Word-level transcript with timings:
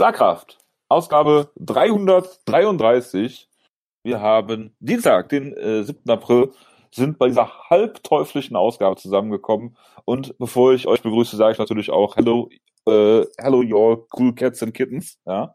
Schlagkraft. 0.00 0.56
Ausgabe 0.88 1.50
333. 1.56 3.50
Wir 4.02 4.22
haben 4.22 4.74
Dienstag, 4.80 5.28
den 5.28 5.52
äh, 5.52 5.84
7. 5.84 6.08
April, 6.08 6.52
sind 6.90 7.18
bei 7.18 7.28
dieser 7.28 7.68
halbteuflischen 7.68 8.56
Ausgabe 8.56 8.96
zusammengekommen. 8.96 9.76
Und 10.06 10.38
bevor 10.38 10.72
ich 10.72 10.86
euch 10.86 11.02
begrüße, 11.02 11.36
sage 11.36 11.52
ich 11.52 11.58
natürlich 11.58 11.90
auch 11.90 12.16
Hello, 12.16 12.48
äh, 12.86 13.26
Hello, 13.36 13.62
your 13.62 14.06
cool 14.18 14.34
cats 14.34 14.62
and 14.62 14.72
kittens. 14.72 15.18
Ja, 15.26 15.54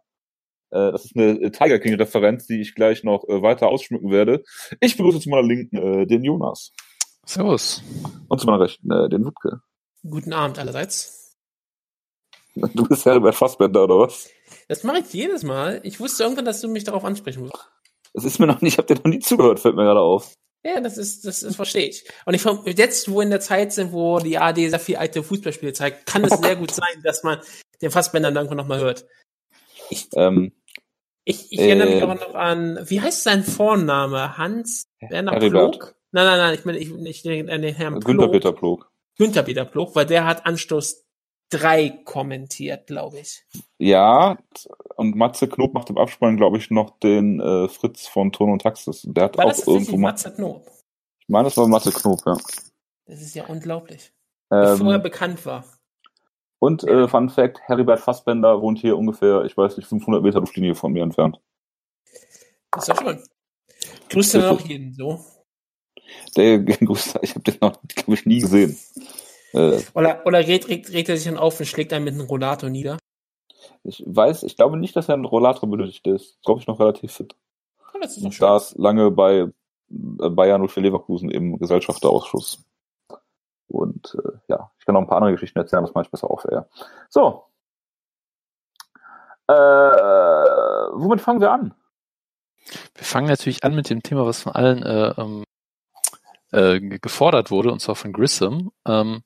äh, 0.70 0.92
das 0.92 1.06
ist 1.06 1.18
eine 1.18 1.50
Tiger 1.50 1.80
King-Referenz, 1.80 2.46
die 2.46 2.62
ich 2.62 2.76
gleich 2.76 3.04
noch 3.04 3.28
äh, 3.28 3.42
weiter 3.42 3.70
ausschmücken 3.70 4.12
werde. 4.12 4.44
Ich 4.80 4.96
begrüße 4.96 5.22
zu 5.22 5.30
meiner 5.32 5.48
Linken 5.48 5.78
äh, 5.78 6.06
den 6.06 6.24
Jonas. 6.24 6.72
Servus. 7.26 7.82
Und 8.28 8.40
zu 8.40 8.46
meiner 8.46 8.60
Rechten 8.60 8.92
äh, 8.92 9.10
den 9.10 9.26
Wutke. 9.26 9.62
Guten 10.04 10.34
Abend 10.34 10.60
allerseits. 10.60 11.25
Du 12.56 12.88
bist 12.88 13.06
Herbert 13.06 13.36
Fassbender, 13.36 13.84
oder 13.84 14.00
was? 14.00 14.30
Das 14.68 14.84
mache 14.84 15.00
ich 15.00 15.14
jedes 15.14 15.44
Mal. 15.44 15.82
Ich 15.84 16.00
wusste 16.00 16.24
irgendwann, 16.24 16.46
dass 16.46 16.62
du 16.62 16.68
mich 16.68 16.86
darauf 16.86 17.04
ansprechen 17.04 17.42
musst. 17.44 17.70
Das 18.14 18.24
ist 18.24 18.40
mir 18.40 18.48
noch 18.48 18.62
nicht, 18.62 18.74
ich 18.74 18.78
habe 18.78 18.88
dir 18.88 18.96
noch 18.96 19.12
nie 19.12 19.20
zugehört, 19.20 19.60
fällt 19.60 19.76
mir 19.76 19.84
gerade 19.84 20.00
auf. 20.00 20.34
Ja, 20.64 20.80
das 20.80 20.98
ist, 20.98 21.26
das, 21.26 21.42
das 21.42 21.56
verstehe 21.56 21.88
ich. 21.88 22.06
Und 22.26 22.34
ich 22.34 22.44
jetzt, 22.78 23.12
wo 23.12 23.22
in 23.22 23.30
der 23.30 23.42
Zeit 23.42 23.72
sind, 23.72 23.92
wo 23.92 24.20
die 24.20 24.38
AD 24.38 24.70
sehr 24.70 24.80
viel 24.80 24.96
alte 24.96 25.22
Fußballspiele 25.22 25.74
zeigt, 25.74 26.08
kann 26.08 26.24
es 26.24 26.40
sehr 26.40 26.56
gut 26.56 26.72
sein, 26.72 27.04
dass 27.04 27.24
man 27.24 27.40
den 27.82 27.92
Fassbänder 27.92 28.30
dann 28.30 28.38
irgendwann 28.38 28.58
nochmal 28.58 28.80
hört. 28.80 29.06
Ich, 29.92 30.08
ähm, 30.16 30.54
ich, 31.24 31.52
ich 31.52 31.60
erinnere 31.60 31.88
mich 31.88 32.00
äh, 32.00 32.02
aber 32.02 32.16
noch 32.16 32.34
an, 32.34 32.80
wie 32.86 33.00
heißt 33.00 33.24
sein 33.24 33.44
Vorname? 33.44 34.38
Hans 34.38 34.88
Werner 35.02 35.38
Plog? 35.38 35.96
Nein, 36.12 36.26
nein, 36.26 36.38
nein, 36.38 36.56
ich 36.56 36.66
meine, 36.66 36.80
ich, 36.80 36.92
ich 36.92 37.22
denke 37.22 37.52
an 37.52 37.62
den 37.62 37.76
Herrn 37.76 38.00
Plog. 38.00 38.06
Günther 38.06 38.28
Peter 38.30 38.54
Plog. 38.54 38.90
Günther 39.18 39.44
Peter 39.44 39.66
Plog, 39.66 39.96
weil 39.96 40.08
der 40.08 40.26
hat 40.26 40.48
Anstoß 40.48 41.05
3 41.50 41.90
kommentiert, 42.06 42.88
glaube 42.88 43.20
ich. 43.20 43.46
Ja, 43.78 44.38
und 44.96 45.16
Matze 45.16 45.48
Knob 45.48 45.74
macht 45.74 45.90
im 45.90 45.98
Abspann, 45.98 46.38
glaube 46.38 46.58
ich, 46.58 46.72
noch 46.72 47.00
den 47.00 47.40
äh, 47.40 47.68
Fritz 47.68 48.08
von 48.08 48.32
Ton 48.32 48.52
und 48.52 48.62
Taxis. 48.62 49.04
Der 49.06 49.26
hat 49.26 49.38
war 49.38 49.46
auch 49.46 49.50
das 49.50 49.68
irgendwo 49.68 49.98
Matze 49.98 50.34
Knob? 50.34 50.66
Ich 51.20 51.30
meine, 51.30 51.46
das 51.46 51.58
war 51.58 51.68
Matze 51.68 51.92
Knob, 51.92 52.22
ja. 52.26 52.38
Das 53.06 53.22
ist 53.22 53.36
ja 53.36 53.46
unglaublich. 53.46 54.12
Ähm, 54.52 54.78
Bevor 54.78 54.94
er 54.94 55.00
bekannt 55.00 55.46
war. 55.46 55.66
Und 56.60 56.84
äh, 56.84 57.08
Fun 57.08 57.30
Fact, 57.30 57.60
Heribert 57.66 58.00
Fassbender 58.00 58.62
wohnt 58.62 58.80
hier 58.80 58.98
ungefähr, 58.98 59.44
ich 59.46 59.56
weiß 59.56 59.78
nicht, 59.78 59.88
500 59.88 60.24
Meter 60.24 60.40
Luftlinie 60.40 60.76
von 60.76 60.94
mir 60.94 61.04
entfernt. 61.04 61.40
Das 62.72 62.88
ist 62.88 62.88
ja 62.88 62.96
schön. 62.96 63.24
Grüßt 64.10 64.34
du 64.36 64.40
noch 64.40 64.62
jeden 64.62 64.94
so? 64.94 65.24
Der 66.36 66.60
grüßt, 66.60 67.20
ich 67.22 67.32
habe 67.32 67.44
den 67.44 67.58
noch, 67.62 67.80
glaube 67.88 68.14
ich, 68.14 68.26
nie 68.26 68.40
gesehen. 68.40 68.78
Äh, 69.56 69.82
oder 69.94 70.26
oder 70.26 70.40
regt, 70.40 70.68
regt, 70.68 70.92
regt 70.92 71.10
er 71.10 71.18
sich 71.18 71.26
dann 71.26 71.38
auf 71.38 71.60
und 71.60 71.66
schlägt 71.66 71.94
einen 71.94 72.06
mit 72.06 72.14
einem 72.14 72.28
Rollator 72.28 72.70
nieder? 72.70 72.98
Ich 73.84 74.04
weiß, 74.06 74.44
ich 74.44 74.56
glaube 74.58 74.78
nicht, 74.78 74.96
dass 74.96 75.10
er 75.10 75.16
einen 75.16 75.26
Rollator 75.26 75.70
benötigt 75.70 76.06
ist. 76.08 76.42
Glaube 76.44 76.60
ich 76.60 76.68
noch 76.68 76.80
relativ 76.80 77.14
fit. 77.14 77.36
Das 78.02 78.18
ist 78.18 78.42
da 78.42 78.58
ist 78.58 78.78
lange 78.78 79.10
bei 79.10 79.34
äh, 79.40 79.50
Bayern 80.30 80.62
und 80.62 80.70
für 80.70 80.82
Leverkusen 80.82 81.32
im 81.32 81.58
Gesellschafterausschuss. 81.58 82.64
Und 83.68 84.16
äh, 84.24 84.32
ja, 84.48 84.72
ich 84.78 84.86
kann 84.86 84.94
noch 84.94 85.02
ein 85.02 85.08
paar 85.08 85.18
andere 85.18 85.32
Geschichten 85.32 85.58
erzählen, 85.58 85.84
das 85.84 85.94
mache 85.94 86.06
ich 86.06 86.12
besser 86.12 86.30
auf. 86.30 86.46
Ja. 86.52 86.68
So. 87.10 87.46
Äh, 89.48 89.54
womit 89.54 91.22
fangen 91.22 91.42
wir 91.42 91.52
an? 91.52 91.74
Wir 92.96 93.04
fangen 93.06 93.28
natürlich 93.28 93.64
an 93.64 93.76
mit 93.76 93.90
dem 93.90 94.04
Thema, 94.04 94.26
was 94.26 94.42
von 94.42 94.54
allen 94.54 94.84
äh, 94.84 95.14
ähm, 95.18 95.44
äh, 96.56 96.80
gefordert 96.80 97.52
wurde, 97.52 97.72
und 97.72 97.82
zwar 97.82 97.96
von 97.96 98.14
Grissom. 98.14 98.72
Ähm, 98.88 99.24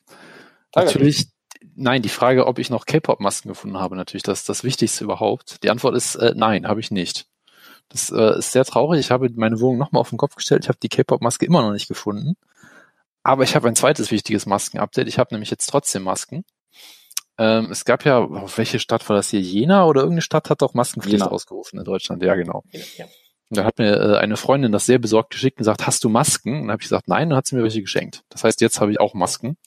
natürlich, 0.76 1.28
nein, 1.76 2.02
die 2.02 2.10
Frage, 2.10 2.48
ob 2.48 2.60
ich 2.60 2.70
noch 2.70 2.86
K-Pop-Masken 2.86 3.50
gefunden 3.50 3.78
habe, 3.78 3.96
natürlich 3.96 4.24
das 4.24 4.46
das 4.46 4.64
Wichtigste 4.64 5.04
überhaupt. 5.04 5.64
Die 5.64 5.70
Antwort 5.70 5.96
ist 5.96 6.16
äh, 6.16 6.34
nein, 6.36 6.68
habe 6.68 6.80
ich 6.80 6.92
nicht. 6.92 7.28
Das 7.90 8.12
äh, 8.12 8.38
ist 8.38 8.52
sehr 8.52 8.66
traurig. 8.66 9.00
Ich 9.00 9.12
habe 9.12 9.30
meine 9.36 9.60
Wohnung 9.60 9.78
nochmal 9.78 10.02
auf 10.02 10.10
den 10.10 10.18
Kopf 10.18 10.36
gestellt. 10.36 10.64
Ich 10.64 10.70
habe 10.70 10.80
die 10.82 10.90
K-Pop-Maske 10.90 11.46
immer 11.46 11.62
noch 11.62 11.72
nicht 11.72 11.88
gefunden. 11.88 12.36
Aber 13.24 13.44
ich 13.44 13.56
habe 13.56 13.68
ein 13.68 13.76
zweites 13.76 14.12
wichtiges 14.12 14.46
Masken-Update. 14.46 15.08
Ich 15.08 15.20
habe 15.20 15.34
nämlich 15.34 15.50
jetzt 15.52 15.68
trotzdem 15.68 16.04
Masken. 16.04 16.46
Ähm, 17.38 17.72
es 17.72 17.86
gab 17.86 18.06
ja, 18.06 18.28
welche 18.58 18.80
Stadt 18.80 19.08
war 19.10 19.16
das 19.16 19.30
hier? 19.30 19.42
Jena 19.42 19.86
oder 19.86 20.02
irgendeine 20.02 20.22
Stadt 20.22 20.50
hat 20.50 20.62
doch 20.62 20.74
Maskenpflicht 20.74 21.20
Jena. 21.20 21.32
ausgerufen 21.32 21.80
in 21.80 21.86
Deutschland. 21.86 22.22
Ja, 22.24 22.36
genau. 22.36 22.64
Ja. 22.98 23.06
Und 23.50 23.58
da 23.58 23.66
hat 23.66 23.80
mir 23.80 23.96
äh, 23.96 24.18
eine 24.18 24.38
Freundin 24.38 24.72
das 24.72 24.86
sehr 24.86 25.00
besorgt 25.00 25.32
geschickt 25.32 25.58
und 25.58 25.62
gesagt, 25.62 25.88
hast 25.88 26.04
du 26.04 26.10
Masken? 26.10 26.54
Und 26.54 26.62
dann 26.64 26.72
habe 26.72 26.82
ich 26.82 26.90
gesagt, 26.90 27.08
nein, 27.08 27.32
und 27.32 27.36
hat 27.36 27.48
sie 27.48 27.56
mir 27.56 27.64
welche 27.64 27.82
geschenkt. 27.82 28.24
Das 28.30 28.44
heißt, 28.44 28.62
jetzt 28.62 28.80
habe 28.80 28.92
ich 28.92 29.00
auch 29.00 29.14
Masken. 29.14 29.58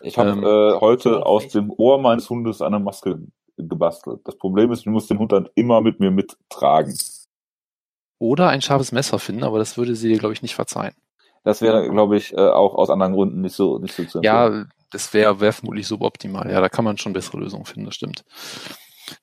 Ich 0.00 0.16
habe 0.16 0.30
ähm, 0.30 0.44
äh, 0.44 0.80
heute 0.80 1.26
aus 1.26 1.48
dem 1.48 1.70
Ohr 1.70 2.00
meines 2.00 2.30
Hundes 2.30 2.62
eine 2.62 2.78
Maske 2.78 3.20
gebastelt. 3.58 4.20
Das 4.24 4.36
Problem 4.36 4.72
ist, 4.72 4.80
ich 4.80 4.86
muss 4.86 5.08
den 5.08 5.18
Hund 5.18 5.32
dann 5.32 5.48
immer 5.54 5.80
mit 5.80 6.00
mir 6.00 6.10
mittragen. 6.10 6.96
Oder 8.18 8.48
ein 8.48 8.62
scharfes 8.62 8.92
Messer 8.92 9.18
finden, 9.18 9.44
aber 9.44 9.58
das 9.58 9.76
würde 9.76 9.94
sie, 9.94 10.14
glaube 10.14 10.32
ich, 10.32 10.42
nicht 10.42 10.54
verzeihen. 10.54 10.94
Das 11.44 11.62
wäre, 11.62 11.88
glaube 11.88 12.16
ich, 12.16 12.32
äh, 12.32 12.40
auch 12.40 12.74
aus 12.74 12.90
anderen 12.90 13.12
Gründen 13.12 13.40
nicht 13.40 13.54
so 13.54 13.78
nicht 13.78 13.94
so 13.94 14.04
zu 14.04 14.18
empfehlen. 14.18 14.24
Ja, 14.24 14.64
das 14.90 15.12
wäre 15.14 15.40
wär 15.40 15.52
vermutlich 15.52 15.86
suboptimal. 15.86 16.50
Ja, 16.50 16.60
da 16.60 16.68
kann 16.68 16.84
man 16.84 16.98
schon 16.98 17.12
bessere 17.12 17.38
Lösungen 17.38 17.64
finden, 17.64 17.86
das 17.86 17.94
stimmt. 17.94 18.24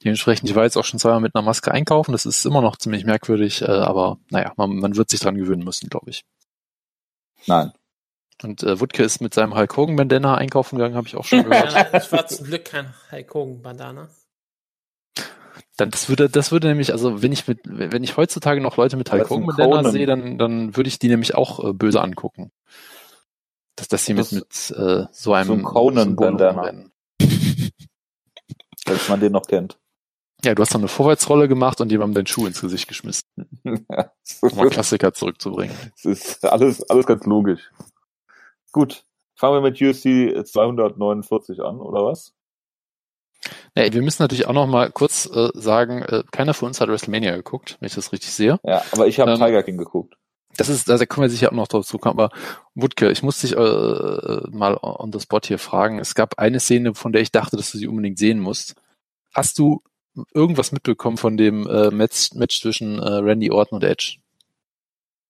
Dementsprechend, 0.04 0.50
ich 0.50 0.56
war 0.56 0.64
jetzt 0.64 0.78
auch 0.78 0.86
schon 0.86 1.00
zweimal 1.00 1.22
mit 1.22 1.36
einer 1.36 1.44
Maske 1.44 1.72
einkaufen. 1.72 2.12
Das 2.12 2.26
ist 2.26 2.46
immer 2.46 2.62
noch 2.62 2.78
ziemlich 2.78 3.06
merkwürdig, 3.06 3.62
äh, 3.62 3.66
aber 3.66 4.18
naja, 4.30 4.54
man, 4.58 4.78
man 4.78 4.96
wird 4.96 5.10
sich 5.10 5.20
dran 5.20 5.36
gewöhnen 5.36 5.64
müssen, 5.64 5.90
glaube 5.90 6.10
ich. 6.10 6.24
Nein. 7.48 7.72
Und 8.44 8.64
äh, 8.64 8.80
Wutke 8.80 9.04
ist 9.04 9.22
mit 9.22 9.34
seinem 9.34 9.56
Hulk 9.56 9.78
Hogan 9.78 9.96
Bandana 9.96 10.36
einkaufen 10.36 10.78
gegangen, 10.78 10.96
habe 10.96 11.08
ich 11.08 11.16
auch 11.16 11.24
schon 11.24 11.44
gehört. 11.44 11.74
ja, 11.74 11.84
das 11.86 12.12
war 12.12 12.28
zum 12.28 12.46
Glück 12.46 12.66
kein 12.66 12.94
Hulk 13.12 13.34
Hogan 13.34 13.62
Bandana. 13.62 14.10
Dann 15.78 15.92
das 15.92 16.10
würde, 16.10 16.30
das 16.30 16.52
würde 16.52 16.68
nämlich, 16.68 16.92
also 16.92 17.22
wenn 17.22 17.32
ich 17.32 17.48
mit, 17.48 17.60
wenn 17.64 18.04
ich 18.04 18.18
heutzutage 18.18 18.62
noch 18.62 18.78
Leute 18.78 18.98
mit 18.98 19.12
Hulk 19.12 19.30
Hogan 19.30 19.56
Bandana 19.56 19.90
sehe, 19.90 20.06
dann, 20.06 20.38
dann 20.38 20.76
würde 20.76 20.88
ich 20.88 21.00
die 21.00 21.08
nämlich 21.08 21.36
auch 21.36 21.64
äh, 21.64 21.74
böse 21.74 22.02
angucken. 22.02 22.52
Dass, 23.76 23.90
das 23.90 24.08
mit, 24.08 24.32
mit 24.32 24.74
äh, 24.78 25.06
so 25.12 25.34
einem 25.34 25.60
so 25.60 25.66
Conan 25.66 26.16
Bandana. 26.16 26.86
Falls 28.86 29.10
man 29.10 29.20
den 29.20 29.32
noch 29.32 29.48
kennt. 29.48 29.80
Ja, 30.44 30.54
du 30.54 30.62
hast 30.62 30.74
dann 30.74 30.82
eine 30.82 30.88
Vorwärtsrolle 30.88 31.48
gemacht 31.48 31.82
und 31.82 31.92
jemandem 31.92 32.16
deinen 32.16 32.28
Schuh 32.28 32.46
ins 32.46 32.62
Gesicht 32.62 32.88
geschmissen. 32.88 33.24
ja, 33.64 34.12
um 34.42 34.60
einen 34.60 34.70
Klassiker 34.70 35.14
zurückzubringen. 35.14 35.76
Es 35.96 36.06
ist 36.06 36.46
alles, 36.46 36.88
alles 36.90 37.06
ganz 37.06 37.26
logisch. 37.26 37.72
Gut. 38.72 39.06
Fangen 39.38 39.56
wir 39.56 39.70
mit 39.70 39.82
UFC 39.82 40.46
249 40.46 41.60
an, 41.62 41.80
oder 41.80 42.06
was? 42.06 42.34
Nee, 43.76 43.92
wir 43.92 44.02
müssen 44.02 44.24
natürlich 44.24 44.48
auch 44.48 44.54
noch 44.54 44.68
mal 44.68 44.90
kurz 44.92 45.26
äh, 45.26 45.50
sagen, 45.54 46.02
äh, 46.04 46.24
keiner 46.32 46.54
von 46.54 46.68
uns 46.68 46.80
hat 46.80 46.88
WrestleMania 46.88 47.36
geguckt, 47.36 47.78
wenn 47.80 47.88
ich 47.88 47.96
das 47.96 48.14
richtig 48.14 48.32
sehe. 48.32 48.60
Ja, 48.64 48.82
aber 48.92 49.08
ich 49.08 49.20
habe 49.20 49.32
ähm, 49.32 49.38
Tiger 49.38 49.64
King 49.64 49.78
geguckt. 49.78 50.16
Das 50.58 50.70
ist, 50.70 50.88
da 50.90 50.98
können 51.06 51.24
wir 51.24 51.30
sicher 51.30 51.50
auch 51.50 51.56
noch 51.56 51.68
drauf 51.68 51.86
zukommen. 51.86 52.20
Aber 52.20 52.36
Wutke, 52.74 53.12
ich 53.12 53.24
muss 53.24 53.40
dich 53.40 53.54
äh, 53.54 53.58
mal 53.58 54.78
on 54.82 55.12
the 55.12 55.20
spot 55.20 55.42
hier 55.46 55.60
fragen. 55.60 56.00
Es 56.00 56.16
gab 56.16 56.40
eine 56.40 56.60
Szene, 56.60 56.96
von 56.96 57.12
der 57.12 57.22
ich 57.22 57.32
dachte, 57.32 57.58
dass 57.58 57.72
du 57.72 57.78
sie 57.78 57.88
unbedingt 57.88 58.18
sehen 58.18 58.40
musst. 58.40 58.76
Hast 59.34 59.60
du 59.60 59.82
irgendwas 60.34 60.72
mitbekommen 60.72 61.18
von 61.18 61.38
dem 61.38 61.68
äh, 61.68 61.92
Match, 61.92 62.34
Match 62.34 62.62
zwischen 62.62 63.00
äh, 63.00 63.08
Randy 63.08 63.52
Orton 63.52 63.78
und 63.78 63.84
Edge? 63.84 64.18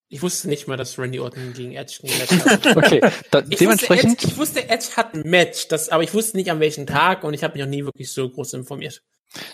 Ich 0.08 0.22
wusste 0.22 0.48
nicht 0.48 0.68
mal, 0.68 0.78
dass 0.78 1.00
Randy 1.00 1.20
Orton 1.20 1.54
gegen 1.54 1.74
Edge 1.74 2.00
ein 2.04 2.18
Match 2.20 2.46
hat. 2.66 2.78
okay, 2.78 3.02
da, 3.32 3.44
ich 3.50 3.58
dementsprechend. 3.58 4.22
Wusste 4.22 4.28
Edge, 4.28 4.32
ich 4.32 4.38
wusste, 4.38 4.70
Edge 4.70 4.86
hat 4.96 5.14
ein 5.16 5.30
Match, 5.30 5.68
das, 5.68 5.90
aber 5.90 6.04
ich 6.04 6.14
wusste 6.14 6.38
nicht 6.38 6.52
an 6.52 6.60
welchem 6.60 6.86
Tag 6.86 7.24
und 7.24 7.34
ich 7.34 7.44
habe 7.44 7.56
mich 7.56 7.64
noch 7.64 7.70
nie 7.70 7.84
wirklich 7.84 8.12
so 8.12 8.30
groß 8.30 8.54
informiert. 8.54 9.02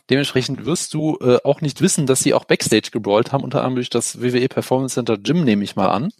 Dementsprechend 0.09 0.65
wirst 0.65 0.93
du 0.93 1.17
äh, 1.21 1.37
auch 1.43 1.61
nicht 1.61 1.81
wissen, 1.81 2.05
dass 2.05 2.21
sie 2.21 2.33
auch 2.33 2.45
Backstage 2.45 2.89
gebrawlt 2.91 3.31
haben, 3.31 3.43
unter 3.43 3.59
anderem 3.59 3.75
durch 3.75 3.89
das 3.89 4.21
WWE 4.21 4.47
Performance 4.49 4.95
Center 4.95 5.17
Gym, 5.17 5.43
nehme 5.43 5.63
ich 5.63 5.75
mal 5.75 5.89
an, 5.89 6.11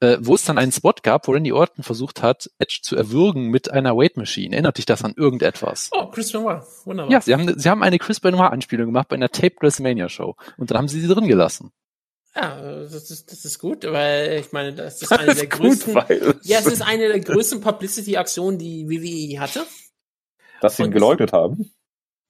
äh, 0.00 0.18
wo 0.20 0.34
es 0.34 0.44
dann 0.44 0.58
einen 0.58 0.72
Spot 0.72 0.94
gab, 1.02 1.26
wo 1.26 1.32
Randy 1.32 1.52
Orton 1.52 1.82
versucht 1.82 2.22
hat, 2.22 2.50
Edge 2.58 2.80
zu 2.82 2.96
erwürgen 2.96 3.48
mit 3.48 3.70
einer 3.70 3.96
Weight 3.96 4.16
Machine. 4.16 4.54
Erinnert 4.54 4.78
dich 4.78 4.86
das 4.86 5.04
an 5.04 5.14
irgendetwas? 5.16 5.90
Oh, 5.92 6.06
Chris 6.06 6.32
Benoit, 6.32 6.62
wunderbar. 6.84 7.12
Ja, 7.12 7.20
sie 7.20 7.34
haben, 7.34 7.58
sie 7.58 7.68
haben 7.68 7.82
eine 7.82 7.98
Chris 7.98 8.20
Benoit 8.20 8.52
Anspielung 8.52 8.86
gemacht 8.86 9.08
bei 9.08 9.16
einer 9.16 9.30
Taped 9.30 9.62
WrestleMania 9.62 10.08
Show 10.08 10.36
und 10.56 10.70
dann 10.70 10.78
haben 10.78 10.88
sie 10.88 11.00
sie 11.00 11.08
drin 11.08 11.26
gelassen. 11.26 11.72
Ja, 12.34 12.60
das 12.60 13.10
ist, 13.10 13.32
das 13.32 13.44
ist 13.44 13.58
gut, 13.58 13.84
weil 13.84 14.38
ich 14.40 14.52
meine, 14.52 14.72
das 14.72 15.02
ist 15.02 15.12
eine 15.18 15.26
das 15.26 15.36
der 15.36 15.44
ist 15.44 15.50
größten, 15.50 15.94
gut, 15.94 16.36
ja, 16.42 16.58
es 16.60 16.66
ist 16.66 16.82
eine 16.82 17.08
der 17.08 17.20
größten 17.20 17.60
Publicity-Aktionen, 17.60 18.58
die 18.58 18.88
WWE 18.88 19.40
hatte. 19.40 19.64
Dass 20.60 20.76
sie 20.76 20.84
ihn 20.84 20.90
geleugnet 20.90 21.32
haben? 21.32 21.72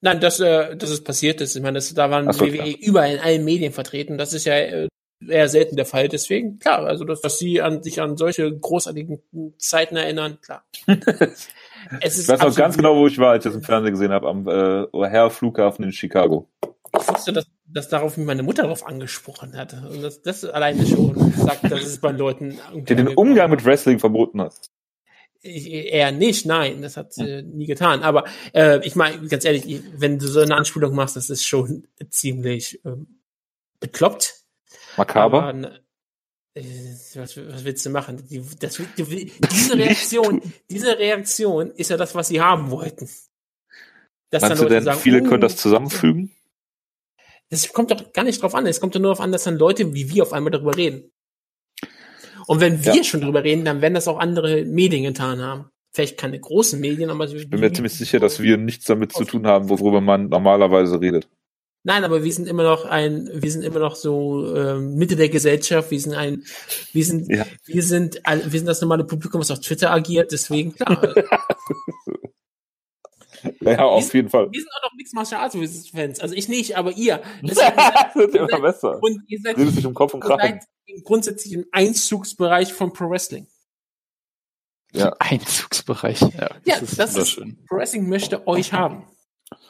Nein, 0.01 0.19
dass, 0.21 0.39
äh, 0.39 0.75
dass 0.77 0.89
es 0.89 1.03
passiert 1.03 1.41
ist. 1.41 1.55
Ich 1.55 1.61
meine, 1.61 1.77
das, 1.77 1.93
da 1.93 2.09
waren 2.09 2.31
so, 2.31 2.45
WWE 2.45 2.53
klar. 2.53 2.67
überall 2.79 3.11
in 3.13 3.19
allen 3.19 3.43
Medien 3.43 3.73
vertreten. 3.73 4.17
Das 4.17 4.33
ist 4.33 4.45
ja 4.45 4.53
äh, 4.55 4.87
eher 5.27 5.49
selten 5.49 5.75
der 5.75 5.85
Fall. 5.85 6.07
Deswegen, 6.07 6.59
klar, 6.59 6.85
also 6.85 7.03
dass, 7.03 7.21
dass 7.21 7.37
sie 7.37 7.61
an, 7.61 7.83
sich 7.83 8.01
an 8.01 8.15
solche 8.15 8.51
großartigen 8.51 9.21
Zeiten 9.57 9.97
erinnern, 9.97 10.39
klar. 10.41 10.63
es 10.87 12.17
ist 12.17 12.23
ich 12.23 12.27
weiß 12.29 12.41
noch 12.41 12.55
ganz 12.55 12.77
genau, 12.77 12.95
wo 12.95 13.07
ich 13.07 13.17
war, 13.17 13.31
als 13.31 13.45
ich 13.45 13.51
das 13.51 13.59
im 13.59 13.63
Fernsehen 13.65 13.93
gesehen 13.93 14.11
habe, 14.11 14.27
am 14.27 14.47
äh, 14.47 14.51
O'Hare 14.51 15.29
Flughafen 15.29 15.83
in 15.83 15.91
Chicago. 15.91 16.47
Ich 16.97 17.07
wusste, 17.07 17.33
dass, 17.33 17.47
dass 17.65 17.89
darauf 17.89 18.17
meine 18.17 18.43
Mutter 18.43 18.63
darauf 18.63 18.87
angesprochen 18.87 19.55
hat. 19.57 19.73
Und 19.73 20.01
das, 20.01 20.21
das 20.21 20.45
alleine 20.45 20.85
schon 20.87 21.33
sagt, 21.33 21.65
dass 21.69 21.83
es 21.83 21.99
bei 21.99 22.11
Leuten. 22.11 22.57
Der 22.73 22.95
den 22.95 23.09
Umgang 23.09 23.51
mit 23.51 23.65
Wrestling 23.65 23.99
verboten 23.99 24.41
hat. 24.41 24.55
Ich, 25.41 25.67
eher 25.71 26.11
nicht, 26.11 26.45
nein, 26.45 26.81
das 26.81 26.97
hat 26.97 27.13
sie 27.13 27.43
nie 27.43 27.65
getan. 27.65 28.03
Aber 28.03 28.25
äh, 28.53 28.85
ich 28.85 28.95
meine, 28.95 29.25
ganz 29.27 29.45
ehrlich, 29.45 29.81
wenn 29.95 30.19
du 30.19 30.27
so 30.27 30.41
eine 30.41 30.55
Anspielung 30.55 30.93
machst, 30.93 31.15
das 31.15 31.29
ist 31.29 31.45
schon 31.45 31.87
ziemlich 32.09 32.81
ähm, 32.85 33.21
bekloppt. 33.79 34.35
Makaber? 34.97 35.43
Aber, 35.43 35.71
äh, 36.55 36.63
was, 37.15 37.37
was, 37.37 37.63
willst 37.63 37.85
du 37.85 37.89
machen? 37.89 38.27
Die, 38.29 38.43
das, 38.59 38.81
die, 38.97 39.31
diese 39.51 39.77
Reaktion, 39.77 40.41
diese 40.69 40.97
Reaktion 40.97 41.71
ist 41.71 41.89
ja 41.89 41.95
das, 41.95 42.15
was 42.15 42.27
sie 42.27 42.41
haben 42.41 42.69
wollten. 42.69 43.09
Dass 44.31 44.41
Meinst 44.41 44.51
dann 44.51 44.57
Leute 44.57 44.63
du 44.67 44.75
denn, 44.75 44.83
sagen, 44.83 44.99
viele 44.99 45.21
oh, 45.21 45.29
können 45.29 45.41
das 45.41 45.55
zusammenfügen? 45.55 46.31
Das 47.49 47.71
kommt 47.73 47.91
doch 47.91 48.13
gar 48.13 48.23
nicht 48.23 48.41
drauf 48.41 48.53
an. 48.53 48.67
Es 48.67 48.79
kommt 48.79 48.93
doch 48.93 48.99
nur 48.99 49.11
darauf 49.11 49.23
an, 49.23 49.31
dass 49.31 49.45
dann 49.45 49.57
Leute 49.57 49.93
wie 49.93 50.09
wir 50.09 50.23
auf 50.23 50.33
einmal 50.33 50.51
darüber 50.51 50.75
reden. 50.75 51.11
Und 52.49 52.61
wenn 52.61 52.83
wir 52.83 52.95
ja. 52.95 53.03
schon 53.03 53.21
drüber 53.21 53.43
reden, 53.43 53.63
dann 53.63 53.83
werden 53.83 53.93
das 53.93 54.07
auch 54.07 54.17
andere 54.17 54.65
Medien 54.65 55.03
getan 55.03 55.39
haben. 55.39 55.69
Vielleicht 55.91 56.17
keine 56.17 56.39
großen 56.39 56.79
Medien, 56.79 57.11
aber 57.11 57.25
ich 57.25 57.47
bin 57.47 57.59
mir 57.59 57.71
ziemlich 57.71 57.93
sicher, 57.93 58.19
dass 58.19 58.41
wir 58.41 58.57
nichts 58.57 58.85
damit 58.85 59.13
zu 59.13 59.23
tun 59.23 59.45
haben, 59.45 59.69
worüber 59.69 60.01
man 60.01 60.29
normalerweise 60.29 60.99
redet. 60.99 61.29
Nein, 61.83 62.03
aber 62.03 62.23
wir 62.23 62.33
sind 62.33 62.47
immer 62.47 62.63
noch 62.63 62.85
ein, 62.85 63.29
wir 63.31 63.51
sind 63.51 63.63
immer 63.63 63.77
noch 63.77 63.95
so 63.95 64.55
ähm, 64.55 64.95
Mitte 64.95 65.15
der 65.15 65.29
Gesellschaft. 65.29 65.91
Wir 65.91 65.99
sind 65.99 66.15
ein, 66.15 66.43
wir 66.91 67.05
sind, 67.05 67.29
ja. 67.29 67.45
wir 67.67 67.83
sind, 67.83 68.19
wir 68.25 68.59
sind 68.59 68.65
das 68.65 68.81
normale 68.81 69.03
Publikum, 69.03 69.41
was 69.41 69.51
auf 69.51 69.59
Twitter 69.59 69.91
agiert. 69.91 70.31
Deswegen 70.31 70.73
klar. 70.73 71.13
ja, 73.61 73.85
auf 73.85 74.03
sind, 74.03 74.13
jeden 74.13 74.29
Fall. 74.29 74.51
Wir 74.51 74.61
sind 74.61 74.69
auch 74.77 74.89
noch 74.89 74.95
Mixed 74.95 75.13
Martial 75.13 75.41
Arts 75.41 75.89
Fans. 75.89 76.19
Also 76.19 76.35
ich 76.35 76.47
nicht, 76.47 76.77
aber 76.77 76.91
ihr. 76.91 77.21
Das 77.41 77.57
wird 78.15 78.35
immer 78.35 78.61
besser. 78.61 79.01
Und 79.01 79.21
ihr 79.27 79.39
seid, 79.41 79.57
sich 79.57 79.85
um 79.85 79.93
Kopf 79.93 80.13
und 80.13 80.21
Kragen. 80.21 80.59
grundsätzlich 81.03 81.53
im 81.53 81.65
Einzugsbereich 81.71 82.73
von 82.73 82.93
Pro 82.93 83.09
Wrestling. 83.09 83.47
Ja. 84.91 85.13
Einzugsbereich. 85.19 86.21
Ja, 86.21 86.29
das 86.29 86.59
ja, 86.65 86.75
ist 86.77 86.99
das 86.99 87.15
ist, 87.15 87.35
Pro 87.67 87.77
Wrestling 87.77 88.09
möchte 88.09 88.47
euch 88.47 88.73
haben. 88.73 89.03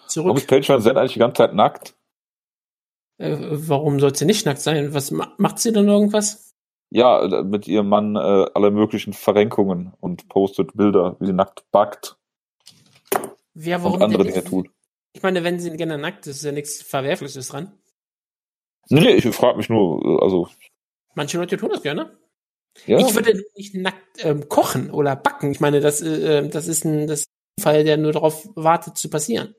Zurück. 0.07 0.27
Warum 0.27 0.37
ist 0.37 0.47
Paige 0.47 0.67
Van 0.69 0.81
Zandt 0.81 0.97
eigentlich 0.97 1.13
die 1.13 1.19
ganze 1.19 1.37
Zeit 1.37 1.53
nackt? 1.53 1.95
Äh, 3.17 3.37
warum 3.39 3.99
soll 3.99 4.15
sie 4.15 4.25
nicht 4.25 4.45
nackt 4.45 4.61
sein? 4.61 4.93
Was 4.93 5.11
macht 5.11 5.59
sie 5.59 5.71
denn 5.71 5.87
irgendwas? 5.87 6.53
Ja, 6.91 7.43
mit 7.43 7.67
ihrem 7.67 7.89
Mann 7.89 8.15
äh, 8.15 8.45
alle 8.55 8.71
möglichen 8.71 9.13
Verrenkungen 9.13 9.93
und 9.99 10.27
postet 10.29 10.75
Bilder, 10.75 11.17
wie 11.19 11.27
sie 11.27 11.33
nackt 11.33 11.69
backt. 11.71 12.17
Ja, 13.59 13.83
warum 13.83 13.95
und 13.95 14.03
andere 14.03 14.23
Dinge 14.23 14.43
tut. 14.43 14.69
Ich 15.13 15.23
meine, 15.23 15.43
wenn 15.43 15.59
sie 15.59 15.75
gerne 15.75 15.97
nackt 15.97 16.27
ist, 16.27 16.37
ist 16.37 16.43
ja 16.43 16.51
nichts 16.51 16.81
Verwerfliches 16.81 17.47
dran. 17.47 17.73
Nee, 18.89 19.15
ich 19.15 19.27
frage 19.35 19.57
mich 19.57 19.69
nur, 19.69 20.03
äh, 20.03 20.23
also. 20.23 20.47
Manche 21.15 21.37
Leute 21.37 21.57
tun 21.57 21.69
das 21.69 21.81
gerne. 21.81 22.17
Ja. 22.85 22.99
Ich 22.99 23.13
würde 23.15 23.43
nicht 23.55 23.75
nackt 23.75 24.23
ähm, 24.23 24.47
kochen 24.47 24.91
oder 24.91 25.15
backen. 25.15 25.51
Ich 25.51 25.59
meine, 25.59 25.79
das, 25.79 26.01
äh, 26.01 26.47
das 26.47 26.67
ist 26.67 26.85
ein, 26.85 27.07
das 27.07 27.21
ist 27.21 27.27
ein 27.57 27.63
Fall, 27.63 27.83
der 27.83 27.97
nur 27.97 28.13
darauf 28.13 28.47
wartet 28.55 28.97
zu 28.97 29.09
passieren 29.09 29.55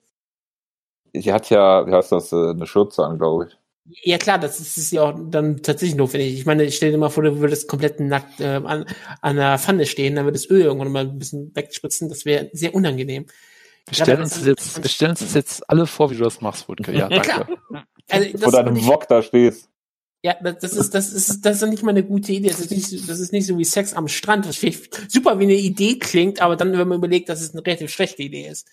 sie 1.12 1.32
hat 1.32 1.50
ja, 1.50 1.86
wie 1.86 1.92
heißt 1.92 2.12
das, 2.12 2.32
äh, 2.32 2.50
eine 2.50 2.66
Schürze 2.66 3.04
an, 3.04 3.18
glaube 3.18 3.46
ich. 3.48 3.56
Ja 4.04 4.18
klar, 4.18 4.38
das 4.38 4.60
ist, 4.60 4.76
ist 4.76 4.92
ja 4.92 5.02
auch 5.02 5.18
dann 5.30 5.62
tatsächlich 5.62 5.96
notwendig. 5.96 6.34
Ich 6.34 6.46
meine, 6.46 6.64
ich 6.64 6.76
stell 6.76 6.92
dir 6.92 6.98
mal 6.98 7.08
vor, 7.08 7.24
du 7.24 7.40
würdest 7.40 7.66
komplett 7.68 7.98
nackt 7.98 8.40
äh, 8.40 8.60
an, 8.64 8.84
an 9.20 9.36
der 9.36 9.58
Pfanne 9.58 9.86
stehen, 9.86 10.14
dann 10.14 10.26
würde 10.26 10.38
das 10.38 10.48
Öl 10.48 10.62
irgendwann 10.62 10.92
mal 10.92 11.04
ein 11.04 11.18
bisschen 11.18 11.54
wegspritzen, 11.54 12.08
das 12.08 12.24
wäre 12.24 12.50
sehr 12.52 12.74
unangenehm. 12.74 13.26
Wir 13.86 13.94
stellen, 13.94 14.20
uns 14.20 14.44
jetzt, 14.44 14.82
wir 14.82 14.90
stellen 14.90 15.10
uns 15.12 15.34
jetzt 15.34 15.68
alle 15.68 15.86
vor, 15.86 16.10
wie 16.10 16.16
du 16.16 16.24
das 16.24 16.40
machst, 16.40 16.68
Wutke. 16.68 16.92
Ja, 16.92 17.08
danke. 17.08 17.46
Also, 18.08 18.38
vor 18.38 18.52
deinem 18.52 18.86
Wok 18.86 19.08
da 19.08 19.22
stehst. 19.22 19.68
Ja, 20.22 20.34
das 20.34 20.74
ist, 20.74 20.94
das 20.94 21.12
ist, 21.12 21.46
das 21.46 21.62
ist 21.62 21.68
nicht 21.68 21.82
mal 21.82 21.92
eine 21.92 22.04
gute 22.04 22.32
Idee. 22.32 22.48
Das 22.48 22.60
ist 22.60 22.70
nicht, 22.70 23.08
das 23.08 23.20
ist 23.20 23.32
nicht 23.32 23.46
so 23.46 23.56
wie 23.56 23.64
Sex 23.64 23.94
am 23.94 24.06
Strand, 24.06 24.46
was 24.46 24.58
vielleicht 24.58 25.10
super 25.10 25.38
wie 25.38 25.44
eine 25.44 25.54
Idee 25.54 25.98
klingt, 25.98 26.42
aber 26.42 26.56
dann, 26.56 26.72
wenn 26.72 26.88
man 26.88 26.98
überlegt, 26.98 27.30
dass 27.30 27.40
es 27.40 27.54
eine 27.54 27.64
relativ 27.64 27.90
schlechte 27.90 28.22
Idee 28.22 28.46
ist 28.46 28.68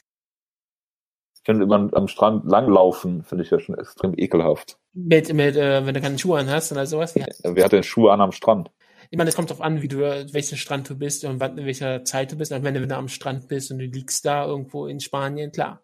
finde 1.48 1.63
immer 1.63 1.89
am 1.94 2.09
Strand 2.09 2.44
langlaufen, 2.44 3.24
finde 3.24 3.45
ich 3.45 3.51
ja 3.51 3.59
schon 3.62 3.77
extrem 3.77 4.13
ekelhaft. 4.18 4.77
Mit, 4.94 5.33
mit 5.33 5.56
äh, 5.56 5.86
wenn 5.86 5.94
du 5.94 6.01
keine 6.01 6.19
Schuhe 6.19 6.39
an 6.39 6.50
hast 6.50 6.74
oder 6.74 6.86
sowas? 6.86 7.15
Ja. 7.15 7.25
Wer 7.42 7.63
hat 7.63 7.71
denn 7.71 7.83
Schuhe 7.83 8.12
an 8.12 8.19
am 8.19 8.33
Strand? 8.33 8.69
Ich 9.09 9.18
meine, 9.18 9.30
es 9.30 9.36
kommt 9.36 9.50
drauf 9.50 9.62
an, 9.62 9.81
wie 9.81 9.88
du, 9.88 10.00
welchen 10.33 10.57
Strand 10.57 10.89
du 10.89 10.95
bist 10.95 11.24
und 11.24 11.39
wann, 11.39 11.57
in 11.57 11.65
welcher 11.65 12.04
Zeit 12.04 12.31
du 12.31 12.36
bist. 12.38 12.51
Also 12.51 12.63
wenn 12.63 12.74
du, 12.74 12.81
wenn 12.81 12.89
du 12.89 12.98
am 12.98 13.07
Strand 13.07 13.48
bist 13.48 13.71
und 13.71 13.80
du 13.80 13.86
liegst 13.86 14.25
da 14.25 14.45
irgendwo 14.45 14.88
in 14.88 15.00
Spanien, 15.00 15.51
klar. 15.51 15.81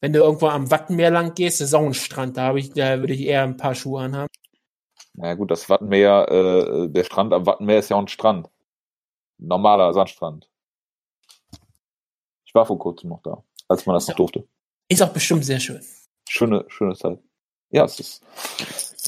Wenn 0.00 0.12
du 0.12 0.20
irgendwo 0.20 0.48
am 0.48 0.70
Wattenmeer 0.70 1.10
lang 1.10 1.34
gehst, 1.34 1.60
das 1.60 1.68
ist 1.68 1.74
auch 1.74 1.84
ein 1.84 1.94
Strand, 1.94 2.36
da 2.36 2.42
habe 2.46 2.58
ich, 2.58 2.72
da 2.72 2.98
würde 2.98 3.14
ich 3.14 3.20
eher 3.20 3.44
ein 3.44 3.56
paar 3.56 3.74
Schuhe 3.74 4.02
anhaben. 4.02 4.28
Na 5.14 5.28
ja, 5.28 5.34
gut, 5.34 5.50
das 5.50 5.68
Wattenmeer, 5.68 6.28
äh, 6.28 6.88
der 6.88 7.04
Strand 7.04 7.32
am 7.32 7.46
Wattenmeer 7.46 7.78
ist 7.78 7.90
ja 7.90 7.96
auch 7.96 8.00
ein 8.00 8.08
Strand. 8.08 8.48
Normaler 9.38 9.92
Sandstrand. 9.92 10.48
Ich 12.44 12.54
war 12.54 12.66
vor 12.66 12.78
kurzem 12.78 13.10
noch 13.10 13.22
da 13.22 13.44
als 13.72 13.86
man 13.86 13.94
das 13.94 14.06
noch 14.06 14.14
durfte. 14.14 14.46
Ist 14.88 15.02
auch 15.02 15.12
bestimmt 15.12 15.44
sehr 15.44 15.58
schön. 15.58 15.80
Schöne, 16.28 16.64
schöne 16.68 16.94
Zeit. 16.94 17.18
Ja, 17.70 17.84
es 17.84 17.98
ist. 17.98 18.22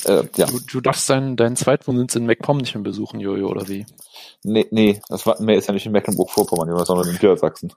Äh, 0.06 0.24
ja. 0.36 0.46
Du, 0.46 0.58
du 0.60 0.80
darfst 0.80 1.08
deinen, 1.08 1.36
deinen 1.36 1.56
Zweitwohnsitz 1.56 2.16
in 2.16 2.26
MacPom 2.26 2.58
nicht 2.58 2.74
mehr 2.74 2.84
besuchen, 2.84 3.20
Jojo, 3.20 3.48
oder 3.48 3.68
wie? 3.68 3.86
Nee, 4.42 4.66
nee, 4.70 5.00
das 5.08 5.26
Wattenmeer 5.26 5.56
ist 5.56 5.68
ja 5.68 5.74
nicht 5.74 5.86
in 5.86 5.92
Mecklenburg-Vorpommern, 5.92 6.84
sondern 6.84 7.08
in 7.08 7.14
Niedersachsen. 7.14 7.72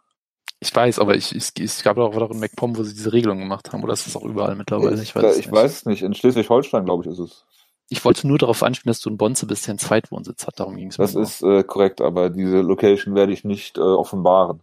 Ich 0.59 0.75
weiß, 0.75 1.00
aber 1.00 1.15
ich, 1.15 1.35
ich, 1.35 1.51
es 1.59 1.83
gab 1.83 1.97
auch 1.97 2.31
in 2.31 2.39
MacPom, 2.39 2.77
wo 2.77 2.83
sie 2.83 2.94
diese 2.94 3.13
Regelung 3.13 3.39
gemacht 3.39 3.71
haben, 3.71 3.83
oder 3.83 3.94
ist 3.94 4.07
das 4.07 4.15
auch 4.15 4.24
überall 4.24 4.56
mittlerweile? 4.56 4.95
Ich, 4.95 5.09
ich 5.09 5.15
weiß, 5.15 5.38
ich 5.38 5.51
weiß 5.51 5.71
es 5.71 5.85
nicht. 5.85 6.01
In 6.01 6.15
Schleswig-Holstein, 6.15 6.85
glaube 6.85 7.03
ich, 7.03 7.12
ist 7.12 7.19
es. 7.19 7.45
Ich 7.89 8.03
wollte 8.03 8.27
nur 8.27 8.38
darauf 8.38 8.63
anspielen, 8.63 8.91
dass 8.91 9.00
du 9.00 9.09
in 9.09 9.18
Bonze 9.18 9.45
bist, 9.45 9.65
der 9.65 9.74
einen 9.74 9.79
Zweitwohnsitz 9.79 10.45
hat. 10.45 10.59
Darum 10.59 10.75
ging 10.75 10.89
es 10.89 10.97
mir. 10.97 11.06
Das 11.06 11.15
ist 11.15 11.41
äh, 11.44 11.63
korrekt, 11.63 12.01
aber 12.01 12.29
diese 12.29 12.62
Location 12.62 13.15
werde 13.15 13.31
ich 13.31 13.44
nicht 13.44 13.77
äh, 13.77 13.81
offenbaren. 13.81 14.62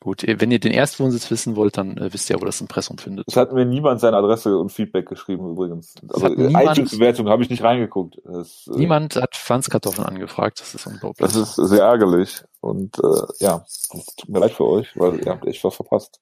Gut, 0.00 0.24
wenn 0.26 0.50
ihr 0.50 0.60
den 0.60 0.72
Erstwohnsitz 0.72 1.30
wissen 1.30 1.56
wollt, 1.56 1.76
dann 1.76 1.98
äh, 1.98 2.12
wisst 2.12 2.30
ihr 2.30 2.36
ja, 2.36 2.40
wo 2.40 2.46
das 2.46 2.60
Impressum 2.60 2.98
findet. 2.98 3.26
Es 3.26 3.36
hat 3.36 3.52
mir 3.52 3.64
niemand 3.64 4.00
seine 4.00 4.16
Adresse 4.16 4.56
und 4.56 4.70
Feedback 4.70 5.06
geschrieben 5.06 5.50
übrigens. 5.50 5.94
Also 6.08 6.28
iTunes-Bewertung 6.28 7.28
habe 7.28 7.42
ich 7.42 7.50
nicht 7.50 7.64
reingeguckt. 7.64 8.16
Es, 8.18 8.68
äh, 8.72 8.78
niemand 8.78 9.16
hat 9.16 9.34
Pflanzkartoffeln 9.34 10.06
angefragt, 10.06 10.60
das 10.60 10.74
ist 10.74 10.86
unglaublich. 10.86 11.26
Das 11.26 11.36
ist 11.36 11.56
sehr 11.56 11.82
ärgerlich 11.82 12.42
und 12.60 12.96
äh, 12.98 13.44
ja, 13.44 13.64
tut 14.16 14.28
mir 14.28 14.38
leid 14.38 14.52
für 14.52 14.66
euch, 14.66 14.96
weil 14.96 15.18
ihr 15.18 15.32
habt 15.32 15.46
echt 15.46 15.64
was 15.64 15.74
verpasst. 15.74 16.20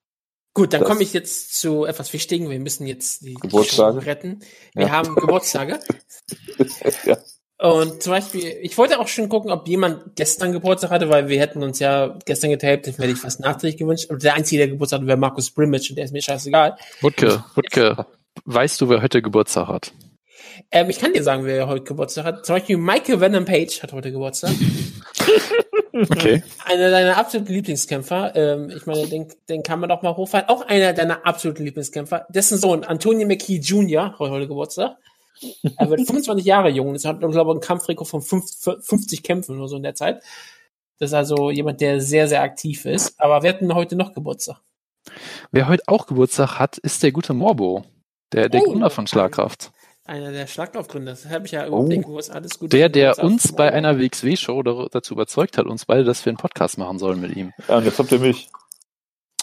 Gut, 0.55 0.73
dann 0.73 0.85
komme 0.85 1.03
ich 1.03 1.13
jetzt 1.13 1.61
zu 1.61 1.85
etwas 1.85 2.15
Wichtigen. 2.15 2.49
Wir 2.49 2.59
müssen 2.59 2.87
jetzt 2.87 3.21
die 3.27 3.35
Geburtstage 3.35 4.07
retten. 4.07 4.41
Wir 4.73 4.87
ja. 4.87 4.93
haben 4.93 5.15
Geburtstage. 5.15 5.81
ja. 7.05 7.19
Und 7.59 8.03
zum 8.03 8.13
Beispiel, 8.13 8.59
ich 8.61 8.77
wollte 8.77 9.01
auch 9.01 9.09
schon 9.09 9.31
gucken, 9.31 9.51
ob 9.51 9.67
jemand 9.67 10.15
gestern 10.15 10.53
Geburtstag 10.53 10.91
hatte, 10.91 11.09
weil 11.09 11.29
wir 11.29 11.41
hätten 11.41 11.63
uns 11.63 11.79
ja 11.79 12.19
gestern 12.27 12.51
getaped, 12.51 12.87
das 12.87 12.99
hätte 12.99 13.13
ich 13.13 13.19
fast 13.19 13.41
nachträglich 13.41 13.79
gewünscht. 13.79 14.11
Und 14.11 14.23
der 14.23 14.35
Einzige, 14.35 14.59
der 14.59 14.69
Geburtstag 14.69 14.99
hatte, 14.99 15.07
wäre 15.07 15.17
Markus 15.17 15.51
Brimage 15.51 15.89
und 15.91 15.97
der 15.97 16.05
ist 16.05 16.13
mir 16.13 16.21
scheißegal. 16.21 16.77
Wutke, 17.01 17.43
Wutke, 17.55 18.05
weißt 18.45 18.81
du, 18.81 18.91
wer 18.91 19.01
heute 19.01 19.23
Geburtstag 19.23 19.69
hat? 19.69 19.93
Ähm, 20.71 20.91
ich 20.91 20.99
kann 20.99 21.15
dir 21.15 21.23
sagen, 21.23 21.47
wer 21.47 21.67
heute 21.67 21.85
Geburtstag 21.85 22.25
hat. 22.25 22.45
Zum 22.45 22.57
Beispiel 22.57 22.77
Michael 22.77 23.21
Venom 23.21 23.47
Page 23.47 23.83
hat 23.83 23.93
heute 23.93 24.13
Geburtstag. 24.13 24.53
okay. 25.93 26.43
Einer 26.65 26.91
deiner 26.91 27.17
absoluten 27.17 27.53
Lieblingskämpfer. 27.53 28.37
Ähm, 28.37 28.71
ich 28.75 28.85
meine, 28.85 29.07
den, 29.07 29.29
den 29.49 29.63
kann 29.63 29.81
man 29.81 29.89
doch 29.89 30.03
mal 30.03 30.15
hochfahren. 30.15 30.49
Auch 30.49 30.67
einer 30.67 30.93
deiner 30.93 31.25
absoluten 31.25 31.65
Lieblingskämpfer. 31.65 32.27
Dessen 32.29 32.59
Sohn, 32.59 32.85
Antonio 32.85 33.27
McKee 33.27 33.59
Jr., 33.59 34.13
hat 34.13 34.19
heute 34.19 34.47
Geburtstag. 34.47 34.97
Er 35.77 35.91
wird 35.91 36.01
25 36.07 36.45
Jahre 36.45 36.71
jung. 36.71 36.93
Das 36.93 37.05
hat, 37.05 37.21
glaube 37.21 37.35
ich, 37.35 37.41
einen 37.41 37.61
Kampfrekord 37.61 38.09
von 38.09 38.23
50 38.23 39.23
Kämpfen 39.23 39.59
oder 39.59 39.69
so 39.69 39.77
in 39.77 39.83
der 39.83 39.95
Zeit. 39.95 40.23
Das 40.99 41.11
ist 41.11 41.15
also 41.15 41.51
jemand, 41.51 41.81
der 41.81 42.01
sehr, 42.01 42.27
sehr 42.27 42.43
aktiv 42.43 42.87
ist. 42.87 43.21
Aber 43.21 43.43
wir 43.43 43.51
hatten 43.51 43.75
heute 43.75 43.97
noch 43.97 44.15
Geburtstag. 44.15 44.61
Wer 45.53 45.69
heute 45.69 45.83
auch 45.87 46.07
Geburtstag 46.07 46.59
hat, 46.59 46.79
ist 46.79 47.03
der 47.03 47.13
gute 47.13 47.35
Morbo. 47.35 47.85
Der, 48.33 48.49
der 48.49 48.63
oh, 48.63 48.65
Gründer 48.65 48.91
von 48.91 49.07
Schlagkraft. 49.07 49.73
Einer 50.05 50.33
der 50.33 50.47
Schlagkraftgründer. 50.47 51.13
Das 51.13 51.27
habe 51.27 51.47
ich 51.47 51.53
ja 51.53 51.69
oh. 51.69 51.85
gewusst. 51.85 52.31
Alles 52.31 52.59
gut. 52.59 52.73
Der, 52.73 52.89
der 52.89 53.19
uns 53.19 53.53
bei 53.53 53.73
einer 53.73 53.99
WXW-Show 53.99 54.63
dazu 54.63 55.15
überzeugt 55.15 55.59
hat, 55.59 55.67
uns 55.67 55.85
beide, 55.85 56.05
dass 56.05 56.25
wir 56.25 56.31
einen 56.31 56.39
Podcast 56.39 56.79
machen 56.79 56.99
sollen 56.99 57.21
mit 57.21 57.37
ihm. 57.37 57.53
Ja, 57.69 57.79
und 57.79 57.85
jetzt 57.85 57.99
habt 57.99 58.11
ihr 58.13 58.21
mich. 58.21 58.49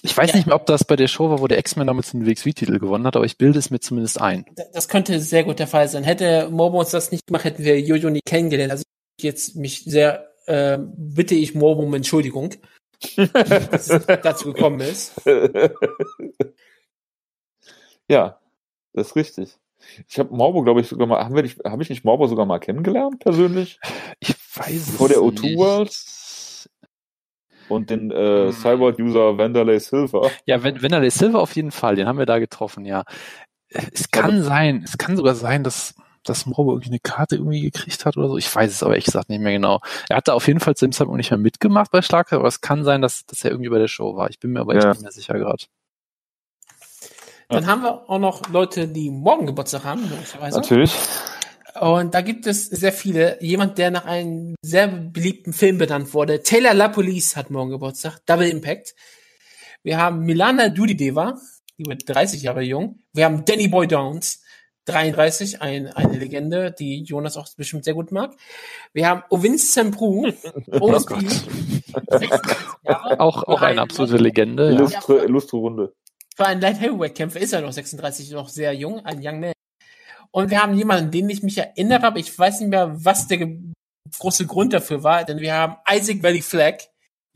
Ich 0.06 0.16
weiß 0.16 0.32
ja. 0.32 0.36
nicht 0.36 0.48
mehr, 0.48 0.56
ob 0.58 0.66
das 0.66 0.84
bei 0.84 0.98
der 0.98 1.08
Show 1.08 1.30
war, 1.30 1.40
wo 1.40 1.48
der 1.48 1.60
X-Men 1.60 1.88
damals 1.88 2.12
den 2.12 2.26
WXW-Titel 2.26 2.78
gewonnen 2.78 3.08
hat, 3.08 3.16
aber 3.16 3.26
ich 3.26 3.38
bilde 3.38 3.58
es 3.58 3.70
mir 3.70 3.80
zumindest 3.80 4.20
ein. 4.20 4.46
Das 4.74 4.90
könnte 4.90 5.18
sehr 5.22 5.46
gut 5.46 5.60
der 5.60 5.68
Fall 5.68 5.88
sein. 5.88 6.04
Hätte 6.04 6.50
Morbo 6.50 6.80
uns 6.80 6.92
das 6.92 7.12
nicht 7.12 7.26
gemacht, 7.26 7.46
hätten 7.46 7.64
wir 7.64 7.80
Jojo 7.80 8.10
nie 8.10 8.20
kennengelernt. 8.26 8.72
Also 8.72 8.84
jetzt 9.22 9.56
mich 9.56 9.86
sehr, 9.86 10.30
äh, 10.46 10.78
bitte 10.78 11.36
ich 11.36 11.56
Morbo 11.56 11.84
um 11.84 11.94
Entschuldigung, 11.94 12.50
dass 13.16 13.90
es 13.90 14.06
dazu 14.06 14.52
gekommen 14.54 14.82
ist. 14.82 15.14
Ja, 18.10 18.40
das 18.94 19.08
ist 19.08 19.16
richtig. 19.16 19.58
Ich 20.08 20.20
habe 20.20 20.34
Morbo, 20.36 20.62
glaube 20.64 20.82
ich, 20.82 20.88
sogar 20.88 21.08
mal, 21.08 21.24
haben 21.24 21.36
wir 21.36 21.44
nicht, 21.44 21.60
habe 21.66 21.84
ich 21.84 21.90
nicht 21.90 22.06
Morbo 22.06 22.28
sogar 22.28 22.46
mal 22.46 22.60
kennengelernt, 22.60 23.20
persönlich? 23.20 23.80
Ich 24.20 24.36
weiß 24.56 24.92
Vor 24.98 25.10
der 25.10 25.18
O2 25.18 25.58
World? 25.58 25.92
Und 27.70 27.90
den 27.90 28.12
äh, 28.12 28.46
hm. 28.46 28.52
Cyborg-User 28.52 29.38
Wanderlei 29.38 29.80
Silver. 29.80 30.30
Ja, 30.46 30.64
Wanderlei 30.64 31.10
Silver 31.10 31.42
auf 31.42 31.56
jeden 31.56 31.72
Fall, 31.72 31.96
den 31.96 32.08
haben 32.08 32.20
wir 32.20 32.26
da 32.26 32.40
getroffen, 32.40 32.86
ja. 32.86 33.04
Es 33.70 34.12
kann 34.12 34.36
Aber 34.36 34.44
sein, 34.44 34.84
es 34.86 34.98
kann 34.98 35.18
sogar 35.18 35.36
sein, 35.36 35.64
dass 35.64 35.96
dass 36.24 36.46
Morbo 36.46 36.72
irgendwie 36.72 36.90
eine 36.90 37.00
Karte 37.00 37.36
irgendwie 37.36 37.62
gekriegt 37.62 38.06
hat 38.06 38.18
oder 38.18 38.30
so. 38.30 38.38
Ich 38.38 38.54
weiß 38.54 38.72
es 38.72 38.82
aber 38.82 38.94
ehrlich 38.94 39.06
gesagt 39.06 39.30
nicht 39.30 39.42
mehr 39.42 39.52
genau. 39.52 39.82
Er 40.10 40.18
hatte 40.18 40.34
auf 40.34 40.48
jeden 40.48 40.60
Fall 40.60 40.76
zu 40.76 40.86
dem 40.86 40.94
Zeitpunkt 40.94 41.18
nicht 41.18 41.32
mehr 41.32 41.38
mitgemacht 41.38 41.92
bei 41.92 42.02
Schlagkraft, 42.02 42.40
aber 42.40 42.48
es 42.48 42.62
kann 42.62 42.84
sein, 42.84 43.02
dass, 43.02 43.26
dass 43.26 43.44
er 43.44 43.52
irgendwie 43.52 43.70
bei 43.70 43.80
der 43.80 43.88
Show 43.88 44.16
war. 44.16 44.30
Ich 44.30 44.40
bin 44.40 44.52
mir 44.52 44.62
aber 44.62 44.74
echt 44.74 44.84
ja. 44.84 44.92
nicht 44.92 45.02
mehr 45.02 45.12
sicher 45.12 45.34
gerade. 45.34 45.66
Dann 47.50 47.68
haben 47.68 47.84
wir 47.84 48.10
auch 48.10 48.20
noch 48.20 48.50
Leute, 48.50 48.88
die 48.88 49.12
morgen 49.12 49.46
Geburtstag 49.46 49.84
haben, 49.84 50.10
möglicherweise. 50.10 50.60
Natürlich. 50.60 50.96
Und 51.80 52.14
da 52.14 52.22
gibt 52.22 52.46
es 52.46 52.66
sehr 52.68 52.94
viele. 52.94 53.42
Jemand, 53.42 53.78
der 53.78 53.92
nach 53.92 54.06
einem 54.06 54.56
sehr 54.62 54.88
beliebten 54.88 55.54
Film 55.54 55.78
benannt 55.78 56.14
wurde. 56.14 56.44
Taylor 56.44 56.74
LaPolice 56.74 57.36
hat 57.36 57.50
morgen 57.50 57.72
Geburtstag. 57.72 58.20
Double 58.26 58.48
Impact. 58.48 58.94
Wir 59.84 59.98
haben 59.98 60.22
Milana 60.22 60.70
Dudideva, 60.70 61.38
die 61.78 61.86
wird 61.86 62.08
30 62.08 62.42
Jahre 62.42 62.62
jung. 62.62 63.00
Wir 63.12 63.26
haben 63.26 63.44
Danny 63.44 63.68
Boy 63.68 63.86
Downs, 63.86 64.42
33, 64.86 65.62
ein, 65.62 65.88
eine 65.88 66.18
Legende, 66.18 66.72
die 66.72 67.04
Jonas 67.04 67.36
auch 67.36 67.48
bestimmt 67.58 67.84
sehr 67.84 67.94
gut 67.94 68.12
mag. 68.12 68.34
Wir 68.94 69.10
haben 69.10 69.24
Ovin 69.30 69.58
Sempru, 69.58 70.32
oh 70.72 70.94
auch, 73.18 73.44
auch 73.44 73.62
eine 73.62 73.82
absolute 73.82 74.18
Legende. 74.18 74.70
Illustre, 74.70 75.18
ja. 75.18 75.24
illustre 75.24 75.58
Runde. 75.58 75.94
Für 76.36 76.46
einen 76.46 76.62
Light 76.62 76.80
Heavyweight 76.80 77.16
Kämpfer 77.16 77.40
ist 77.42 77.54
er 77.54 77.62
noch 77.62 77.74
36, 77.74 78.32
noch 78.32 78.48
sehr 78.50 78.74
jung, 78.74 79.06
ein 79.06 79.20
Young 79.22 79.40
Man. 79.42 79.54
Und 80.34 80.50
wir 80.50 80.64
haben 80.64 80.74
jemanden, 80.74 81.12
den 81.12 81.30
ich 81.30 81.44
mich 81.44 81.60
erinnere, 81.60 82.08
aber 82.08 82.18
ich 82.18 82.38
weiß 82.38 82.60
nicht 82.60 82.70
mehr, 82.70 83.06
was 83.06 83.28
der 83.28 83.48
große 84.18 84.48
Grund 84.48 84.74
dafür 84.74 85.04
war, 85.04 85.24
denn 85.24 85.40
wir 85.40 85.54
haben 85.54 85.76
Isaac 85.90 86.24
Valley 86.24 86.42
Flag, 86.42 86.78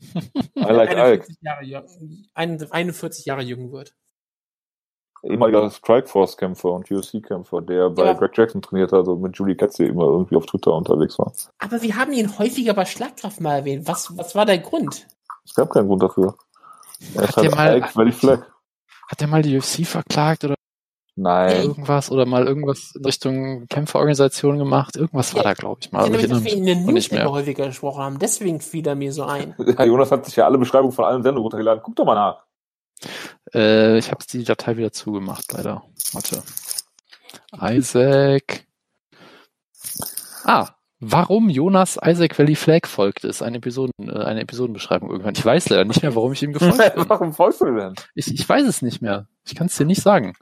I 0.00 0.20
like 0.56 0.90
41 0.90 1.36
Jahre, 1.40 1.86
41 2.34 3.24
Jahre 3.24 3.42
jung 3.42 3.70
wird. 3.70 3.94
Ehemaliger 5.22 5.70
Strikeforce-Kämpfer 5.70 6.70
und 6.70 6.90
UFC-Kämpfer, 6.90 7.62
der 7.62 7.90
bei 7.90 8.06
ja. 8.06 8.12
Greg 8.14 8.36
Jackson 8.36 8.62
trainiert 8.62 8.92
hat 8.92 9.06
und 9.06 9.20
mit 9.20 9.36
Julie 9.36 9.56
Katze 9.56 9.84
immer 9.84 10.04
irgendwie 10.04 10.36
auf 10.36 10.46
Twitter 10.46 10.72
unterwegs 10.72 11.18
war. 11.18 11.32
Aber 11.58 11.82
wir 11.82 11.96
haben 11.96 12.12
ihn 12.12 12.36
häufiger 12.38 12.74
bei 12.74 12.84
Schlagkraft 12.84 13.40
mal 13.40 13.58
erwähnt. 13.58 13.86
Was, 13.86 14.16
was 14.16 14.34
war 14.34 14.46
der 14.46 14.58
Grund? 14.58 15.06
Es 15.44 15.54
gab 15.54 15.70
keinen 15.70 15.86
Grund 15.86 16.02
dafür. 16.02 16.36
Er 17.14 17.28
hat, 17.28 17.36
hat, 17.36 17.54
mal, 17.54 18.46
hat 19.08 19.20
er 19.20 19.26
mal 19.28 19.42
die 19.42 19.56
UFC 19.56 19.86
verklagt 19.86 20.44
oder 20.44 20.54
Nein. 21.20 21.62
Irgendwas 21.64 22.12
oder 22.12 22.26
mal 22.26 22.46
irgendwas 22.46 22.92
in 22.94 23.04
Richtung 23.04 23.66
Kämpferorganisation 23.66 24.56
gemacht. 24.56 24.94
Irgendwas 24.94 25.34
war 25.34 25.42
da, 25.42 25.54
glaube 25.54 25.80
ich, 25.82 25.90
mal. 25.90 26.06
Ich 26.06 26.12
erinnere 26.14 26.40
mich, 26.40 26.44
dass 26.44 26.52
wir 26.52 26.56
in 26.56 26.66
den 26.66 26.86
Newsletter 26.86 27.32
häufiger 27.32 27.66
gesprochen 27.66 28.02
haben. 28.04 28.18
Deswegen 28.20 28.60
fiel 28.60 28.86
er 28.86 28.94
mir 28.94 29.12
so 29.12 29.24
ein. 29.24 29.54
Ja, 29.78 29.84
Jonas 29.84 30.12
hat 30.12 30.26
sich 30.26 30.36
ja 30.36 30.46
alle 30.46 30.58
Beschreibungen 30.58 30.92
von 30.92 31.04
allen 31.04 31.24
Sendungen 31.24 31.42
runtergeladen. 31.42 31.82
Guck 31.82 31.96
doch 31.96 32.04
mal 32.04 32.14
nach. 32.14 32.44
Äh, 33.52 33.98
ich 33.98 34.12
habe 34.12 34.24
die 34.30 34.44
Datei 34.44 34.76
wieder 34.76 34.92
zugemacht, 34.92 35.52
leider. 35.52 35.82
Warte. 36.12 36.42
Isaac. 37.60 38.64
Ah, 40.44 40.68
warum 41.00 41.50
Jonas 41.50 41.98
Isaac 42.00 42.38
Valley 42.38 42.54
Flag 42.54 42.86
folgt, 42.86 43.24
ist 43.24 43.42
eine, 43.42 43.56
Episoden, 43.56 43.92
äh, 44.08 44.22
eine 44.22 44.42
Episodenbeschreibung 44.42 45.10
irgendwann. 45.10 45.34
Ich 45.36 45.44
weiß 45.44 45.68
leider 45.68 45.84
nicht 45.84 46.02
mehr, 46.02 46.14
warum 46.14 46.32
ich 46.32 46.42
ihm 46.44 46.52
gefolgt 46.52 46.76
bin. 46.94 47.08
warum 47.08 47.32
folgst 47.32 47.60
du 47.60 47.64
denn? 47.66 47.94
Ich, 48.14 48.32
ich 48.32 48.48
weiß 48.48 48.66
es 48.66 48.82
nicht 48.82 49.02
mehr. 49.02 49.26
Ich 49.44 49.56
kann 49.56 49.66
es 49.66 49.76
dir 49.76 49.84
nicht 49.84 50.02
sagen. 50.02 50.34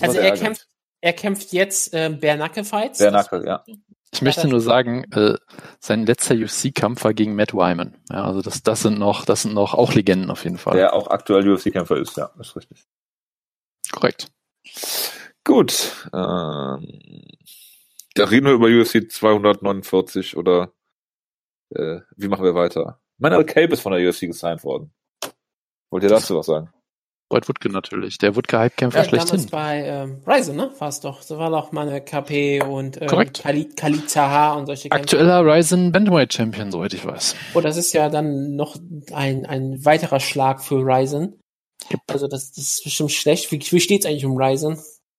Also 0.00 0.18
er 0.18 0.36
kämpft, 0.36 0.68
er 1.00 1.12
kämpft 1.12 1.52
jetzt 1.52 1.94
äh, 1.94 2.10
Bare 2.10 2.64
Fights. 2.64 2.98
Bare 2.98 3.46
ja. 3.46 3.64
Ich 4.12 4.22
möchte 4.22 4.48
nur 4.48 4.60
sagen, 4.60 5.04
äh, 5.12 5.36
sein 5.78 6.06
letzter 6.06 6.34
UFC-Kampf 6.34 7.04
war 7.04 7.12
gegen 7.12 7.34
Matt 7.34 7.52
Wyman. 7.52 7.96
Ja, 8.10 8.24
also 8.24 8.40
das, 8.40 8.62
das 8.62 8.80
sind 8.82 8.98
noch, 8.98 9.24
das 9.24 9.42
sind 9.42 9.54
noch 9.54 9.74
auch 9.74 9.92
Legenden 9.92 10.30
auf 10.30 10.44
jeden 10.44 10.58
Fall. 10.58 10.76
Der 10.76 10.94
auch 10.94 11.08
aktuell 11.08 11.46
UFC-Kämpfer 11.48 11.96
ist, 11.98 12.16
ja, 12.16 12.30
ist 12.40 12.56
richtig. 12.56 12.86
Korrekt. 13.92 14.28
Gut. 15.44 16.08
Ähm, 16.12 17.24
da 18.14 18.24
reden 18.24 18.46
wir 18.46 18.52
über 18.52 18.68
UFC 18.68 19.10
249 19.10 20.36
oder 20.36 20.72
äh, 21.70 22.00
wie 22.16 22.28
machen 22.28 22.44
wir 22.44 22.54
weiter? 22.54 23.00
Manuel 23.18 23.44
Cape 23.44 23.72
ist 23.72 23.80
von 23.80 23.92
der 23.92 24.08
UFC 24.08 24.20
gesigned 24.20 24.64
worden. 24.64 24.92
Wollt 25.90 26.02
ihr 26.02 26.08
dazu 26.08 26.36
was 26.36 26.46
sagen? 26.46 26.72
Lloyd 27.30 27.48
Woodke 27.48 27.68
natürlich, 27.70 28.18
der 28.18 28.36
Woodke-Hype-Kämpfer 28.36 29.00
ja, 29.00 29.04
schlechthin. 29.04 29.46
bei 29.50 29.82
ähm, 29.84 30.22
Ryzen, 30.26 30.54
ne? 30.54 30.70
War 30.78 30.88
es 30.88 31.00
doch. 31.00 31.22
So 31.22 31.38
war 31.38 31.50
doch 31.50 31.72
mal 31.72 31.88
eine 31.88 32.00
KP 32.00 32.62
und 32.62 33.00
ähm. 33.02 33.08
Khalid, 33.08 33.76
Khalid 33.76 34.08
Zaha 34.08 34.54
und 34.54 34.66
solche 34.66 34.88
Kämpfer. 34.88 35.02
Aktueller 35.02 35.44
Ryzen 35.44 35.90
Bantamweight 35.90 36.32
Champion, 36.32 36.70
soweit 36.70 36.94
ich 36.94 37.04
weiß. 37.04 37.34
Oh, 37.54 37.60
das 37.60 37.76
ist 37.76 37.92
ja 37.94 38.08
dann 38.08 38.54
noch 38.54 38.76
ein, 39.12 39.44
ein 39.44 39.84
weiterer 39.84 40.20
Schlag 40.20 40.62
für 40.62 40.76
Ryzen. 40.76 41.40
Yep. 41.90 42.00
Also 42.06 42.28
das, 42.28 42.52
das 42.52 42.64
ist 42.64 42.84
bestimmt 42.84 43.12
schlecht. 43.12 43.50
Wie, 43.50 43.60
wie 43.60 43.80
steht's 43.80 44.06
eigentlich 44.06 44.24
um 44.24 44.36
Ryzen? 44.36 44.78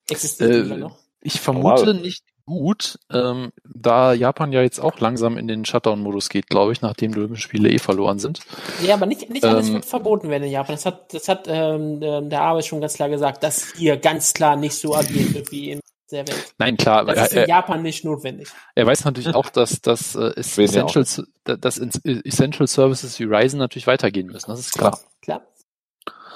Existiert 0.09 0.71
äh, 0.71 0.77
noch? 0.77 0.97
Ich 1.19 1.41
vermute 1.41 1.93
nicht 1.93 2.23
gut, 2.47 2.97
ähm, 3.11 3.51
da 3.65 4.13
Japan 4.13 4.53
ja 4.53 4.61
jetzt 4.61 4.79
auch 4.79 4.99
langsam 4.99 5.37
in 5.37 5.49
den 5.49 5.65
Shutdown-Modus 5.65 6.29
geht, 6.29 6.47
glaube 6.47 6.71
ich, 6.71 6.81
nachdem 6.81 7.11
die 7.11 7.19
Olympischen 7.19 7.41
Spiele 7.43 7.69
eh 7.69 7.77
verloren 7.77 8.19
sind. 8.19 8.39
Ja, 8.81 8.95
aber 8.95 9.05
nicht, 9.05 9.29
nicht 9.29 9.43
alles 9.43 9.67
ähm, 9.67 9.75
wird 9.75 9.85
verboten 9.85 10.29
werden 10.29 10.43
in 10.43 10.51
Japan. 10.51 10.75
Das 10.75 10.85
hat, 10.85 11.13
das 11.13 11.27
hat 11.27 11.47
ähm, 11.47 11.99
ähm 12.01 12.29
der 12.29 12.41
Arbeit 12.41 12.65
schon 12.65 12.79
ganz 12.79 12.93
klar 12.93 13.09
gesagt, 13.09 13.43
dass 13.43 13.73
hier 13.75 13.97
ganz 13.97 14.33
klar 14.33 14.55
nicht 14.55 14.75
so 14.75 14.95
agiert 14.95 15.33
wird 15.33 15.51
wie 15.51 15.71
in 15.71 15.81
der 16.09 16.25
Welt. 16.25 16.53
Nein, 16.57 16.77
klar. 16.77 17.03
Das 17.03 17.27
ist 17.27 17.33
in 17.33 17.39
er, 17.39 17.47
Japan 17.49 17.81
nicht 17.81 18.05
notwendig. 18.05 18.47
Er 18.75 18.87
weiß 18.87 19.03
natürlich 19.03 19.35
auch, 19.35 19.49
dass, 19.49 19.81
dass, 19.81 20.15
äh, 20.15 20.31
Essential, 20.37 21.05
dass 21.43 21.77
Essential 21.77 22.67
Services 22.67 23.19
wie 23.19 23.25
Ryzen 23.25 23.59
natürlich 23.59 23.87
weitergehen 23.87 24.27
müssen. 24.27 24.49
Das 24.49 24.61
ist 24.61 24.71
klar. 24.71 24.97
Klar. 25.21 25.45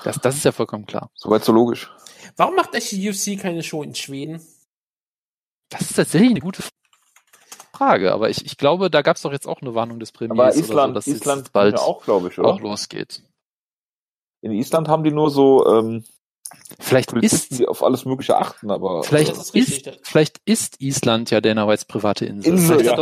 Das, 0.03 0.20
das 0.20 0.36
ist 0.36 0.44
ja 0.44 0.51
vollkommen 0.51 0.86
klar. 0.86 1.10
Soweit 1.15 1.46
so 1.46 1.53
logisch. 1.53 1.89
Warum 2.36 2.56
macht 2.56 2.74
eigentlich 2.74 2.89
die 2.89 3.10
UFC 3.10 3.41
keine 3.41 3.63
Show 3.63 3.82
in 3.82 3.96
Schweden? 3.96 4.41
Das 5.71 5.81
ist 5.81 5.95
tatsächlich 5.95 6.31
eine 6.31 6.41
gute 6.41 6.61
Frage, 7.73 8.13
aber 8.13 8.29
ich, 8.29 8.45
ich 8.45 8.57
glaube, 8.57 8.91
da 8.91 9.01
gab 9.01 9.15
es 9.15 9.23
doch 9.23 9.31
jetzt 9.31 9.47
auch 9.47 9.61
eine 9.61 9.73
Warnung 9.73 9.99
des 9.99 10.11
Premiers 10.11 10.37
aber 10.37 10.55
Island, 10.55 10.89
so, 10.89 10.93
dass 10.93 11.07
Island 11.07 11.51
bald 11.51 11.79
auch, 11.79 12.03
glaube 12.03 12.27
ich, 12.27 12.37
oder? 12.37 12.49
auch 12.49 12.59
losgeht. 12.59 13.23
In 14.41 14.51
Island 14.51 14.87
haben 14.87 15.03
die 15.03 15.11
nur 15.11 15.31
so 15.31 15.65
ähm, 15.65 16.03
vielleicht 16.79 17.13
ist 17.13 17.57
die 17.57 17.67
auf 17.67 17.83
alles 17.83 18.05
Mögliche 18.05 18.37
achten, 18.37 18.69
aber 18.69 19.03
vielleicht 19.03 19.31
ist, 19.31 19.55
ist 19.55 19.99
vielleicht 20.03 20.41
ist 20.45 20.81
Island 20.81 21.31
ja 21.31 21.41
Dana 21.41 21.67
Whites 21.67 21.85
private 21.85 22.25
Insel. 22.25 22.53
Insel 22.53 22.79
vielleicht, 22.79 22.89
ja. 22.89 22.95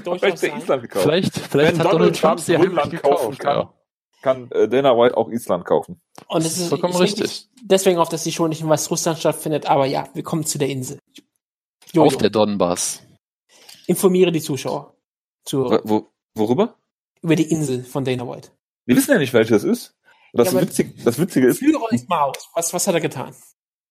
Don, 0.00 0.18
vielleicht, 0.18 0.42
Island 0.42 0.82
gekauft. 0.82 1.04
vielleicht, 1.04 1.38
vielleicht 1.38 1.78
hat 1.78 1.92
Donald 1.92 2.20
Trump 2.20 2.40
sie 2.40 2.54
Grönland 2.54 3.02
kaufen 3.02 3.38
kann. 3.38 3.56
Ja. 3.56 3.74
Kann 4.20 4.50
äh, 4.52 4.68
Dana 4.68 4.96
White 4.96 5.16
auch 5.16 5.30
Island 5.30 5.64
kaufen. 5.64 6.00
Und 6.28 6.44
das 6.44 6.58
ist 6.58 6.68
vollkommen 6.68 6.94
richtig. 6.94 7.48
Deswegen 7.64 7.98
auf, 7.98 8.08
dass 8.08 8.22
die 8.22 8.32
schon 8.32 8.50
nicht 8.50 8.60
in 8.60 8.68
Weißrussland 8.68 9.18
stattfindet, 9.18 9.66
aber 9.66 9.86
ja, 9.86 10.08
wir 10.14 10.22
kommen 10.22 10.44
zu 10.44 10.58
der 10.58 10.68
Insel. 10.68 10.98
Jojo. 11.92 12.06
Auf 12.06 12.16
der 12.16 12.30
Donbass. 12.30 13.02
Informiere 13.86 14.32
die 14.32 14.40
Zuschauer. 14.40 14.96
Zu, 15.44 15.64
wo, 15.84 16.08
worüber? 16.34 16.76
Über 17.20 17.36
die 17.36 17.50
Insel 17.50 17.84
von 17.84 18.04
Dana 18.04 18.26
White. 18.26 18.50
Wir 18.86 18.96
wissen 18.96 19.12
ja 19.12 19.18
nicht, 19.18 19.32
welche 19.32 19.54
das 19.54 19.64
ist. 19.64 19.94
Das, 20.32 20.52
ja, 20.52 20.62
Witzig, 20.62 21.04
das 21.04 21.18
Witzige 21.18 21.48
ist. 21.48 21.58
Führe 21.58 21.78
uns 21.78 22.08
mal 22.08 22.22
aus. 22.22 22.48
Was, 22.54 22.72
was 22.72 22.86
hat 22.86 22.94
er 22.94 23.00
getan? 23.00 23.34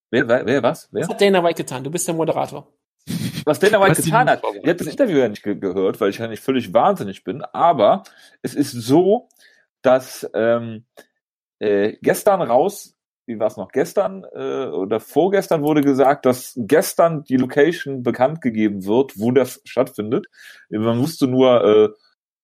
Wer, 0.10 0.27
wer, 0.27 0.46
wer 0.46 0.63
was? 0.63 0.89
Wer? 0.91 1.03
Was 1.03 1.10
hat 1.10 1.22
Dana 1.22 1.43
White 1.43 1.63
getan? 1.63 1.84
Du 1.84 1.91
bist 1.91 2.08
der 2.08 2.15
Moderator. 2.15 2.67
Was 3.46 3.60
Dana 3.60 3.79
White 3.79 4.01
getan 4.01 4.29
hat. 4.29 4.41
Ich 4.43 4.60
habe 4.62 4.75
das 4.75 4.88
Interview 4.88 5.17
ja 5.17 5.27
nicht 5.29 5.43
ge 5.43 5.55
gehört, 5.55 6.01
weil 6.01 6.10
ich 6.10 6.17
ja 6.17 6.27
nicht 6.27 6.43
völlig 6.43 6.74
wahnsinnig 6.74 7.24
bin. 7.24 7.43
Aber 7.43 8.03
es 8.41 8.55
ist 8.55 8.72
so, 8.72 9.29
dass 9.81 10.29
ähm, 10.34 10.86
äh, 11.60 11.98
gestern 12.01 12.41
raus 12.41 12.96
wie 13.31 13.39
war 13.39 13.47
es 13.47 13.57
noch 13.57 13.71
gestern 13.71 14.25
äh, 14.33 14.65
oder 14.65 15.00
vorgestern 15.00 15.63
wurde 15.63 15.81
gesagt, 15.81 16.25
dass 16.25 16.53
gestern 16.57 17.23
die 17.23 17.38
Location 17.38 18.03
bekannt 18.03 18.41
gegeben 18.41 18.85
wird, 18.85 19.17
wo 19.17 19.31
das 19.31 19.61
stattfindet. 19.63 20.27
Man 20.69 21.00
wusste 21.00 21.27
nur 21.27 21.63
äh, 21.63 21.89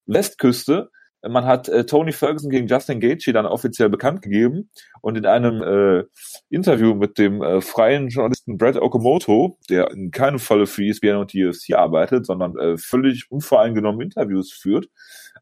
Westküste. 0.06 0.90
Man 1.28 1.46
hat 1.46 1.68
äh, 1.68 1.86
Tony 1.86 2.12
Ferguson 2.12 2.50
gegen 2.50 2.68
Justin 2.68 3.00
Gaethje 3.00 3.34
dann 3.34 3.46
offiziell 3.46 3.90
bekannt 3.90 4.22
gegeben 4.22 4.70
und 5.02 5.18
in 5.18 5.26
einem 5.26 5.62
äh, 5.62 6.04
Interview 6.50 6.94
mit 6.94 7.18
dem 7.18 7.42
äh, 7.42 7.60
freien 7.60 8.08
Journalisten 8.08 8.58
Brad 8.58 8.78
Okamoto, 8.78 9.58
der 9.70 9.92
in 9.92 10.12
keinem 10.12 10.40
Falle 10.40 10.68
für 10.68 10.86
ESPN 10.86 11.18
und 11.18 11.34
die 11.34 11.46
UFC 11.46 11.74
arbeitet, 11.74 12.26
sondern 12.26 12.58
äh, 12.58 12.78
völlig 12.78 13.30
unvoreingenommen 13.30 14.02
Interviews 14.02 14.54
führt, 14.54 14.88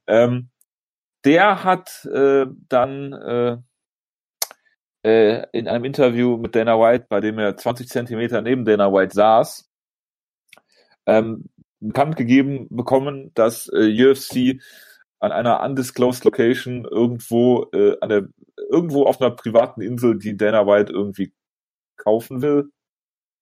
ähm, 0.07 0.49
der 1.25 1.63
hat 1.63 2.05
äh, 2.05 2.45
dann 2.69 3.13
äh, 3.13 3.57
äh, 5.05 5.45
in 5.51 5.67
einem 5.67 5.85
Interview 5.85 6.37
mit 6.37 6.55
Dana 6.55 6.79
White, 6.79 7.05
bei 7.09 7.19
dem 7.19 7.37
er 7.37 7.55
20 7.55 7.87
Zentimeter 7.87 8.41
neben 8.41 8.65
Dana 8.65 8.91
White 8.91 9.13
saß, 9.13 9.69
ähm, 11.05 11.45
bekannt 11.79 12.15
gegeben 12.17 12.67
bekommen, 12.71 13.31
dass 13.35 13.69
äh, 13.71 14.03
UFC 14.03 14.59
an 15.19 15.31
einer 15.31 15.61
undisclosed 15.61 16.25
Location 16.25 16.85
irgendwo 16.85 17.69
äh, 17.71 17.97
an 18.01 18.09
der 18.09 18.27
irgendwo 18.71 19.05
auf 19.05 19.21
einer 19.21 19.29
privaten 19.29 19.81
Insel, 19.81 20.17
die 20.17 20.35
Dana 20.35 20.65
White 20.65 20.91
irgendwie 20.91 21.31
kaufen 21.97 22.41
will, 22.41 22.71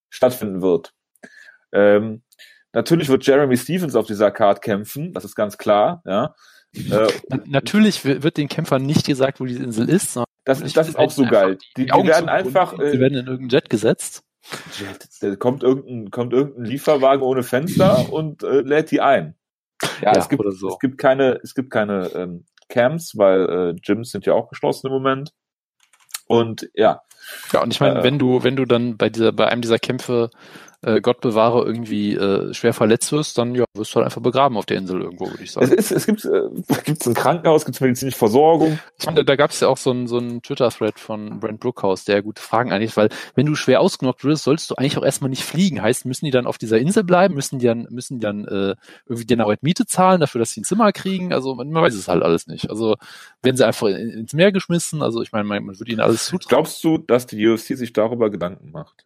stattfinden 0.09 0.61
wird. 0.61 0.93
Ähm, 1.71 2.23
natürlich 2.73 3.07
wird 3.07 3.25
Jeremy 3.25 3.55
Stevens 3.55 3.95
auf 3.95 4.05
dieser 4.05 4.31
Card 4.31 4.61
kämpfen, 4.61 5.13
das 5.13 5.23
ist 5.23 5.35
ganz 5.35 5.57
klar, 5.57 6.01
ja. 6.05 6.35
Äh, 6.75 7.07
Natürlich 7.45 8.03
wird 8.03 8.35
den 8.35 8.49
Kämpfern 8.49 8.83
nicht 8.83 9.05
gesagt, 9.05 9.39
wo 9.39 9.45
die 9.45 9.55
Insel 9.55 9.87
ist. 9.87 10.19
Das 10.45 10.61
ist, 10.61 10.75
das 10.75 10.89
ist 10.89 10.97
auch 10.97 11.11
so 11.11 11.25
geil. 11.25 11.57
Die, 11.77 11.85
die, 11.85 11.91
die 11.91 12.07
werden 12.07 12.29
einfach. 12.29 12.77
Äh, 12.77 12.91
sie 12.91 12.99
werden 12.99 13.17
in 13.17 13.27
irgendein 13.27 13.49
Jet 13.49 13.69
gesetzt. 13.69 14.23
Da 15.21 15.35
kommt 15.37 15.63
irgendein, 15.63 16.11
kommt 16.11 16.33
irgendein 16.33 16.65
Lieferwagen 16.65 17.23
ohne 17.23 17.43
Fenster 17.43 18.09
und 18.11 18.43
äh, 18.43 18.61
lädt 18.61 18.91
die 18.91 19.01
ein. 19.01 19.35
Ja, 20.01 20.13
ja 20.13 20.19
es, 20.19 20.29
gibt, 20.29 20.43
so. 20.53 20.69
es 20.69 20.79
gibt 20.79 20.97
keine, 20.97 21.39
es 21.43 21.55
gibt 21.55 21.71
keine 21.71 22.07
ähm, 22.13 22.45
Camps, 22.69 23.17
weil 23.17 23.49
äh, 23.49 23.73
Gyms 23.81 24.11
sind 24.11 24.25
ja 24.25 24.33
auch 24.33 24.49
geschlossen 24.49 24.87
im 24.87 24.93
Moment. 24.93 25.33
Und 26.27 26.69
ja. 26.73 27.01
Ja, 27.51 27.61
und 27.61 27.73
ich 27.73 27.79
meine, 27.79 27.99
äh, 27.99 28.03
wenn 28.03 28.19
du, 28.19 28.43
wenn 28.43 28.55
du 28.55 28.65
dann 28.65 28.97
bei 28.97 29.09
dieser, 29.09 29.31
bei 29.31 29.47
einem 29.47 29.61
dieser 29.61 29.79
Kämpfe 29.79 30.29
äh, 30.83 31.01
Gott 31.01 31.21
bewahre, 31.21 31.65
irgendwie 31.65 32.15
äh, 32.15 32.53
schwer 32.53 32.73
verletzt 32.73 33.11
wirst, 33.11 33.37
dann 33.37 33.55
ja, 33.55 33.65
wirst 33.73 33.91
du 33.91 33.95
halt 33.95 34.05
einfach 34.05 34.21
begraben 34.21 34.57
auf 34.57 34.65
der 34.65 34.77
Insel 34.77 35.01
irgendwo, 35.01 35.29
würde 35.29 35.43
ich 35.43 35.51
sagen. 35.51 35.71
Es, 35.71 35.91
ist, 35.91 35.91
es 35.91 36.05
gibt 36.05 36.25
äh, 36.25 36.49
gibt's 36.83 37.07
ein 37.07 37.13
Krankenhaus, 37.13 37.65
gibt 37.65 37.75
es 37.75 37.81
medizinische 37.81 38.17
Versorgung. 38.17 38.79
Ich 38.99 39.05
meine, 39.05 39.23
da, 39.23 39.35
gab 39.35 39.51
es 39.51 39.59
ja 39.59 39.67
auch 39.67 39.77
so 39.77 39.91
einen 39.91 40.07
so 40.07 40.17
einen 40.17 40.41
Twitter-Thread 40.41 40.99
von 40.99 41.39
Brent 41.39 41.59
Brookhouse, 41.59 42.03
der 42.05 42.21
gute 42.21 42.41
Fragen 42.41 42.71
eigentlich, 42.71 42.95
weil 42.97 43.09
wenn 43.35 43.45
du 43.45 43.55
schwer 43.55 43.81
ausgenockt 43.81 44.23
wirst, 44.23 44.43
sollst 44.43 44.69
du 44.69 44.75
eigentlich 44.75 44.97
auch 44.97 45.05
erstmal 45.05 45.29
nicht 45.29 45.43
fliegen. 45.43 45.81
Heißt, 45.81 46.05
müssen 46.05 46.25
die 46.25 46.31
dann 46.31 46.47
auf 46.47 46.57
dieser 46.57 46.77
Insel 46.77 47.03
bleiben, 47.03 47.35
müssen 47.35 47.59
die 47.59 47.65
dann, 47.65 47.87
müssen 47.89 48.19
die 48.19 48.23
dann 48.23 48.45
äh, 48.45 48.75
irgendwie 49.05 49.25
dir 49.25 49.39
eine 49.39 49.57
Miete 49.61 49.85
zahlen 49.85 50.19
dafür, 50.19 50.39
dass 50.39 50.51
sie 50.51 50.61
ein 50.61 50.65
Zimmer 50.65 50.91
kriegen? 50.91 51.33
Also 51.33 51.55
man, 51.55 51.69
man 51.71 51.83
weiß 51.83 51.95
es 51.95 52.07
halt 52.07 52.23
alles 52.23 52.47
nicht. 52.47 52.69
Also 52.69 52.95
werden 53.41 53.57
sie 53.57 53.65
einfach 53.65 53.87
in, 53.87 54.09
ins 54.09 54.33
Meer 54.33 54.51
geschmissen, 54.51 55.01
also 55.01 55.21
ich 55.21 55.31
meine, 55.31 55.45
man, 55.45 55.63
man 55.63 55.79
würde 55.79 55.91
ihnen 55.91 56.01
alles 56.01 56.25
zutrauen. 56.25 56.49
Glaubst 56.49 56.83
du, 56.83 56.97
dass 56.97 57.27
die 57.27 57.47
UFC 57.47 57.77
sich 57.77 57.93
darüber 57.93 58.29
Gedanken 58.29 58.71
macht? 58.71 59.05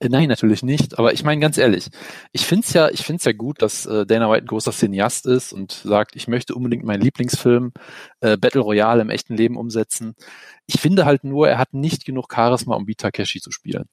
Äh, 0.00 0.08
nein, 0.08 0.28
natürlich 0.28 0.62
nicht. 0.62 0.98
Aber 0.98 1.12
ich 1.12 1.24
meine 1.24 1.40
ganz 1.40 1.58
ehrlich, 1.58 1.88
ich 2.32 2.46
finde 2.46 2.66
es 2.66 2.72
ja, 2.72 2.88
ich 2.88 3.04
finde 3.04 3.22
ja 3.24 3.32
gut, 3.32 3.62
dass 3.62 3.86
äh, 3.86 4.06
Dana 4.06 4.30
White 4.30 4.44
ein 4.44 4.48
großer 4.48 4.72
Cineast 4.72 5.26
ist 5.26 5.52
und 5.52 5.72
sagt, 5.72 6.16
ich 6.16 6.28
möchte 6.28 6.54
unbedingt 6.54 6.84
meinen 6.84 7.02
Lieblingsfilm 7.02 7.72
äh, 8.20 8.36
Battle 8.36 8.60
Royale 8.60 9.02
im 9.02 9.10
echten 9.10 9.36
Leben 9.36 9.56
umsetzen. 9.56 10.14
Ich 10.66 10.80
finde 10.80 11.04
halt 11.04 11.24
nur, 11.24 11.48
er 11.48 11.58
hat 11.58 11.74
nicht 11.74 12.04
genug 12.04 12.32
Charisma, 12.32 12.76
um 12.76 12.86
wie 12.86 12.94
Takeshi 12.94 13.40
zu 13.40 13.50
spielen. 13.50 13.88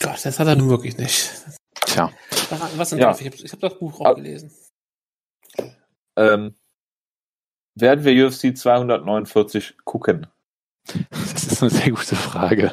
Gott, 0.00 0.24
das 0.24 0.38
hat 0.38 0.46
er 0.46 0.56
nun 0.56 0.68
wirklich 0.68 0.96
nicht. 0.96 1.32
Tja. 1.86 2.12
Was 2.76 2.90
denn 2.90 2.98
ja. 2.98 3.16
Ich 3.18 3.26
habe 3.26 3.36
hab 3.36 3.60
das 3.60 3.78
Buch 3.78 4.00
auch 4.00 4.14
gelesen. 4.14 4.52
Ähm, 6.16 6.54
werden 7.74 8.04
wir 8.04 8.26
UFC 8.26 8.56
249 8.56 9.76
gucken? 9.84 10.26
Das 11.10 11.46
ist 11.46 11.62
eine 11.62 11.70
sehr 11.70 11.90
gute 11.90 12.16
Frage. 12.16 12.72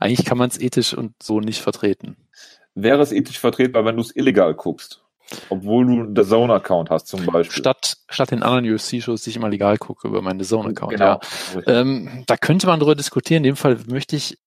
Eigentlich 0.00 0.24
kann 0.24 0.38
man 0.38 0.50
es 0.50 0.60
ethisch 0.60 0.94
und 0.94 1.14
so 1.22 1.40
nicht 1.40 1.60
vertreten. 1.60 2.16
Wäre 2.74 3.00
es 3.00 3.12
ethisch 3.12 3.38
vertretbar, 3.38 3.84
wenn 3.84 3.96
du 3.96 4.02
es 4.02 4.14
illegal 4.14 4.54
guckst? 4.54 5.04
Obwohl 5.48 5.86
du 5.86 5.92
einen 5.92 6.16
The 6.16 6.22
Zone-Account 6.22 6.90
hast 6.90 7.06
zum 7.06 7.24
Beispiel. 7.24 7.56
Statt, 7.56 7.96
statt 8.08 8.30
den 8.30 8.42
anderen 8.42 8.72
UFC-Shows, 8.74 9.22
die 9.22 9.30
ich 9.30 9.36
immer 9.36 9.48
legal 9.48 9.78
gucke 9.78 10.06
über 10.06 10.20
meinen 10.20 10.38
The 10.40 10.46
Zone-Account, 10.46 10.92
genau. 10.92 11.20
ja. 11.54 11.62
Ähm, 11.66 12.24
da 12.26 12.36
könnte 12.36 12.66
man 12.66 12.78
darüber 12.78 12.94
diskutieren. 12.94 13.38
In 13.38 13.50
dem 13.50 13.56
Fall 13.56 13.78
möchte 13.86 14.16
ich, 14.16 14.38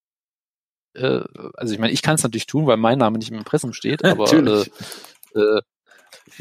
äh, 0.94 1.22
also 1.56 1.74
ich 1.74 1.80
meine, 1.80 1.94
ich 1.94 2.04
kann 2.04 2.16
es 2.16 2.24
natürlich 2.24 2.46
tun, 2.46 2.68
weil 2.68 2.78
mein 2.78 3.00
Name 3.00 3.18
nicht 3.18 3.32
im 3.32 3.38
Impressum 3.38 3.74
steht, 3.74 4.06
aber 4.06 4.26
natürlich. 4.26 4.72
Äh, 5.36 5.40
äh, 5.40 5.62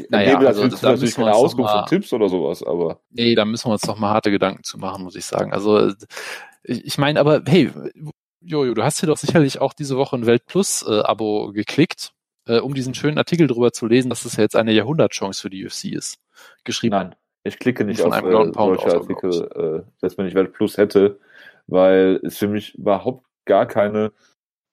naja, 0.09 0.37
also, 0.37 0.67
da 0.67 0.91
natürlich 0.91 1.15
keine 1.15 1.33
Auskunft 1.33 1.71
von 1.71 1.85
Tipps 1.85 2.13
oder 2.13 2.29
sowas, 2.29 2.61
aber. 2.61 2.99
Nee, 3.09 3.35
da 3.35 3.45
müssen 3.45 3.67
wir 3.67 3.73
uns 3.73 3.87
noch 3.87 3.97
mal 3.97 4.09
harte 4.09 4.31
Gedanken 4.31 4.63
zu 4.63 4.77
machen, 4.77 5.03
muss 5.03 5.15
ich 5.15 5.25
sagen. 5.25 5.53
Also 5.53 5.91
ich 6.67 6.97
meine, 6.97 7.19
aber 7.19 7.41
hey, 7.45 7.71
Jojo, 8.41 8.73
du 8.73 8.83
hast 8.83 8.99
hier 8.99 9.07
doch 9.07 9.17
sicherlich 9.17 9.59
auch 9.59 9.73
diese 9.73 9.97
Woche 9.97 10.15
ein 10.15 10.25
Weltplus-Abo 10.25 11.49
äh, 11.49 11.53
geklickt, 11.53 12.11
äh, 12.47 12.59
um 12.59 12.73
diesen 12.73 12.93
schönen 12.93 13.17
Artikel 13.17 13.47
drüber 13.47 13.71
zu 13.71 13.87
lesen, 13.87 14.09
dass 14.09 14.25
es 14.25 14.35
ja 14.35 14.43
jetzt 14.43 14.55
eine 14.55 14.73
Jahrhundertchance 14.73 15.41
für 15.41 15.49
die 15.49 15.65
UFC 15.65 15.85
ist. 15.85 16.19
Geschrieben. 16.63 16.95
Nein, 16.95 17.15
ich 17.43 17.57
klicke 17.59 17.83
nicht 17.85 18.01
auf 18.01 18.15
äh, 18.15 18.51
solche 18.53 18.93
Artikel, 18.93 19.83
äh, 19.85 19.91
dass 20.01 20.17
wenn 20.17 20.27
ich 20.27 20.35
Weltplus 20.35 20.77
hätte, 20.77 21.19
weil 21.67 22.19
es 22.23 22.37
für 22.37 22.47
mich 22.47 22.75
überhaupt 22.75 23.25
gar 23.45 23.65
keine 23.65 24.11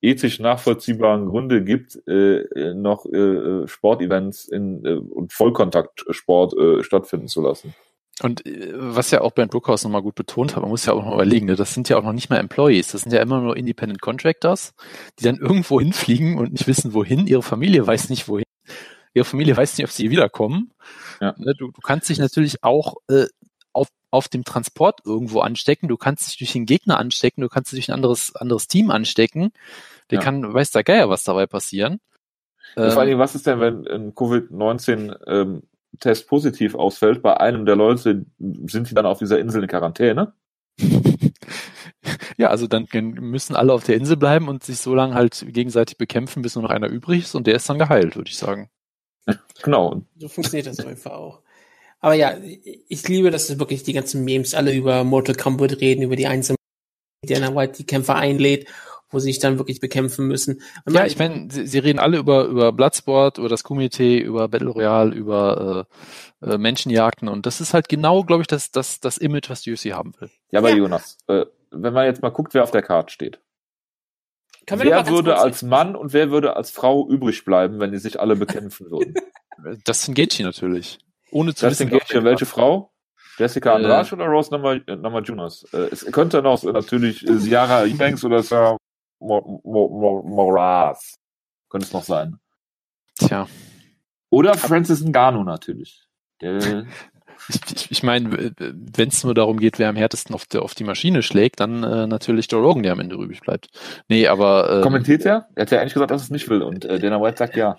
ethisch 0.03 0.39
nachvollziehbaren 0.39 1.27
Gründe 1.27 1.65
gibt, 1.65 2.07
äh, 2.07 2.75
noch 2.75 3.07
äh, 3.07 3.67
Sportevents 3.67 4.47
in, 4.47 4.85
äh, 4.85 4.95
und 4.97 5.33
Vollkontaktsport 5.33 6.55
äh, 6.55 6.83
stattfinden 6.83 7.29
zu 7.29 7.41
lassen. 7.41 7.75
Und 8.23 8.47
äh, 8.47 8.73
was 8.75 9.11
ja 9.11 9.21
auch 9.23 9.33
Bernd 9.33 9.51
Brookhaus 9.51 9.83
nochmal 9.85 10.03
gut 10.03 10.15
betont 10.15 10.55
hat, 10.55 10.63
man 10.63 10.71
muss 10.71 10.87
ja 10.87 10.93
auch 10.93 11.05
noch 11.05 11.15
überlegen, 11.15 11.47
ne, 11.47 11.57
das 11.57 11.75
sind 11.75 11.89
ja 11.89 11.97
auch 11.97 12.05
noch 12.05 12.13
nicht 12.13 12.31
mal 12.31 12.39
Employees, 12.39 12.93
das 12.93 13.03
sind 13.03 13.13
ja 13.13 13.21
immer 13.21 13.41
nur 13.41 13.57
Independent 13.57 14.01
Contractors, 14.01 14.75
die 15.19 15.25
dann 15.25 15.37
irgendwo 15.37 15.81
hinfliegen 15.81 16.39
und 16.39 16.53
nicht 16.53 16.67
wissen, 16.67 16.95
wohin, 16.95 17.27
ihre 17.27 17.43
Familie 17.43 17.85
weiß 17.87 18.11
nicht, 18.11 18.29
wohin, 18.29 18.45
ihre 19.15 19.25
Familie 19.25 19.57
weiß 19.57 19.77
nicht, 19.77 19.85
ob 19.85 19.91
sie 19.91 20.11
wiederkommen. 20.11 20.73
Ja. 21.21 21.35
Ne, 21.39 21.55
du, 21.55 21.73
du 21.73 21.81
kannst 21.81 22.09
dich 22.09 22.19
natürlich 22.19 22.63
auch 22.63 22.97
äh, 23.09 23.27
auf, 23.73 23.89
auf 24.11 24.29
dem 24.29 24.45
Transport 24.45 25.01
irgendwo 25.05 25.41
anstecken, 25.41 25.89
du 25.89 25.97
kannst 25.97 26.29
dich 26.29 26.39
durch 26.39 26.53
den 26.53 26.67
Gegner 26.67 26.99
anstecken, 26.99 27.43
du 27.43 27.49
kannst 27.49 27.73
dich 27.73 27.79
durch 27.79 27.89
ein 27.91 27.95
anderes, 27.95 28.37
anderes 28.37 28.69
Team 28.69 28.93
anstecken, 28.93 29.53
der 30.11 30.19
ja. 30.19 30.25
kann, 30.25 30.55
weiß 30.55 30.71
der 30.71 30.85
Geier, 30.85 31.11
was 31.11 31.25
dabei 31.25 31.47
passieren. 31.47 32.01
Ähm, 32.77 32.91
vor 32.93 33.03
allem, 33.03 33.19
was 33.19 33.35
ist 33.35 33.47
denn, 33.47 33.61
wenn 33.61 33.87
ein 33.87 34.15
Covid-19 34.15 35.17
ähm, 35.27 35.63
Test 35.99 36.29
positiv 36.29 36.75
ausfällt, 36.75 37.23
bei 37.23 37.37
einem 37.39 37.67
der 37.67 37.77
Leute 37.77 38.25
sind 38.39 38.91
die 38.91 38.95
dann 38.95 39.07
auf 39.07 39.19
dieser 39.19 39.39
Insel 39.39 39.63
in 39.63 39.69
Quarantäne. 39.69 40.35
Ja, 42.37 42.49
also 42.49 42.67
dann 42.67 42.87
müssen 42.93 43.57
alle 43.57 43.73
auf 43.73 43.85
der 43.85 43.97
Insel 43.97 44.17
bleiben 44.17 44.49
und 44.49 44.63
sich 44.65 44.79
so 44.79 44.95
lange 44.95 45.15
halt 45.15 45.47
gegenseitig 45.49 45.97
bekämpfen, 45.97 46.43
bis 46.43 46.55
nur 46.55 46.63
noch 46.63 46.71
einer 46.71 46.89
übrig 46.89 47.23
ist 47.23 47.35
und 47.35 47.47
der 47.47 47.55
ist 47.55 47.69
dann 47.69 47.79
geheilt, 47.79 48.17
würde 48.17 48.31
ich 48.31 48.37
sagen. 48.37 48.71
Genau. 49.63 50.03
So 50.19 50.29
funktioniert 50.29 50.67
das 50.67 50.81
einfach 50.81 51.13
auch. 51.13 51.43
Aber 52.01 52.13
ja, 52.13 52.37
ich 52.43 53.09
liebe, 53.09 53.31
dass 53.31 53.59
wirklich 53.59 53.83
die 53.83 53.95
ganzen 53.95 54.25
Memes 54.25 54.53
alle 54.53 54.75
über 54.75 55.05
Mortal 55.05 55.35
Kombat 55.35 55.81
reden, 55.81 56.03
über 56.03 56.17
die 56.17 56.27
einzelnen, 56.27 56.59
die 57.25 57.33
Dana 57.33 57.55
White 57.55 57.79
die 57.79 57.87
Kämpfer 57.87 58.17
einlädt 58.17 58.69
wo 59.15 59.19
sie 59.19 59.27
sich 59.27 59.39
dann 59.39 59.59
wirklich 59.59 59.81
bekämpfen 59.81 60.27
müssen. 60.27 60.61
Und 60.85 60.95
ja, 60.95 61.07
ich 61.07 61.19
meine, 61.19 61.49
sie, 61.51 61.67
sie, 61.67 61.79
reden 61.79 61.99
alle 61.99 62.19
über, 62.19 62.45
über 62.45 62.73
Bloodsport, 62.73 63.39
über 63.39 63.49
das 63.49 63.63
Komitee, 63.63 64.19
über 64.19 64.49
Battle 64.49 64.71
Royale, 64.71 65.15
über 65.15 65.87
äh, 66.43 66.53
äh, 66.53 66.59
Menschenjagden 66.59 67.29
und 67.29 67.47
das 67.47 67.61
ist 67.61 67.75
halt 67.75 67.89
genau, 67.89 68.25
glaube 68.25 68.43
ich, 68.43 68.47
das, 68.47 68.71
das, 68.71 69.01
das 69.01 69.19
Image, 69.19 69.49
was 69.49 69.63
die 69.63 69.73
UFC 69.73 69.93
haben 69.93 70.13
will. 70.19 70.31
Ja, 70.51 70.61
aber 70.61 70.71
ja. 70.71 70.77
Jonas, 70.77 71.19
äh, 71.29 71.47
wenn 71.71 71.93
man 71.95 72.07
jetzt 72.07 72.23
mal 72.23 72.31
guckt, 72.31 72.55
wer 72.55 72.63
auf 72.63 72.71
der 72.71 72.83
Karte 72.83 73.13
steht. 73.13 73.41
Kann 74.67 74.81
wer 74.81 75.07
würde 75.09 75.39
als 75.39 75.63
Mann 75.63 75.95
und 75.95 76.13
wer 76.13 76.31
würde 76.31 76.57
als 76.57 76.71
Frau 76.71 77.09
übrig 77.09 77.45
bleiben, 77.45 77.81
wenn 77.81 77.93
die 77.93 77.99
sich 77.99 78.19
alle 78.21 78.37
bekämpfen 78.37 78.91
würden? 78.91 79.15
Das 79.85 80.03
sind 80.03 80.15
Gaethje 80.15 80.45
natürlich. 80.45 80.99
Ohne 81.31 81.55
zu 81.55 81.65
das 81.65 81.79
wissen, 81.79 81.89
Gaethje, 81.89 82.25
welche 82.25 82.45
Frau? 82.45 82.93
Jessica 83.39 83.75
Andrade 83.75 84.09
äh, 84.11 84.15
oder 84.15 84.27
Rose 84.27 84.51
Namajunas? 84.53 85.65
Äh, 85.73 85.89
es 85.91 86.05
könnte 86.07 86.43
noch 86.43 86.63
natürlich 86.65 87.27
äh, 87.27 87.39
Ciara 87.39 87.83
Eubanks 87.83 88.25
oder 88.25 88.43
Sarah 88.43 88.77
Moraz. 89.25 91.17
Könnte 91.69 91.87
es 91.87 91.93
noch 91.93 92.05
sein. 92.05 92.39
Tja. 93.17 93.47
Oder 94.31 94.55
Francis 94.55 95.03
Ngannou 95.05 95.45
natürlich. 95.45 96.03
Der 96.41 96.59
ich, 97.49 97.61
ich, 97.75 97.91
ich 97.91 98.03
meine, 98.03 98.53
wenn 98.59 99.09
es 99.09 99.25
nur 99.25 99.35
darum 99.35 99.59
geht, 99.59 99.79
wer 99.79 99.89
am 99.89 99.97
härtesten 99.97 100.35
auf, 100.35 100.47
der, 100.47 100.63
auf 100.63 100.75
die 100.75 100.85
Maschine 100.85 101.23
schlägt, 101.23 101.61
dann 101.61 101.83
äh, 101.83 102.07
natürlich 102.07 102.51
Joe 102.51 102.63
Rogan, 102.63 102.83
der 102.83 102.93
am 102.93 103.01
Ende 103.01 103.17
übrig 103.17 103.41
bleibt. 103.41 103.69
Nee, 104.09 104.27
aber. 104.27 104.81
Äh, 104.81 104.83
Kommentiert 104.83 105.25
er? 105.25 105.49
Er 105.55 105.63
hat 105.63 105.71
ja 105.71 105.81
eigentlich 105.81 105.95
gesagt, 105.95 106.11
dass 106.11 106.23
er 106.23 106.25
es 106.25 106.31
nicht 106.31 106.49
will 106.49 106.63
und 106.63 106.85
äh, 106.85 106.99
Dana 106.99 107.21
White 107.21 107.39
sagt 107.39 107.57
ja. 107.57 107.77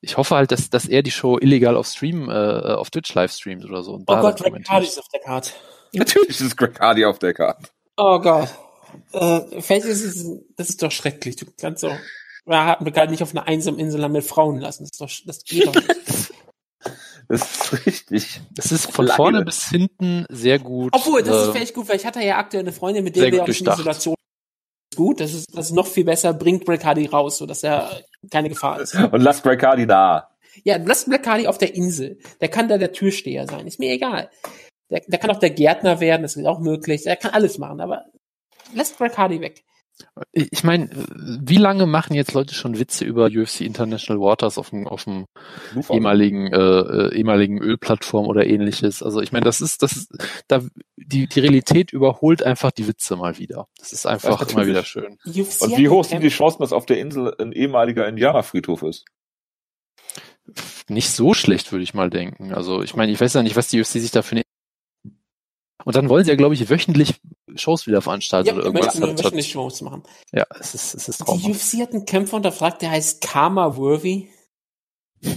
Ich 0.00 0.16
hoffe 0.16 0.34
halt, 0.34 0.50
dass, 0.50 0.68
dass 0.68 0.86
er 0.86 1.02
die 1.02 1.10
Show 1.10 1.38
illegal 1.38 1.76
auf 1.76 1.86
Stream, 1.86 2.28
äh, 2.28 2.32
auf 2.32 2.90
Twitch 2.90 3.14
live 3.14 3.32
streamt 3.32 3.64
oder 3.64 3.82
so. 3.82 3.94
oh 3.94 4.04
Gott, 4.04 4.38
Greg 4.38 4.68
Hardy 4.68 4.86
ist 4.86 4.98
auf 4.98 5.08
der 5.08 5.20
Karte. 5.20 5.50
Natürlich 5.92 6.40
ist 6.40 6.56
Greg 6.56 6.78
Hardy 6.80 7.04
auf 7.04 7.18
der 7.18 7.34
Karte. 7.34 7.68
Oh 7.96 8.18
Gott. 8.18 8.48
Äh, 9.12 9.60
vielleicht 9.60 9.86
ist 9.86 10.04
es, 10.04 10.26
das 10.56 10.70
ist 10.70 10.82
doch 10.82 10.90
schrecklich. 10.90 11.36
Du 11.36 11.46
kannst 11.58 11.80
so, 11.80 11.88
ja, 12.46 12.66
hat 12.66 12.80
mir 12.80 12.92
gerade 12.92 13.10
nicht 13.10 13.22
auf 13.22 13.32
einer 13.32 13.46
einsamen 13.46 13.80
Insel 13.80 14.08
mit 14.08 14.24
Frauen 14.24 14.58
lassen. 14.58 14.84
Das 14.84 14.90
ist 14.92 15.00
doch, 15.00 15.26
das 15.26 15.44
geht 15.44 15.66
doch 15.66 15.74
nicht. 15.74 16.32
Das 17.28 17.42
ist 17.42 17.86
richtig. 17.86 18.40
Das 18.50 18.72
ist 18.72 18.90
von 18.90 19.06
Lange. 19.06 19.16
vorne 19.16 19.44
bis 19.44 19.68
hinten 19.68 20.26
sehr 20.28 20.58
gut. 20.58 20.92
Obwohl, 20.92 21.22
das 21.22 21.36
äh, 21.36 21.40
ist 21.46 21.52
vielleicht 21.52 21.74
gut, 21.74 21.88
weil 21.88 21.96
ich 21.96 22.04
hatte 22.04 22.20
ja 22.20 22.36
aktuell 22.36 22.62
eine 22.62 22.72
Freundin, 22.72 23.04
mit 23.04 23.16
der 23.16 23.30
wir 23.32 23.44
auch 23.44 23.48
in 23.48 23.54
Isolation 23.54 24.16
gut. 24.94 25.20
Das 25.20 25.32
ist, 25.32 25.46
das 25.56 25.66
ist 25.66 25.72
noch 25.72 25.86
viel 25.86 26.04
besser. 26.04 26.34
Bringt 26.34 26.64
Black 26.64 26.84
Hardy 26.84 27.06
raus, 27.06 27.38
so 27.38 27.46
dass 27.46 27.62
er 27.62 28.02
keine 28.30 28.48
Gefahr 28.48 28.80
ist. 28.80 28.94
Und 28.94 29.22
lasst 29.22 29.42
Black 29.42 29.62
Hardy 29.62 29.86
da. 29.86 30.28
Ja, 30.64 30.76
lasst 30.76 31.08
Black 31.08 31.26
Hardy 31.26 31.46
auf 31.46 31.58
der 31.58 31.74
Insel. 31.74 32.18
Der 32.40 32.48
kann 32.48 32.68
da 32.68 32.76
der 32.76 32.92
Türsteher 32.92 33.46
sein. 33.46 33.66
Ist 33.66 33.78
mir 33.78 33.92
egal. 33.92 34.30
Der, 34.90 35.00
der 35.06 35.18
kann 35.18 35.30
auch 35.30 35.38
der 35.38 35.50
Gärtner 35.50 36.00
werden. 36.00 36.22
Das 36.22 36.36
ist 36.36 36.44
auch 36.44 36.60
möglich. 36.60 37.06
Er 37.06 37.16
kann 37.16 37.30
alles 37.30 37.56
machen. 37.56 37.80
Aber 37.80 38.04
lässt 38.74 38.98
Greg 38.98 39.16
Hardy 39.16 39.40
weg. 39.40 39.64
Ich 40.32 40.64
meine, 40.64 40.90
wie 41.14 41.58
lange 41.58 41.86
machen 41.86 42.14
jetzt 42.14 42.32
Leute 42.32 42.54
schon 42.54 42.78
Witze 42.78 43.04
über 43.04 43.26
UFC 43.26 43.60
International 43.60 44.20
Waters 44.20 44.58
auf 44.58 44.70
dem, 44.70 44.86
auf 44.88 45.04
dem 45.04 45.26
ehemaligen, 45.90 46.52
äh, 46.52 46.58
äh, 46.58 47.14
ehemaligen 47.14 47.60
Ölplattform 47.60 48.26
oder 48.26 48.46
ähnliches? 48.46 49.02
Also 49.02 49.20
ich 49.20 49.32
meine, 49.32 49.44
das 49.44 49.60
ist, 49.60 49.82
das 49.82 49.92
ist, 49.92 50.12
da, 50.48 50.60
die, 50.96 51.26
die 51.26 51.40
Realität 51.40 51.92
überholt 51.92 52.42
einfach 52.42 52.72
die 52.72 52.88
Witze 52.88 53.16
mal 53.16 53.38
wieder. 53.38 53.68
Das 53.78 53.92
ist 53.92 54.06
einfach 54.06 54.40
das 54.40 54.52
immer 54.52 54.66
wieder 54.66 54.84
schön. 54.84 55.18
UFC 55.24 55.62
Und 55.62 55.76
wie 55.76 55.88
hoch 55.88 56.04
sind 56.04 56.22
die 56.22 56.28
Chancen, 56.28 56.62
dass 56.62 56.72
auf 56.72 56.86
der 56.86 56.98
Insel 56.98 57.34
ein 57.38 57.52
ehemaliger 57.52 58.08
Indianerfriedhof 58.08 58.82
ist? 58.82 59.04
Nicht 60.88 61.10
so 61.10 61.34
schlecht, 61.34 61.70
würde 61.70 61.84
ich 61.84 61.94
mal 61.94 62.10
denken. 62.10 62.52
Also 62.52 62.82
ich 62.82 62.96
meine, 62.96 63.12
ich 63.12 63.20
weiß 63.20 63.34
ja 63.34 63.42
nicht, 63.42 63.56
was 63.56 63.68
die 63.68 63.80
UFC 63.80 63.92
sich 63.92 64.10
da 64.10 64.22
für 64.22 64.32
eine 64.32 64.42
Und 65.84 65.96
dann 65.96 66.08
wollen 66.08 66.24
sie 66.24 66.30
ja, 66.30 66.36
glaube 66.36 66.54
ich, 66.54 66.68
wöchentlich 66.70 67.20
Shows 67.54 67.86
wieder 67.86 68.00
veranstalten 68.02 68.48
ja, 68.48 68.54
oder 68.54 68.64
irgendwas. 68.64 68.98
Ja, 68.98 69.06
wöchentlich 69.06 69.50
Shows 69.50 69.80
machen. 69.82 70.02
Ja, 70.32 70.46
es 70.58 70.74
ist, 70.74 70.94
es 70.94 71.08
ist 71.08 71.18
traumhaft. 71.18 71.46
Die 71.46 71.50
UFC 71.52 71.82
hat 71.82 71.92
einen 71.92 72.06
Kämpfer 72.06 72.36
unterfragt, 72.36 72.82
der 72.82 72.90
heißt 72.90 73.20
Karma 73.20 73.76
Worthy. 73.76 74.28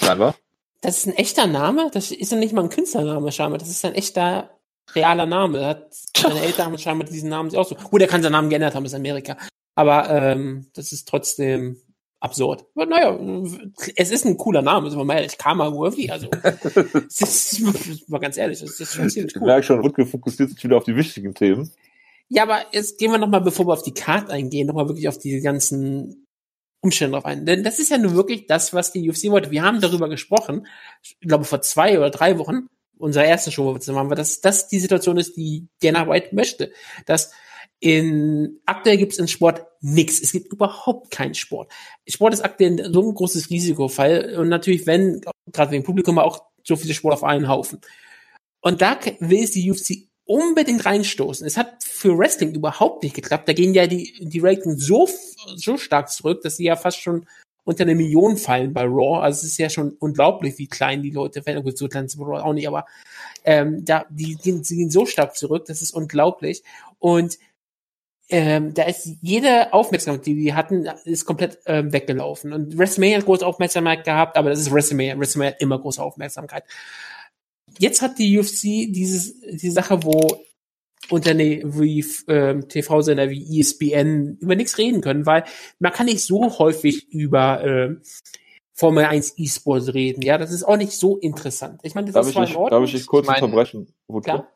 Scheinbar. 0.00 0.34
Das 0.80 0.98
ist 0.98 1.06
ein 1.06 1.14
echter 1.14 1.46
Name? 1.46 1.90
Das 1.92 2.10
ist 2.10 2.32
ja 2.32 2.38
nicht 2.38 2.52
mal 2.52 2.62
ein 2.62 2.68
Künstlername 2.68 3.32
scheinbar. 3.32 3.58
Das 3.58 3.70
ist 3.70 3.84
ein 3.84 3.94
echter, 3.94 4.50
realer 4.94 5.26
Name. 5.26 5.58
Da 5.60 5.68
hat 5.68 5.94
seine 5.94 6.40
Eltern 6.42 6.66
haben 6.66 6.78
scheinbar 6.78 7.08
diesen 7.08 7.30
Namen 7.30 7.54
auch 7.56 7.66
so. 7.66 7.74
Gut, 7.74 8.02
er 8.02 8.08
kann 8.08 8.22
seinen 8.22 8.32
Namen 8.32 8.50
geändert 8.50 8.74
haben, 8.74 8.84
ist 8.84 8.94
Amerika. 8.94 9.36
Aber 9.74 10.10
ähm, 10.10 10.70
das 10.74 10.92
ist 10.92 11.08
trotzdem 11.08 11.80
absurd. 12.24 12.64
Aber 12.74 12.86
naja, 12.86 13.18
es 13.96 14.10
ist 14.10 14.24
ein 14.24 14.38
cooler 14.38 14.62
Name, 14.62 14.88
sind 14.88 14.98
wir 14.98 15.04
mal 15.04 15.16
ehrlich. 15.16 15.36
Karma 15.36 15.70
Worthy, 15.70 16.10
also 16.10 16.28
das 16.92 17.20
ist, 17.20 18.08
mal 18.08 18.18
ganz 18.18 18.38
ehrlich, 18.38 18.60
das 18.60 18.80
ist 18.80 18.94
schon 18.94 19.10
ziemlich 19.10 19.36
cool. 19.36 19.42
Ich 19.42 19.46
merke 19.46 19.62
schon, 19.62 19.80
Rutger 19.80 20.06
fokussiert 20.06 20.50
sich 20.50 20.64
wieder 20.64 20.78
auf 20.78 20.84
die 20.84 20.96
wichtigen 20.96 21.34
Themen. 21.34 21.70
Ja, 22.28 22.44
aber 22.44 22.62
jetzt 22.72 22.98
gehen 22.98 23.10
wir 23.10 23.18
nochmal, 23.18 23.42
bevor 23.42 23.66
wir 23.66 23.74
auf 23.74 23.82
die 23.82 23.92
Karte 23.92 24.32
eingehen, 24.32 24.66
nochmal 24.66 24.88
wirklich 24.88 25.06
auf 25.06 25.18
die 25.18 25.40
ganzen 25.40 26.26
Umstände 26.80 27.14
drauf 27.14 27.26
ein. 27.26 27.44
Denn 27.44 27.62
das 27.62 27.78
ist 27.78 27.90
ja 27.90 27.98
nur 27.98 28.14
wirklich 28.14 28.46
das, 28.46 28.72
was 28.72 28.90
die 28.90 29.08
UFC 29.08 29.24
wollte. 29.24 29.50
Wir 29.50 29.62
haben 29.62 29.82
darüber 29.82 30.08
gesprochen, 30.08 30.66
ich 31.02 31.18
glaube 31.20 31.44
vor 31.44 31.60
zwei 31.60 31.98
oder 31.98 32.08
drei 32.08 32.38
Wochen, 32.38 32.68
unserer 32.96 33.24
ersten 33.24 33.52
Show, 33.52 33.66
wo 33.66 33.74
wir 33.74 33.80
zusammen 33.80 34.08
waren, 34.08 34.16
dass 34.16 34.40
das 34.40 34.68
die 34.68 34.80
Situation 34.80 35.18
ist, 35.18 35.36
die 35.36 35.68
Dana 35.82 36.08
White 36.08 36.34
möchte. 36.34 36.72
Dass 37.04 37.32
in 37.80 38.60
aktuell 38.66 38.96
gibt 38.96 39.12
es 39.12 39.18
in 39.18 39.28
Sport 39.28 39.66
nichts. 39.80 40.20
Es 40.20 40.32
gibt 40.32 40.52
überhaupt 40.52 41.10
keinen 41.10 41.34
Sport. 41.34 41.70
Sport 42.08 42.34
ist 42.34 42.40
aktuell 42.40 42.90
so 42.92 43.02
ein 43.02 43.14
großes 43.14 43.50
Risikofall 43.50 44.36
und 44.38 44.48
natürlich, 44.48 44.86
wenn 44.86 45.20
gerade 45.52 45.72
wegen 45.72 45.84
Publikum 45.84 46.18
auch 46.18 46.44
so 46.62 46.76
viele 46.76 46.94
Sport 46.94 47.14
auf 47.14 47.24
einen 47.24 47.48
Haufen. 47.48 47.80
Und 48.60 48.80
da 48.80 48.98
will 49.20 49.44
es 49.44 49.50
die 49.50 49.70
UFC 49.70 50.08
unbedingt 50.24 50.86
reinstoßen. 50.86 51.46
Es 51.46 51.58
hat 51.58 51.84
für 51.84 52.16
Wrestling 52.16 52.54
überhaupt 52.54 53.02
nicht 53.02 53.14
geklappt. 53.14 53.48
Da 53.48 53.52
gehen 53.52 53.74
ja 53.74 53.86
die 53.86 54.14
die 54.20 54.40
Ratings 54.40 54.84
so 54.84 55.08
so 55.56 55.76
stark 55.76 56.10
zurück, 56.10 56.40
dass 56.42 56.56
sie 56.56 56.64
ja 56.64 56.76
fast 56.76 57.00
schon 57.00 57.26
unter 57.64 57.82
eine 57.82 57.94
Million 57.94 58.36
fallen 58.36 58.72
bei 58.72 58.84
Raw. 58.84 59.20
Also 59.22 59.38
es 59.38 59.52
ist 59.52 59.58
ja 59.58 59.70
schon 59.70 59.92
unglaublich, 59.98 60.58
wie 60.58 60.66
klein 60.66 61.02
die 61.02 61.10
Leute 61.10 61.44
werden. 61.44 61.64
Gut, 61.64 61.78
so 61.78 61.88
klein 61.88 62.06
ist 62.06 62.18
Raw 62.18 62.40
auch 62.40 62.52
nicht, 62.52 62.68
aber 62.68 62.86
ähm, 63.44 63.84
da 63.84 64.06
die 64.10 64.36
gehen, 64.36 64.62
die 64.62 64.76
gehen 64.76 64.90
so 64.90 65.06
stark 65.06 65.36
zurück. 65.36 65.66
Das 65.66 65.82
ist 65.82 65.92
unglaublich. 65.92 66.62
Und 66.98 67.38
ähm, 68.30 68.72
da 68.72 68.84
ist 68.84 69.18
jede 69.20 69.72
Aufmerksamkeit, 69.72 70.26
die 70.26 70.36
wir 70.36 70.56
hatten, 70.56 70.88
ist 71.04 71.26
komplett 71.26 71.58
ähm, 71.66 71.92
weggelaufen. 71.92 72.52
Und 72.52 72.78
WrestleMania 72.78 73.18
hat 73.18 73.26
große 73.26 73.46
Aufmerksamkeit 73.46 74.04
gehabt, 74.04 74.36
aber 74.36 74.50
das 74.50 74.60
ist 74.60 74.72
WrestleMania. 74.72 75.18
WrestleMania 75.18 75.52
hat 75.52 75.60
immer 75.60 75.78
große 75.78 76.02
Aufmerksamkeit. 76.02 76.64
Jetzt 77.78 78.02
hat 78.02 78.18
die 78.18 78.38
UFC 78.38 78.92
dieses, 78.92 79.40
die 79.40 79.70
Sache, 79.70 80.04
wo 80.04 80.44
Unternehmen 81.10 81.78
wie 81.78 82.04
ähm, 82.28 82.68
TV-Sender 82.68 83.28
wie 83.28 83.60
ESPN 83.60 84.38
über 84.40 84.56
nichts 84.56 84.78
reden 84.78 85.02
können, 85.02 85.26
weil 85.26 85.44
man 85.78 85.92
kann 85.92 86.06
nicht 86.06 86.22
so 86.22 86.58
häufig 86.58 87.08
über 87.10 87.62
ähm, 87.62 88.00
Formel 88.72 89.04
1 89.04 89.34
E-Sports 89.36 89.92
reden. 89.92 90.22
Ja, 90.22 90.38
das 90.38 90.50
ist 90.50 90.64
auch 90.64 90.76
nicht 90.76 90.92
so 90.92 91.18
interessant. 91.18 91.80
Ich 91.82 91.94
meine, 91.94 92.06
das 92.06 92.14
darf 92.14 92.26
ist 92.26 92.32
ich, 92.32 92.38
nicht, 92.38 92.54
darf 92.54 92.84
ich 92.84 92.92
dich 92.92 93.06
kurz 93.06 93.28
unterbrechen? 93.28 93.92
Klar? 94.22 94.48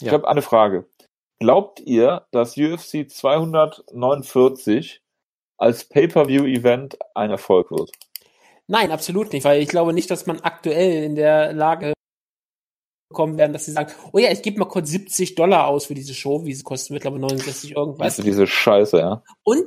Ich 0.00 0.06
ja. 0.06 0.12
habe 0.12 0.28
eine 0.28 0.42
Frage. 0.42 0.86
Glaubt 1.42 1.80
ihr, 1.80 2.24
dass 2.30 2.56
UFC 2.56 3.10
249 3.10 5.02
als 5.58 5.88
Pay-per-View-Event 5.88 6.98
ein 7.16 7.30
Erfolg 7.30 7.72
wird? 7.72 7.90
Nein, 8.68 8.92
absolut 8.92 9.32
nicht, 9.32 9.42
weil 9.42 9.60
ich 9.60 9.68
glaube 9.68 9.92
nicht, 9.92 10.08
dass 10.08 10.26
man 10.26 10.38
aktuell 10.38 11.02
in 11.02 11.16
der 11.16 11.52
Lage 11.52 11.94
kommen 13.12 13.38
werden, 13.38 13.52
dass 13.52 13.64
sie 13.64 13.72
sagen, 13.72 13.92
oh 14.12 14.18
ja, 14.18 14.30
ich 14.30 14.42
gebe 14.42 14.60
mal 14.60 14.66
kurz 14.66 14.90
70 14.90 15.34
Dollar 15.34 15.66
aus 15.66 15.86
für 15.86 15.94
diese 15.94 16.14
Show, 16.14 16.44
wie 16.44 16.54
sie 16.54 16.62
kostet 16.62 16.92
mittlerweile 16.92 17.22
69 17.22 17.74
irgendwas. 17.74 18.04
Also 18.04 18.22
diese 18.22 18.46
Scheiße, 18.46 18.98
ja. 18.98 19.24
Und 19.42 19.64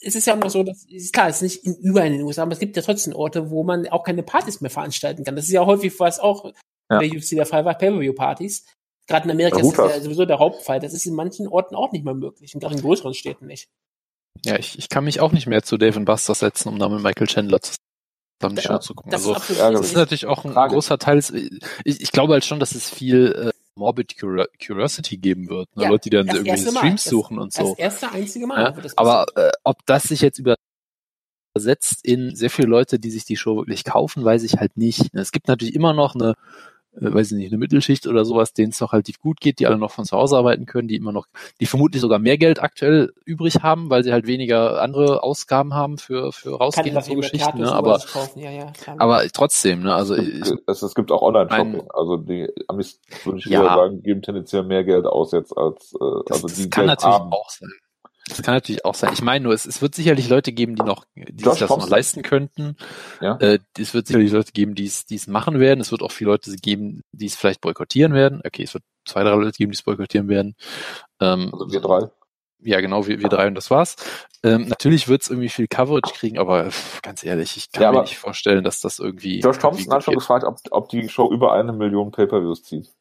es 0.00 0.14
ist 0.14 0.28
ja 0.28 0.34
auch 0.34 0.38
noch 0.38 0.50
so, 0.50 0.62
dass, 0.62 0.84
ist 0.84 1.12
klar, 1.12 1.30
es 1.30 1.42
ist 1.42 1.64
nicht 1.64 1.64
in, 1.64 1.74
überall 1.82 2.06
in 2.06 2.12
den 2.12 2.22
USA, 2.22 2.44
aber 2.44 2.52
es 2.52 2.60
gibt 2.60 2.76
ja 2.76 2.82
trotzdem 2.82 3.16
Orte, 3.16 3.50
wo 3.50 3.64
man 3.64 3.88
auch 3.88 4.04
keine 4.04 4.22
Partys 4.22 4.60
mehr 4.60 4.70
veranstalten 4.70 5.24
kann. 5.24 5.34
Das 5.34 5.46
ist 5.46 5.50
ja 5.50 5.66
häufig, 5.66 5.98
was 5.98 6.20
auch 6.20 6.52
ja. 6.90 7.00
der 7.00 7.10
UFC 7.10 7.30
der 7.30 7.44
Fall 7.44 7.64
war, 7.64 7.74
Pay-Per-View-Partys. 7.74 8.66
Gerade 9.08 9.24
in 9.24 9.30
Amerika 9.30 9.58
ist 9.58 9.76
das 9.76 9.96
ja 9.96 10.00
sowieso 10.00 10.26
der 10.26 10.38
Hauptfall. 10.38 10.80
Das 10.80 10.92
ist 10.92 11.06
in 11.06 11.14
manchen 11.14 11.48
Orten 11.48 11.74
auch 11.74 11.92
nicht 11.92 12.04
mehr 12.04 12.14
möglich 12.14 12.54
und 12.54 12.60
gerade 12.60 12.74
in 12.74 12.82
größeren 12.82 13.14
Städten 13.14 13.46
nicht. 13.46 13.68
Ja, 14.44 14.56
ich, 14.56 14.78
ich 14.78 14.88
kann 14.88 15.04
mich 15.04 15.20
auch 15.20 15.32
nicht 15.32 15.46
mehr 15.46 15.62
zu 15.62 15.78
Dave 15.78 15.98
Buster 16.00 16.34
setzen, 16.34 16.68
um 16.68 16.78
da 16.78 16.88
mit 16.88 17.02
Michael 17.02 17.26
Chandler 17.26 17.58
zusammen 17.60 18.56
die 18.56 18.62
Show 18.62 18.78
zu 18.78 18.94
gucken. 18.94 19.10
Das, 19.10 19.26
also, 19.26 19.34
ist, 19.34 19.60
das 19.60 19.86
ist 19.86 19.96
natürlich 19.96 20.26
auch 20.26 20.44
ein 20.44 20.52
Frage. 20.52 20.74
großer 20.74 20.98
Teil. 20.98 21.18
Ich, 21.84 22.00
ich 22.00 22.12
glaube 22.12 22.34
halt 22.34 22.44
schon, 22.44 22.60
dass 22.60 22.74
es 22.74 22.90
viel 22.90 23.50
äh, 23.50 23.58
Morbid 23.74 24.16
Curiosity 24.18 25.16
geben 25.16 25.48
wird. 25.48 25.74
Ne? 25.74 25.84
Ja, 25.84 25.88
Leute, 25.88 26.10
die 26.10 26.16
dann 26.16 26.28
irgendwelche 26.28 26.70
Streams 26.70 27.04
das, 27.04 27.10
suchen 27.10 27.38
und 27.38 27.52
so. 27.52 27.70
Das 27.70 27.78
erste, 27.78 28.12
einzige 28.12 28.46
Mal. 28.46 28.60
Ja, 28.60 28.90
aber 28.96 29.26
äh, 29.36 29.50
ob 29.64 29.86
das 29.86 30.04
sich 30.04 30.20
jetzt 30.20 30.38
übersetzt 30.38 32.04
in 32.04 32.36
sehr 32.36 32.50
viele 32.50 32.68
Leute, 32.68 32.98
die 32.98 33.10
sich 33.10 33.24
die 33.24 33.36
Show 33.36 33.56
wirklich 33.56 33.84
kaufen, 33.84 34.24
weiß 34.24 34.42
ich 34.42 34.58
halt 34.58 34.76
nicht. 34.76 35.14
Es 35.14 35.32
gibt 35.32 35.48
natürlich 35.48 35.74
immer 35.74 35.94
noch 35.94 36.14
eine 36.14 36.34
weiß 37.00 37.32
ich 37.32 37.38
nicht, 37.38 37.52
eine 37.52 37.58
Mittelschicht 37.58 38.06
oder 38.06 38.24
sowas, 38.24 38.52
denen 38.52 38.70
es 38.70 38.80
noch 38.80 38.92
relativ 38.92 39.18
gut 39.20 39.40
geht, 39.40 39.58
die 39.58 39.66
alle 39.66 39.78
noch 39.78 39.90
von 39.90 40.04
zu 40.04 40.16
Hause 40.16 40.36
arbeiten 40.36 40.66
können, 40.66 40.88
die 40.88 40.96
immer 40.96 41.12
noch, 41.12 41.26
die 41.60 41.66
vermutlich 41.66 42.00
sogar 42.00 42.18
mehr 42.18 42.38
Geld 42.38 42.62
aktuell 42.62 43.12
übrig 43.24 43.62
haben, 43.62 43.90
weil 43.90 44.04
sie 44.04 44.12
halt 44.12 44.26
weniger 44.26 44.80
andere 44.80 45.22
Ausgaben 45.22 45.74
haben 45.74 45.98
für, 45.98 46.32
für 46.32 46.56
rausgehende 46.56 47.02
so 47.02 47.14
Geschichten, 47.14 47.58
ne? 47.58 47.72
aber, 47.72 48.00
ja, 48.36 48.50
ja, 48.50 48.72
aber 48.98 49.26
trotzdem, 49.28 49.82
ne, 49.82 49.94
also, 49.94 50.14
ich, 50.16 50.42
es, 50.66 50.82
es 50.82 50.94
gibt 50.94 51.12
auch 51.12 51.22
Online-Shopping, 51.22 51.90
also 51.92 52.16
die 52.16 52.48
Amis, 52.68 53.00
würde 53.24 53.38
ich 53.38 53.46
ja, 53.46 53.62
sagen, 53.62 54.02
geben 54.02 54.22
tendenziell 54.22 54.62
mehr 54.64 54.84
Geld 54.84 55.06
aus 55.06 55.32
jetzt 55.32 55.56
als, 55.56 55.94
äh, 55.94 55.98
das, 56.26 56.44
also 56.44 56.48
die 56.48 56.62
das 56.62 56.70
kann 56.70 56.86
Geld 56.86 56.98
natürlich 56.98 57.14
haben. 57.14 57.32
auch 57.32 57.50
sein. 57.50 57.70
Das 58.28 58.42
kann 58.42 58.54
natürlich 58.54 58.84
auch 58.84 58.94
sein. 58.94 59.12
Ich 59.12 59.22
meine 59.22 59.44
nur, 59.44 59.54
es, 59.54 59.66
es 59.66 59.80
wird 59.80 59.94
sicherlich 59.94 60.28
Leute 60.28 60.52
geben, 60.52 60.76
die 60.76 60.82
noch, 60.82 61.04
die 61.14 61.44
sich 61.44 61.58
das 61.58 61.70
noch 61.70 61.88
leisten 61.88 62.22
könnten. 62.22 62.76
Ja. 63.20 63.36
Äh, 63.36 63.58
es 63.78 63.94
wird 63.94 64.06
sicherlich 64.06 64.32
Leute 64.32 64.52
geben, 64.52 64.74
die 64.74 64.86
es, 64.86 65.06
die 65.06 65.16
es 65.16 65.26
machen 65.26 65.58
werden. 65.58 65.80
Es 65.80 65.90
wird 65.90 66.02
auch 66.02 66.12
viele 66.12 66.30
Leute 66.30 66.54
geben, 66.56 67.02
die 67.12 67.26
es 67.26 67.36
vielleicht 67.36 67.60
boykottieren 67.60 68.12
werden. 68.12 68.40
Okay, 68.44 68.62
es 68.64 68.74
wird 68.74 68.84
zwei, 69.06 69.22
drei 69.24 69.34
Leute 69.34 69.56
geben, 69.56 69.72
die 69.72 69.76
es 69.76 69.82
boykottieren 69.82 70.28
werden. 70.28 70.54
Ähm, 71.20 71.50
also 71.52 71.70
wir 71.70 71.80
drei. 71.80 72.10
Ja, 72.60 72.80
genau, 72.80 73.06
wir, 73.06 73.20
wir 73.20 73.28
drei 73.28 73.46
und 73.46 73.54
das 73.54 73.70
war's. 73.70 73.94
Ähm, 74.42 74.66
natürlich 74.68 75.06
wird 75.06 75.22
es 75.22 75.30
irgendwie 75.30 75.48
viel 75.48 75.68
Coverage 75.68 76.12
kriegen, 76.12 76.38
aber 76.38 76.70
ganz 77.02 77.22
ehrlich, 77.24 77.56
ich 77.56 77.70
kann 77.70 77.82
ja, 77.82 77.92
mir 77.92 78.00
nicht 78.02 78.18
vorstellen, 78.18 78.64
dass 78.64 78.80
das 78.80 78.98
irgendwie. 78.98 79.40
Josh 79.40 79.58
Thompson 79.58 79.92
hat 79.92 80.02
schon 80.02 80.14
gefragt, 80.14 80.44
ob, 80.44 80.58
ob 80.70 80.88
die 80.88 81.08
Show 81.08 81.30
über 81.30 81.52
eine 81.52 81.72
Million 81.72 82.10
Pay-Per-Views 82.10 82.64
zieht. 82.64 82.92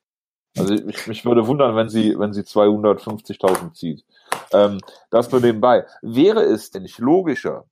Also 0.59 0.73
ich, 0.73 1.07
mich 1.07 1.25
würde 1.25 1.47
wundern, 1.47 1.75
wenn 1.75 1.89
sie, 1.89 2.17
wenn 2.17 2.33
sie 2.33 2.41
250.000 2.41 3.73
zieht. 3.73 4.03
Ähm, 4.51 4.79
das 5.09 5.31
nur 5.31 5.41
nebenbei. 5.41 5.85
Wäre 6.01 6.43
es 6.43 6.71
denn 6.71 6.83
nicht 6.83 6.99
logischer, 6.99 7.65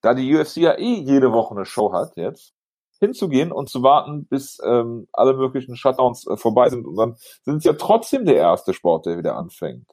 da 0.00 0.14
die 0.14 0.34
UFC 0.34 0.58
ja 0.58 0.78
eh 0.78 1.00
jede 1.00 1.32
Woche 1.32 1.54
eine 1.54 1.64
Show 1.64 1.92
hat 1.92 2.16
jetzt, 2.16 2.52
hinzugehen 3.00 3.52
und 3.52 3.68
zu 3.68 3.82
warten, 3.82 4.26
bis 4.26 4.60
ähm, 4.64 5.08
alle 5.12 5.34
möglichen 5.34 5.76
Shutdowns 5.76 6.26
äh, 6.26 6.36
vorbei 6.36 6.70
sind 6.70 6.86
und 6.86 6.96
dann 6.96 7.16
sind 7.42 7.62
sie 7.62 7.68
ja 7.68 7.74
trotzdem 7.74 8.24
der 8.24 8.36
erste 8.36 8.74
Sport, 8.74 9.06
der 9.06 9.18
wieder 9.18 9.36
anfängt. 9.36 9.90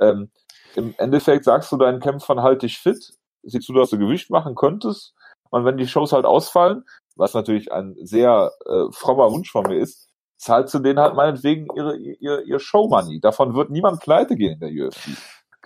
Ähm, 0.00 0.30
Im 0.74 0.94
Endeffekt 0.98 1.44
sagst 1.44 1.70
du 1.70 1.76
deinen 1.76 2.00
Kämpfern 2.00 2.42
halt 2.42 2.62
dich 2.62 2.78
fit, 2.78 3.14
siehst 3.42 3.68
du, 3.68 3.72
dass 3.72 3.90
du 3.90 3.98
Gewicht 3.98 4.30
machen 4.30 4.54
könntest 4.54 5.14
und 5.50 5.64
wenn 5.64 5.76
die 5.76 5.86
Shows 5.86 6.12
halt 6.12 6.24
ausfallen, 6.24 6.84
was 7.16 7.34
natürlich 7.34 7.70
ein 7.72 7.94
sehr 8.02 8.52
äh, 8.66 8.90
frommer 8.92 9.30
Wunsch 9.30 9.50
von 9.50 9.66
mir 9.66 9.78
ist, 9.78 10.09
zahlst 10.40 10.72
du 10.72 10.78
denen 10.78 10.98
halt 10.98 11.14
meinetwegen 11.14 11.68
ihre, 11.76 11.96
ihr, 11.96 12.42
ihr 12.42 12.58
Showmoney. 12.58 13.20
Davon 13.20 13.54
wird 13.54 13.70
niemand 13.70 14.00
pleite 14.00 14.36
gehen 14.36 14.54
in 14.54 14.60
der 14.60 14.86
UFC. 14.86 15.10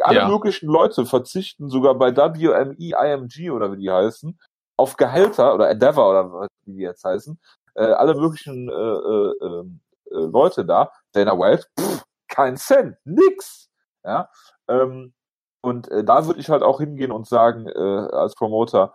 Alle 0.00 0.18
ja. 0.18 0.28
möglichen 0.28 0.66
Leute 0.66 1.06
verzichten 1.06 1.68
sogar 1.68 1.94
bei 1.94 2.14
WME, 2.16 2.74
IMG 2.78 3.50
oder 3.52 3.72
wie 3.72 3.76
die 3.76 3.90
heißen, 3.90 4.38
auf 4.76 4.96
Gehälter 4.96 5.54
oder 5.54 5.70
Endeavor 5.70 6.10
oder 6.10 6.48
wie 6.64 6.72
die 6.72 6.82
jetzt 6.82 7.04
heißen, 7.04 7.38
äh, 7.76 7.84
alle 7.84 8.14
möglichen 8.14 8.68
äh, 8.68 8.72
äh, 8.72 9.34
ähm, 9.42 9.80
äh, 10.10 10.16
Leute 10.16 10.64
da. 10.64 10.90
Dana 11.12 11.38
White, 11.38 11.66
pff, 11.78 12.02
kein 12.26 12.56
Cent, 12.56 12.96
nix. 13.04 13.70
Ja, 14.04 14.28
ähm, 14.68 15.14
und 15.62 15.88
äh, 15.88 16.02
da 16.02 16.26
würde 16.26 16.40
ich 16.40 16.50
halt 16.50 16.64
auch 16.64 16.80
hingehen 16.80 17.12
und 17.12 17.28
sagen, 17.28 17.68
äh, 17.68 18.08
als 18.12 18.34
Promoter, 18.34 18.92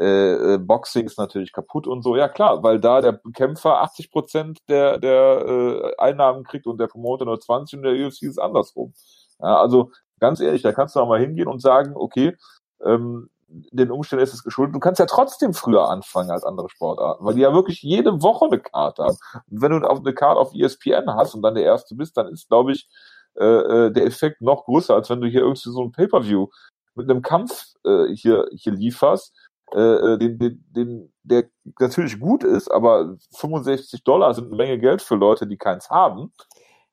äh, 0.00 0.54
äh, 0.54 0.58
Boxing 0.58 1.04
ist 1.04 1.18
natürlich 1.18 1.52
kaputt 1.52 1.86
und 1.86 2.02
so. 2.02 2.16
Ja 2.16 2.28
klar, 2.28 2.62
weil 2.62 2.80
da 2.80 3.02
der 3.02 3.20
Kämpfer 3.34 3.82
80 3.82 4.10
Prozent 4.10 4.58
der, 4.68 4.98
der 4.98 5.44
äh, 5.46 5.96
Einnahmen 5.98 6.44
kriegt 6.44 6.66
und 6.66 6.78
der 6.80 6.86
Promoter 6.86 7.26
nur 7.26 7.38
20 7.38 7.78
und 7.78 7.82
der 7.82 8.06
UFC 8.06 8.22
ist 8.22 8.38
andersrum. 8.38 8.94
Ja, 9.40 9.60
also 9.60 9.90
ganz 10.18 10.40
ehrlich, 10.40 10.62
da 10.62 10.72
kannst 10.72 10.96
du 10.96 11.00
auch 11.00 11.08
mal 11.08 11.20
hingehen 11.20 11.48
und 11.48 11.60
sagen, 11.60 11.92
okay, 11.96 12.34
ähm, 12.82 13.28
den 13.50 13.90
Umständen 13.90 14.22
ist 14.22 14.32
es 14.32 14.42
geschuldet. 14.42 14.74
Du 14.74 14.80
kannst 14.80 15.00
ja 15.00 15.06
trotzdem 15.06 15.52
früher 15.52 15.88
anfangen 15.88 16.30
als 16.30 16.44
andere 16.44 16.70
Sportarten, 16.70 17.24
weil 17.24 17.34
die 17.34 17.40
ja 17.40 17.52
wirklich 17.52 17.82
jede 17.82 18.22
Woche 18.22 18.46
eine 18.46 18.60
Karte 18.60 19.02
haben. 19.02 19.18
Und 19.50 19.60
wenn 19.60 19.72
du 19.72 19.86
eine 19.86 20.14
Karte 20.14 20.40
auf 20.40 20.54
ESPN 20.54 21.14
hast 21.14 21.34
und 21.34 21.42
dann 21.42 21.56
der 21.56 21.64
Erste 21.64 21.94
bist, 21.94 22.16
dann 22.16 22.28
ist, 22.28 22.48
glaube 22.48 22.72
ich, 22.72 22.88
äh, 23.34 23.44
äh, 23.44 23.92
der 23.92 24.06
Effekt 24.06 24.40
noch 24.40 24.64
größer, 24.64 24.94
als 24.94 25.10
wenn 25.10 25.20
du 25.20 25.28
hier 25.28 25.40
irgendwie 25.42 25.68
so 25.68 25.82
ein 25.82 25.92
Pay-Per-View 25.92 26.46
mit 26.94 27.10
einem 27.10 27.22
Kampf 27.22 27.74
äh, 27.84 28.14
hier, 28.14 28.46
hier 28.52 28.72
lieferst, 28.72 29.34
äh, 29.74 30.14
äh, 30.14 30.18
den, 30.18 30.38
den, 30.38 30.64
den, 30.68 31.12
der 31.22 31.44
natürlich 31.78 32.18
gut 32.18 32.44
ist, 32.44 32.70
aber 32.70 33.16
65 33.36 34.02
Dollar 34.04 34.34
sind 34.34 34.48
eine 34.48 34.56
Menge 34.56 34.78
Geld 34.78 35.02
für 35.02 35.16
Leute, 35.16 35.46
die 35.46 35.56
keins 35.56 35.90
haben. 35.90 36.32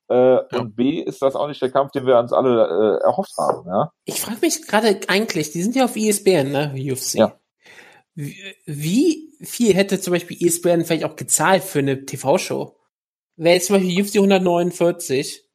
Äh, 0.10 0.16
ja. 0.16 0.46
Und 0.54 0.76
B 0.76 1.02
ist 1.02 1.22
das 1.22 1.36
auch 1.36 1.48
nicht 1.48 1.62
der 1.62 1.72
Kampf, 1.72 1.92
den 1.92 2.06
wir 2.06 2.18
uns 2.18 2.32
alle 2.32 3.00
äh, 3.02 3.04
erhofft 3.04 3.34
haben. 3.38 3.68
Ja? 3.68 3.92
Ich 4.06 4.22
frage 4.22 4.40
mich 4.42 4.66
gerade 4.66 5.00
eigentlich, 5.08 5.52
die 5.52 5.62
sind 5.62 5.76
ja 5.76 5.86
auf 5.86 5.96
ESPN, 5.96 6.52
ne, 6.52 6.74
UFC. 6.76 7.16
Ja. 7.16 7.40
Wie, 8.16 8.36
wie 8.68 9.34
viel 9.42 9.74
hätte 9.76 10.00
zum 10.00 10.14
Beispiel 10.14 10.38
ESPN 10.40 10.86
vielleicht 10.86 11.04
auch 11.04 11.16
gezahlt 11.16 11.64
für 11.64 11.80
eine 11.80 12.06
TV-Show? 12.06 12.76
Wäre 13.36 13.56
jetzt 13.56 13.68
zum 13.68 13.76
Beispiel 13.76 14.02
UFC 14.02 14.16
149 14.16 15.47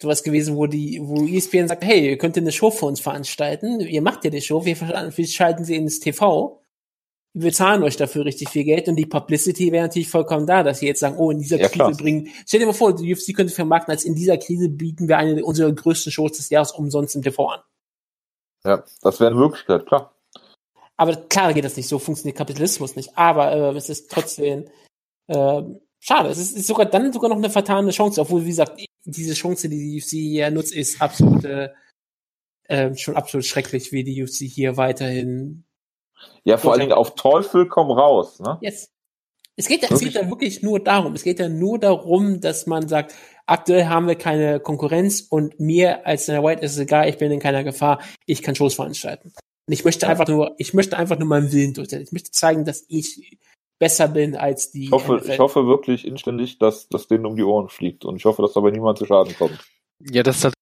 sowas 0.00 0.22
gewesen, 0.22 0.56
wo 0.56 0.66
die, 0.66 1.00
wo 1.02 1.26
ESPN 1.26 1.68
sagt, 1.68 1.84
hey, 1.84 2.10
ihr 2.10 2.18
könnt 2.18 2.36
eine 2.36 2.52
Show 2.52 2.70
für 2.70 2.86
uns 2.86 3.00
veranstalten, 3.00 3.80
ihr 3.80 4.02
macht 4.02 4.24
ja 4.24 4.30
die 4.30 4.40
Show, 4.40 4.64
wir, 4.64 4.80
wir 4.80 5.26
schalten 5.26 5.64
sie 5.64 5.76
ins 5.76 6.00
TV 6.00 6.62
wir 7.34 7.52
zahlen 7.52 7.82
euch 7.82 7.96
dafür 7.96 8.24
richtig 8.24 8.50
viel 8.50 8.64
Geld 8.64 8.88
und 8.88 8.96
die 8.96 9.06
Publicity 9.06 9.72
wäre 9.72 9.84
natürlich 9.84 10.10
vollkommen 10.10 10.46
da, 10.46 10.62
dass 10.62 10.80
sie 10.80 10.86
jetzt 10.86 11.00
sagen, 11.00 11.16
oh, 11.16 11.30
in 11.30 11.38
dieser 11.38 11.56
ja, 11.56 11.68
Krise 11.68 11.76
klar. 11.76 11.92
bringen, 11.92 12.28
stell 12.46 12.60
dir 12.60 12.66
mal 12.66 12.72
vor, 12.72 12.94
die 12.94 13.12
UFC 13.12 13.34
könnte 13.34 13.54
vermarkten, 13.54 13.90
als 13.90 14.04
in 14.04 14.14
dieser 14.14 14.36
Krise 14.36 14.68
bieten 14.68 15.08
wir 15.08 15.16
eine 15.16 15.42
unserer 15.44 15.72
größten 15.72 16.12
Shows 16.12 16.32
des 16.32 16.50
Jahres 16.50 16.72
umsonst 16.72 17.16
im 17.16 17.22
TV 17.22 17.48
an. 17.48 17.60
Ja, 18.64 18.84
das 19.00 19.18
wäre 19.18 19.30
eine 19.30 19.40
Möglichkeit, 19.40 19.86
klar. 19.86 20.14
Aber 20.96 21.16
klar 21.16 21.54
geht 21.54 21.64
das 21.64 21.76
nicht, 21.76 21.88
so 21.88 21.98
funktioniert 21.98 22.36
Kapitalismus 22.36 22.96
nicht. 22.96 23.16
Aber 23.16 23.52
äh, 23.52 23.76
es 23.76 23.88
ist 23.88 24.10
trotzdem 24.10 24.66
äh, 25.28 25.62
schade. 26.02 26.28
Es 26.28 26.38
ist, 26.38 26.56
ist, 26.56 26.66
sogar 26.66 26.86
dann 26.86 27.12
sogar 27.12 27.30
noch 27.30 27.36
eine 27.36 27.50
vertane 27.50 27.90
Chance, 27.90 28.20
obwohl, 28.20 28.44
wie 28.44 28.50
gesagt, 28.50 28.80
diese 29.04 29.34
Chance, 29.34 29.68
die 29.68 29.78
die 29.78 29.98
UFC 29.98 30.10
hier 30.10 30.50
nutzt, 30.50 30.74
ist 30.74 31.00
absolut 31.00 31.44
äh, 31.44 31.70
äh, 32.64 32.94
schon 32.96 33.16
absolut 33.16 33.46
schrecklich, 33.46 33.92
wie 33.92 34.04
die 34.04 34.22
UFC 34.22 34.46
hier 34.46 34.76
weiterhin 34.76 35.64
ja, 36.44 36.56
vor 36.56 36.72
allen 36.72 36.80
Dingen 36.80 36.92
auf 36.92 37.14
Teufel 37.14 37.68
komm 37.68 37.90
raus. 37.90 38.40
Ne? 38.40 38.58
Yes. 38.60 38.90
Es 39.56 39.68
geht, 39.68 39.88
es 39.88 40.00
geht 40.00 40.14
ja 40.14 40.28
wirklich 40.30 40.62
nur 40.62 40.80
darum. 40.80 41.14
Es 41.14 41.24
geht 41.24 41.38
ja 41.38 41.48
nur 41.48 41.78
darum, 41.78 42.40
dass 42.40 42.66
man 42.66 42.88
sagt, 42.88 43.14
aktuell 43.46 43.86
haben 43.86 44.08
wir 44.08 44.14
keine 44.14 44.60
Konkurrenz 44.60 45.20
und 45.20 45.60
mir 45.60 46.06
als 46.06 46.26
der 46.26 46.42
White 46.42 46.62
ist 46.62 46.72
es 46.72 46.78
egal, 46.78 47.08
ich 47.08 47.18
bin 47.18 47.30
in 47.30 47.38
keiner 47.38 47.62
Gefahr, 47.62 48.00
ich 48.24 48.42
kann 48.42 48.54
Shows 48.54 48.74
veranstalten. 48.74 49.32
Und 49.66 49.72
ich 49.72 49.84
möchte 49.84 50.08
einfach 50.08 50.26
nur, 50.26 50.54
ich 50.58 50.72
möchte 50.72 50.96
einfach 50.96 51.18
nur 51.18 51.28
meinen 51.28 51.52
Willen 51.52 51.74
durchsetzen. 51.74 52.04
Ich 52.04 52.12
möchte 52.12 52.30
zeigen, 52.30 52.64
dass 52.64 52.84
ich 52.88 53.38
besser 53.82 54.06
bin 54.06 54.36
als 54.36 54.70
die. 54.70 54.84
Ich 54.84 54.92
hoffe, 54.92 55.20
ich 55.26 55.40
hoffe 55.40 55.66
wirklich 55.66 56.06
inständig, 56.06 56.58
dass 56.58 56.88
das 56.88 57.08
denen 57.08 57.26
um 57.26 57.34
die 57.34 57.42
Ohren 57.42 57.68
fliegt 57.68 58.04
und 58.04 58.14
ich 58.14 58.24
hoffe, 58.24 58.40
dass 58.40 58.52
dabei 58.52 58.70
niemand 58.70 58.96
zu 58.96 59.06
Schaden 59.06 59.34
kommt. 59.34 59.58
Ja, 59.98 60.22
das 60.22 60.44
hat 60.44 60.54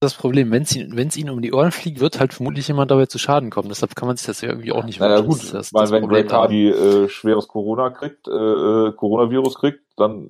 das 0.00 0.12
Problem. 0.12 0.50
Wenn 0.50 0.64
es 0.64 0.76
wenn's 0.76 1.16
ihnen 1.16 1.30
um 1.30 1.40
die 1.40 1.54
Ohren 1.54 1.72
fliegt, 1.72 2.00
wird 2.00 2.20
halt 2.20 2.34
vermutlich 2.34 2.68
jemand 2.68 2.90
dabei 2.90 3.06
zu 3.06 3.18
Schaden 3.18 3.48
kommen. 3.48 3.70
Deshalb 3.70 3.96
kann 3.96 4.08
man 4.08 4.18
sich 4.18 4.26
das 4.26 4.42
ja 4.42 4.50
irgendwie 4.50 4.72
auch 4.72 4.84
nicht 4.84 5.00
naja, 5.00 5.22
gut, 5.22 5.54
das, 5.54 5.72
weil 5.72 5.84
das 5.84 5.90
wenn 5.90 6.06
Greg 6.06 6.30
Hardy 6.30 6.68
äh, 6.68 7.08
schweres 7.08 7.48
Corona 7.48 7.88
kriegt, 7.88 8.28
äh, 8.28 8.30
äh, 8.30 8.92
Coronavirus 8.92 9.54
kriegt, 9.54 9.80
dann 9.96 10.28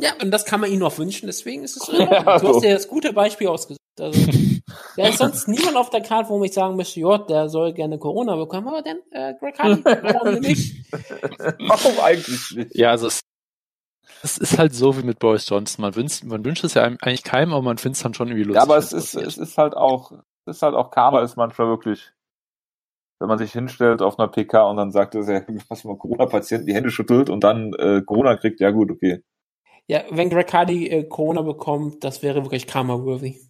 ja, 0.00 0.12
und 0.22 0.30
das 0.30 0.46
kann 0.46 0.60
man 0.60 0.72
ihnen 0.72 0.82
auch 0.82 0.96
wünschen, 0.96 1.26
deswegen 1.26 1.64
ist 1.64 1.76
es 1.76 1.82
so. 1.86 1.92
Ja, 1.92 2.38
du 2.38 2.48
hast 2.48 2.64
ja 2.64 2.72
das 2.72 2.88
gute 2.88 3.12
Beispiel 3.12 3.48
ausgesucht. 3.48 3.77
Also, 4.00 4.20
da 4.96 5.08
ist 5.08 5.18
sonst 5.18 5.48
niemand 5.48 5.76
auf 5.76 5.90
der 5.90 6.02
Karte, 6.02 6.30
wo 6.30 6.42
ich 6.44 6.52
sagen 6.52 6.76
müsste, 6.76 7.00
ja, 7.00 7.18
der 7.18 7.48
soll 7.48 7.72
gerne 7.72 7.98
Corona 7.98 8.36
bekommen, 8.36 8.68
aber 8.68 8.82
dann, 8.82 8.98
äh, 9.10 9.34
Greg 9.38 9.58
Hardy, 9.58 9.84
warum 9.84 10.34
nicht? 10.40 10.92
warum 10.92 12.00
eigentlich 12.00 12.56
nicht? 12.56 12.76
Ja, 12.76 12.90
also 12.90 13.06
es 13.06 13.20
es 14.22 14.38
ist 14.38 14.58
halt 14.58 14.74
so 14.74 14.96
wie 14.96 15.04
mit 15.04 15.18
Boris 15.18 15.48
Johnson. 15.48 15.82
Man 15.82 15.94
wünscht, 15.94 16.24
man 16.24 16.44
wünscht 16.44 16.64
es 16.64 16.74
ja 16.74 16.82
eigentlich 16.82 17.22
keinem, 17.22 17.52
aber 17.52 17.62
man 17.62 17.78
findet 17.78 17.96
es 17.96 18.02
dann 18.02 18.14
schon 18.14 18.28
irgendwie 18.28 18.44
lustig. 18.44 18.56
Ja, 18.56 18.62
aber 18.62 18.76
es 18.76 18.92
ist, 18.92 19.14
es 19.14 19.38
ist 19.38 19.58
halt 19.58 19.76
auch, 19.76 20.12
es 20.46 20.56
ist 20.56 20.62
halt 20.62 20.74
auch 20.74 20.90
Karma 20.90 21.22
ist 21.22 21.36
manchmal 21.36 21.68
wirklich, 21.68 22.12
wenn 23.20 23.28
man 23.28 23.38
sich 23.38 23.52
hinstellt 23.52 24.02
auf 24.02 24.18
einer 24.18 24.28
PK 24.28 24.68
und 24.68 24.76
dann 24.76 24.90
sagt, 24.90 25.14
dass 25.14 25.28
er 25.28 25.46
was 25.68 25.84
mal 25.84 25.96
Corona-Patienten 25.96 26.66
die 26.66 26.74
Hände 26.74 26.90
schüttelt 26.90 27.30
und 27.30 27.44
dann 27.44 27.72
äh, 27.74 28.02
Corona 28.02 28.36
kriegt, 28.36 28.60
ja 28.60 28.70
gut, 28.70 28.90
okay. 28.90 29.22
Ja, 29.86 30.02
wenn 30.10 30.28
Greg 30.28 30.52
Hardy 30.52 30.88
äh, 30.88 31.04
Corona 31.04 31.42
bekommt, 31.42 32.04
das 32.04 32.22
wäre 32.22 32.42
wirklich 32.42 32.66
Karma-worthy. 32.66 33.40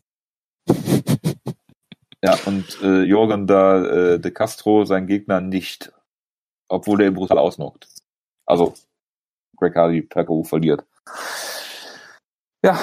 Ja, 2.23 2.37
und 2.47 2.83
äh, 2.83 3.03
Jorgen 3.03 3.47
da 3.47 3.85
äh, 3.85 4.21
de 4.21 4.33
Castro, 4.33 4.85
sein 4.85 5.07
Gegner, 5.07 5.41
nicht. 5.41 5.93
Obwohl 6.69 7.01
er 7.01 7.09
ihn 7.09 7.15
brutal 7.15 7.39
ausnockt. 7.39 7.89
Also, 8.45 8.75
Greg 9.57 9.77
Hardy 9.77 10.03
per 10.03 10.25
K.O. 10.25 10.43
verliert. 10.43 10.85
Ja, 12.65 12.77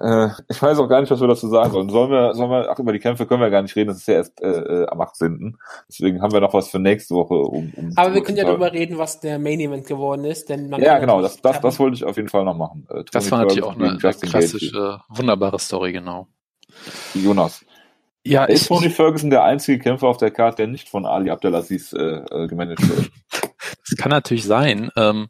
äh, 0.00 0.28
ich 0.48 0.60
weiß 0.60 0.78
auch 0.78 0.88
gar 0.88 1.00
nicht, 1.00 1.10
was 1.10 1.20
wir 1.20 1.28
dazu 1.28 1.48
sagen 1.48 1.72
sollen. 1.72 1.88
Sollen 1.88 2.10
wir, 2.10 2.34
sollen 2.34 2.50
wir, 2.50 2.70
ach, 2.70 2.78
über 2.78 2.92
die 2.92 2.98
Kämpfe 2.98 3.24
können 3.24 3.40
wir 3.40 3.48
gar 3.48 3.62
nicht 3.62 3.74
reden, 3.74 3.88
das 3.88 3.98
ist 3.98 4.08
ja 4.08 4.14
erst 4.14 4.42
äh, 4.42 4.48
äh 4.48 4.86
am 4.88 5.00
18. 5.00 5.56
Deswegen 5.88 6.20
haben 6.20 6.32
wir 6.32 6.40
noch 6.40 6.52
was 6.52 6.68
für 6.68 6.78
nächste 6.78 7.14
Woche. 7.14 7.34
Um, 7.34 7.72
um 7.74 7.92
Aber 7.96 8.12
wir 8.12 8.22
können 8.22 8.36
ja 8.36 8.44
darüber 8.44 8.72
reden, 8.72 8.98
was 8.98 9.20
der 9.20 9.38
Main 9.38 9.60
Event 9.60 9.86
geworden 9.86 10.24
ist, 10.26 10.50
denn 10.50 10.68
man 10.68 10.82
Ja, 10.82 10.98
genau, 10.98 11.22
das, 11.22 11.40
das, 11.40 11.60
das 11.60 11.78
wollte 11.78 11.96
ich 11.96 12.04
auf 12.04 12.16
jeden 12.16 12.28
Fall 12.28 12.44
noch 12.44 12.56
machen. 12.56 12.86
Äh, 12.90 13.04
das 13.10 13.30
war 13.30 13.38
natürlich 13.38 13.62
auch 13.62 13.74
eine, 13.74 13.90
eine 13.90 13.98
klassische, 13.98 15.00
wunderbare 15.08 15.58
Story, 15.58 15.92
genau. 15.92 16.28
Jonas. 17.14 17.64
Ja, 18.24 18.44
ist 18.44 18.68
Tony 18.68 18.88
Ferguson 18.88 19.30
der 19.30 19.42
einzige 19.42 19.78
Kämpfer 19.78 20.06
auf 20.06 20.16
der 20.16 20.30
Karte, 20.30 20.58
der 20.58 20.66
nicht 20.68 20.88
von 20.88 21.06
Ali 21.06 21.30
Abdelaziz 21.30 21.92
äh, 21.92 21.98
äh, 21.98 22.46
gemanagt 22.46 22.88
wird? 22.88 23.10
das 23.32 23.96
kann 23.96 24.10
natürlich 24.10 24.44
sein. 24.44 24.90
Ähm, 24.96 25.28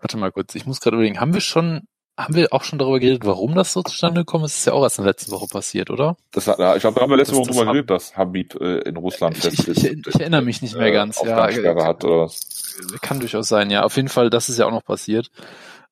Warte 0.00 0.16
mal 0.16 0.32
kurz, 0.32 0.54
ich 0.54 0.66
muss 0.66 0.80
gerade 0.80 0.96
überlegen, 0.96 1.20
haben 1.20 1.34
wir 1.34 1.42
schon, 1.42 1.82
haben 2.16 2.34
wir 2.34 2.52
auch 2.52 2.64
schon 2.64 2.78
darüber 2.78 2.98
geredet, 2.98 3.26
warum 3.26 3.54
das 3.54 3.72
so 3.72 3.82
zustande 3.82 4.22
gekommen 4.22 4.44
ist? 4.44 4.54
Das 4.54 4.58
ist 4.60 4.66
ja 4.66 4.72
auch 4.72 4.82
erst 4.82 4.98
in 4.98 5.04
der 5.04 5.10
letzten 5.10 5.30
Woche 5.30 5.46
passiert, 5.46 5.90
oder? 5.90 6.16
Das 6.32 6.48
ich 6.48 6.54
glaube, 6.54 6.78
da 6.80 7.00
haben 7.02 7.10
wir 7.10 7.16
letzte 7.18 7.36
das, 7.36 7.40
Woche 7.40 7.50
drüber 7.50 7.66
geredet, 7.66 7.90
dass 7.90 8.16
Habib 8.16 8.54
äh, 8.60 8.78
in 8.80 8.96
Russland 8.96 9.36
ich, 9.36 9.44
fest 9.44 9.68
ist. 9.68 9.84
Ich, 9.84 9.92
ich, 9.92 10.06
ich, 10.06 10.20
erinnere 10.20 10.42
mich 10.42 10.62
nicht 10.62 10.74
mehr 10.74 10.86
äh, 10.86 10.92
ganz. 10.92 11.20
Ja, 11.22 11.36
hat 11.84 12.04
oder 12.04 12.20
was. 12.20 12.78
Kann 13.02 13.20
durchaus 13.20 13.48
sein, 13.48 13.70
ja. 13.70 13.82
Auf 13.82 13.96
jeden 13.96 14.08
Fall, 14.08 14.30
das 14.30 14.48
ist 14.48 14.58
ja 14.58 14.66
auch 14.66 14.70
noch 14.70 14.84
passiert. 14.84 15.30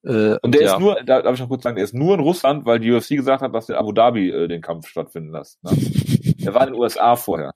Äh, 0.05 0.37
und 0.43 0.55
der 0.55 0.63
ja. 0.63 0.75
ist 0.75 0.81
nur, 0.81 1.03
da 1.05 1.23
darf 1.23 1.35
ich 1.35 1.41
noch 1.41 1.49
kurz 1.49 1.63
sagen, 1.63 1.77
der 1.77 1.85
ist 1.85 1.95
nur 1.95 2.15
in 2.15 2.21
Russland, 2.21 2.65
weil 2.67 2.79
die 2.79 2.93
UFC 2.93 3.11
gesagt 3.11 3.43
hat, 3.43 3.55
dass 3.55 3.69
in 3.69 3.75
Abu 3.75 3.93
Dhabi 3.93 4.31
äh, 4.31 4.49
den 4.49 4.63
Kampf 4.63 4.89
stattfinden 4.89 5.33
lässt. 5.33 5.63
Ne? 5.65 5.71
der 5.75 6.55
war 6.55 6.67
in 6.67 6.73
den 6.73 6.81
USA 6.81 7.17
vorher. 7.17 7.55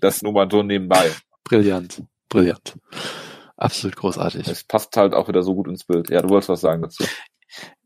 Das 0.00 0.22
nur 0.22 0.32
mal 0.32 0.48
so 0.50 0.62
nebenbei. 0.62 1.10
Brillant, 1.42 2.02
brillant. 2.28 2.78
Absolut 3.56 3.96
großartig. 3.96 4.46
Es 4.46 4.64
passt 4.64 4.96
halt 4.96 5.14
auch 5.14 5.28
wieder 5.28 5.42
so 5.42 5.54
gut 5.54 5.68
ins 5.68 5.84
Bild. 5.84 6.10
Ja, 6.10 6.22
du 6.22 6.28
wolltest 6.28 6.48
was 6.48 6.60
sagen 6.60 6.82
dazu. 6.82 7.04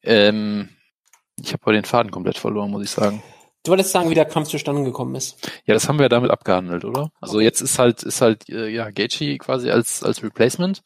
Ähm, 0.02 0.68
ich 1.42 1.52
habe 1.52 1.62
heute 1.66 1.78
den 1.78 1.84
Faden 1.84 2.10
komplett 2.10 2.38
verloren, 2.38 2.70
muss 2.70 2.84
ich 2.84 2.90
sagen. 2.90 3.22
Du 3.64 3.70
wolltest 3.70 3.90
sagen, 3.90 4.08
wie 4.08 4.14
der 4.14 4.24
Kampf 4.24 4.48
zustande 4.48 4.84
gekommen 4.84 5.14
ist. 5.14 5.50
Ja, 5.66 5.74
das 5.74 5.88
haben 5.88 5.98
wir 5.98 6.04
ja 6.04 6.08
damit 6.08 6.30
abgehandelt, 6.30 6.84
oder? 6.84 7.10
Also 7.20 7.40
jetzt 7.40 7.60
ist 7.60 7.78
halt 7.78 8.02
ist 8.02 8.20
halt 8.20 8.48
äh, 8.48 8.68
ja 8.68 8.90
Gaethje 8.90 9.36
quasi 9.38 9.70
als 9.70 10.02
als 10.02 10.22
Replacement, 10.22 10.82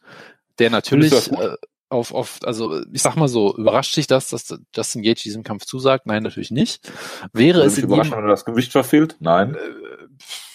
der 0.59 0.71
natürlich 0.71 1.13
äh, 1.13 1.57
auf 1.93 2.13
auf 2.13 2.41
also 2.45 2.83
ich 2.93 3.03
sag 3.03 3.17
mal 3.17 3.29
so 3.29 3.57
überrascht 3.57 3.95
sich 3.95 4.07
das, 4.07 4.29
dass 4.29 4.59
Justin 4.75 5.03
Gaethje 5.03 5.25
diesem 5.25 5.43
Kampf 5.43 5.65
zusagt? 5.65 6.07
Nein, 6.07 6.23
natürlich 6.23 6.51
nicht. 6.51 6.91
Wäre 7.33 7.63
es 7.63 7.79
überraschend, 7.79 8.17
wenn 8.17 8.25
er 8.25 8.31
das 8.31 8.45
Gewicht 8.45 8.73
verfehlt? 8.73 9.17
Nein. 9.21 9.55
Äh, 9.55 9.59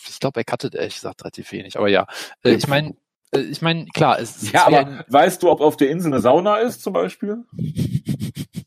ich 0.09 0.19
glaube, 0.19 0.39
er 0.39 0.45
cuttet 0.45 0.73
ehrlich 0.75 0.95
gesagt 0.95 1.23
relativ 1.23 1.51
wenig, 1.51 1.77
aber 1.77 1.89
ja, 1.89 2.07
äh, 2.43 2.51
ich 2.51 2.67
meine 2.67 2.95
äh, 3.31 3.39
ich 3.39 3.61
meine, 3.61 3.85
klar, 3.85 4.19
es 4.19 4.51
Ja, 4.51 4.67
aber 4.67 5.05
weißt 5.07 5.43
du, 5.43 5.51
ob 5.51 5.61
auf 5.61 5.77
der 5.77 5.89
Insel 5.89 6.13
eine 6.13 6.21
Sauna 6.21 6.57
ist, 6.57 6.81
zum 6.81 6.93
Beispiel? 6.93 7.43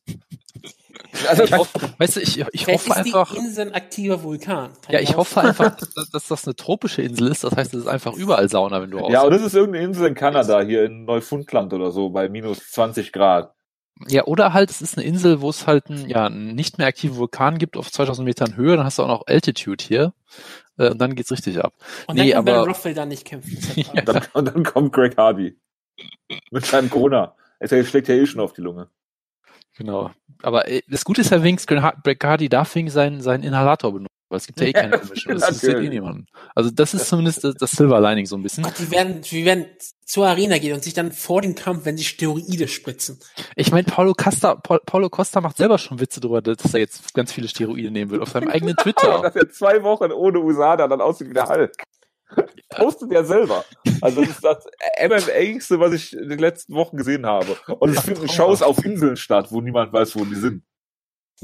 Also, 1.28 1.44
ich 1.44 1.52
hoffe, 1.52 1.94
weißt 1.98 2.16
du, 2.16 2.20
ich, 2.20 2.44
ich 2.52 2.66
hoffe 2.66 2.90
ist 2.90 2.96
einfach. 2.96 3.32
Die 3.32 3.38
Insel 3.38 3.68
ein 3.68 3.74
aktiver 3.74 4.22
Vulkan. 4.22 4.72
Kann 4.82 4.94
ja, 4.94 5.00
ich 5.00 5.16
hoffe 5.16 5.40
einfach, 5.40 5.76
dass, 5.94 6.10
dass, 6.10 6.28
das 6.28 6.46
eine 6.46 6.56
tropische 6.56 7.02
Insel 7.02 7.28
ist. 7.28 7.44
Das 7.44 7.56
heißt, 7.56 7.74
es 7.74 7.82
ist 7.82 7.88
einfach 7.88 8.14
überall 8.14 8.48
Sauna, 8.48 8.82
wenn 8.82 8.90
du 8.90 8.98
raus. 8.98 9.12
Ja, 9.12 9.22
und 9.22 9.32
das 9.32 9.42
ist 9.42 9.54
irgendeine 9.54 9.84
Insel 9.84 10.06
in 10.08 10.14
Kanada, 10.14 10.60
hier 10.60 10.84
in 10.84 11.04
Neufundland 11.04 11.72
oder 11.72 11.90
so, 11.90 12.10
bei 12.10 12.28
minus 12.28 12.70
20 12.70 13.12
Grad. 13.12 13.54
Ja, 14.08 14.24
oder 14.24 14.54
halt, 14.54 14.70
es 14.70 14.80
ist 14.80 14.96
eine 14.96 15.06
Insel, 15.06 15.42
wo 15.42 15.50
es 15.50 15.66
halt 15.66 15.90
ein, 15.90 16.08
ja, 16.08 16.30
nicht 16.30 16.78
mehr 16.78 16.86
aktiven 16.86 17.16
Vulkan 17.16 17.58
gibt 17.58 17.76
auf 17.76 17.92
2000 17.92 18.24
Metern 18.24 18.56
Höhe, 18.56 18.76
dann 18.76 18.86
hast 18.86 18.98
du 18.98 19.02
auch 19.02 19.08
noch 19.08 19.26
Altitude 19.26 19.84
hier. 19.84 20.14
Äh, 20.78 20.90
und 20.90 20.98
dann 20.98 21.14
geht's 21.14 21.30
richtig 21.30 21.62
ab. 21.62 21.74
Und 22.06 22.16
nee, 22.16 22.32
dann 22.32 22.44
kann 22.44 22.54
aber, 22.54 22.68
Ruffel 22.68 22.94
da 22.94 23.04
nicht 23.04 23.26
kämpfen. 23.26 23.58
ja. 23.76 24.00
und, 24.00 24.08
dann, 24.08 24.22
und, 24.32 24.48
dann, 24.48 24.64
kommt 24.64 24.92
Greg 24.92 25.16
Hardy. 25.18 25.58
Mit 26.50 26.64
seinem 26.64 26.88
Corona. 26.88 27.34
Er 27.58 27.84
schlägt 27.84 28.08
ja 28.08 28.14
eh 28.14 28.24
schon 28.24 28.40
auf 28.40 28.54
die 28.54 28.62
Lunge. 28.62 28.88
Genau. 29.76 30.10
Aber 30.42 30.68
äh, 30.68 30.82
das 30.88 31.04
Gute 31.04 31.20
ist 31.20 31.30
ja 31.30 31.42
wenigstens, 31.42 31.66
Greg 32.02 32.24
Hardy 32.24 32.48
darf 32.48 32.74
wegen 32.74 32.90
seinen, 32.90 33.20
seinen 33.20 33.42
Inhalator 33.42 33.92
benutzen. 33.92 34.10
Weil 34.30 34.36
es 34.36 34.46
gibt 34.46 34.60
ja 34.60 34.68
eh 34.68 34.72
keine 34.72 34.96
Commission. 34.96 35.38
Das 35.38 35.50
ist 35.50 35.64
eh 35.64 35.88
niemanden. 35.88 36.26
Also 36.54 36.70
das 36.70 36.94
ist 36.94 37.08
zumindest 37.08 37.42
das, 37.42 37.56
das 37.56 37.72
Silver 37.72 38.00
Lining 38.00 38.26
so 38.26 38.36
ein 38.36 38.42
bisschen. 38.44 38.62
Gott, 38.62 38.78
die 38.78 38.88
werden, 38.92 39.22
die 39.22 39.44
werden 39.44 39.66
zur 40.04 40.28
Arena 40.28 40.58
gehen 40.58 40.72
und 40.72 40.84
sich 40.84 40.94
dann 40.94 41.10
vor 41.10 41.42
dem 41.42 41.56
Kampf, 41.56 41.84
wenn 41.84 41.96
sie 41.96 42.04
Steroide 42.04 42.68
spritzen. 42.68 43.18
Ich 43.56 43.72
meine, 43.72 43.84
Paulo 43.84 44.14
Costa, 44.14 44.54
Paulo 44.54 45.10
Costa 45.10 45.40
macht 45.40 45.56
selber 45.56 45.78
schon 45.78 45.98
Witze 45.98 46.20
darüber, 46.20 46.42
dass 46.42 46.72
er 46.72 46.78
jetzt 46.78 47.12
ganz 47.12 47.32
viele 47.32 47.48
Steroide 47.48 47.90
nehmen 47.90 48.12
will 48.12 48.22
auf 48.22 48.28
seinem 48.28 48.48
eigenen 48.48 48.76
Twitter. 48.80 49.20
dass 49.20 49.34
er 49.34 49.50
zwei 49.50 49.82
Wochen 49.82 50.12
ohne 50.12 50.38
USADA 50.38 50.86
dann 50.86 51.00
aussieht 51.00 51.28
wie 51.28 51.34
der 51.34 51.48
Hulk. 51.48 51.72
Postet 52.70 53.12
er 53.12 53.24
selber. 53.24 53.64
Also 54.00 54.20
das 54.20 54.30
ist 54.30 54.44
das 54.44 54.64
MMA-igste, 55.02 55.80
was 55.80 55.92
ich 55.92 56.12
in 56.12 56.28
den 56.28 56.38
letzten 56.38 56.74
Wochen 56.74 56.96
gesehen 56.96 57.26
habe. 57.26 57.56
Und 57.78 57.90
es 57.90 58.00
finden 58.00 58.28
Shows 58.28 58.62
auf 58.62 58.84
Inseln 58.84 59.16
statt, 59.16 59.48
wo 59.50 59.60
niemand 59.60 59.92
weiß, 59.92 60.16
wo 60.16 60.24
die 60.24 60.36
sind. 60.36 60.62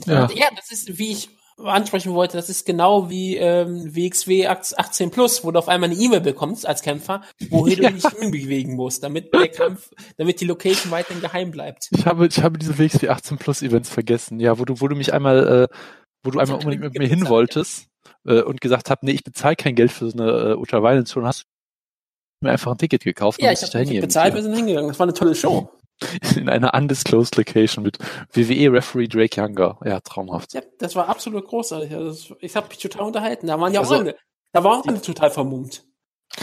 Ja. 0.05 0.29
ja, 0.35 0.46
das 0.55 0.70
ist, 0.70 0.99
wie 0.99 1.12
ich 1.12 1.31
ansprechen 1.59 2.12
wollte, 2.12 2.37
das 2.37 2.51
ist 2.51 2.66
genau 2.66 3.09
wie 3.09 3.37
ähm, 3.37 3.94
WXW 3.94 4.46
18 4.46 5.11
Plus, 5.11 5.42
wo 5.42 5.51
du 5.51 5.59
auf 5.59 5.68
einmal 5.68 5.90
eine 5.90 5.99
E-Mail 5.99 6.20
bekommst 6.20 6.66
als 6.66 6.83
Kämpfer, 6.83 7.22
wohin 7.49 7.83
ja. 7.83 7.88
du 7.88 7.96
dich 7.96 8.07
hinbewegen 8.18 8.77
musst, 8.77 9.03
damit 9.03 9.33
der 9.33 9.49
Kampf, 9.49 9.90
damit 10.18 10.40
die 10.40 10.44
Location 10.44 10.90
weiterhin 10.90 11.22
geheim 11.22 11.51
bleibt. 11.51 11.88
Ich 11.92 12.05
habe, 12.05 12.27
ich 12.27 12.42
habe 12.42 12.59
diese 12.59 12.79
WXW 12.79 13.09
18 13.09 13.38
Plus 13.38 13.62
Events 13.62 13.88
vergessen, 13.88 14.38
ja, 14.38 14.59
wo 14.59 14.66
du, 14.66 14.81
wo 14.81 14.88
du 14.88 14.96
mich 14.96 15.14
einmal, 15.14 15.68
äh, 15.70 15.77
wo 16.22 16.31
du 16.31 16.38
einmal 16.38 16.59
unbedingt 16.59 16.83
mit 16.83 16.99
mir 16.99 17.09
hin 17.09 17.27
wolltest 17.29 17.88
äh, 18.27 18.43
und 18.43 18.61
gesagt 18.61 18.91
hast, 18.91 19.03
nee, 19.03 19.12
ich 19.12 19.25
bezahle 19.25 19.57
kein 19.57 19.75
Geld 19.75 19.93
für 19.93 20.11
so 20.11 20.19
eine 20.19 20.31
äh, 20.31 20.55
Ultra 20.55 20.83
Violence 20.83 21.12
Show, 21.12 21.23
hast 21.23 21.47
mir 22.41 22.51
einfach 22.51 22.73
ein 22.73 22.79
Ticket 22.79 23.05
gekauft. 23.05 23.41
Ja, 23.41 23.53
ich 23.53 23.62
habe 23.62 23.85
hab 23.85 24.01
bezahlt, 24.01 24.35
wir 24.35 24.43
sind 24.43 24.55
hingegangen. 24.55 24.89
Das 24.89 24.99
war 24.99 25.05
eine 25.05 25.15
tolle 25.15 25.35
Show. 25.35 25.71
In 26.37 26.51
einer 26.51 26.75
undisclosed 26.75 27.37
Location 27.37 27.83
mit 27.83 27.99
WWE-Referee 28.35 29.09
Drake 29.09 29.41
Younger. 29.41 29.79
Ja, 29.85 30.01
traumhaft. 30.01 30.53
Ja, 30.53 30.61
das 30.79 30.95
war 30.95 31.09
absolut 31.09 31.47
großartig. 31.47 31.95
Also, 31.95 32.37
ich 32.41 32.55
habe 32.55 32.69
mich 32.69 32.79
total 32.79 33.07
unterhalten. 33.07 33.47
Da 33.47 33.59
waren 33.59 33.73
ja 33.73 33.81
auch 33.81 33.85
also, 33.85 34.03
alle, 34.03 34.17
da 34.53 34.62
waren 34.62 34.83
alle 34.87 35.01
total 35.01 35.31
vermummt. 35.31 35.85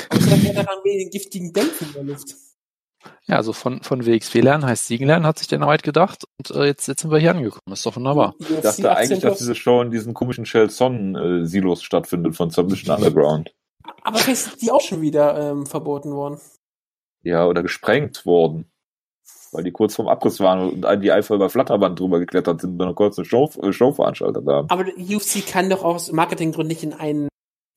Aber 0.10 0.20
ich 0.20 0.30
dachte, 0.30 0.54
daran 0.54 0.80
wegen 0.84 1.12
giftigen 1.12 1.54
Dämpfen 1.54 1.88
in 1.88 1.94
der 1.94 2.04
Luft. 2.04 2.36
Ja, 3.26 3.38
also 3.38 3.54
von, 3.54 3.82
von 3.84 4.06
WXW 4.06 4.42
lernen 4.42 4.66
heißt 4.66 4.88
Siegen 4.88 5.08
lernen, 5.08 5.26
hat 5.26 5.40
sich 5.40 5.48
der 5.48 5.62
Arbeit 5.62 5.84
gedacht. 5.84 6.26
Und 6.38 6.52
äh, 6.56 6.66
jetzt, 6.66 6.88
jetzt 6.88 7.02
sind 7.02 7.12
wir 7.12 7.20
hier 7.20 7.32
angekommen. 7.32 7.62
Das 7.68 7.80
ist 7.80 7.86
doch 7.86 7.96
wunderbar. 7.96 8.36
Ich 8.40 8.62
dachte 8.62 8.96
eigentlich, 8.96 9.20
dass 9.20 9.38
diese 9.38 9.56
Show 9.56 9.82
in 9.82 9.92
diesen 9.92 10.14
komischen 10.14 10.46
Shell 10.46 10.70
Son-Silos 10.70 11.80
äh, 11.80 11.84
stattfindet 11.84 12.36
von 12.36 12.50
Submission 12.50 12.96
Underground. 12.96 13.54
Aber 14.04 14.20
ist 14.28 14.62
die 14.62 14.72
auch 14.72 14.82
schon 14.82 15.02
wieder 15.02 15.52
ähm, 15.52 15.66
verboten 15.66 16.12
worden? 16.14 16.40
Ja, 17.22 17.46
oder 17.48 17.62
gesprengt 17.62 18.26
worden 18.26 18.70
weil 19.54 19.64
die 19.64 19.72
kurz 19.72 19.96
vorm 19.96 20.08
Abriss 20.08 20.40
waren 20.40 20.84
und 20.84 21.02
die 21.02 21.12
einfach 21.12 21.36
über 21.36 21.50
Flatterband 21.50 22.00
drüber 22.00 22.20
geklettert 22.20 22.62
sind 22.62 22.72
und 22.72 22.80
dann 22.80 22.96
kurz 22.96 23.18
eine 23.18 23.26
Show, 23.26 23.50
äh, 23.62 23.72
Show 23.72 23.92
veranstaltet 23.94 24.46
haben. 24.48 24.70
Aber 24.70 24.86
UFC 24.98 25.46
kann 25.46 25.70
doch 25.70 25.84
aus 25.84 26.12
Marketinggründen 26.12 26.68
nicht 26.68 26.84
in 26.84 26.94
einen 26.94 27.30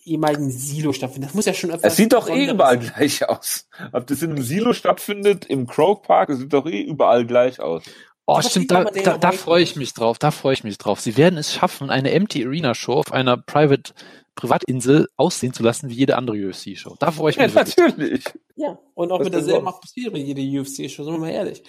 ehemaligen 0.07 0.51
Silo 0.51 0.93
stattfinden. 0.93 1.27
Das 1.27 1.35
muss 1.35 1.47
ja 1.47 1.55
schon 1.55 1.71
etwas. 1.71 1.93
Es 1.93 1.97
sieht 1.97 2.13
doch 2.13 2.29
eh 2.29 2.51
überall 2.51 2.81
sein. 2.81 2.93
gleich 2.95 3.29
aus. 3.29 3.69
Ob 3.93 4.07
das 4.07 4.23
in 4.23 4.31
einem 4.31 4.43
Silo 4.43 4.73
stattfindet, 4.73 5.47
im 5.47 5.67
Crow 5.67 6.01
Park, 6.01 6.31
es 6.31 6.39
sieht 6.39 6.53
doch 6.53 6.67
eh 6.67 6.81
überall 6.81 7.27
gleich 7.27 7.61
aus. 7.61 7.85
Oh, 8.29 8.41
stimmt, 8.41 8.73
da, 8.73 8.85
da, 8.85 9.19
da 9.19 9.33
freue 9.33 9.63
ich 9.63 9.77
mich 9.77 9.95
drauf, 9.95 10.19
da 10.19 10.33
freue 10.33 10.55
ich 10.55 10.65
mich 10.65 10.79
drauf. 10.79 11.01
Sie 11.01 11.17
werden 11.17 11.39
es 11.39 11.53
schaffen, 11.53 11.91
eine 11.91 12.11
Empty 12.11 12.45
Arena 12.45 12.75
Show 12.75 12.95
auf 12.95 13.13
einer 13.13 13.37
Private 13.37 13.93
Privatinsel 14.35 15.09
aussehen 15.17 15.53
zu 15.53 15.63
lassen 15.63 15.89
wie 15.91 15.95
jede 15.95 16.17
andere 16.17 16.37
UFC-Show. 16.37 16.97
Da 16.99 17.11
freue 17.11 17.31
ich 17.31 17.39
mich. 17.39 17.55
Ja, 17.55 17.65
natürlich. 17.65 18.25
Ja, 18.57 18.79
und 18.95 19.13
auch 19.13 19.19
das 19.19 19.27
mit 19.27 19.35
derselben 19.35 19.67
Atmosphäre 19.67 20.13
wie 20.13 20.23
jede 20.23 20.61
UFC-Show, 20.61 21.05
sind 21.05 21.15
wir 21.15 21.19
mal 21.19 21.31
ehrlich. 21.31 21.63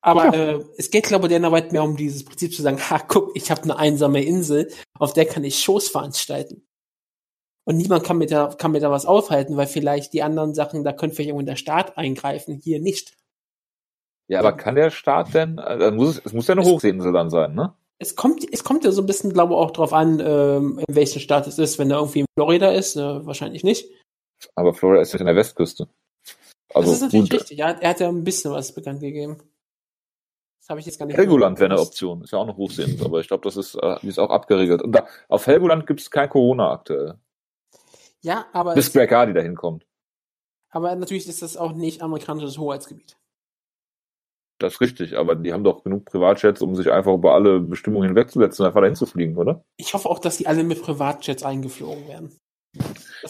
Aber 0.00 0.26
ja. 0.26 0.52
äh, 0.52 0.64
es 0.76 0.90
geht, 0.90 1.04
glaube 1.04 1.26
ich, 1.26 1.30
der 1.30 1.42
Arbeit 1.42 1.72
mehr 1.72 1.82
um 1.82 1.96
dieses 1.96 2.24
Prinzip 2.24 2.54
zu 2.54 2.62
sagen, 2.62 2.78
ha, 2.78 3.00
guck, 3.00 3.34
ich 3.34 3.50
habe 3.50 3.62
eine 3.64 3.76
einsame 3.76 4.22
Insel, 4.22 4.70
auf 4.98 5.12
der 5.12 5.26
kann 5.26 5.42
ich 5.42 5.58
Shows 5.60 5.88
veranstalten. 5.88 6.67
Und 7.68 7.76
niemand 7.76 8.04
kann 8.04 8.16
mir 8.16 8.26
da, 8.26 8.54
kann 8.56 8.72
mir 8.72 8.80
da 8.80 8.90
was 8.90 9.04
aufhalten, 9.04 9.56
weil 9.56 9.66
vielleicht 9.66 10.14
die 10.14 10.22
anderen 10.22 10.54
Sachen, 10.54 10.84
da 10.84 10.92
könnte 10.92 11.16
vielleicht 11.16 11.28
irgendwo 11.28 11.46
der 11.46 11.56
Staat 11.56 11.98
eingreifen, 11.98 12.54
hier 12.54 12.80
nicht. 12.80 13.14
Ja, 14.26 14.40
aber 14.40 14.52
kann 14.52 14.74
der 14.74 14.90
Staat 14.90 15.34
denn, 15.34 15.58
also 15.58 15.90
muss 15.94 16.16
es, 16.16 16.26
es 16.26 16.32
muss 16.32 16.46
ja 16.46 16.52
eine 16.52 16.64
Hochseeinsel 16.64 17.12
dann 17.12 17.30
sein, 17.30 17.54
ne? 17.54 17.74
es 17.98 18.16
kommt, 18.16 18.46
es 18.52 18.64
kommt 18.64 18.84
ja 18.84 18.92
so 18.92 19.02
ein 19.02 19.06
bisschen, 19.06 19.32
glaube 19.32 19.54
ich, 19.54 19.58
auch 19.58 19.72
drauf 19.72 19.92
an, 19.92 20.20
ähm, 20.24 20.80
in 20.86 20.94
welchem 20.94 21.20
Staat 21.20 21.46
es 21.46 21.58
ist. 21.58 21.78
Wenn 21.78 21.90
er 21.90 21.98
irgendwie 21.98 22.20
in 22.20 22.26
Florida 22.38 22.70
ist, 22.70 22.96
äh, 22.96 23.26
wahrscheinlich 23.26 23.64
nicht. 23.64 23.90
Aber 24.54 24.72
Florida 24.72 25.02
ist 25.02 25.12
ja 25.12 25.20
in 25.20 25.26
der 25.26 25.34
Westküste. 25.34 25.88
Also, 26.72 26.90
das 26.90 26.98
ist 26.98 27.02
natürlich 27.02 27.30
gut. 27.30 27.40
richtig. 27.40 27.58
Ja, 27.58 27.70
er 27.70 27.90
hat 27.90 28.00
ja 28.00 28.08
ein 28.08 28.24
bisschen 28.24 28.52
was 28.52 28.72
bekannt 28.72 29.00
gegeben. 29.00 29.38
Das 30.60 30.68
habe 30.70 30.80
ich 30.80 30.86
jetzt 30.86 30.98
gar 30.98 31.06
nicht. 31.06 31.16
Helgoland 31.16 31.58
wäre 31.58 31.72
eine 31.72 31.80
Option. 31.80 32.22
Ist 32.22 32.32
ja 32.32 32.38
auch 32.38 32.46
noch 32.46 32.56
Hochsehend, 32.56 33.02
aber 33.02 33.20
ich 33.20 33.26
glaube, 33.26 33.42
das 33.42 33.56
ist, 33.56 33.74
äh, 33.74 33.96
ist 34.06 34.18
auch 34.18 34.30
abgeregelt. 34.30 34.82
Und 34.82 34.92
da, 34.92 35.06
auf 35.28 35.46
Helgoland 35.46 35.86
gibt 35.86 36.00
es 36.00 36.10
kein 36.10 36.28
Corona 36.28 36.70
aktuell. 36.70 37.18
Ja, 38.22 38.46
aber. 38.52 38.74
Bis 38.74 38.92
Greg 38.92 39.10
Hardy 39.10 39.32
dahin 39.32 39.54
kommt. 39.54 39.86
Aber 40.70 40.94
natürlich 40.94 41.28
ist 41.28 41.42
das 41.42 41.56
auch 41.56 41.72
nicht 41.72 42.02
amerikanisches 42.02 42.58
Hoheitsgebiet. 42.58 43.16
Das 44.58 44.74
ist 44.74 44.80
richtig, 44.80 45.16
aber 45.16 45.36
die 45.36 45.52
haben 45.52 45.62
doch 45.62 45.84
genug 45.84 46.04
Privatjets, 46.04 46.60
um 46.62 46.74
sich 46.74 46.90
einfach 46.90 47.14
über 47.14 47.34
alle 47.34 47.60
Bestimmungen 47.60 48.08
hinwegzusetzen 48.08 48.64
und 48.64 48.66
einfach 48.68 48.80
dahin 48.80 48.96
zu 48.96 49.06
fliegen, 49.06 49.36
oder? 49.36 49.64
Ich 49.76 49.94
hoffe 49.94 50.08
auch, 50.08 50.18
dass 50.18 50.36
die 50.36 50.48
alle 50.48 50.64
mit 50.64 50.82
Privatjets 50.82 51.44
eingeflogen 51.44 52.08
werden. 52.08 52.36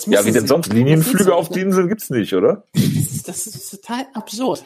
Ja, 0.07 0.25
wie 0.25 0.33
denn 0.33 0.47
sonst? 0.47 0.73
Linienflüge 0.73 1.35
auf 1.35 1.49
die 1.49 1.61
Insel 1.61 1.89
gibt's 1.89 2.11
nicht, 2.11 2.33
oder? 2.35 2.65
Das 2.73 2.83
ist, 2.83 3.29
das 3.29 3.47
ist 3.47 3.71
total 3.71 4.07
absurd. 4.15 4.65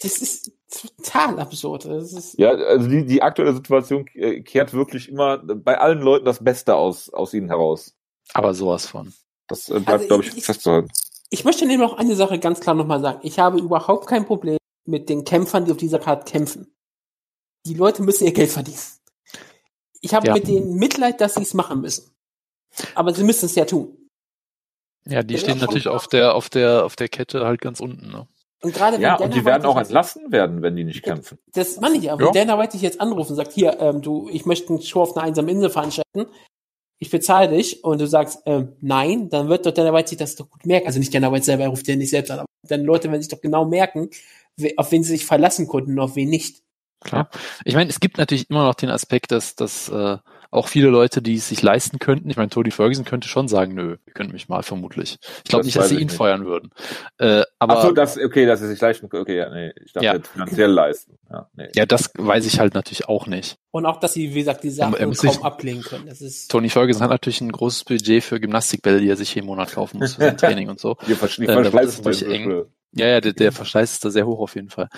Das 0.00 0.18
ist 0.18 0.52
total 0.68 1.38
absurd. 1.38 1.84
Ist 1.84 2.38
ja, 2.38 2.50
also 2.50 2.88
die, 2.88 3.04
die 3.04 3.22
aktuelle 3.22 3.52
Situation 3.52 4.06
äh, 4.14 4.40
kehrt 4.40 4.72
wirklich 4.72 5.08
immer 5.08 5.38
bei 5.38 5.78
allen 5.78 6.00
Leuten 6.00 6.24
das 6.24 6.42
Beste 6.42 6.74
aus, 6.74 7.12
aus 7.12 7.34
ihnen 7.34 7.48
heraus. 7.48 7.94
Aber 8.34 8.54
sowas 8.54 8.86
von. 8.86 9.12
Das 9.48 9.68
äh, 9.68 9.72
bleibt, 9.72 9.88
also 9.88 10.06
glaube 10.06 10.24
ich, 10.24 10.36
ich, 10.36 10.44
festzuhalten. 10.44 10.90
Ich 11.30 11.44
möchte 11.44 11.66
nämlich 11.66 11.88
noch 11.88 11.98
eine 11.98 12.16
Sache 12.16 12.38
ganz 12.38 12.60
klar 12.60 12.74
nochmal 12.74 13.00
sagen. 13.00 13.20
Ich 13.22 13.38
habe 13.38 13.58
überhaupt 13.58 14.06
kein 14.06 14.26
Problem 14.26 14.58
mit 14.84 15.08
den 15.08 15.24
Kämpfern, 15.24 15.64
die 15.64 15.72
auf 15.72 15.76
dieser 15.76 15.98
Karte 15.98 16.30
kämpfen. 16.30 16.74
Die 17.66 17.74
Leute 17.74 18.02
müssen 18.02 18.24
ihr 18.24 18.32
Geld 18.32 18.50
verdienen. 18.50 18.78
Ich 20.00 20.14
habe 20.14 20.26
ja. 20.26 20.34
mit 20.34 20.48
denen 20.48 20.74
Mitleid, 20.74 21.20
dass 21.20 21.34
sie 21.34 21.42
es 21.42 21.54
machen 21.54 21.80
müssen. 21.80 22.10
Aber 22.94 23.14
sie 23.14 23.22
müssen 23.22 23.46
es 23.46 23.54
ja 23.54 23.64
tun. 23.64 23.96
Ja, 25.04 25.22
die 25.22 25.38
stehen 25.38 25.58
natürlich 25.58 25.88
auf 25.88 26.08
der, 26.08 26.34
auf 26.34 26.48
der, 26.48 26.84
auf 26.84 26.96
der 26.96 27.08
Kette 27.08 27.44
halt 27.44 27.60
ganz 27.60 27.80
unten, 27.80 28.10
ne? 28.10 28.26
Und 28.62 28.74
gerade 28.74 29.00
ja, 29.00 29.16
und 29.16 29.34
die 29.34 29.44
werden 29.44 29.66
auch 29.66 29.76
entlassen 29.76 30.30
werden, 30.30 30.62
wenn 30.62 30.76
die 30.76 30.84
nicht 30.84 31.02
kämpfen. 31.02 31.38
Das 31.52 31.80
meine 31.80 31.96
ich 31.96 32.04
ja. 32.04 32.16
Wenn 32.16 32.26
ja. 32.26 32.32
Dana 32.32 32.58
White 32.60 32.72
dich 32.72 32.82
jetzt 32.82 33.00
anruft 33.00 33.30
und 33.30 33.36
sagt, 33.36 33.52
hier, 33.52 33.80
ähm, 33.80 34.02
du, 34.02 34.28
ich 34.30 34.46
möchte 34.46 34.68
einen 34.68 34.80
Show 34.80 35.02
auf 35.02 35.16
einer 35.16 35.26
einsamen 35.26 35.48
Insel 35.48 35.68
veranstalten, 35.68 36.26
ich 37.02 37.10
bezahle 37.10 37.48
dich 37.48 37.82
und 37.82 38.00
du 38.00 38.06
sagst, 38.06 38.42
ähm, 38.46 38.76
nein, 38.80 39.28
dann 39.28 39.48
wird 39.48 39.66
doch 39.66 39.72
Dana 39.72 39.92
White 39.92 40.10
sich 40.10 40.18
das 40.18 40.36
doch 40.36 40.48
gut 40.48 40.64
merken. 40.64 40.86
Also 40.86 41.00
nicht 41.00 41.12
Dana 41.12 41.32
White 41.32 41.44
selber, 41.44 41.64
er 41.64 41.70
ruft 41.70 41.88
ja 41.88 41.96
nicht 41.96 42.10
selbst 42.10 42.30
an, 42.30 42.38
aber 42.38 42.46
dann 42.62 42.84
Leute 42.84 43.10
werden 43.10 43.20
sich 43.20 43.28
doch 43.28 43.40
genau 43.40 43.64
merken, 43.64 44.08
auf 44.76 44.92
wen 44.92 45.02
sie 45.02 45.10
sich 45.10 45.26
verlassen 45.26 45.66
konnten 45.66 45.94
und 45.94 45.98
auf 45.98 46.14
wen 46.14 46.30
nicht. 46.30 46.62
Klar. 47.00 47.28
Ich 47.64 47.74
meine, 47.74 47.90
es 47.90 47.98
gibt 47.98 48.18
natürlich 48.18 48.48
immer 48.50 48.62
noch 48.66 48.76
den 48.76 48.88
Aspekt, 48.88 49.32
dass, 49.32 49.56
dass 49.56 49.88
äh, 49.88 50.18
auch 50.52 50.68
viele 50.68 50.88
Leute, 50.88 51.22
die 51.22 51.36
es 51.36 51.48
sich 51.48 51.62
leisten 51.62 51.98
könnten, 51.98 52.28
ich 52.28 52.36
meine, 52.36 52.50
Tony 52.50 52.70
Ferguson 52.70 53.06
könnte 53.06 53.26
schon 53.26 53.48
sagen, 53.48 53.74
nö, 53.74 53.96
ihr 54.06 54.12
könnt 54.12 54.32
mich 54.32 54.48
mal 54.48 54.62
vermutlich. 54.62 55.18
Ich 55.38 55.50
glaube 55.50 55.64
nicht, 55.64 55.76
dass 55.76 55.88
sie 55.88 55.96
ihn 55.96 56.08
nicht. 56.08 56.16
feuern 56.16 56.44
würden. 56.44 56.70
Äh, 57.18 57.42
aber, 57.58 57.78
Ach 57.78 57.82
so, 57.82 57.92
das, 57.92 58.18
okay, 58.18 58.44
dass 58.44 58.60
sie 58.60 58.68
sich 58.68 58.80
leisten 58.80 59.06
okay, 59.10 59.36
ja, 59.36 59.50
nee, 59.50 59.72
ich 59.82 59.92
dachte 59.94 60.06
ja. 60.06 60.20
finanziell 60.20 60.70
leisten. 60.70 61.18
Ja, 61.30 61.48
nee. 61.54 61.68
ja, 61.74 61.86
das 61.86 62.12
weiß 62.16 62.44
ich 62.46 62.60
halt 62.60 62.74
natürlich 62.74 63.08
auch 63.08 63.26
nicht. 63.26 63.56
Und 63.70 63.86
auch, 63.86 63.98
dass 63.98 64.12
sie, 64.12 64.34
wie 64.34 64.40
gesagt, 64.40 64.62
die 64.62 64.70
Sachen 64.70 64.94
kaum 64.94 65.14
sich, 65.14 65.42
ablehnen 65.42 65.82
können. 65.82 66.06
Das 66.06 66.20
ist 66.20 66.50
Tony 66.50 66.68
Ferguson 66.68 67.02
hat 67.02 67.10
natürlich 67.10 67.40
ein 67.40 67.50
großes 67.50 67.84
Budget 67.84 68.22
für 68.22 68.38
Gymnastikbälle, 68.38 69.00
die 69.00 69.08
er 69.08 69.16
sich 69.16 69.34
jeden 69.34 69.46
Monat 69.46 69.72
kaufen 69.72 69.98
muss 69.98 70.14
für 70.14 70.20
sein 70.20 70.36
Training 70.36 70.68
und 70.68 70.78
so. 70.78 70.96
Die 71.06 71.12
äh, 71.12 71.70
da 71.70 71.80
ist 71.80 72.04
natürlich 72.04 72.28
eng. 72.28 72.66
Ja, 72.94 73.06
ja, 73.06 73.20
der, 73.20 73.32
der 73.32 73.52
Verschleiß 73.52 73.92
ist 73.92 74.04
da 74.04 74.10
sehr 74.10 74.26
hoch 74.26 74.40
auf 74.40 74.54
jeden 74.54 74.68
Fall. 74.68 74.88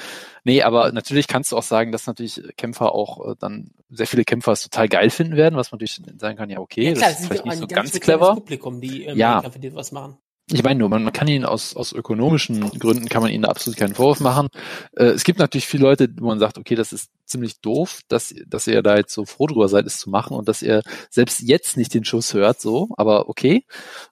Nee, 0.43 0.63
aber 0.63 0.91
natürlich 0.93 1.29
kannst 1.29 1.53
du 1.53 1.57
auch 1.57 1.63
sagen, 1.63 1.93
dass 1.93 2.07
natürlich 2.07 2.43
Kämpfer 2.57 2.93
auch 2.93 3.33
äh, 3.33 3.35
dann, 3.39 3.71
sehr 3.91 4.07
viele 4.07 4.25
Kämpfer 4.25 4.53
es 4.53 4.63
total 4.63 4.89
geil 4.89 5.11
finden 5.11 5.37
werden, 5.37 5.57
was 5.57 5.71
man 5.71 5.79
natürlich 5.79 6.01
sagen 6.19 6.37
kann, 6.37 6.51
ja, 6.51 6.59
okay, 6.59 6.89
ja, 6.89 6.93
klar, 6.95 7.11
das 7.11 7.21
ist 7.21 7.27
vielleicht 7.27 7.45
nicht 7.45 7.59
so 7.59 7.67
ganz, 7.67 7.93
ganz 7.93 8.01
clever. 8.01 8.35
Publikum, 8.35 8.81
die 8.81 9.05
ähm, 9.05 9.17
ja. 9.17 9.43
was 9.73 9.93
machen. 9.93 10.19
Ich 10.53 10.63
meine 10.63 10.79
nur, 10.79 10.91
man, 10.91 11.03
man 11.05 11.13
kann 11.13 11.27
ihn 11.27 11.47
aus, 11.47 11.75
aus 11.75 11.93
ökonomischen 11.93 12.69
Gründen 12.79 13.09
kann 13.09 13.23
man 13.23 13.31
ihnen 13.31 13.47
absolut 13.47 13.79
keinen 13.79 13.95
Vorwurf 13.95 14.21
machen. 14.21 14.49
Äh, 14.95 15.07
es 15.07 15.25
gibt 15.25 15.39
natürlich 15.39 15.67
viele 15.67 15.85
Leute, 15.85 16.09
wo 16.19 16.27
man 16.27 16.39
sagt, 16.39 16.59
okay, 16.59 16.75
das 16.75 16.93
ist 16.93 17.11
ziemlich 17.25 17.61
doof, 17.61 18.01
dass, 18.09 18.35
dass 18.47 18.67
ihr 18.67 18.83
da 18.83 18.97
jetzt 18.97 19.15
so 19.15 19.25
froh 19.25 19.47
drüber 19.47 19.69
seid, 19.69 19.87
es 19.87 19.99
zu 19.99 20.11
machen 20.11 20.37
und 20.37 20.47
dass 20.47 20.61
ihr 20.61 20.83
selbst 21.09 21.41
jetzt 21.41 21.79
nicht 21.79 21.95
den 21.95 22.05
Schuss 22.05 22.35
hört, 22.35 22.61
so, 22.61 22.89
aber 22.99 23.31
okay. 23.31 23.65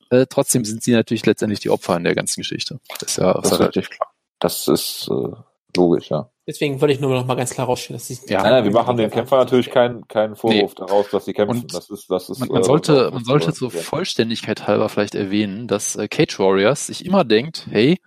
Äh, 0.08 0.26
trotzdem 0.26 0.64
sind 0.64 0.82
sie 0.82 0.92
natürlich 0.92 1.26
letztendlich 1.26 1.60
die 1.60 1.70
Opfer 1.70 1.96
in 1.96 2.04
der 2.04 2.14
ganzen 2.14 2.40
Geschichte. 2.40 2.80
Das 2.98 3.10
ist 3.10 3.16
ja, 3.18 3.34
das 3.34 3.52
ist 3.52 3.60
relativ 3.60 3.90
klar. 3.90 4.10
Das 4.38 4.68
ist 4.68 5.08
äh, 5.10 5.36
logisch, 5.76 6.10
ja. 6.10 6.30
Deswegen 6.46 6.80
wollte 6.80 6.94
ich 6.94 7.00
nur 7.00 7.12
noch 7.12 7.24
mal 7.24 7.36
ganz 7.36 7.54
klar 7.54 7.66
rausstellen, 7.66 7.98
dass 7.98 8.08
sie 8.08 8.18
ja, 8.28 8.42
nein, 8.42 8.50
nein, 8.50 8.64
wir 8.64 8.72
machen 8.72 8.96
den 8.96 9.10
Kämpfer 9.10 9.36
natürlich 9.36 9.70
keinen 9.70 10.08
keinen 10.08 10.34
Vorwurf 10.34 10.72
nee. 10.72 10.86
daraus, 10.86 11.08
dass 11.10 11.24
sie 11.24 11.32
kämpfen. 11.32 11.60
Und 11.60 11.74
das 11.74 11.88
ist, 11.88 12.10
das 12.10 12.28
ist. 12.28 12.40
Man, 12.40 12.48
man 12.48 12.62
äh, 12.62 12.64
sollte, 12.64 13.10
man 13.12 13.24
sollte 13.24 13.52
zur 13.52 13.70
Vollständigkeit 13.70 14.66
halber 14.66 14.88
vielleicht 14.88 15.14
erwähnen, 15.14 15.68
dass 15.68 15.94
äh, 15.94 16.08
Cage 16.08 16.38
Warriors 16.40 16.88
sich 16.88 17.06
immer 17.06 17.24
denkt, 17.24 17.68
hey, 17.70 17.98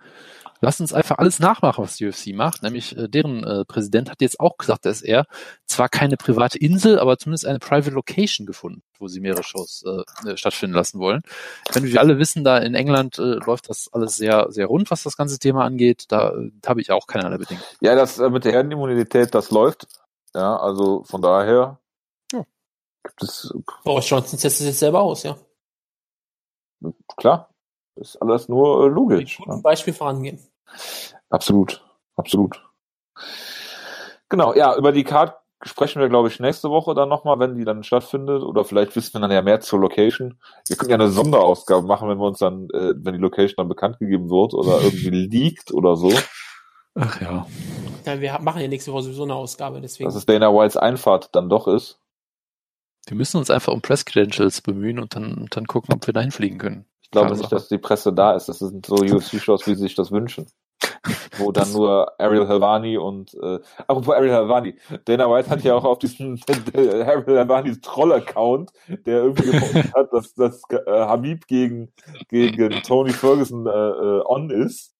lass 0.66 0.80
uns 0.80 0.92
einfach 0.92 1.18
alles 1.18 1.38
nachmachen, 1.38 1.84
was 1.84 1.96
die 1.96 2.08
UFC 2.08 2.34
macht. 2.34 2.64
Nämlich 2.64 2.96
äh, 2.96 3.08
deren 3.08 3.44
äh, 3.44 3.64
Präsident 3.64 4.10
hat 4.10 4.20
jetzt 4.20 4.40
auch 4.40 4.56
gesagt, 4.56 4.84
dass 4.84 5.00
er 5.00 5.26
zwar 5.64 5.88
keine 5.88 6.16
private 6.16 6.58
Insel, 6.58 6.98
aber 6.98 7.18
zumindest 7.18 7.46
eine 7.46 7.60
Private 7.60 7.90
Location 7.92 8.46
gefunden, 8.46 8.82
wo 8.98 9.06
sie 9.06 9.20
mehrere 9.20 9.44
Shows 9.44 9.84
äh, 9.86 10.28
äh 10.28 10.36
stattfinden 10.36 10.74
lassen 10.74 10.98
wollen. 10.98 11.22
Wenn 11.72 11.84
wir 11.84 12.00
alle 12.00 12.18
wissen, 12.18 12.42
da 12.42 12.58
in 12.58 12.74
England 12.74 13.16
äh, 13.20 13.36
läuft 13.46 13.68
das 13.68 13.88
alles 13.92 14.16
sehr, 14.16 14.46
sehr 14.50 14.66
rund, 14.66 14.90
was 14.90 15.04
das 15.04 15.16
ganze 15.16 15.38
Thema 15.38 15.64
angeht. 15.64 16.06
Da, 16.08 16.34
da 16.60 16.70
habe 16.70 16.80
ich 16.80 16.90
auch 16.90 17.06
keinerlei 17.06 17.38
Bedenken. 17.38 17.62
Ja, 17.80 17.94
das 17.94 18.18
äh, 18.18 18.28
mit 18.28 18.44
der 18.44 18.50
Herdenimmunität, 18.50 19.36
das 19.36 19.52
läuft. 19.52 19.86
Ja, 20.34 20.56
also 20.56 21.04
von 21.04 21.22
daher 21.22 21.78
ja. 22.32 22.44
gibt 23.04 23.22
es. 23.22 23.54
Boris 23.84 24.10
Johnson 24.10 24.36
setzt 24.36 24.60
es 24.60 24.66
jetzt 24.66 24.80
selber 24.80 25.02
aus, 25.02 25.22
ja. 25.22 25.36
Klar, 27.16 27.50
ist 27.94 28.20
alles 28.20 28.48
nur 28.48 28.84
äh, 28.84 28.88
logisch. 28.88 29.38
Mit 29.38 29.46
gutem 29.46 29.56
ne? 29.58 29.62
Beispiel 29.62 29.94
vorangehen. 29.94 30.40
Absolut, 31.30 31.84
absolut. 32.16 32.62
Genau, 34.28 34.54
ja, 34.54 34.76
über 34.76 34.92
die 34.92 35.04
Card 35.04 35.36
sprechen 35.62 36.00
wir, 36.00 36.08
glaube 36.08 36.28
ich, 36.28 36.40
nächste 36.40 36.70
Woche 36.70 36.94
dann 36.94 37.08
nochmal, 37.08 37.38
wenn 37.38 37.56
die 37.56 37.64
dann 37.64 37.82
stattfindet. 37.82 38.42
Oder 38.42 38.64
vielleicht 38.64 38.94
wissen 38.96 39.14
wir 39.14 39.20
dann 39.20 39.30
ja 39.30 39.42
mehr 39.42 39.60
zur 39.60 39.80
Location. 39.80 40.38
Wir 40.68 40.76
können 40.76 40.90
ja 40.90 40.96
eine 40.96 41.08
Sonderausgabe 41.08 41.86
machen, 41.86 42.08
wenn 42.08 42.18
wir 42.18 42.26
uns 42.26 42.38
dann, 42.38 42.68
äh, 42.70 42.94
wenn 42.96 43.14
die 43.14 43.20
Location 43.20 43.56
dann 43.56 43.68
bekannt 43.68 43.98
gegeben 43.98 44.30
wird 44.30 44.54
oder 44.54 44.80
irgendwie 44.82 45.10
liegt 45.10 45.72
oder 45.72 45.96
so. 45.96 46.12
Ach 46.94 47.20
ja. 47.20 47.46
ja. 48.04 48.20
Wir 48.20 48.38
machen 48.40 48.62
ja 48.62 48.68
nächste 48.68 48.92
Woche 48.92 49.04
sowieso 49.04 49.24
eine 49.24 49.34
Ausgabe, 49.34 49.80
deswegen. 49.80 50.08
Dass 50.08 50.14
es 50.14 50.26
Dana 50.26 50.52
Whites 50.52 50.76
Einfahrt 50.76 51.34
dann 51.34 51.48
doch 51.48 51.68
ist. 51.68 52.00
Wir 53.06 53.16
müssen 53.16 53.36
uns 53.36 53.50
einfach 53.50 53.72
um 53.72 53.82
Press 53.82 54.04
Credentials 54.04 54.60
bemühen 54.62 54.98
und 54.98 55.14
dann, 55.14 55.34
und 55.34 55.56
dann 55.56 55.66
gucken, 55.66 55.94
ob 55.94 56.06
wir 56.06 56.14
dahin 56.14 56.32
fliegen 56.32 56.58
können. 56.58 56.86
Ich 57.06 57.12
glaube 57.12 57.28
Klar 57.28 57.38
nicht, 57.38 57.52
dass 57.52 57.68
die 57.68 57.78
Presse 57.78 58.12
da 58.12 58.34
ist. 58.34 58.48
Das 58.48 58.58
sind 58.58 58.84
so 58.84 58.96
UFC-Shows, 58.96 59.64
wie 59.68 59.76
sie 59.76 59.82
sich 59.82 59.94
das 59.94 60.10
wünschen. 60.10 60.46
Wo 61.38 61.52
dann 61.52 61.72
nur 61.72 62.20
Ariel 62.20 62.48
Helvani 62.48 62.98
und 62.98 63.32
äh, 63.34 63.60
apropos 63.86 64.12
Ariel 64.12 64.32
Helvani, 64.32 64.76
Dana 65.04 65.30
White 65.30 65.48
hat 65.48 65.62
ja 65.62 65.76
auch 65.76 65.84
auf 65.84 66.00
diesen 66.00 66.40
Ariel 66.74 67.04
Helvanis 67.04 67.80
Troll-Account, 67.80 68.72
der 68.88 69.22
irgendwie 69.22 69.52
gefunden 69.52 69.92
hat, 69.94 70.12
dass, 70.12 70.34
dass 70.34 70.62
äh, 70.68 70.90
Habib 70.90 71.46
gegen, 71.46 71.92
gegen 72.28 72.82
Tony 72.82 73.12
Ferguson 73.12 73.68
äh, 73.68 73.70
äh, 73.70 74.22
on 74.24 74.50
ist. 74.50 74.92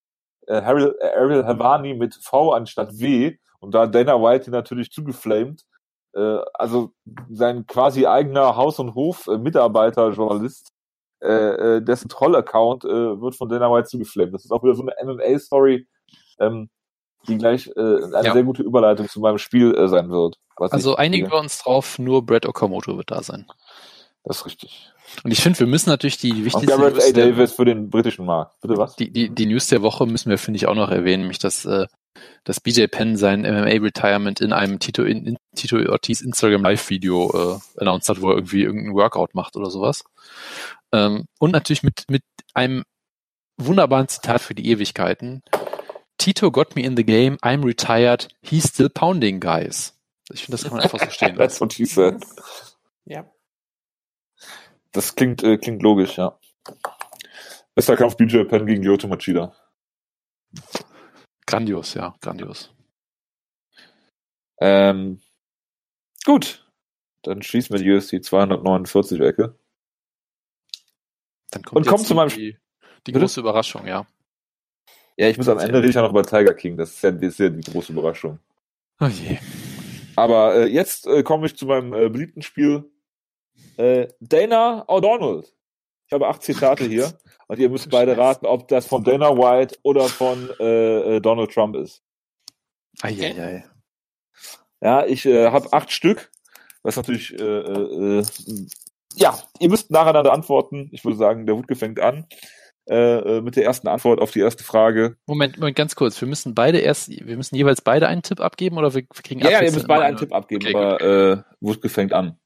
Äh, 0.47 0.59
Ariel, 0.59 0.95
Ariel 1.17 1.45
Helvani 1.45 1.95
mit 1.95 2.15
V 2.15 2.53
anstatt 2.53 3.01
W 3.01 3.37
und 3.59 3.75
da 3.75 3.89
Dana 3.89 4.23
White 4.23 4.49
ihn 4.49 4.53
natürlich 4.53 4.93
zugeflamed. 4.93 5.65
Äh, 6.15 6.39
also 6.55 6.93
sein 7.29 7.67
quasi 7.67 8.07
eigener 8.07 8.55
Haus- 8.55 8.79
und 8.79 8.95
Hof-Mitarbeiter, 8.95 10.11
Journalist, 10.11 10.71
äh, 11.27 11.77
äh, 11.77 11.83
dessen 11.83 12.09
Troll-Account 12.09 12.85
äh, 12.85 13.21
wird 13.21 13.35
von 13.37 13.49
Dana 13.49 13.71
White 13.71 13.89
zugeflammt. 13.89 14.35
Das 14.35 14.45
ist 14.45 14.51
auch 14.51 14.63
wieder 14.63 14.75
so 14.75 14.83
eine 14.83 14.95
MMA-Story, 15.05 15.87
ähm, 16.39 16.71
die 17.29 17.39
gleich 17.39 17.69
äh, 17.77 17.81
eine 17.81 18.27
ja. 18.27 18.33
sehr 18.33 18.45
gute 18.45 18.63
Überleitung 18.63 19.09
zu 19.09 19.21
meinem 19.21 19.39
Spiel 19.39 19.75
äh, 19.75 19.89
sein 19.89 20.11
wird. 20.11 20.39
Also 20.57 20.97
einigen 20.97 21.31
wir 21.31 21.39
uns 21.39 21.63
drauf, 21.63 21.99
nur 21.99 22.25
Brad 22.25 22.47
Okamoto 22.47 22.97
wird 22.97 23.11
da 23.11 23.23
sein. 23.23 23.47
Das 24.25 24.39
ist 24.39 24.47
richtig. 24.47 24.93
Und 25.23 25.31
ich 25.31 25.41
finde, 25.41 25.61
wir 25.61 25.67
müssen 25.67 25.89
natürlich 25.89 26.19
die 26.19 26.45
wichtigste 26.45 26.67
Garrett 26.67 26.95
News 26.95 27.09
A. 27.09 27.13
Davis 27.13 27.53
für 27.53 27.65
den 27.65 27.91
britischen 27.91 28.27
Markt. 28.27 28.61
Bitte 28.61 28.77
was? 28.77 28.97
Die, 28.97 29.11
die, 29.11 29.31
die 29.31 29.47
News 29.47 29.69
der 29.69 29.83
Woche 29.83 30.07
müssen 30.07 30.31
wir, 30.31 30.39
finde 30.39 30.57
ich, 30.57 30.67
auch 30.67 30.75
noch 30.75 30.91
erwähnen, 30.91 31.23
nämlich 31.23 31.39
dass, 31.39 31.65
äh, 31.65 31.87
dass 32.45 32.61
BJ 32.61 32.87
Penn 32.87 33.17
sein 33.17 33.43
MMA-Retirement 33.43 34.41
in 34.41 34.53
einem 34.53 34.79
Tito, 34.79 35.03
in, 35.03 35.27
in 35.27 35.37
Tito 35.55 35.77
Ortiz 35.91 36.21
Instagram 36.21 36.63
Live-Video 36.63 37.31
äh, 37.57 37.81
announced 37.81 38.09
hat, 38.09 38.21
wo 38.21 38.31
er 38.31 38.37
irgendwie 38.37 38.63
irgendein 38.63 38.95
Workout 38.95 39.35
macht 39.35 39.57
oder 39.57 39.71
sowas. 39.71 40.05
Ähm, 40.93 41.27
und 41.39 41.51
natürlich 41.53 41.83
mit, 41.83 42.05
mit 42.09 42.23
einem 42.55 42.85
wunderbaren 43.57 44.09
Zitat 44.09 44.41
für 44.41 44.55
die 44.55 44.71
Ewigkeiten. 44.71 45.43
Tito 46.19 46.51
got 46.51 46.77
me 46.77 46.83
in 46.83 46.97
the 46.97 47.05
game, 47.05 47.37
I'm 47.43 47.65
retired, 47.65 48.29
he's 48.43 48.65
still 48.65 48.89
pounding 48.89 49.41
guys. 49.41 49.95
Ich 50.33 50.45
finde, 50.45 50.59
das 50.59 50.65
kann 50.65 50.73
man 50.73 50.83
einfach 50.83 50.99
so 50.99 51.11
stehen 51.11 51.37
That's 51.37 51.61
what 51.61 51.73
he 51.73 51.85
said. 51.85 52.25
Ja. 53.05 53.31
Das 54.93 55.15
klingt, 55.15 55.43
äh, 55.43 55.59
klingt 55.59 55.83
logisch, 55.83 56.17
ja. 56.17 56.39
Bester 57.75 57.97
Kampf 57.97 58.17
BJ 58.17 58.45
Penn 58.45 58.67
gegen 58.67 58.83
Lyoto 58.83 59.07
Machida. 59.07 59.55
Grandios, 61.47 61.95
ja, 61.95 62.15
grandios. 62.21 62.73
Ähm, 64.59 65.21
gut. 66.25 66.67
Dann 67.23 67.43
schließen 67.43 67.77
wir 67.77 67.83
die 67.83 67.93
UFC 67.93 68.25
249 68.25 69.21
Ecke. 69.21 69.59
Dann 71.51 71.63
kommt 71.63 71.77
Und 71.77 71.87
kommt 71.87 72.07
zu 72.07 72.15
meinem 72.15 72.29
die, 72.29 72.57
die 73.07 73.13
große 73.13 73.41
Überraschung, 73.41 73.87
ja. 73.87 74.07
Ja, 75.17 75.29
ich 75.29 75.39
muss 75.39 75.49
am 75.49 75.59
Ende 75.59 75.79
rede 75.79 75.89
ich 75.89 75.95
ja 75.95 76.03
noch 76.03 76.11
über 76.11 76.25
Tiger 76.25 76.55
King. 76.55 76.77
Das 76.77 76.91
ist 76.91 77.03
ja, 77.03 77.11
das 77.11 77.23
ist 77.23 77.39
ja 77.39 77.49
die 77.49 77.71
große 77.71 77.93
Überraschung. 77.93 78.39
Oh 79.01 79.07
je. 79.07 79.39
Aber 80.15 80.55
äh, 80.57 80.67
jetzt 80.67 81.07
äh, 81.07 81.23
komme 81.23 81.47
ich 81.47 81.57
zu 81.57 81.67
meinem 81.67 81.93
äh, 81.95 82.09
beliebten 82.09 82.43
Spiel. 82.43 82.91
Äh, 83.77 84.09
Dana 84.21 84.85
O'Donnell. 84.89 85.47
Ich 86.07 86.13
habe 86.13 86.29
acht 86.29 86.43
Zitate 86.43 86.85
hier 86.85 87.13
und 87.49 87.59
ihr 87.59 87.69
müsst 87.69 87.91
beide 87.91 88.17
raten, 88.17 88.47
ob 88.47 88.69
das 88.69 88.87
von 88.87 89.03
Dana 89.03 89.37
White 89.37 89.79
oder 89.83 90.09
von 90.09 90.51
äh, 90.61 91.17
äh 91.17 91.21
Donald 91.21 91.53
Trump 91.53 91.77
ist. 91.77 92.03
Eieiei. 93.03 93.65
Ja, 94.81 95.05
ich 95.05 95.27
äh, 95.27 95.51
habe 95.51 95.73
acht 95.73 95.91
Stück, 95.91 96.31
was 96.83 96.97
natürlich 96.97 97.39
äh, 97.39 97.45
äh, 97.45 98.25
ja, 99.15 99.39
ihr 99.59 99.71
müsst 99.71 99.91
nacheinander 99.91 100.33
antworten. 100.33 100.91
Ich 100.93 101.05
würde 101.05 101.17
sagen, 101.17 101.47
der 101.47 101.57
Wutke 101.57 101.75
fängt 101.75 102.01
an. 102.01 102.27
Äh, 102.89 103.39
äh, 103.39 103.41
mit 103.41 103.57
der 103.57 103.65
ersten 103.65 103.89
Antwort 103.89 104.21
auf 104.21 104.31
die 104.31 104.39
erste 104.39 104.63
Frage. 104.63 105.17
Moment, 105.27 105.59
Moment, 105.59 105.75
ganz 105.75 105.97
kurz. 105.97 106.21
Wir 106.21 106.29
müssen 106.29 106.55
beide 106.55 106.79
erst, 106.79 107.09
wir 107.09 107.37
müssen 107.37 107.57
jeweils 107.57 107.81
beide 107.81 108.07
einen 108.07 108.23
Tipp 108.23 108.41
abgeben 108.41 108.79
oder 108.79 108.95
wir 108.95 109.05
kriegen 109.05 109.41
Ja, 109.41 109.51
ja, 109.51 109.63
ihr 109.63 109.73
müsst 109.73 109.89
beide 109.89 110.05
einen 110.05 110.17
Tipp 110.17 110.33
abgeben, 110.33 110.67
okay, 110.67 110.77
aber 110.77 111.01
äh, 111.01 111.43
Wutke 111.59 111.89
fängt 111.89 112.13
an. 112.13 112.39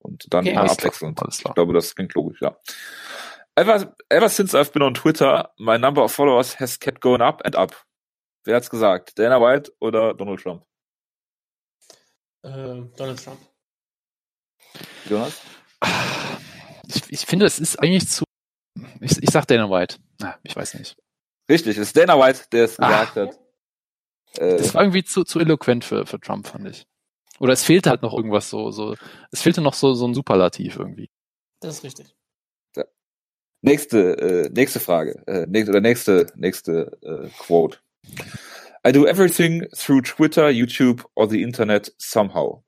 Und 0.00 0.32
dann 0.32 0.46
okay, 0.46 0.56
abwechselnd. 0.56 1.20
Ich 1.28 1.44
glaube, 1.54 1.74
das 1.74 1.94
klingt 1.94 2.14
logisch, 2.14 2.40
ja. 2.40 2.56
Ever, 3.54 3.94
ever 4.08 4.28
since 4.28 4.56
I've 4.56 4.72
been 4.72 4.82
on 4.82 4.94
Twitter, 4.94 5.50
my 5.58 5.76
number 5.78 6.02
of 6.02 6.12
followers 6.12 6.58
has 6.58 6.78
kept 6.78 7.00
going 7.00 7.20
up 7.20 7.42
and 7.44 7.56
up. 7.56 7.74
Wer 8.44 8.56
hat's 8.56 8.70
gesagt? 8.70 9.18
Dana 9.18 9.38
White 9.40 9.72
oder 9.80 10.14
Donald 10.14 10.40
Trump? 10.40 10.64
Äh, 12.42 12.82
Donald 12.96 13.22
Trump. 13.22 13.40
Jonas? 15.04 15.40
Ich, 16.86 17.02
ich 17.10 17.26
finde, 17.26 17.46
es 17.46 17.58
ist 17.58 17.76
eigentlich 17.76 18.08
zu. 18.08 18.24
Ich, 19.00 19.22
ich 19.22 19.30
sag 19.30 19.46
Dana 19.46 19.68
White. 19.68 19.96
Na, 20.18 20.38
ich 20.42 20.56
weiß 20.56 20.74
nicht. 20.74 20.96
Richtig, 21.50 21.76
es 21.76 21.88
ist 21.88 21.96
Dana 21.96 22.18
White, 22.18 22.46
der 22.52 22.64
es 22.64 22.76
gesagt 22.76 23.16
hat. 23.16 23.38
Äh, 24.38 24.56
das 24.56 24.74
war 24.74 24.82
irgendwie 24.82 25.04
zu, 25.04 25.24
zu 25.24 25.40
eloquent 25.40 25.84
für, 25.84 26.06
für 26.06 26.20
Trump, 26.20 26.46
fand 26.46 26.68
ich. 26.68 26.86
Oder 27.40 27.54
es 27.54 27.64
fehlte 27.64 27.88
halt 27.90 28.02
noch 28.02 28.14
irgendwas 28.14 28.50
so, 28.50 28.70
so. 28.70 28.94
Es 29.32 29.40
fehlte 29.40 29.62
noch 29.62 29.72
so, 29.74 29.94
so 29.94 30.06
ein 30.06 30.14
Superlativ 30.14 30.76
irgendwie. 30.76 31.10
Das 31.60 31.78
ist 31.78 31.84
richtig. 31.84 32.14
Ja. 32.76 32.84
Nächste, 33.62 34.18
äh, 34.18 34.50
nächste 34.50 34.78
Frage. 34.78 35.22
Äh, 35.26 35.46
nächste, 35.48 35.70
oder 35.70 35.80
nächste, 35.80 36.26
nächste 36.36 36.98
äh, 37.02 37.28
Quote. 37.38 37.78
I 38.86 38.92
do 38.92 39.06
everything 39.06 39.66
through 39.74 40.02
Twitter, 40.02 40.50
YouTube 40.50 41.08
or 41.14 41.28
the 41.28 41.42
Internet 41.42 41.94
somehow. 41.98 42.62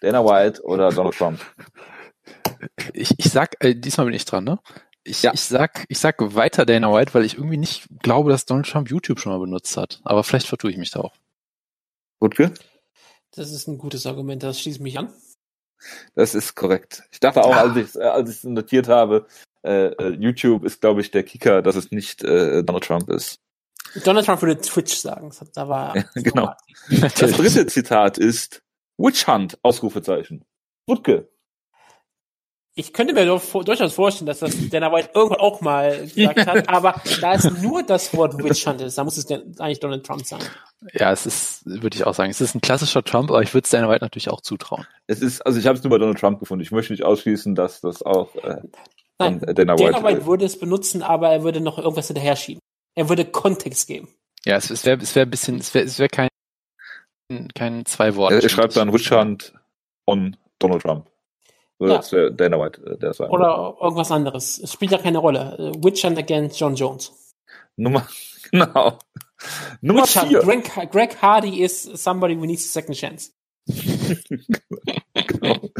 Dana 0.00 0.24
White 0.24 0.62
oder 0.64 0.90
Donald 0.90 1.16
Trump? 1.16 1.40
Ich, 2.92 3.14
ich 3.16 3.30
sag, 3.30 3.62
äh, 3.64 3.74
diesmal 3.76 4.06
bin 4.06 4.14
ich 4.14 4.24
dran, 4.24 4.44
ne? 4.44 4.58
Ich, 5.04 5.22
ja. 5.22 5.32
ich 5.32 5.40
sag, 5.40 5.84
ich 5.88 6.00
sag 6.00 6.16
weiter 6.34 6.66
Dana 6.66 6.92
White, 6.92 7.14
weil 7.14 7.24
ich 7.24 7.34
irgendwie 7.34 7.56
nicht 7.56 7.86
glaube, 8.02 8.30
dass 8.30 8.44
Donald 8.44 8.66
Trump 8.66 8.90
YouTube 8.90 9.20
schon 9.20 9.32
mal 9.32 9.38
benutzt 9.38 9.76
hat. 9.76 10.00
Aber 10.02 10.24
vielleicht 10.24 10.48
vertue 10.48 10.72
ich 10.72 10.76
mich 10.76 10.90
da 10.90 11.00
auch. 11.00 11.14
Wutke? 12.18 12.52
Das 13.32 13.52
ist 13.52 13.68
ein 13.68 13.78
gutes 13.78 14.06
Argument, 14.06 14.42
das 14.42 14.60
schließt 14.60 14.80
mich 14.80 14.98
an. 14.98 15.12
Das 16.14 16.34
ist 16.34 16.54
korrekt. 16.54 17.04
Ich 17.12 17.20
dachte 17.20 17.44
auch, 17.44 17.54
als 17.54 17.76
ich 17.76 17.94
äh, 17.94 18.04
als 18.04 18.30
ich 18.30 18.36
es 18.38 18.44
notiert 18.44 18.88
habe, 18.88 19.26
äh, 19.62 19.88
äh, 19.92 20.08
YouTube 20.18 20.64
ist, 20.64 20.80
glaube 20.80 21.00
ich, 21.00 21.10
der 21.10 21.22
Kicker, 21.22 21.62
dass 21.62 21.76
es 21.76 21.90
nicht 21.90 22.24
äh, 22.24 22.62
Donald 22.64 22.84
Trump 22.84 23.08
ist. 23.10 23.40
Donald 24.04 24.26
Trump 24.26 24.42
würde 24.42 24.60
Twitch 24.60 24.96
sagen. 24.96 25.32
Da 25.54 25.68
war 25.68 25.96
ja, 25.96 26.04
genau. 26.14 26.52
Das 26.90 27.32
dritte 27.32 27.66
Zitat 27.66 28.18
ist 28.18 28.62
Witch 28.98 29.26
Hunt, 29.26 29.58
Ausrufezeichen. 29.62 30.44
Wutke. 30.86 31.28
Ich 32.78 32.92
könnte 32.92 33.12
mir 33.12 33.26
durchaus 33.26 33.92
vorstellen, 33.92 34.26
dass 34.26 34.38
das 34.38 34.54
Dana 34.70 34.92
White 34.92 35.10
irgendwann 35.12 35.40
auch 35.40 35.60
mal 35.60 36.06
gesagt 36.06 36.46
hat, 36.46 36.68
aber 36.68 36.94
da 37.20 37.34
es 37.34 37.50
nur 37.60 37.82
das 37.82 38.14
Wort 38.14 38.38
Witch 38.38 38.64
Hunt 38.68 38.80
ist, 38.80 38.96
da 38.96 39.02
muss 39.02 39.16
es 39.16 39.28
eigentlich 39.28 39.80
Donald 39.80 40.06
Trump 40.06 40.24
sein. 40.24 40.38
Ja, 40.92 41.10
es 41.10 41.26
ist, 41.26 41.66
würde 41.66 41.96
ich 41.96 42.06
auch 42.06 42.14
sagen, 42.14 42.30
es 42.30 42.40
ist 42.40 42.54
ein 42.54 42.60
klassischer 42.60 43.02
Trump, 43.02 43.30
aber 43.30 43.42
ich 43.42 43.52
würde 43.52 43.64
es 43.64 43.70
Dana 43.70 43.88
White 43.88 44.04
natürlich 44.04 44.30
auch 44.30 44.42
zutrauen. 44.42 44.86
Es 45.08 45.20
ist, 45.22 45.44
also 45.44 45.58
ich 45.58 45.66
habe 45.66 45.76
es 45.76 45.82
nur 45.82 45.90
bei 45.90 45.98
Donald 45.98 46.20
Trump 46.20 46.38
gefunden. 46.38 46.62
Ich 46.62 46.70
möchte 46.70 46.92
nicht 46.92 47.02
ausschließen, 47.02 47.56
dass 47.56 47.80
das 47.80 48.04
auch 48.04 48.36
äh, 48.36 48.58
Nein, 49.18 49.40
Dana 49.40 49.76
White, 49.76 49.90
Dana 49.90 50.04
White 50.04 50.26
würde 50.26 50.44
es 50.44 50.56
benutzen, 50.56 51.02
aber 51.02 51.30
er 51.30 51.42
würde 51.42 51.60
noch 51.60 51.78
irgendwas 51.78 52.06
hinterher 52.06 52.36
schieben. 52.36 52.60
Er 52.94 53.08
würde 53.08 53.24
Kontext 53.24 53.88
geben. 53.88 54.06
Ja, 54.44 54.54
es, 54.54 54.70
es 54.70 54.86
wäre 54.86 55.02
es 55.02 55.16
wäre 55.16 55.26
ein 55.26 55.30
bisschen, 55.30 55.58
es 55.58 55.74
wäre 55.74 55.84
es 55.84 55.98
wäre 55.98 56.08
kein 56.08 56.28
kein 57.56 57.84
zwei 57.86 58.14
Worte. 58.14 58.36
Er, 58.36 58.42
er 58.44 58.48
schreibt 58.48 58.76
dann 58.76 58.92
Witch 58.92 59.10
Hunt 59.10 59.52
on 60.06 60.36
Donald 60.60 60.82
Trump. 60.82 61.07
Oder 61.78 61.94
ja. 61.94 62.12
wäre 62.12 62.32
Dana 62.32 62.58
White, 62.58 62.82
äh, 62.84 62.98
der 62.98 63.12
sein. 63.14 63.30
Oder 63.30 63.76
irgendwas 63.80 64.10
anderes. 64.10 64.58
Es 64.58 64.72
spielt 64.72 64.90
ja 64.90 64.98
keine 64.98 65.18
Rolle. 65.18 65.56
Äh, 65.58 65.84
Witch 65.84 66.04
Hunt 66.04 66.18
against 66.18 66.58
John 66.58 66.74
Jones. 66.74 67.12
Nummer, 67.76 68.06
genau. 68.50 68.98
Nummer 69.80 70.02
Witch 70.02 70.18
vier. 70.18 70.40
Greg, 70.40 70.90
Greg, 70.90 71.22
Hardy 71.22 71.62
is 71.62 71.82
somebody 71.82 72.34
who 72.34 72.46
needs 72.46 72.64
a 72.64 72.68
second 72.68 72.94
chance. 72.94 73.32
genau. 75.14 75.70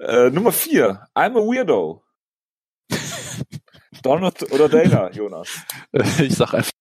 äh, 0.00 0.30
Nummer 0.30 0.50
vier. 0.50 1.06
I'm 1.14 1.36
a 1.36 1.40
weirdo. 1.40 2.02
Donald 4.02 4.50
oder 4.50 4.68
Dana, 4.68 5.10
Jonas? 5.12 5.48
Ich 6.18 6.34
sag 6.34 6.54
einfach 6.54 6.72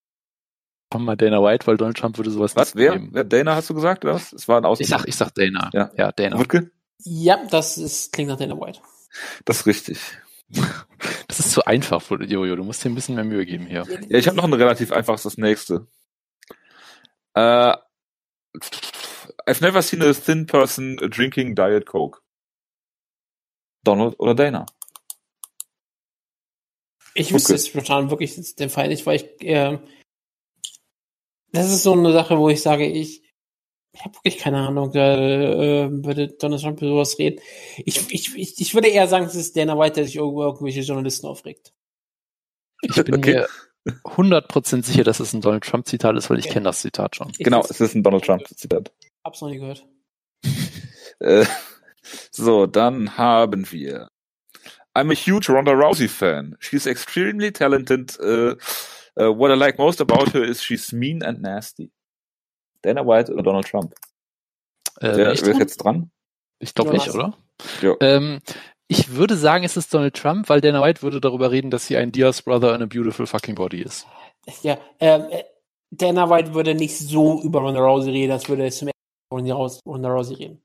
mal 0.97 1.15
Dana 1.15 1.43
White, 1.43 1.67
weil 1.67 1.77
Donald 1.77 1.97
Trump 1.97 2.17
würde 2.17 2.31
sowas 2.31 2.55
was, 2.55 2.73
nicht 2.73 2.83
wer? 2.83 2.99
Wer? 3.11 3.23
Dana 3.23 3.55
hast 3.55 3.69
du 3.69 3.75
gesagt, 3.75 4.05
oder 4.05 4.15
was? 4.15 4.33
Es 4.33 4.47
war 4.47 4.57
ein 4.57 4.65
Aus 4.65 4.79
Ich 4.79 4.87
sag, 4.87 5.07
ich 5.07 5.15
sag 5.15 5.35
Dana. 5.35 5.69
Ja, 5.73 5.91
ja 5.95 6.11
Dana. 6.11 6.39
Wutke? 6.39 6.71
Ja, 7.03 7.45
das 7.45 7.77
ist, 7.77 8.11
klingt 8.11 8.29
nach 8.29 8.37
Dana 8.37 8.59
White. 8.59 8.81
Das 9.45 9.61
ist 9.61 9.65
richtig. 9.65 9.99
Das 11.27 11.39
ist 11.39 11.51
zu 11.51 11.63
einfach, 11.65 12.03
Jojo. 12.09 12.55
Du 12.55 12.63
musst 12.63 12.83
dir 12.83 12.89
ein 12.89 12.95
bisschen 12.95 13.13
mehr 13.13 13.23
Mühe 13.23 13.45
geben 13.45 13.67
hier. 13.67 13.85
Ja, 14.09 14.17
ich 14.17 14.27
habe 14.27 14.35
noch 14.35 14.43
ein 14.43 14.53
relativ 14.53 14.91
einfaches, 14.91 15.23
das 15.23 15.37
nächste. 15.37 15.87
Uh, 17.37 17.75
I've 19.45 19.61
never 19.61 19.81
seen 19.83 20.01
a 20.01 20.11
thin 20.13 20.47
person 20.47 20.97
drinking 20.97 21.55
Diet 21.55 21.85
Coke. 21.85 22.19
Donald 23.83 24.19
oder 24.19 24.35
Dana? 24.35 24.65
Ich 27.13 27.33
wüsste 27.33 27.53
okay. 27.53 27.59
es 27.59 27.67
spontan 27.67 28.09
wirklich 28.09 28.55
den 28.55 28.69
Fall 28.69 28.87
nicht, 28.87 29.05
weil 29.05 29.17
ich, 29.17 29.41
äh, 29.41 29.79
das 31.51 31.71
ist 31.71 31.83
so 31.83 31.93
eine 31.93 32.11
Sache, 32.11 32.37
wo 32.37 32.49
ich 32.49 32.61
sage, 32.61 32.85
ich, 32.85 33.23
ich 33.91 34.01
habe 34.05 34.15
wirklich 34.15 34.37
keine 34.37 34.57
Ahnung, 34.57 34.91
da 34.91 35.17
äh, 35.17 35.89
würde 35.91 36.27
Donald 36.27 36.61
Trump 36.61 36.81
über 36.81 36.91
sowas 36.91 37.17
reden. 37.17 37.39
Ich, 37.77 38.11
ich, 38.11 38.35
ich, 38.35 38.59
ich 38.59 38.73
würde 38.73 38.87
eher 38.87 39.07
sagen, 39.07 39.25
es 39.25 39.35
ist 39.35 39.55
Dana 39.57 39.77
White, 39.77 39.95
der 39.95 40.05
sich 40.05 40.15
über 40.15 40.45
irgendwelche 40.45 40.81
Journalisten 40.81 41.27
aufregt. 41.27 41.73
Ich 42.81 42.95
bin 42.95 43.15
okay. 43.15 43.45
mir 43.85 43.93
100% 44.03 44.83
sicher, 44.83 45.03
dass 45.03 45.19
es 45.19 45.33
ein 45.33 45.41
Donald 45.41 45.63
Trump-Zitat 45.63 46.15
ist, 46.15 46.29
weil 46.29 46.39
ich 46.39 46.45
okay. 46.45 46.55
kenne 46.55 46.65
das 46.65 46.81
Zitat 46.81 47.15
schon. 47.15 47.29
Ich 47.31 47.39
genau, 47.39 47.61
es 47.67 47.81
ist 47.81 47.95
ein 47.95 48.03
Donald 48.03 48.23
Trump-Zitat. 48.23 48.91
Hab's 49.23 49.41
noch 49.41 49.49
nie 49.49 49.59
gehört. 49.59 49.85
Äh, 51.21 51.45
so, 52.31 52.65
dann 52.65 53.17
haben 53.17 53.69
wir 53.73 54.07
I'm 54.95 55.11
a 55.11 55.15
huge 55.15 55.49
Ronda 55.49 55.73
Rousey 55.73 56.07
fan. 56.07 56.55
She's 56.59 56.85
extremely 56.85 57.51
talented. 57.51 58.17
Uh, 58.19 58.55
uh, 59.19 59.31
what 59.31 59.51
I 59.51 59.55
like 59.55 59.77
most 59.77 59.99
about 59.99 60.29
her 60.29 60.43
is 60.43 60.61
she's 60.61 60.93
mean 60.93 61.21
and 61.23 61.41
nasty. 61.41 61.91
Dana 62.81 63.05
White 63.05 63.33
oder 63.33 63.43
Donald 63.43 63.67
Trump? 63.67 63.93
Äh, 65.01 65.15
wer, 65.15 65.31
ist 65.31 65.45
jetzt 65.45 65.77
dran? 65.77 66.11
Ich 66.59 66.73
glaube 66.73 66.91
nicht, 66.91 67.09
oder? 67.09 67.33
Ja. 67.81 67.95
Ähm, 68.01 68.39
ich 68.87 69.13
würde 69.13 69.35
sagen, 69.35 69.63
es 69.63 69.77
ist 69.77 69.93
Donald 69.93 70.15
Trump, 70.15 70.49
weil 70.49 70.61
Dana 70.61 70.81
White 70.81 71.01
würde 71.01 71.21
darüber 71.21 71.51
reden, 71.51 71.71
dass 71.71 71.85
sie 71.87 71.97
ein 71.97 72.11
Diaz 72.11 72.41
Brother 72.41 72.73
and 72.73 72.83
a 72.83 72.85
beautiful 72.85 73.27
fucking 73.27 73.55
body 73.55 73.81
ist. 73.81 74.07
Ja, 74.63 74.77
ähm, 74.99 75.25
äh, 75.29 75.43
Dana 75.91 76.29
White 76.29 76.53
würde 76.53 76.75
nicht 76.75 76.97
so 76.97 77.41
über 77.41 77.61
Ronda 77.61 77.79
Rousey 77.79 78.11
reden, 78.11 78.31
als 78.31 78.47
würde 78.49 78.63
er 78.63 78.71
zum 78.71 78.89
ersten 78.89 79.79
Ronda 79.85 80.09
Rousey 80.09 80.35
reden. 80.35 80.61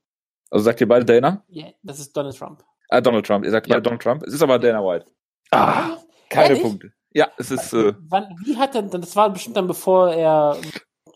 Also 0.49 0.65
sagt 0.65 0.81
ihr 0.81 0.87
beide 0.87 1.05
Dana? 1.05 1.43
Ja, 1.47 1.67
das 1.83 1.99
ist 1.99 2.15
Donald 2.15 2.37
Trump. 2.37 2.63
Ah, 2.89 3.01
Donald 3.01 3.25
Trump. 3.25 3.45
Ihr 3.45 3.51
sagt 3.51 3.67
ja. 3.67 3.79
Donald 3.79 4.01
Trump. 4.01 4.23
Es 4.23 4.33
ist 4.33 4.41
aber 4.41 4.59
Dana 4.59 4.79
White. 4.83 5.05
Ah, 5.51 5.97
keine 6.29 6.49
Ehrlich? 6.49 6.63
Punkte. 6.63 6.93
Ja, 7.13 7.29
es 7.37 7.51
ist. 7.51 7.73
Äh, 7.73 7.93
Wann, 8.09 8.35
wie 8.43 8.57
hat 8.57 8.75
er, 8.75 8.83
das 8.83 9.15
war 9.15 9.29
bestimmt 9.29 9.57
dann, 9.57 9.67
bevor 9.67 10.11
er 10.11 10.57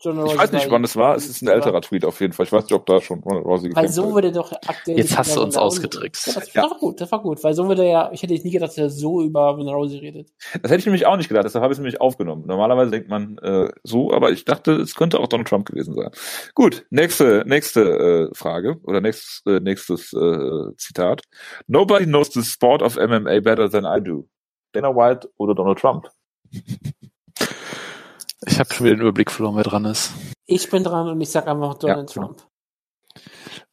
John 0.02 0.26
Ich 0.26 0.38
weiß 0.38 0.52
nicht, 0.52 0.70
wann 0.70 0.84
es 0.84 0.96
war. 0.96 1.14
Es 1.14 1.28
ist 1.28 1.42
ein 1.42 1.48
älterer 1.48 1.80
Tweet 1.82 2.04
auf 2.04 2.20
jeden 2.20 2.32
Fall. 2.32 2.46
Ich 2.46 2.52
weiß 2.52 2.64
nicht, 2.64 2.72
ob 2.72 2.86
da 2.86 3.00
schon 3.00 3.20
Ronald 3.20 3.44
Rousey 3.44 3.70
Weil 3.74 3.88
so 3.88 4.14
würde 4.14 4.32
doch 4.32 4.52
aktuell. 4.66 4.98
Jetzt 4.98 5.16
hast 5.16 5.36
du 5.36 5.42
uns 5.42 5.56
ausgetrickst. 5.56 6.26
Ja, 6.28 6.32
das, 6.34 6.52
ja. 6.54 6.62
war 6.62 6.78
gut, 6.78 7.00
das 7.00 7.12
war 7.12 7.22
gut. 7.22 7.42
Weil 7.44 7.54
so 7.54 7.68
würde 7.68 7.84
er, 7.84 8.10
ich 8.12 8.22
hätte 8.22 8.32
nie 8.32 8.50
gedacht, 8.50 8.70
dass 8.70 8.78
er 8.78 8.90
so 8.90 9.22
über 9.22 9.50
Ronald 9.50 9.76
Rousey 9.76 9.98
redet. 9.98 10.30
Das 10.62 10.70
hätte 10.70 10.80
ich 10.80 10.86
nämlich 10.86 11.06
auch 11.06 11.16
nicht 11.16 11.28
gedacht. 11.28 11.44
Deshalb 11.44 11.62
habe 11.62 11.72
ich 11.72 11.76
es 11.76 11.80
nämlich 11.80 12.00
aufgenommen. 12.00 12.44
Normalerweise 12.46 12.90
denkt 12.90 13.08
man 13.08 13.38
äh, 13.38 13.70
so, 13.82 14.12
aber 14.12 14.30
ich 14.30 14.44
dachte, 14.44 14.72
es 14.72 14.94
könnte 14.94 15.20
auch 15.20 15.28
Donald 15.28 15.48
Trump 15.48 15.66
gewesen 15.66 15.94
sein. 15.94 16.10
Gut, 16.54 16.86
nächste, 16.90 17.44
nächste 17.46 18.30
äh, 18.30 18.34
Frage 18.34 18.78
oder 18.84 19.00
nächstes, 19.00 19.42
äh, 19.46 19.60
nächstes 19.60 20.12
äh, 20.12 20.74
Zitat. 20.76 21.22
Nobody 21.66 22.06
knows 22.06 22.32
the 22.32 22.42
sport 22.42 22.82
of 22.82 22.96
MMA 22.96 23.40
better 23.40 23.70
than 23.70 23.84
I 23.84 24.02
do. 24.02 24.26
Dana 24.72 24.94
White 24.94 25.28
oder 25.36 25.54
Donald 25.54 25.78
Trump? 25.78 26.08
Ich 28.46 28.58
habe 28.58 28.72
schon 28.72 28.86
wieder 28.86 28.96
den 28.96 29.02
Überblick 29.02 29.30
verloren, 29.30 29.56
wer 29.56 29.64
dran 29.64 29.84
ist. 29.84 30.12
Ich 30.46 30.70
bin 30.70 30.82
dran 30.82 31.08
und 31.08 31.20
ich 31.20 31.30
sag 31.30 31.46
einfach 31.46 31.74
Donald 31.74 32.14
ja. 32.14 32.22
Trump. 32.22 32.46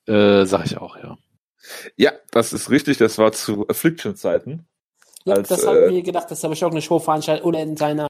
Äh, 0.06 0.46
sag 0.46 0.66
ich 0.66 0.78
auch, 0.78 0.98
ja. 0.98 1.18
Ja, 1.96 2.12
das 2.32 2.54
ist 2.54 2.70
richtig. 2.70 2.98
Das 2.98 3.18
war 3.18 3.32
zu 3.32 3.68
Affliction-Zeiten. 3.68 4.68
Ja, 5.26 5.36
als, 5.36 5.50
das 5.50 5.66
habe 5.66 5.80
ich 5.80 5.86
äh, 5.86 5.92
mir 5.92 6.04
gedacht, 6.04 6.32
dass 6.32 6.44
er 6.44 6.50
wahrscheinlich 6.50 6.66
auch 6.66 6.72
eine 6.72 6.82
Show 6.82 7.00
veranstaltet 7.00 7.46
oder 7.46 7.60
in 7.60 7.76
seiner, 7.76 8.08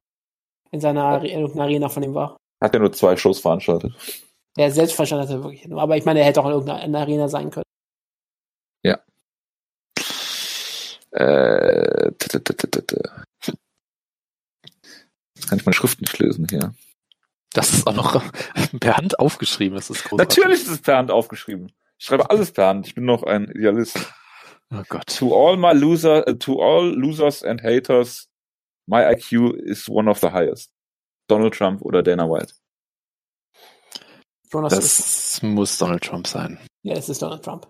in 0.71 0.79
seiner 0.79 1.03
Arena 1.03 1.89
von 1.89 2.03
ihm 2.03 2.13
war. 2.13 2.37
Hat 2.61 2.73
er 2.73 2.79
nur 2.79 2.91
zwei 2.91 3.15
Shows 3.17 3.39
veranstaltet. 3.39 3.93
Ja, 4.57 4.69
selbstverständlich 4.71 5.29
hat 5.29 5.37
er 5.37 5.43
wirklich. 5.43 5.71
Aber 5.71 5.97
ich 5.97 6.05
meine, 6.05 6.19
er 6.19 6.25
hätte 6.25 6.41
auch 6.41 6.45
in 6.45 6.51
irgendeiner 6.51 6.99
Arena 6.99 7.27
sein 7.27 7.51
können. 7.51 7.63
Ja. 8.83 8.99
Äh, 11.11 12.11
Jetzt 15.47 15.51
kann 15.51 15.59
ich 15.59 15.65
meine 15.65 15.75
Schrift 15.75 16.01
nicht 16.01 16.19
lesen 16.19 16.45
hier. 16.49 16.73
Das 17.53 17.71
ist 17.71 17.87
auch 17.87 17.93
noch 17.93 18.21
per 18.81 18.97
Hand 18.97 19.17
aufgeschrieben. 19.17 19.77
Das 19.77 19.89
ist 19.89 20.03
großartig. 20.03 20.37
Natürlich 20.37 20.61
ist 20.63 20.67
es 20.67 20.81
per 20.81 20.97
Hand 20.97 21.09
aufgeschrieben. 21.09 21.71
Ich 21.97 22.05
schreibe 22.05 22.29
alles 22.29 22.51
per 22.51 22.67
Hand. 22.67 22.85
Ich 22.85 22.95
bin 22.95 23.05
noch 23.05 23.23
ein 23.23 23.45
Idealist. 23.45 23.97
Oh 24.73 24.83
Gott. 24.89 25.07
To 25.19 25.33
all 25.33 25.55
my 25.55 25.71
loser, 25.71 26.27
uh, 26.27 26.33
to 26.33 26.61
all 26.61 26.93
losers 26.93 27.43
and 27.43 27.63
haters, 27.63 28.27
my 28.87 29.05
IQ 29.05 29.55
is 29.55 29.87
one 29.87 30.09
of 30.11 30.19
the 30.19 30.31
highest. 30.31 30.69
Donald 31.29 31.53
Trump 31.53 31.81
oder 31.81 32.03
Dana 32.03 32.29
White? 32.29 32.53
Jonas 34.51 34.75
das 34.75 35.41
muss 35.43 35.77
Donald 35.77 36.03
Trump 36.03 36.27
sein. 36.27 36.59
Ja, 36.83 36.95
es 36.95 37.07
ist 37.07 37.21
Donald 37.21 37.45
Trump. 37.45 37.67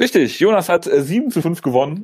Richtig. 0.00 0.40
Jonas 0.40 0.68
hat 0.68 0.88
äh, 0.88 1.02
7 1.02 1.30
zu 1.30 1.40
5 1.40 1.62
gewonnen. 1.62 2.02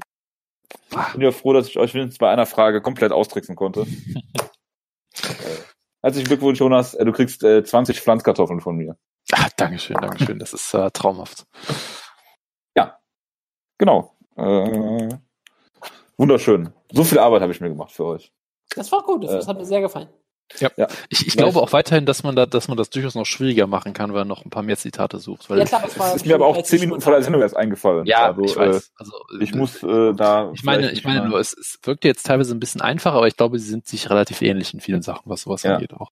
Ich 0.91 1.13
bin 1.13 1.23
ja 1.23 1.33
froh, 1.33 1.53
dass 1.53 1.69
ich 1.69 1.79
euch 1.79 1.95
wenigstens 1.95 2.19
bei 2.19 2.31
einer 2.31 2.47
Frage 2.47 2.81
komplett 2.81 3.13
austricksen 3.13 3.57
konnte. 3.57 3.87
Herzlichen 6.03 6.29
Glückwunsch, 6.29 6.61
Jonas. 6.61 6.95
Äh, 6.95 7.05
du 7.05 7.13
kriegst 7.13 7.43
äh, 7.45 7.65
20 7.65 8.01
Pflanzkartoffeln 8.01 8.61
von 8.61 8.77
mir. 8.77 8.97
Ah, 9.33 9.49
Dankeschön, 9.57 9.97
Dankeschön. 9.97 10.39
Das 10.39 10.53
ist 10.53 10.75
äh, 10.75 10.91
traumhaft. 10.91 11.47
Ja, 12.77 12.99
genau. 13.79 14.15
Äh, 14.37 15.09
wunderschön. 16.19 16.73
So 16.93 17.05
viel 17.05 17.19
Arbeit 17.19 17.43
habe 17.43 17.53
ich 17.53 17.61
mir 17.61 17.71
gemacht 17.71 17.93
für 17.93 18.05
euch. 18.05 18.33
Das 18.77 18.93
war 18.93 19.03
gut. 19.03 19.25
Das 19.25 19.47
äh, 19.47 19.49
hat 19.49 19.57
mir 19.57 19.65
sehr 19.65 19.81
gefallen. 19.81 20.09
Ja. 20.59 20.71
ja. 20.77 20.87
Ich, 21.09 21.27
ich 21.27 21.37
glaube 21.37 21.61
auch 21.61 21.73
weiterhin, 21.73 22.07
dass 22.07 22.23
man 22.23 22.37
da, 22.37 22.47
dass 22.47 22.69
man 22.69 22.77
das 22.77 22.91
durchaus 22.91 23.15
noch 23.15 23.25
schwieriger 23.25 23.67
machen 23.67 23.93
kann, 23.93 24.11
wenn 24.11 24.21
man 24.21 24.29
noch 24.29 24.45
ein 24.45 24.51
paar 24.51 24.63
mehr 24.63 24.77
Zitate 24.77 25.19
sucht. 25.19 25.51
Weil 25.51 25.59
ja, 25.59 25.65
klar, 25.65 25.83
das, 25.83 26.17
ist 26.17 26.27
mir 26.27 26.35
aber 26.35 26.47
auch 26.47 26.63
zehn 26.63 26.81
Minuten 26.81 27.01
vor 27.01 27.13
der 27.13 27.23
Sendung 27.23 27.43
erst 27.43 27.57
eingefallen. 27.57 28.07
Ja, 28.07 28.27
also, 28.27 28.45
ich 28.45 28.57
weiß. 28.57 28.77
Äh, 28.77 28.91
also, 28.97 29.13
ich 29.41 29.53
äh, 29.53 29.57
muss 29.57 29.83
äh, 29.83 30.13
da. 30.15 30.51
Ich 30.55 30.63
meine, 30.63 30.93
ich 30.93 31.05
meine 31.05 31.29
nur, 31.29 31.41
es, 31.41 31.57
es 31.57 31.79
wirkt 31.83 32.05
jetzt 32.05 32.27
teilweise 32.27 32.55
ein 32.55 32.61
bisschen 32.61 32.81
einfacher, 32.81 33.17
aber 33.17 33.27
ich 33.27 33.37
glaube, 33.37 33.59
sie 33.59 33.69
sind 33.69 33.87
sich 33.87 34.11
relativ 34.11 34.43
ähnlich 34.43 34.75
in 34.75 34.81
vielen 34.81 35.03
Sachen, 35.03 35.23
was 35.27 35.43
sowas 35.43 35.63
ja. 35.63 35.75
angeht 35.75 35.95
auch. 35.95 36.11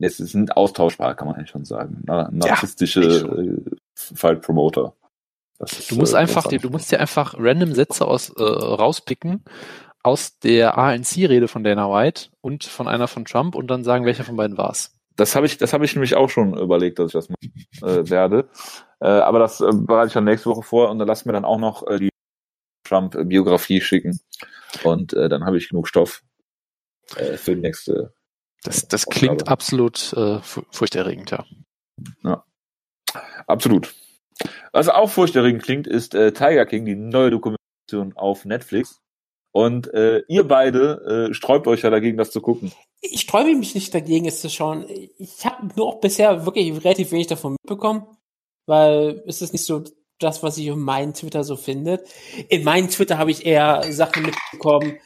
Es 0.00 0.18
sind 0.18 0.56
austauschbar, 0.56 1.16
kann 1.16 1.26
man 1.26 1.36
eigentlich 1.36 1.50
schon 1.50 1.64
sagen. 1.64 2.02
Narzisstische 2.04 3.02
ja, 3.02 3.42
äh, 3.42 3.60
Fight-Promoter. 3.94 4.94
Du 5.88 5.96
musst 5.96 6.14
äh, 6.14 6.18
einfach, 6.18 6.46
du 6.46 6.70
musst 6.70 6.92
dir 6.92 7.00
einfach 7.00 7.34
random 7.36 7.74
Sätze 7.74 8.06
aus 8.06 8.30
äh, 8.30 8.42
rauspicken 8.42 9.42
aus 10.08 10.38
der 10.38 10.78
ANC-Rede 10.78 11.48
von 11.48 11.64
Dana 11.64 11.92
White 11.92 12.30
und 12.40 12.64
von 12.64 12.88
einer 12.88 13.08
von 13.08 13.26
Trump 13.26 13.54
und 13.54 13.66
dann 13.68 13.84
sagen, 13.84 14.06
welcher 14.06 14.24
von 14.24 14.36
beiden 14.36 14.56
war's. 14.56 14.98
Das 15.16 15.36
habe 15.36 15.44
ich, 15.44 15.58
das 15.58 15.74
habe 15.74 15.84
ich 15.84 15.94
nämlich 15.94 16.14
auch 16.14 16.30
schon 16.30 16.56
überlegt, 16.56 16.98
dass 16.98 17.08
ich 17.08 17.12
das 17.12 17.28
machen 17.28 17.52
äh, 17.82 18.08
werde. 18.08 18.48
Äh, 19.00 19.08
aber 19.08 19.38
das 19.38 19.60
äh, 19.60 19.70
bereite 19.70 20.08
ich 20.08 20.12
dann 20.14 20.24
nächste 20.24 20.48
Woche 20.48 20.62
vor 20.62 20.90
und 20.90 20.98
dann 20.98 21.06
lass 21.06 21.26
mir 21.26 21.34
dann 21.34 21.44
auch 21.44 21.58
noch 21.58 21.86
äh, 21.86 21.98
die 21.98 22.08
Trump-Biografie 22.84 23.82
schicken. 23.82 24.18
Und 24.82 25.12
äh, 25.12 25.28
dann 25.28 25.44
habe 25.44 25.58
ich 25.58 25.68
genug 25.68 25.88
Stoff 25.88 26.22
äh, 27.16 27.36
für 27.36 27.54
die 27.54 27.60
nächste. 27.60 28.14
Das, 28.62 28.88
das 28.88 29.06
klingt 29.06 29.46
absolut 29.48 30.14
äh, 30.14 30.40
furchterregend, 30.40 31.32
ja. 31.32 31.44
Ja. 32.24 32.44
Absolut. 33.46 33.94
Was 34.72 34.88
auch 34.88 35.10
furchterregend 35.10 35.62
klingt, 35.62 35.86
ist 35.86 36.12
Tiger 36.12 36.64
King, 36.64 36.84
die 36.84 36.94
neue 36.94 37.30
Dokumentation 37.30 38.12
auf 38.14 38.44
Netflix. 38.44 39.00
Und 39.52 39.92
äh, 39.94 40.22
ihr 40.28 40.46
beide 40.46 41.28
äh, 41.30 41.34
sträubt 41.34 41.66
euch 41.66 41.82
ja 41.82 41.90
dagegen, 41.90 42.18
das 42.18 42.30
zu 42.30 42.40
gucken. 42.40 42.72
Ich 43.00 43.22
sträube 43.22 43.54
mich 43.54 43.74
nicht 43.74 43.94
dagegen, 43.94 44.26
es 44.26 44.40
zu 44.40 44.50
schauen. 44.50 44.86
Ich 45.18 45.44
habe 45.44 45.68
nur 45.76 45.86
auch 45.86 46.00
bisher 46.00 46.44
wirklich 46.44 46.84
relativ 46.84 47.12
wenig 47.12 47.28
davon 47.28 47.52
mitbekommen, 47.52 48.06
weil 48.66 49.22
es 49.26 49.40
ist 49.40 49.52
nicht 49.52 49.64
so 49.64 49.84
das, 50.18 50.42
was 50.42 50.58
ich 50.58 50.70
auf 50.70 50.76
meinem 50.76 51.14
Twitter 51.14 51.44
so 51.44 51.56
findet. 51.56 52.08
In 52.48 52.64
meinem 52.64 52.88
Twitter 52.88 53.18
habe 53.18 53.30
ich 53.30 53.46
eher 53.46 53.84
Sachen 53.92 54.24
mitbekommen 54.24 54.98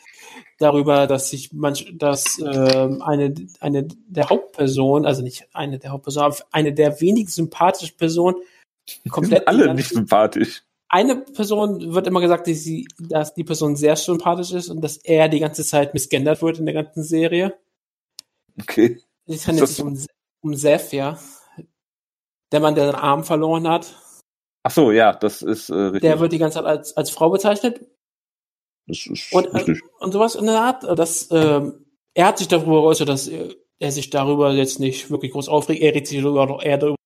darüber, 0.59 1.07
dass 1.07 1.31
sich 1.31 1.53
manch, 1.53 1.93
dass 1.95 2.39
äh, 2.39 2.89
eine 3.01 3.35
eine 3.61 3.89
der 4.07 4.31
Hauptpersonen, 4.31 5.07
also 5.07 5.23
nicht 5.23 5.49
eine 5.53 5.79
der 5.79 5.91
Hauptpersonen, 5.91 6.33
aber 6.33 6.37
eine 6.51 6.73
der 6.73 7.01
wenig 7.01 7.29
sympathischen 7.29 7.97
Personen 7.97 8.37
komplett 9.11 9.47
alle 9.47 9.75
nicht 9.75 9.91
sympathisch 9.91 10.63
eine 10.93 11.17
Person 11.17 11.95
wird 11.95 12.07
immer 12.07 12.21
gesagt, 12.21 12.47
dass, 12.47 12.59
sie, 12.59 12.87
dass 12.99 13.33
die 13.33 13.45
Person 13.45 13.77
sehr 13.77 13.97
sympathisch 13.97 14.53
ist 14.53 14.69
und 14.69 14.83
dass 14.83 14.99
er 14.99 15.31
die 15.31 15.41
ganze 15.41 15.65
Zeit 15.65 15.95
missgendert 15.95 16.43
wird 16.43 16.59
in 16.59 16.67
der 16.67 16.75
ganzen 16.75 17.03
Serie. 17.03 17.59
Okay. 18.61 19.01
Es 19.27 19.49
handelt 19.49 19.69
sich 19.69 19.83
um, 19.83 19.99
um 20.43 20.55
Seth, 20.55 20.93
ja. 20.93 21.19
Der 22.53 22.61
Mann, 22.61 22.75
der 22.75 22.87
seinen 22.87 23.01
Arm 23.01 23.25
verloren 23.25 23.67
hat. 23.67 23.97
Ach 24.65 24.71
so, 24.71 24.93
ja, 24.93 25.15
das 25.15 25.41
ist 25.41 25.71
äh, 25.71 25.75
richtig. 25.75 26.03
Der 26.03 26.21
wird 26.21 26.33
die 26.33 26.39
ganze 26.39 26.59
Zeit 26.59 26.67
als, 26.67 26.95
als 26.95 27.11
Frau 27.11 27.31
bezeichnet. 27.31 27.81
Das 28.87 29.07
ist 29.07 29.33
und, 29.33 29.47
äh, 29.47 29.57
richtig. 29.57 29.81
und 29.99 30.13
sowas 30.13 30.35
in 30.35 30.45
der 30.45 30.61
Art. 30.61 30.99
Das, 30.99 31.31
ähm, 31.31 31.87
er 32.13 32.27
hat 32.27 32.37
sich 32.37 32.49
darüber 32.49 32.83
geäußert, 32.83 33.09
dass 33.09 33.29
er, 33.29 33.55
er 33.79 33.93
sich 33.93 34.11
darüber 34.11 34.53
jetzt 34.53 34.79
nicht 34.79 35.11
wirklich 35.11 35.33
groß 35.33 35.49
aufregt. 35.49 35.81
Er 35.81 35.95
redet 35.95 36.09
sich 36.09 36.21
darüber, 36.21 36.63
er 36.63 36.77
darüber, 36.77 36.97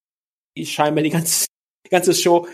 scheinbar 0.60 1.04
die 1.04 1.10
ganze, 1.10 1.46
die 1.86 1.90
ganze 1.90 2.12
Show 2.12 2.48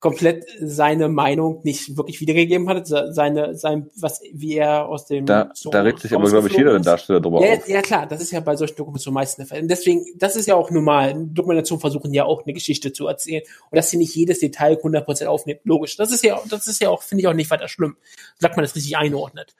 komplett 0.00 0.46
seine 0.60 1.08
Meinung 1.08 1.60
nicht 1.64 1.96
wirklich 1.96 2.20
wiedergegeben 2.20 2.68
hat, 2.68 2.86
seine, 2.86 3.56
sein, 3.56 3.90
was, 3.96 4.20
wie 4.32 4.54
er 4.54 4.86
aus 4.86 5.06
dem. 5.06 5.26
Da, 5.26 5.50
so 5.54 5.70
da 5.70 5.82
regt 5.82 6.00
sich 6.00 6.14
aber, 6.14 6.28
glaube 6.28 6.48
ich, 6.48 6.56
jeder 6.56 6.78
Darsteller 6.78 7.20
drüber 7.20 7.44
ja, 7.44 7.54
auf. 7.54 7.68
Ja, 7.68 7.82
klar, 7.82 8.06
das 8.06 8.20
ist 8.20 8.30
ja 8.30 8.38
bei 8.38 8.54
solchen 8.54 8.76
Dokumentationen 8.76 9.14
meistens 9.14 9.36
der 9.36 9.46
Fall. 9.46 9.62
Und 9.62 9.68
deswegen, 9.68 10.04
das 10.16 10.36
ist 10.36 10.46
ja 10.46 10.54
auch 10.54 10.70
normal. 10.70 11.14
Dokumentationen 11.30 11.80
versuchen 11.80 12.14
ja 12.14 12.24
auch 12.24 12.44
eine 12.44 12.52
Geschichte 12.52 12.92
zu 12.92 13.08
erzählen. 13.08 13.42
Und 13.70 13.76
dass 13.76 13.90
sie 13.90 13.96
nicht 13.96 14.14
jedes 14.14 14.38
Detail 14.38 14.74
100% 14.74 15.26
aufnehmen. 15.26 15.60
Logisch. 15.64 15.96
Das 15.96 16.12
ist 16.12 16.22
ja, 16.22 16.40
das 16.48 16.68
ist 16.68 16.80
ja 16.80 16.90
auch, 16.90 17.02
finde 17.02 17.22
ich 17.22 17.28
auch 17.28 17.34
nicht 17.34 17.50
weiter 17.50 17.66
schlimm. 17.66 17.96
Sagt 18.38 18.56
man 18.56 18.64
das 18.64 18.76
richtig 18.76 18.96
einordnet. 18.96 19.56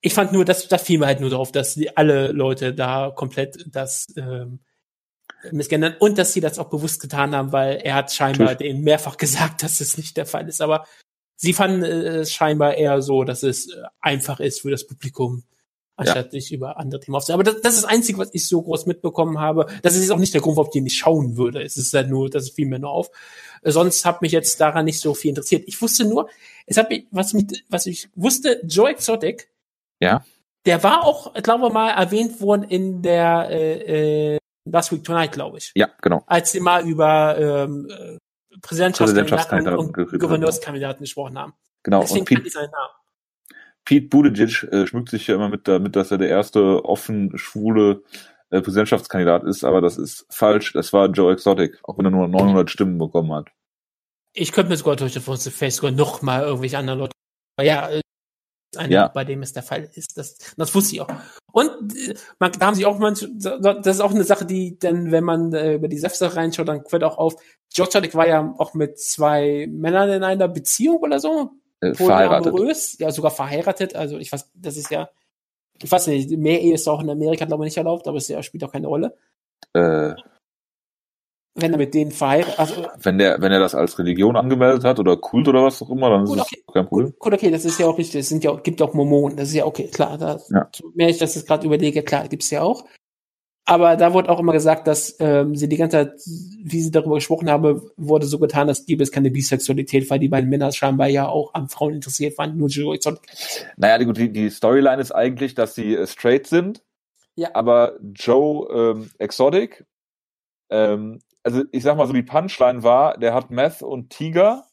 Ich 0.00 0.14
fand 0.14 0.32
nur, 0.32 0.44
das, 0.44 0.68
das 0.68 0.82
fiel 0.82 0.98
mir 0.98 1.06
halt 1.06 1.20
nur 1.20 1.30
darauf, 1.30 1.50
dass 1.50 1.74
die, 1.74 1.96
alle 1.96 2.30
Leute 2.32 2.74
da 2.74 3.10
komplett 3.14 3.66
das, 3.70 4.06
ähm, 4.16 4.60
missgendern 5.50 5.96
und 5.98 6.18
dass 6.18 6.32
sie 6.32 6.40
das 6.40 6.58
auch 6.58 6.70
bewusst 6.70 7.00
getan 7.00 7.34
haben, 7.34 7.52
weil 7.52 7.76
er 7.82 7.94
hat 7.94 8.12
scheinbar 8.12 8.54
denen 8.54 8.82
mehrfach 8.82 9.16
gesagt, 9.18 9.62
dass 9.62 9.80
es 9.80 9.96
nicht 9.96 10.16
der 10.16 10.26
Fall 10.26 10.48
ist. 10.48 10.60
Aber 10.60 10.84
sie 11.36 11.52
fanden 11.52 11.82
es 11.82 12.32
scheinbar 12.32 12.74
eher 12.74 13.02
so, 13.02 13.24
dass 13.24 13.42
es 13.42 13.68
äh, 13.68 13.82
einfach 14.00 14.40
ist 14.40 14.60
für 14.60 14.70
das 14.70 14.86
Publikum, 14.86 15.42
anstatt 15.96 16.26
ja. 16.26 16.40
sich 16.40 16.52
über 16.52 16.78
andere 16.78 17.00
Themen 17.00 17.16
aufzunehmen. 17.16 17.40
Aber 17.40 17.52
das, 17.52 17.60
das 17.62 17.74
ist 17.74 17.82
das 17.82 17.90
Einzige, 17.90 18.18
was 18.18 18.30
ich 18.32 18.46
so 18.46 18.62
groß 18.62 18.86
mitbekommen 18.86 19.40
habe. 19.40 19.66
Das 19.82 19.96
ist 19.96 20.10
auch 20.10 20.18
nicht 20.18 20.34
der 20.34 20.40
Grund, 20.40 20.56
warum 20.56 20.68
ich 20.68 20.74
den 20.74 20.84
nicht 20.84 20.98
schauen 20.98 21.36
würde. 21.36 21.62
Es 21.62 21.76
ist 21.76 21.92
halt 21.94 22.08
nur, 22.08 22.30
das 22.30 22.50
fiel 22.50 22.66
mir 22.66 22.78
nur 22.78 22.90
auf. 22.90 23.10
Sonst 23.62 24.04
hat 24.04 24.22
mich 24.22 24.32
jetzt 24.32 24.60
daran 24.60 24.84
nicht 24.84 25.00
so 25.00 25.14
viel 25.14 25.30
interessiert. 25.30 25.64
Ich 25.66 25.80
wusste 25.80 26.04
nur, 26.04 26.28
es 26.66 26.76
hat 26.76 26.90
mich, 26.90 27.06
was 27.10 27.32
mich, 27.32 27.64
was 27.68 27.86
ich 27.86 28.08
wusste, 28.14 28.60
Joe 28.64 28.90
Exotic. 28.90 29.50
Ja. 30.00 30.24
Der 30.64 30.82
war 30.82 31.04
auch, 31.04 31.34
glaube 31.34 31.66
ich 31.66 31.72
mal, 31.72 31.90
erwähnt 31.90 32.40
worden 32.40 32.64
in 32.64 33.02
der 33.02 33.48
äh, 33.50 34.34
äh, 34.34 34.38
Last 34.64 34.92
Week 34.92 35.02
Tonight, 35.02 35.32
glaube 35.32 35.58
ich. 35.58 35.72
Ja, 35.74 35.88
genau. 36.00 36.22
Als 36.26 36.52
sie 36.52 36.60
mal 36.60 36.86
über 36.86 37.36
ähm, 37.38 37.88
äh, 37.90 38.18
Präsidentschaftskandidaten 38.60 39.78
und 39.78 39.92
Gouverneurskandidaten 39.92 41.00
gesprochen 41.00 41.38
haben. 41.38 41.54
Genau. 41.82 42.00
Deswegen 42.00 42.20
und 42.20 42.26
Pete, 42.26 42.50
seinen 42.50 42.70
Namen. 42.70 42.92
Pete 43.84 44.08
Buttigieg 44.08 44.62
äh, 44.72 44.86
schmückt 44.86 45.10
sich 45.10 45.26
ja 45.26 45.34
immer 45.34 45.48
mit 45.48 45.66
damit, 45.66 45.96
dass 45.96 46.10
er 46.10 46.18
der 46.18 46.28
erste 46.28 46.84
offen 46.84 47.36
schwule 47.36 48.02
äh, 48.50 48.60
Präsidentschaftskandidat 48.60 49.44
ist, 49.44 49.64
aber 49.64 49.80
das 49.80 49.98
ist 49.98 50.26
falsch. 50.30 50.72
Das 50.74 50.92
war 50.92 51.08
Joe 51.08 51.32
Exotic, 51.32 51.80
auch 51.82 51.98
wenn 51.98 52.04
er 52.04 52.10
nur 52.10 52.28
900 52.28 52.70
Stimmen 52.70 52.98
bekommen 52.98 53.32
hat. 53.32 53.48
Ich 54.34 54.52
könnte 54.52 54.70
mir 54.70 54.76
sogar 54.76 54.96
durch 54.96 55.14
den 55.14 55.22
Face 55.22 55.76
sogar 55.76 55.90
noch 55.90 56.22
mal 56.22 56.42
irgendwelche 56.42 56.78
anderen 56.78 57.00
Leute. 57.00 57.12
Aber 57.56 57.66
ja, 57.66 57.90
äh, 58.74 58.78
eine, 58.80 58.92
ja. 58.92 59.08
bei 59.08 59.24
dem 59.24 59.42
es 59.42 59.52
der 59.52 59.62
Fall 59.62 59.88
ist. 59.94 60.18
Das, 60.18 60.36
das 60.56 60.74
wusste 60.74 60.94
ich 60.94 61.00
auch. 61.00 61.08
Und 61.52 61.96
äh, 61.96 62.14
man, 62.38 62.52
da 62.52 62.66
haben 62.66 62.74
sie 62.74 62.86
auch 62.86 62.98
manche, 62.98 63.28
das 63.34 63.86
ist 63.86 64.00
auch 64.00 64.12
eine 64.12 64.24
Sache, 64.24 64.44
die 64.44 64.78
dann, 64.78 65.10
wenn 65.12 65.24
man 65.24 65.52
äh, 65.52 65.74
über 65.74 65.88
die 65.88 65.98
Säfte 65.98 66.34
reinschaut, 66.34 66.68
dann 66.68 66.84
fällt 66.86 67.04
auch 67.04 67.18
auf, 67.18 67.36
George 67.74 67.92
Haddock 67.94 68.14
war 68.14 68.28
ja 68.28 68.54
auch 68.58 68.74
mit 68.74 68.98
zwei 68.98 69.66
Männern 69.70 70.10
in 70.10 70.24
einer 70.24 70.48
Beziehung 70.48 70.98
oder 70.98 71.20
so. 71.20 71.50
Äh, 71.80 71.94
verheiratet. 71.94 72.52
Amorös, 72.52 72.98
ja, 72.98 73.10
sogar 73.10 73.30
verheiratet. 73.30 73.96
Also 73.96 74.18
ich 74.18 74.30
weiß, 74.32 74.50
das 74.54 74.76
ist 74.76 74.90
ja, 74.90 75.08
ich 75.82 75.90
weiß 75.90 76.06
nicht, 76.06 76.30
mehr 76.30 76.60
Ehe 76.60 76.74
ist 76.74 76.88
auch 76.88 77.02
in 77.02 77.10
Amerika, 77.10 77.44
glaube 77.44 77.64
ich, 77.64 77.68
nicht 77.68 77.76
erlaubt, 77.76 78.06
aber 78.06 78.18
es 78.18 78.28
ja, 78.28 78.42
spielt 78.42 78.62
auch 78.64 78.72
keine 78.72 78.86
Rolle. 78.86 79.16
Äh, 79.74 80.14
wenn 81.54 81.72
er 81.72 81.78
mit 81.78 81.92
denen 81.92 82.10
verheiratet, 82.10 82.58
also, 82.58 82.86
wenn 83.02 83.18
der, 83.18 83.40
wenn 83.40 83.52
er 83.52 83.60
das 83.60 83.74
als 83.74 83.98
Religion 83.98 84.36
angemeldet 84.36 84.84
hat 84.84 84.98
oder 84.98 85.16
Kult 85.16 85.48
oder 85.48 85.64
was 85.64 85.82
auch 85.82 85.90
immer, 85.90 86.08
dann 86.08 86.24
gut, 86.24 86.36
ist 86.36 86.42
okay. 86.42 86.62
das 86.66 86.74
kein 86.74 86.86
Problem. 86.86 87.14
Gut, 87.18 87.34
okay, 87.34 87.50
das 87.50 87.64
ist 87.64 87.78
ja 87.78 87.86
auch 87.86 87.98
richtig. 87.98 88.20
Es 88.20 88.28
sind 88.28 88.42
ja, 88.42 88.54
gibt 88.56 88.80
auch 88.80 88.94
Mormonen, 88.94 89.36
das 89.36 89.48
ist 89.48 89.54
ja 89.54 89.66
okay, 89.66 89.88
klar. 89.88 90.16
Da, 90.16 90.40
ja. 90.48 90.70
Mehr 90.94 91.10
ich 91.10 91.18
das 91.18 91.34
jetzt 91.34 91.46
gerade 91.46 91.66
überlege, 91.66 92.02
klar, 92.02 92.26
gibt's 92.28 92.50
ja 92.50 92.62
auch. 92.62 92.84
Aber 93.64 93.96
da 93.96 94.12
wurde 94.12 94.28
auch 94.28 94.40
immer 94.40 94.52
gesagt, 94.52 94.88
dass 94.88 95.14
ähm, 95.20 95.54
sie 95.54 95.68
die 95.68 95.76
ganze 95.76 95.98
Zeit, 95.98 96.12
wie 96.64 96.80
sie 96.80 96.90
darüber 96.90 97.16
gesprochen 97.16 97.48
haben, 97.48 97.82
wurde 97.96 98.26
so 98.26 98.40
getan, 98.40 98.66
dass 98.66 98.86
gibt 98.86 99.00
es 99.00 99.12
keine 99.12 99.30
Bisexualität, 99.30 100.10
weil 100.10 100.18
die 100.18 100.28
beiden 100.28 100.50
Männer 100.50 100.72
scheinbar 100.72 101.06
ja 101.08 101.28
auch 101.28 101.54
an 101.54 101.68
Frauen 101.68 101.94
interessiert 101.94 102.36
waren, 102.38 102.56
nur 102.56 102.68
Joe 102.68 102.94
Exotic. 102.94 103.30
Naja, 103.76 103.98
die, 103.98 104.32
die 104.32 104.50
Storyline 104.50 105.00
ist 105.00 105.12
eigentlich, 105.12 105.54
dass 105.54 105.76
sie 105.76 105.94
äh, 105.94 106.06
straight 106.08 106.48
sind, 106.48 106.82
ja. 107.36 107.50
aber 107.54 107.98
Joe 108.02 108.96
ähm, 108.96 109.10
Exotic 109.18 109.84
ähm, 110.70 111.20
also 111.42 111.64
ich 111.72 111.82
sag 111.82 111.96
mal 111.96 112.06
so, 112.06 112.12
die 112.12 112.22
Punchline 112.22 112.82
war, 112.82 113.18
der 113.18 113.34
hat 113.34 113.50
Meth 113.50 113.82
und 113.82 114.10
Tiger 114.10 114.66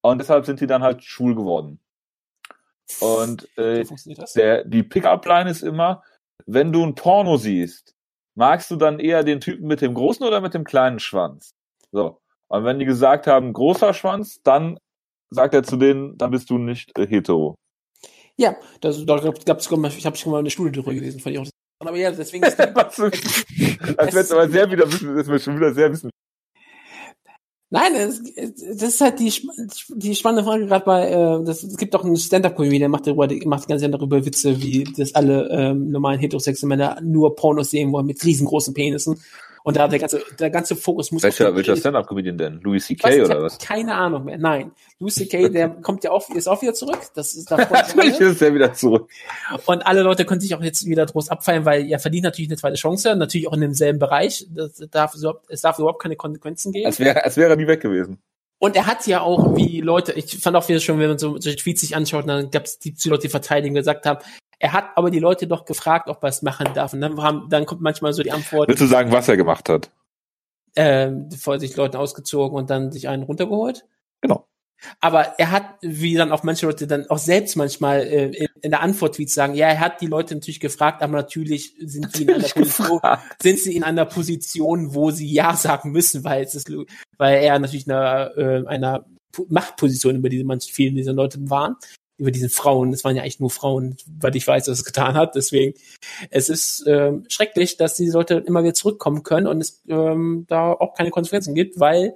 und 0.00 0.18
deshalb 0.18 0.46
sind 0.46 0.60
die 0.60 0.66
dann 0.66 0.82
halt 0.82 1.02
schwul 1.02 1.34
geworden. 1.34 1.80
Und 3.00 3.48
äh, 3.58 3.84
der, 4.34 4.64
die 4.64 4.82
Pickup-Line 4.82 5.50
ist 5.50 5.62
immer, 5.62 6.02
wenn 6.46 6.72
du 6.72 6.82
ein 6.84 6.94
Porno 6.94 7.36
siehst, 7.36 7.94
magst 8.34 8.70
du 8.70 8.76
dann 8.76 8.98
eher 8.98 9.24
den 9.24 9.40
Typen 9.40 9.66
mit 9.66 9.80
dem 9.80 9.94
großen 9.94 10.24
oder 10.24 10.40
mit 10.40 10.54
dem 10.54 10.64
kleinen 10.64 10.98
Schwanz? 10.98 11.54
So. 11.92 12.20
Und 12.48 12.64
wenn 12.64 12.78
die 12.78 12.86
gesagt 12.86 13.26
haben, 13.26 13.52
großer 13.52 13.92
Schwanz, 13.92 14.40
dann 14.42 14.78
sagt 15.30 15.52
er 15.52 15.62
zu 15.62 15.76
denen, 15.76 16.16
dann 16.16 16.30
bist 16.30 16.48
du 16.48 16.56
nicht 16.56 16.96
äh, 16.98 17.06
hetero. 17.06 17.56
Ja, 18.36 18.56
das, 18.80 19.04
da 19.04 19.18
gab 19.18 19.58
es, 19.58 19.96
ich 19.96 20.06
habe 20.06 20.16
schon 20.16 20.32
mal 20.32 20.38
eine 20.38 20.50
Studie 20.50 20.72
darüber 20.72 20.94
gelesen, 20.94 21.20
fand 21.20 21.34
ich 21.34 21.42
auch 21.42 21.46
aber 21.80 21.96
ja, 21.96 22.10
deswegen 22.10 22.44
ist 22.44 22.58
das 22.58 22.98
wird 22.98 24.32
aber 24.32 24.48
sehr 24.48 24.70
wieder 24.70 24.90
wissen, 24.90 25.16
das 25.16 25.26
wird 25.26 25.42
schon 25.42 25.56
wieder 25.56 25.72
sehr 25.72 25.92
wissen. 25.92 26.10
Nein, 27.70 27.94
es, 27.96 28.22
das 28.78 28.94
ist 28.94 29.00
halt 29.02 29.20
die, 29.20 29.30
die 29.88 30.14
spannende 30.14 30.42
Frage 30.42 30.66
gerade 30.66 30.84
bei, 30.86 31.10
äh, 31.10 31.44
das, 31.44 31.62
es 31.62 31.76
gibt 31.76 31.94
auch 31.94 32.02
einen 32.02 32.16
Stand-Up-Comedy, 32.16 32.78
der 32.78 32.88
macht 32.88 33.06
darüber, 33.06 33.28
macht 33.44 33.68
ganz 33.68 33.82
gerne 33.82 33.96
darüber 33.96 34.24
Witze, 34.24 34.60
wie 34.62 34.84
das 34.84 35.14
alle 35.14 35.48
ähm, 35.50 35.90
normalen 35.90 36.18
heterosexuellen 36.18 36.78
Männer 36.78 36.98
nur 37.02 37.36
Pornos 37.36 37.70
sehen 37.70 37.92
wollen 37.92 38.06
mit 38.06 38.24
riesengroßen 38.24 38.72
Penissen. 38.72 39.20
Und 39.68 39.76
da 39.76 39.86
der 39.86 39.98
ganze, 39.98 40.22
der 40.40 40.48
ganze 40.48 40.76
Fokus 40.76 41.12
muss. 41.12 41.22
Welcher, 41.22 41.54
welcher 41.54 41.76
Stand-Up-Comedian 41.76 42.38
denn? 42.38 42.58
Louis 42.62 42.86
C.K. 42.86 43.22
oder 43.22 43.42
was? 43.42 43.58
Keine 43.58 43.96
Ahnung 43.96 44.24
mehr. 44.24 44.38
Nein. 44.38 44.72
Louis 44.98 45.14
C.K., 45.14 45.50
der 45.50 45.68
kommt 45.82 46.04
ja 46.04 46.10
auch, 46.10 46.26
ist 46.30 46.48
auch 46.48 46.62
wieder 46.62 46.72
zurück. 46.72 46.98
Das 47.14 47.34
ist, 47.34 47.50
Natürlich 47.50 48.18
ist 48.18 48.40
er 48.40 48.54
wieder 48.54 48.72
zurück. 48.72 49.10
Und 49.66 49.86
alle 49.86 50.00
Leute 50.00 50.24
können 50.24 50.40
sich 50.40 50.54
auch 50.54 50.62
jetzt 50.62 50.86
wieder 50.86 51.04
groß 51.04 51.28
abfeiern, 51.28 51.66
weil 51.66 51.86
er 51.86 51.98
verdient 51.98 52.24
natürlich 52.24 52.48
eine 52.48 52.56
zweite 52.56 52.76
Chance, 52.76 53.14
natürlich 53.14 53.46
auch 53.46 53.52
in 53.52 53.60
demselben 53.60 53.98
Bereich. 53.98 54.46
Das 54.48 54.82
darf, 54.90 55.14
es 55.48 55.60
darf 55.60 55.78
überhaupt 55.78 56.00
keine 56.00 56.16
Konsequenzen 56.16 56.72
geben. 56.72 56.86
Als 56.86 56.98
wäre, 56.98 57.22
als 57.22 57.36
wäre 57.36 57.50
er 57.50 57.56
nie 57.56 57.66
weg 57.66 57.82
gewesen. 57.82 58.22
Und 58.58 58.74
er 58.74 58.86
hat 58.86 59.06
ja 59.06 59.20
auch, 59.20 59.54
wie 59.54 59.82
Leute, 59.82 60.12
ich 60.12 60.38
fand 60.38 60.56
auch 60.56 60.66
wieder 60.66 60.80
schon, 60.80 60.98
wenn 60.98 61.10
man 61.10 61.18
so 61.18 61.38
solche 61.38 61.58
Tweets 61.58 61.82
sich 61.82 61.94
anschaut, 61.94 62.26
dann 62.26 62.50
gab 62.50 62.64
es 62.64 62.78
die 62.78 62.94
Leute, 63.04 63.24
die 63.24 63.28
verteidigen, 63.28 63.74
gesagt 63.74 64.06
haben, 64.06 64.20
er 64.58 64.72
hat 64.72 64.90
aber 64.96 65.10
die 65.10 65.20
Leute 65.20 65.46
doch 65.46 65.64
gefragt, 65.64 66.08
ob 66.08 66.22
er 66.22 66.30
es 66.30 66.42
machen 66.42 66.68
darf. 66.74 66.92
Und 66.92 67.00
dann, 67.00 67.22
haben, 67.22 67.48
dann 67.48 67.66
kommt 67.66 67.80
manchmal 67.80 68.12
so 68.12 68.22
die 68.22 68.32
Antwort. 68.32 68.68
Willst 68.68 68.82
du 68.82 68.86
sagen, 68.86 69.12
was 69.12 69.28
er 69.28 69.36
gemacht 69.36 69.68
hat? 69.68 69.90
äh, 70.78 71.10
vor 71.36 71.58
sich 71.58 71.76
Leuten 71.76 71.96
ausgezogen 71.96 72.56
und 72.56 72.70
dann 72.70 72.92
sich 72.92 73.08
einen 73.08 73.24
runtergeholt. 73.24 73.84
Genau. 74.20 74.46
Aber 75.00 75.38
er 75.38 75.50
hat, 75.50 75.64
wie 75.82 76.14
dann 76.14 76.30
auch 76.30 76.44
manche 76.44 76.66
Leute 76.66 76.86
dann 76.86 77.10
auch 77.10 77.18
selbst 77.18 77.56
manchmal 77.56 78.02
äh, 78.02 78.26
in, 78.26 78.48
in 78.60 78.70
der 78.70 78.80
Antwort-Tweets 78.80 79.34
sagen, 79.34 79.54
ja, 79.54 79.66
er 79.66 79.80
hat 79.80 80.00
die 80.00 80.06
Leute 80.06 80.34
natürlich 80.34 80.60
gefragt, 80.60 81.02
aber 81.02 81.14
natürlich 81.14 81.74
sind 81.80 82.12
sie 82.14 82.22
in 82.22 82.30
einer 82.30 82.48
Position, 82.48 83.00
sind 83.42 83.58
sie 83.58 83.74
in 83.74 83.82
einer 83.82 84.04
Position, 84.04 84.94
wo 84.94 85.10
sie 85.10 85.32
ja 85.32 85.56
sagen 85.56 85.90
müssen, 85.90 86.22
weil 86.22 86.44
es 86.44 86.54
ist, 86.54 86.72
weil 87.16 87.42
er 87.42 87.58
natürlich 87.58 87.90
einer, 87.90 88.36
äh, 88.36 88.66
einer 88.66 89.04
Machtposition 89.48 90.14
über 90.14 90.28
diese 90.28 90.44
manche 90.44 90.72
vielen 90.72 90.94
dieser 90.94 91.12
Leute 91.12 91.38
waren 91.50 91.74
über 92.18 92.30
diesen 92.30 92.50
Frauen. 92.50 92.92
Es 92.92 93.04
waren 93.04 93.16
ja 93.16 93.22
eigentlich 93.22 93.40
nur 93.40 93.50
Frauen, 93.50 93.96
weil 94.20 94.36
ich 94.36 94.46
weiß, 94.46 94.68
was 94.68 94.78
es 94.78 94.84
getan 94.84 95.14
hat. 95.14 95.34
Deswegen, 95.34 95.74
es 96.30 96.48
ist 96.48 96.84
ähm, 96.86 97.24
schrecklich, 97.28 97.76
dass 97.76 97.94
diese 97.94 98.12
Leute 98.12 98.34
immer 98.46 98.62
wieder 98.62 98.74
zurückkommen 98.74 99.22
können 99.22 99.46
und 99.46 99.60
es 99.60 99.82
ähm, 99.88 100.44
da 100.48 100.72
auch 100.72 100.94
keine 100.94 101.10
Konsequenzen 101.10 101.54
gibt, 101.54 101.80
weil 101.80 102.14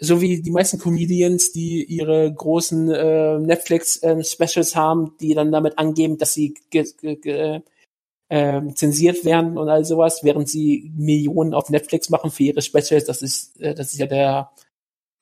so 0.00 0.20
wie 0.20 0.40
die 0.40 0.50
meisten 0.50 0.78
Comedians, 0.78 1.52
die 1.52 1.84
ihre 1.84 2.32
großen 2.32 2.90
äh, 2.90 3.38
Netflix-Specials 3.38 4.72
äh, 4.72 4.76
haben, 4.76 5.16
die 5.20 5.34
dann 5.34 5.50
damit 5.50 5.76
angeben, 5.78 6.18
dass 6.18 6.34
sie 6.34 6.54
äh, 8.28 8.72
zensiert 8.74 9.24
werden 9.24 9.58
und 9.58 9.68
all 9.68 9.84
sowas, 9.84 10.22
während 10.22 10.48
sie 10.48 10.92
Millionen 10.96 11.54
auf 11.54 11.70
Netflix 11.70 12.10
machen 12.10 12.30
für 12.30 12.44
ihre 12.44 12.62
Specials. 12.62 13.06
Das 13.06 13.22
ist, 13.22 13.60
äh, 13.60 13.74
das 13.74 13.92
ist 13.92 13.98
ja 13.98 14.06
der, 14.06 14.52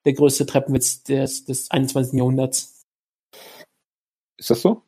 der 0.04 0.12
größte 0.12 0.44
Treppenwitz 0.44 1.04
des, 1.04 1.44
des 1.44 1.70
21. 1.70 2.14
Jahrhunderts. 2.14 2.75
Ist 4.36 4.50
das 4.50 4.62
so? 4.62 4.82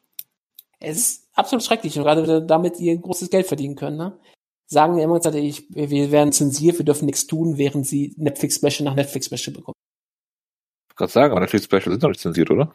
Es 0.80 0.96
ist 0.96 1.28
absolut 1.34 1.64
schrecklich 1.64 1.96
und 1.98 2.04
gerade 2.04 2.44
damit 2.44 2.78
ihr 2.80 2.96
großes 2.96 3.30
Geld 3.30 3.46
verdienen 3.46 3.76
können. 3.76 3.96
Ne? 3.96 4.18
Sagen 4.66 4.96
wir 4.96 5.04
immer, 5.04 5.24
ich, 5.34 5.64
wir 5.70 6.12
werden 6.12 6.32
zensiert, 6.32 6.78
wir 6.78 6.84
dürfen 6.84 7.06
nichts 7.06 7.26
tun, 7.26 7.56
während 7.56 7.86
sie 7.86 8.14
Netflix-Special 8.16 8.84
nach 8.84 8.94
Netflix-Special 8.94 9.54
bekommen. 9.54 9.74
Ich 10.90 10.96
gerade 10.96 11.12
sagen, 11.12 11.32
aber 11.32 11.40
Netflix-Special 11.40 11.90
sind 11.90 12.02
doch 12.02 12.08
nicht 12.08 12.20
zensiert, 12.20 12.50
oder? 12.50 12.74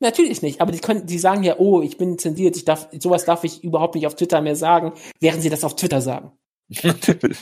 Natürlich 0.00 0.42
nicht, 0.42 0.60
aber 0.60 0.72
die 0.72 0.80
können, 0.80 1.06
die 1.06 1.18
sagen 1.18 1.44
ja, 1.44 1.56
oh, 1.58 1.80
ich 1.80 1.96
bin 1.96 2.18
zensiert, 2.18 2.56
ich 2.56 2.64
darf, 2.64 2.88
sowas 2.98 3.24
darf 3.24 3.44
ich 3.44 3.64
überhaupt 3.64 3.94
nicht 3.94 4.06
auf 4.06 4.16
Twitter 4.16 4.40
mehr 4.42 4.56
sagen, 4.56 4.92
während 5.20 5.40
sie 5.40 5.50
das 5.50 5.64
auf 5.64 5.76
Twitter 5.76 6.00
sagen. 6.00 6.32
Natürlich. 6.82 7.38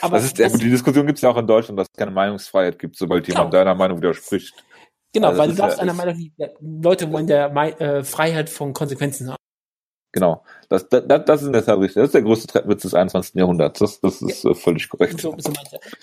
Aber 0.00 0.16
das 0.16 0.26
ist, 0.26 0.38
das, 0.38 0.52
die 0.54 0.70
Diskussion 0.70 1.06
gibt 1.06 1.18
es 1.18 1.22
ja 1.22 1.30
auch 1.30 1.36
in 1.36 1.46
Deutschland, 1.46 1.78
dass 1.78 1.88
es 1.92 1.96
keine 1.96 2.10
Meinungsfreiheit 2.10 2.78
gibt, 2.78 2.96
sobald 2.96 3.26
genau. 3.26 3.38
jemand 3.38 3.54
deiner 3.54 3.74
Meinung 3.74 3.98
widerspricht. 3.98 4.54
Genau, 5.14 5.28
also 5.28 5.40
weil 5.40 5.48
du 5.48 5.54
darfst 5.54 5.78
ja, 5.78 5.82
einer 5.84 5.94
Meinung, 5.94 6.30
Leute 6.60 7.10
wollen 7.10 7.26
der 7.26 7.54
äh, 7.80 8.04
Freiheit 8.04 8.50
von 8.50 8.74
Konsequenzen 8.74 9.30
haben. 9.30 9.38
Genau. 10.14 10.44
Das, 10.68 10.88
das, 10.88 11.02
das 11.06 11.40
ist 11.40 11.46
in 11.48 11.52
der 11.52 11.64
Tat 11.64 11.78
richtig. 11.78 11.94
Das 11.94 12.06
ist 12.06 12.14
der 12.14 12.22
größte 12.22 12.46
Treppenwitz 12.46 12.82
des 12.82 12.94
21. 12.94 13.34
Jahrhunderts. 13.34 13.80
Das, 13.80 14.00
das 14.00 14.22
ist 14.22 14.44
ja. 14.44 14.50
äh, 14.50 14.54
völlig 14.54 14.88
korrekt. 14.88 15.20
So, 15.20 15.34
so 15.36 15.52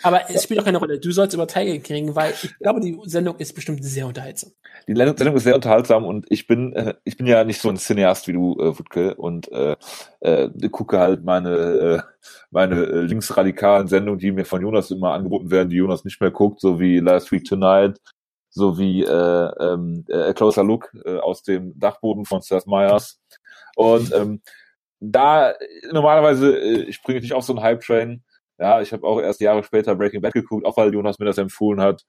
Aber 0.04 0.30
es 0.30 0.44
spielt 0.44 0.60
auch 0.60 0.66
keine 0.66 0.80
Rolle. 0.80 1.00
Du 1.00 1.12
sollst 1.12 1.34
über 1.34 1.48
Tiger 1.48 1.78
kriegen, 1.80 2.14
weil 2.14 2.34
ich 2.34 2.58
glaube, 2.60 2.82
die 2.82 3.00
Sendung 3.06 3.38
ist 3.38 3.56
bestimmt 3.56 3.84
sehr 3.86 4.06
unterhaltsam. 4.06 4.52
Die 4.88 4.96
Sendung 4.96 5.36
ist 5.36 5.44
sehr 5.44 5.56
unterhaltsam 5.56 6.04
und 6.04 6.26
ich 6.30 6.46
bin, 6.46 6.74
äh, 6.74 6.96
ich 7.06 7.16
bin 7.16 7.26
ja 7.26 7.46
nicht 7.46 7.62
so 7.62 7.70
ein 7.70 7.78
Cineast 7.78 8.28
wie 8.28 8.34
du, 8.34 8.58
äh, 8.60 8.78
Wutke, 8.78 9.16
und 9.16 9.50
äh, 9.52 9.78
äh, 10.20 10.50
gucke 10.70 11.00
halt 11.00 11.24
meine, 11.24 11.50
äh, 11.50 12.02
meine 12.50 12.84
äh, 12.84 13.02
linksradikalen 13.02 13.88
Sendungen, 13.88 14.20
die 14.20 14.34
mir 14.34 14.46
von 14.46 14.62
Jonas 14.62 14.92
immer 14.92 15.14
angeboten 15.14 15.52
werden, 15.52 15.70
die 15.70 15.78
Jonas 15.78 16.04
nicht 16.04 16.20
mehr 16.20 16.32
guckt, 16.32 16.60
so 16.60 16.82
wie 16.82 17.00
Last 17.00 17.32
Week 17.32 17.46
Tonight 17.46 17.98
sowie 18.52 19.04
äh, 19.04 19.52
ähm, 19.60 20.06
äh, 20.10 20.34
Closer 20.34 20.64
Look 20.64 20.92
äh, 21.06 21.18
aus 21.18 21.42
dem 21.42 21.78
Dachboden 21.80 22.26
von 22.26 22.42
Seth 22.42 22.68
Meyers. 22.68 23.20
Und 23.76 24.14
ähm, 24.14 24.42
da 25.00 25.54
normalerweise, 25.92 26.58
äh, 26.60 26.82
ich 26.84 27.02
bringe 27.02 27.22
nicht 27.22 27.34
auf 27.34 27.46
so 27.46 27.54
einen 27.54 27.64
Hype-Train. 27.64 28.24
Ja, 28.60 28.82
ich 28.82 28.94
habe 28.94 29.08
auch 29.08 29.20
erst 29.20 29.40
Jahre 29.40 29.64
später 29.64 29.96
Breaking 29.96 30.22
Bad 30.22 30.34
geguckt, 30.34 30.66
auch 30.66 30.78
weil 30.78 30.94
Jonas 30.94 31.18
mir 31.18 31.26
das 31.26 31.38
empfohlen 31.38 31.82
hat. 31.82 32.06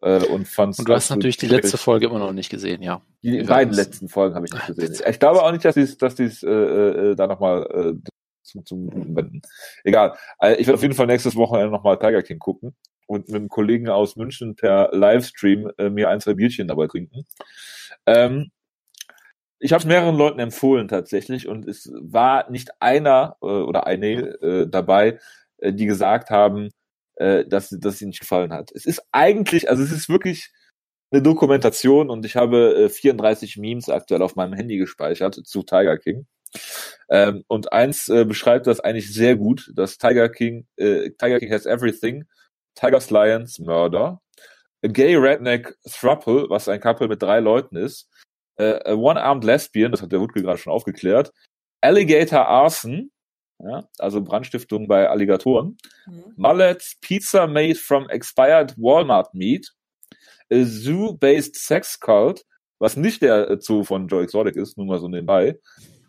Äh, 0.00 0.24
und 0.26 0.48
fand's 0.48 0.78
und 0.78 0.88
du 0.88 0.94
hast 0.94 1.10
natürlich 1.10 1.36
die 1.36 1.46
letzte 1.46 1.78
Folge 1.78 2.06
immer 2.06 2.18
noch 2.18 2.32
nicht 2.32 2.50
gesehen, 2.50 2.82
ja. 2.82 3.02
Die 3.22 3.42
beiden 3.42 3.72
letzten 3.72 4.08
Folgen 4.08 4.34
habe 4.34 4.46
ich 4.46 4.52
nicht 4.52 4.66
gesehen. 4.74 5.06
Ich 5.08 5.20
glaube 5.20 5.42
auch 5.42 5.52
nicht, 5.52 5.64
dass 5.64 5.74
die 5.74 5.98
dass 5.98 6.14
die's, 6.14 6.42
äh, 6.42 6.50
äh, 6.50 7.14
da 7.14 7.26
nochmal 7.26 7.62
äh, 7.70 8.10
zum, 8.42 8.64
zum 8.64 8.88
wenden. 9.14 9.42
Egal. 9.84 10.16
Äh, 10.40 10.54
ich 10.54 10.66
werde 10.66 10.74
auf 10.74 10.82
jeden 10.82 10.94
Fall 10.94 11.06
nächstes 11.06 11.36
Wochenende 11.36 11.70
nochmal 11.70 11.98
Tiger 11.98 12.22
King 12.22 12.38
gucken 12.38 12.74
und 13.06 13.28
mit 13.28 13.36
einem 13.36 13.48
Kollegen 13.48 13.88
aus 13.88 14.16
München 14.16 14.56
per 14.56 14.90
Livestream 14.92 15.70
äh, 15.78 15.90
mir 15.90 16.08
ein, 16.08 16.20
zwei 16.20 16.34
Bierchen 16.34 16.68
dabei 16.68 16.86
trinken. 16.86 17.26
Ähm, 18.06 18.50
ich 19.58 19.72
habe 19.72 19.80
es 19.80 19.86
mehreren 19.86 20.16
Leuten 20.16 20.40
empfohlen 20.40 20.88
tatsächlich 20.88 21.48
und 21.48 21.66
es 21.66 21.90
war 21.94 22.50
nicht 22.50 22.70
einer 22.80 23.36
äh, 23.40 23.46
oder 23.46 23.86
eine 23.86 24.40
äh, 24.42 24.68
dabei, 24.68 25.18
äh, 25.58 25.72
die 25.72 25.86
gesagt 25.86 26.30
haben, 26.30 26.70
äh, 27.16 27.44
dass, 27.46 27.70
dass 27.70 28.00
ihnen 28.02 28.10
nicht 28.10 28.20
gefallen 28.20 28.52
hat. 28.52 28.72
Es 28.74 28.86
ist 28.86 29.02
eigentlich, 29.12 29.70
also 29.70 29.82
es 29.82 29.92
ist 29.92 30.08
wirklich 30.08 30.52
eine 31.10 31.22
Dokumentation 31.22 32.10
und 32.10 32.26
ich 32.26 32.36
habe 32.36 32.84
äh, 32.84 32.88
34 32.88 33.56
Memes 33.56 33.88
aktuell 33.88 34.22
auf 34.22 34.36
meinem 34.36 34.52
Handy 34.52 34.76
gespeichert 34.78 35.34
zu 35.46 35.62
Tiger 35.62 35.96
King. 35.96 36.26
Ähm, 37.08 37.44
und 37.48 37.72
eins 37.72 38.08
äh, 38.08 38.24
beschreibt 38.24 38.66
das 38.66 38.80
eigentlich 38.80 39.12
sehr 39.12 39.36
gut, 39.36 39.72
dass 39.74 39.98
Tiger 39.98 40.28
King, 40.28 40.66
äh, 40.76 41.10
Tiger 41.10 41.38
King 41.38 41.52
has 41.52 41.66
everything, 41.66 42.24
Tigers 42.74 43.10
Lions 43.10 43.58
Murder, 43.58 44.20
a 44.82 44.88
gay 44.88 45.14
redneck 45.14 45.72
thruple, 45.88 46.48
was 46.48 46.68
ein 46.68 46.80
Couple 46.80 47.08
mit 47.08 47.22
drei 47.22 47.40
Leuten 47.40 47.76
ist, 47.76 48.08
uh, 48.60 48.78
a 48.84 48.94
one-armed 48.94 49.44
lesbian, 49.44 49.92
das 49.92 50.02
hat 50.02 50.12
der 50.12 50.20
Wutke 50.20 50.42
gerade 50.42 50.58
schon 50.58 50.72
aufgeklärt, 50.72 51.32
Alligator 51.80 52.46
Arson, 52.46 53.10
ja, 53.58 53.88
also 53.98 54.20
Brandstiftung 54.20 54.88
bei 54.88 55.08
Alligatoren, 55.08 55.76
mhm. 56.06 56.34
Mullets 56.36 56.96
Pizza 57.00 57.46
made 57.46 57.76
from 57.76 58.08
expired 58.10 58.74
Walmart 58.76 59.32
meat, 59.32 59.70
a 60.50 60.64
zoo-based 60.64 61.56
sex 61.56 61.98
cult, 61.98 62.44
was 62.78 62.96
nicht 62.96 63.22
der 63.22 63.50
äh, 63.50 63.60
Zoo 63.60 63.84
von 63.84 64.08
Joe 64.08 64.22
Exotic 64.22 64.56
ist, 64.56 64.76
nur 64.76 64.86
mal 64.86 64.98
so 64.98 65.08
nebenbei, 65.08 65.58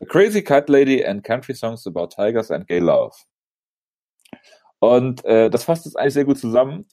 a 0.01 0.05
crazy 0.05 0.41
cat 0.41 0.69
lady 0.69 1.05
and 1.05 1.23
country 1.23 1.55
songs 1.55 1.85
about 1.87 2.09
tigers 2.09 2.51
and 2.51 2.67
gay 2.67 2.79
love. 2.79 3.15
Und 4.79 5.23
äh, 5.25 5.49
das 5.49 5.63
fasst 5.63 5.85
es 5.85 5.95
eigentlich 5.95 6.13
sehr 6.13 6.25
gut 6.25 6.37
zusammen. 6.37 6.87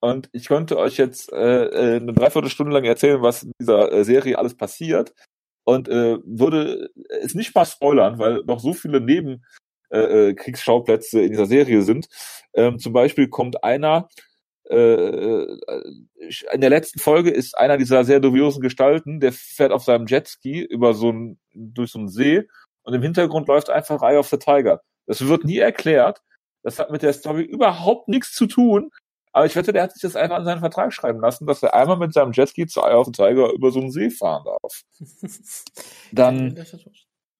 Und 0.00 0.28
ich 0.32 0.48
konnte 0.48 0.76
euch 0.76 0.98
jetzt 0.98 1.32
äh, 1.32 1.64
äh, 1.64 1.96
eine 1.96 2.12
Dreiviertelstunde 2.12 2.72
lang 2.72 2.84
erzählen, 2.84 3.22
was 3.22 3.42
in 3.42 3.52
dieser 3.60 3.90
äh, 3.90 4.04
Serie 4.04 4.38
alles 4.38 4.56
passiert. 4.56 5.14
Und 5.64 5.88
äh, 5.88 6.18
würde 6.24 6.90
es 7.22 7.34
nicht 7.34 7.54
mal 7.54 7.64
spoilern, 7.64 8.18
weil 8.18 8.42
noch 8.44 8.60
so 8.60 8.74
viele 8.74 9.00
Neben 9.00 9.44
äh, 9.90 10.30
äh 10.30 10.36
in 10.36 11.30
dieser 11.30 11.46
Serie 11.46 11.82
sind. 11.82 12.08
Ähm, 12.52 12.78
zum 12.78 12.92
Beispiel 12.92 13.28
kommt 13.28 13.64
einer, 13.64 14.08
äh, 14.68 14.76
äh, 14.76 15.58
in 16.52 16.60
der 16.60 16.70
letzten 16.70 16.98
Folge 16.98 17.30
ist 17.30 17.56
einer 17.56 17.76
dieser 17.78 18.04
sehr 18.04 18.20
dubiosen 18.20 18.62
Gestalten, 18.62 19.20
der 19.20 19.32
fährt 19.32 19.72
auf 19.72 19.84
seinem 19.84 20.06
Jetski 20.06 20.62
über 20.62 20.94
so 20.94 21.10
ein, 21.10 21.38
durch 21.54 21.92
so 21.92 21.98
einen 21.98 22.08
See 22.08 22.46
und 22.82 22.94
im 22.94 23.02
Hintergrund 23.02 23.48
läuft 23.48 23.70
einfach 23.70 24.02
Eye 24.02 24.18
of 24.18 24.28
the 24.28 24.38
Tiger. 24.38 24.82
Das 25.06 25.26
wird 25.26 25.44
nie 25.44 25.58
erklärt. 25.58 26.22
Das 26.64 26.78
hat 26.78 26.90
mit 26.90 27.02
der 27.02 27.12
Story 27.12 27.42
überhaupt 27.42 28.08
nichts 28.08 28.32
zu 28.32 28.46
tun. 28.46 28.90
Aber 29.32 29.46
ich 29.46 29.54
wette, 29.54 29.72
der 29.72 29.82
hat 29.82 29.92
sich 29.92 30.02
das 30.02 30.16
einfach 30.16 30.36
an 30.36 30.44
seinen 30.44 30.60
Vertrag 30.60 30.92
schreiben 30.92 31.20
lassen, 31.20 31.46
dass 31.46 31.62
er 31.62 31.74
einmal 31.74 31.96
mit 31.98 32.12
seinem 32.12 32.32
Jetski 32.32 32.66
zu 32.66 32.80
Eye 32.80 32.94
of 32.94 33.06
the 33.06 33.12
Tiger 33.12 33.52
über 33.52 33.70
so 33.70 33.80
einen 33.80 33.90
See 33.90 34.10
fahren 34.10 34.44
darf. 34.44 34.82
Dann, 36.12 36.54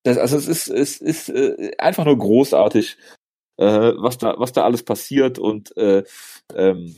das, 0.02 0.18
also 0.18 0.36
es 0.36 0.48
ist, 0.48 0.68
es 0.68 1.00
ist 1.00 1.28
äh, 1.30 1.72
einfach 1.78 2.04
nur 2.04 2.18
großartig, 2.18 2.98
äh, 3.58 3.92
was 3.96 4.18
da, 4.18 4.34
was 4.38 4.52
da 4.52 4.64
alles 4.64 4.84
passiert 4.84 5.38
und 5.38 5.74
äh, 5.76 6.02
ähm, 6.54 6.94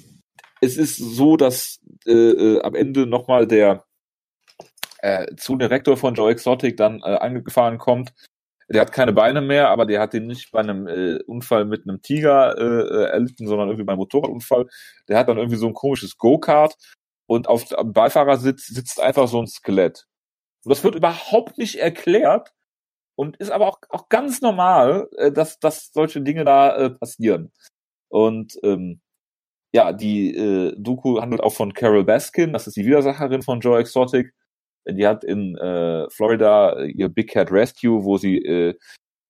es 0.62 0.78
ist 0.78 0.96
so, 0.96 1.36
dass 1.36 1.78
äh, 2.06 2.12
äh, 2.12 2.62
am 2.62 2.74
Ende 2.74 3.06
nochmal 3.06 3.46
der 3.46 3.84
äh, 4.98 5.26
Direktor 5.36 5.98
von 5.98 6.14
Joe 6.14 6.30
Exotic 6.30 6.78
dann 6.78 7.00
äh, 7.00 7.16
angefahren 7.16 7.76
kommt 7.76 8.14
der 8.68 8.80
hat 8.80 8.92
keine 8.92 9.12
Beine 9.12 9.40
mehr, 9.40 9.68
aber 9.68 9.86
der 9.86 10.00
hat 10.00 10.12
den 10.12 10.26
nicht 10.26 10.50
bei 10.50 10.60
einem 10.60 10.86
äh, 10.88 11.22
Unfall 11.26 11.64
mit 11.64 11.88
einem 11.88 12.02
Tiger 12.02 12.56
äh, 12.58 12.62
äh, 12.62 13.10
erlitten, 13.10 13.46
sondern 13.46 13.68
irgendwie 13.68 13.84
beim 13.84 13.98
Motorradunfall. 13.98 14.66
Der 15.08 15.18
hat 15.18 15.28
dann 15.28 15.38
irgendwie 15.38 15.56
so 15.56 15.68
ein 15.68 15.74
komisches 15.74 16.16
Go-Kart 16.16 16.74
und 17.26 17.48
auf 17.48 17.64
dem 17.64 17.92
Beifahrersitz 17.92 18.66
sitzt 18.66 19.00
einfach 19.00 19.28
so 19.28 19.40
ein 19.40 19.46
Skelett. 19.46 20.06
Und 20.64 20.70
das 20.70 20.82
wird 20.82 20.96
überhaupt 20.96 21.58
nicht 21.58 21.76
erklärt 21.76 22.52
und 23.16 23.36
ist 23.36 23.50
aber 23.50 23.68
auch, 23.68 23.78
auch 23.88 24.08
ganz 24.08 24.40
normal, 24.40 25.08
äh, 25.16 25.30
dass, 25.30 25.58
dass 25.60 25.92
solche 25.92 26.20
Dinge 26.22 26.44
da 26.44 26.76
äh, 26.76 26.90
passieren. 26.90 27.52
Und 28.08 28.58
ähm, 28.64 29.00
ja, 29.72 29.92
die 29.92 30.34
äh, 30.34 30.74
Doku 30.76 31.20
handelt 31.20 31.42
auch 31.42 31.52
von 31.52 31.72
Carol 31.72 32.04
Baskin, 32.04 32.52
das 32.52 32.66
ist 32.66 32.76
die 32.76 32.86
Widersacherin 32.86 33.42
von 33.42 33.60
Joe 33.60 33.78
Exotic 33.78 34.32
die 34.88 35.06
hat 35.06 35.24
in 35.24 35.56
äh, 35.56 36.08
Florida 36.10 36.82
ihr 36.84 37.08
Big 37.08 37.30
Cat 37.30 37.50
Rescue, 37.50 38.04
wo 38.04 38.18
sie 38.18 38.38
äh, 38.38 38.74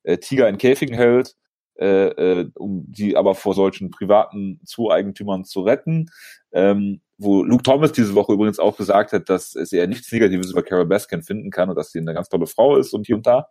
äh, 0.04 0.18
Tiger 0.18 0.48
in 0.48 0.58
Käfigen 0.58 0.94
hält, 0.94 1.34
äh, 1.78 2.08
äh, 2.08 2.50
um 2.54 2.86
sie 2.94 3.16
aber 3.16 3.34
vor 3.34 3.54
solchen 3.54 3.90
privaten 3.90 4.60
Zueigentümern 4.64 5.44
zu 5.44 5.62
retten. 5.62 6.10
Ähm, 6.52 7.00
wo 7.18 7.42
Luke 7.42 7.62
Thomas 7.62 7.92
diese 7.92 8.14
Woche 8.14 8.32
übrigens 8.32 8.58
auch 8.58 8.76
gesagt 8.76 9.12
hat, 9.12 9.28
dass 9.28 9.54
es 9.54 9.72
eher 9.72 9.86
nichts 9.86 10.12
Negatives 10.12 10.50
über 10.50 10.62
Carol 10.62 10.86
Baskin 10.86 11.22
finden 11.22 11.50
kann 11.50 11.70
und 11.70 11.76
dass 11.76 11.90
sie 11.90 11.98
eine 11.98 12.14
ganz 12.14 12.28
tolle 12.28 12.46
Frau 12.46 12.76
ist 12.76 12.92
und 12.92 13.06
hier 13.06 13.16
und 13.16 13.26
da. 13.26 13.48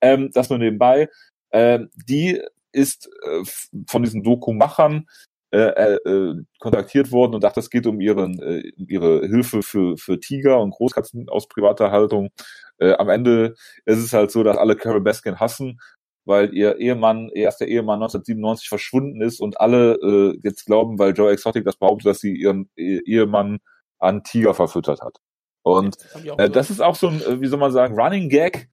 Ähm, 0.00 0.30
das 0.32 0.50
nur 0.50 0.58
nebenbei. 0.58 1.08
Ähm, 1.50 1.90
die 1.94 2.40
ist 2.72 3.08
äh, 3.24 3.42
von 3.88 4.02
diesen 4.02 4.22
Doku-Machern 4.22 5.06
äh, 5.50 5.94
äh, 5.94 6.34
kontaktiert 6.58 7.10
worden 7.10 7.34
und 7.34 7.44
dachte, 7.44 7.60
es 7.60 7.70
geht 7.70 7.86
um 7.86 8.00
ihren 8.00 8.40
äh, 8.42 8.70
ihre 8.76 9.26
Hilfe 9.26 9.62
für 9.62 9.96
für 9.96 10.20
Tiger 10.20 10.60
und 10.60 10.72
Großkatzen 10.72 11.28
aus 11.28 11.48
privater 11.48 11.90
Haltung. 11.90 12.30
Äh, 12.78 12.92
am 12.92 13.08
Ende 13.08 13.54
ist 13.86 13.98
es 13.98 14.12
halt 14.12 14.30
so, 14.30 14.42
dass 14.42 14.58
alle 14.58 14.76
Carol 14.76 15.00
Baskin 15.00 15.40
hassen, 15.40 15.80
weil 16.24 16.54
ihr 16.54 16.78
Ehemann, 16.78 17.30
ihr 17.34 17.44
erster 17.44 17.66
Ehemann 17.66 18.02
1997 18.02 18.68
verschwunden 18.68 19.22
ist 19.22 19.40
und 19.40 19.60
alle 19.60 19.94
äh, 19.94 20.38
jetzt 20.42 20.66
glauben, 20.66 20.98
weil 20.98 21.14
Joe 21.14 21.32
Exotic 21.32 21.64
das 21.64 21.76
behauptet, 21.76 22.06
dass 22.06 22.20
sie 22.20 22.34
ihren 22.34 22.70
Ehemann 22.76 23.58
an 23.98 24.22
Tiger 24.24 24.54
verfüttert 24.54 25.00
hat. 25.00 25.16
Und 25.62 25.96
äh, 26.36 26.50
das 26.50 26.70
ist 26.70 26.80
auch 26.80 26.94
so 26.94 27.08
ein, 27.08 27.22
äh, 27.22 27.40
wie 27.40 27.46
soll 27.46 27.58
man 27.58 27.72
sagen, 27.72 27.98
Running 27.98 28.28
Gag 28.28 28.68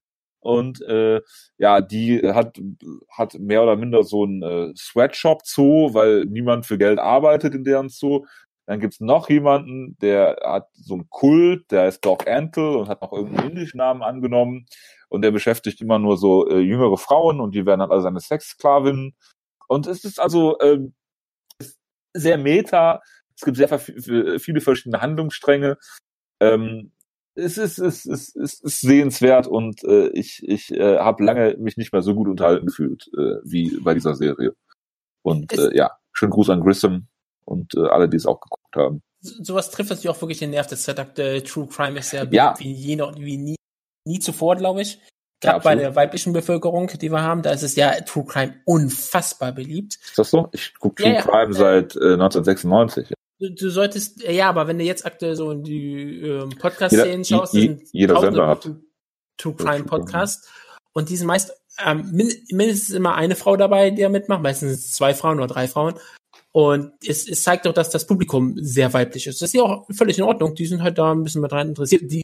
und 0.46 0.80
äh, 0.82 1.20
ja, 1.58 1.80
die 1.80 2.22
hat 2.22 2.60
hat 3.10 3.34
mehr 3.34 3.62
oder 3.64 3.76
minder 3.76 4.04
so 4.04 4.24
ein 4.24 4.42
äh, 4.42 4.72
Sweatshop 4.76 5.42
Zoo, 5.44 5.92
weil 5.92 6.24
niemand 6.26 6.66
für 6.66 6.78
Geld 6.78 7.00
arbeitet 7.00 7.54
in 7.54 7.64
deren 7.64 7.88
Zoo. 7.88 8.24
Dann 8.66 8.80
gibt's 8.80 9.00
noch 9.00 9.28
jemanden, 9.28 9.96
der 10.00 10.36
hat 10.44 10.68
so 10.74 10.94
einen 10.94 11.08
Kult, 11.10 11.70
der 11.70 11.82
heißt 11.82 12.04
Doc 12.04 12.28
Antle 12.28 12.78
und 12.78 12.88
hat 12.88 13.02
noch 13.02 13.12
irgendeinen 13.12 13.50
indischen 13.50 13.78
Namen 13.78 14.02
angenommen 14.02 14.66
und 15.08 15.22
der 15.22 15.32
beschäftigt 15.32 15.80
immer 15.80 15.98
nur 15.98 16.16
so 16.16 16.48
äh, 16.48 16.58
jüngere 16.60 16.96
Frauen 16.96 17.40
und 17.40 17.54
die 17.54 17.66
werden 17.66 17.80
dann 17.80 17.90
alle 17.90 18.02
seine 18.02 18.20
Sexsklavinnen. 18.20 19.14
Und 19.68 19.86
es 19.86 20.04
ist 20.04 20.20
also 20.20 20.58
äh, 20.60 20.78
sehr 22.14 22.38
meta. 22.38 23.02
Es 23.36 23.44
gibt 23.44 23.56
sehr 23.56 23.78
viele 23.78 24.60
verschiedene 24.60 25.00
Handlungsstränge. 25.02 25.76
Ähm, 26.40 26.92
es 27.36 27.58
ist, 27.58 27.78
es 27.78 28.06
ist, 28.06 28.36
es 28.36 28.60
ist 28.60 28.80
sehenswert 28.80 29.46
und 29.46 29.84
äh, 29.84 30.08
ich, 30.08 30.42
ich 30.46 30.72
äh, 30.72 30.98
habe 30.98 31.22
lange 31.22 31.56
mich 31.58 31.76
nicht 31.76 31.92
mehr 31.92 32.02
so 32.02 32.14
gut 32.14 32.28
unterhalten 32.28 32.66
gefühlt 32.66 33.08
äh, 33.16 33.36
wie 33.44 33.78
bei 33.80 33.94
dieser 33.94 34.14
Serie. 34.14 34.54
Und 35.22 35.52
äh, 35.52 35.76
ja, 35.76 35.92
schönen 36.12 36.32
Gruß 36.32 36.50
an 36.50 36.62
Grissom 36.62 37.08
und 37.44 37.74
äh, 37.74 37.88
alle, 37.88 38.08
die 38.08 38.16
es 38.16 38.26
auch 38.26 38.40
geguckt 38.40 38.76
haben. 38.76 39.02
Sowas 39.20 39.70
trifft 39.70 39.90
natürlich 39.90 40.08
auch 40.08 40.20
wirklich 40.20 40.38
den 40.38 40.50
Nerv. 40.50 40.66
Das 40.66 40.84
Setup 40.84 41.14
der 41.14 41.44
True 41.44 41.66
Crime 41.66 41.98
ist 41.98 42.12
ja, 42.12 42.24
ja. 42.30 42.54
wie, 42.58 42.72
je 42.72 42.96
noch, 42.96 43.16
wie 43.16 43.36
nie, 43.36 43.56
nie 44.06 44.18
zuvor, 44.18 44.56
glaube 44.56 44.82
ich. 44.82 45.00
Gerade 45.42 45.58
ja, 45.58 45.62
bei 45.62 45.74
der 45.74 45.94
weiblichen 45.94 46.32
Bevölkerung, 46.32 46.86
die 46.86 47.10
wir 47.10 47.22
haben, 47.22 47.42
da 47.42 47.50
ist 47.50 47.62
es 47.62 47.76
ja 47.76 47.92
True 48.00 48.24
Crime 48.24 48.54
unfassbar 48.64 49.52
beliebt. 49.52 49.98
Ist 50.02 50.18
das 50.18 50.30
so? 50.30 50.48
Ich 50.52 50.74
gucke 50.78 51.02
True 51.02 51.14
ja, 51.14 51.22
Crime 51.22 51.52
seit 51.52 51.96
äh, 51.96 52.14
1996. 52.14 53.12
Du, 53.38 53.50
du 53.50 53.70
solltest, 53.70 54.22
ja, 54.22 54.48
aber 54.48 54.66
wenn 54.66 54.78
du 54.78 54.84
jetzt 54.84 55.04
aktuell 55.04 55.36
so 55.36 55.50
in 55.50 55.62
die 55.62 56.20
ähm, 56.20 56.50
Podcast-Szenen 56.58 57.24
schaust, 57.24 57.52
jeder, 57.52 57.76
jeder 57.92 58.20
Sender 58.20 58.46
hat 58.46 58.70
True 59.36 59.54
Crime 59.54 59.84
Podcast. 59.84 60.48
Und 60.92 61.10
die 61.10 61.16
sind 61.16 61.26
meist 61.26 61.52
ähm, 61.84 62.10
mindestens 62.50 62.90
immer 62.94 63.14
eine 63.14 63.36
Frau 63.36 63.56
dabei, 63.56 63.90
die 63.90 64.02
da 64.02 64.08
mitmacht, 64.08 64.42
meistens 64.42 64.92
zwei 64.92 65.12
Frauen 65.12 65.38
oder 65.38 65.48
drei 65.48 65.68
Frauen. 65.68 65.94
Und 66.56 66.92
es, 67.06 67.28
es 67.28 67.42
zeigt 67.42 67.66
doch, 67.66 67.74
dass 67.74 67.90
das 67.90 68.06
Publikum 68.06 68.54
sehr 68.56 68.94
weiblich 68.94 69.26
ist. 69.26 69.42
Das 69.42 69.50
ist 69.50 69.52
ja 69.52 69.60
auch 69.60 69.86
völlig 69.94 70.16
in 70.16 70.24
Ordnung. 70.24 70.54
Die 70.54 70.64
sind 70.64 70.82
halt 70.82 70.96
da 70.96 71.12
ein 71.12 71.22
bisschen 71.22 71.42
mit 71.42 71.52
rein 71.52 71.68
interessiert. 71.68 72.10
Die, 72.10 72.22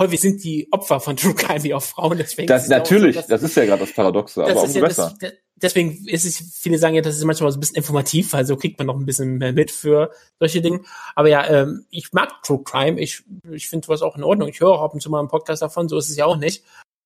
häufig 0.00 0.20
sind 0.20 0.42
die 0.42 0.66
Opfer 0.72 0.98
von 0.98 1.16
True 1.16 1.32
Crime 1.32 1.76
auch 1.76 1.82
Frauen. 1.84 2.18
Deswegen 2.18 2.48
das 2.48 2.66
natürlich, 2.66 3.14
so, 3.14 3.20
dass, 3.20 3.28
das 3.28 3.44
ist 3.44 3.56
ja 3.56 3.66
gerade 3.66 3.78
das 3.78 3.92
Paradoxe, 3.92 4.42
aber 4.42 4.62
umso 4.64 4.80
ja 4.80 4.84
besser. 4.84 5.14
Das, 5.20 5.32
deswegen 5.54 6.08
ist 6.08 6.24
es, 6.24 6.56
viele 6.58 6.76
sagen 6.76 6.96
ja, 6.96 7.02
das 7.02 7.16
ist 7.16 7.22
manchmal 7.22 7.52
so 7.52 7.58
ein 7.58 7.60
bisschen 7.60 7.76
informativ, 7.76 8.34
also 8.34 8.56
kriegt 8.56 8.78
man 8.78 8.88
noch 8.88 8.96
ein 8.96 9.06
bisschen 9.06 9.38
mehr 9.38 9.52
mit 9.52 9.70
für 9.70 10.10
solche 10.40 10.60
Dinge. 10.60 10.80
Aber 11.14 11.28
ja, 11.28 11.48
ähm, 11.48 11.86
ich 11.88 12.12
mag 12.12 12.42
True 12.42 12.64
Crime, 12.64 12.98
ich, 13.00 13.22
ich 13.48 13.68
finde 13.68 13.86
was 13.86 14.02
auch 14.02 14.16
in 14.16 14.24
Ordnung. 14.24 14.48
Ich 14.48 14.58
höre 14.58 14.70
auch 14.70 14.82
ab 14.82 14.94
und 14.94 15.00
zu 15.00 15.08
mal 15.08 15.20
einen 15.20 15.28
Podcast 15.28 15.62
davon, 15.62 15.88
so 15.88 15.98
ist 15.98 16.10
es 16.10 16.16
ja 16.16 16.26
auch 16.26 16.36
nicht. 16.36 16.64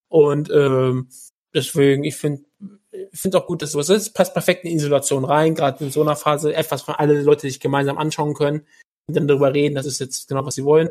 Und 0.08 0.48
ähm, 0.50 1.10
deswegen, 1.52 2.02
ich 2.02 2.16
finde 2.16 2.44
ich 2.92 3.20
finde 3.20 3.38
auch 3.38 3.46
gut, 3.46 3.62
dass 3.62 3.72
sowas 3.72 3.88
ist. 3.88 4.10
Passt 4.14 4.34
perfekt 4.34 4.64
in 4.64 4.72
Isolation 4.72 5.24
rein, 5.24 5.54
gerade 5.54 5.84
in 5.84 5.90
so 5.90 6.02
einer 6.02 6.16
Phase. 6.16 6.54
Etwas, 6.54 6.86
was 6.86 6.98
alle 6.98 7.20
Leute 7.22 7.42
sich 7.42 7.60
gemeinsam 7.60 7.98
anschauen 7.98 8.34
können 8.34 8.66
und 9.06 9.16
dann 9.16 9.26
darüber 9.26 9.52
reden, 9.52 9.74
das 9.74 9.86
ist 9.86 10.00
jetzt 10.00 10.28
genau, 10.28 10.44
was 10.44 10.54
sie 10.54 10.64
wollen 10.64 10.90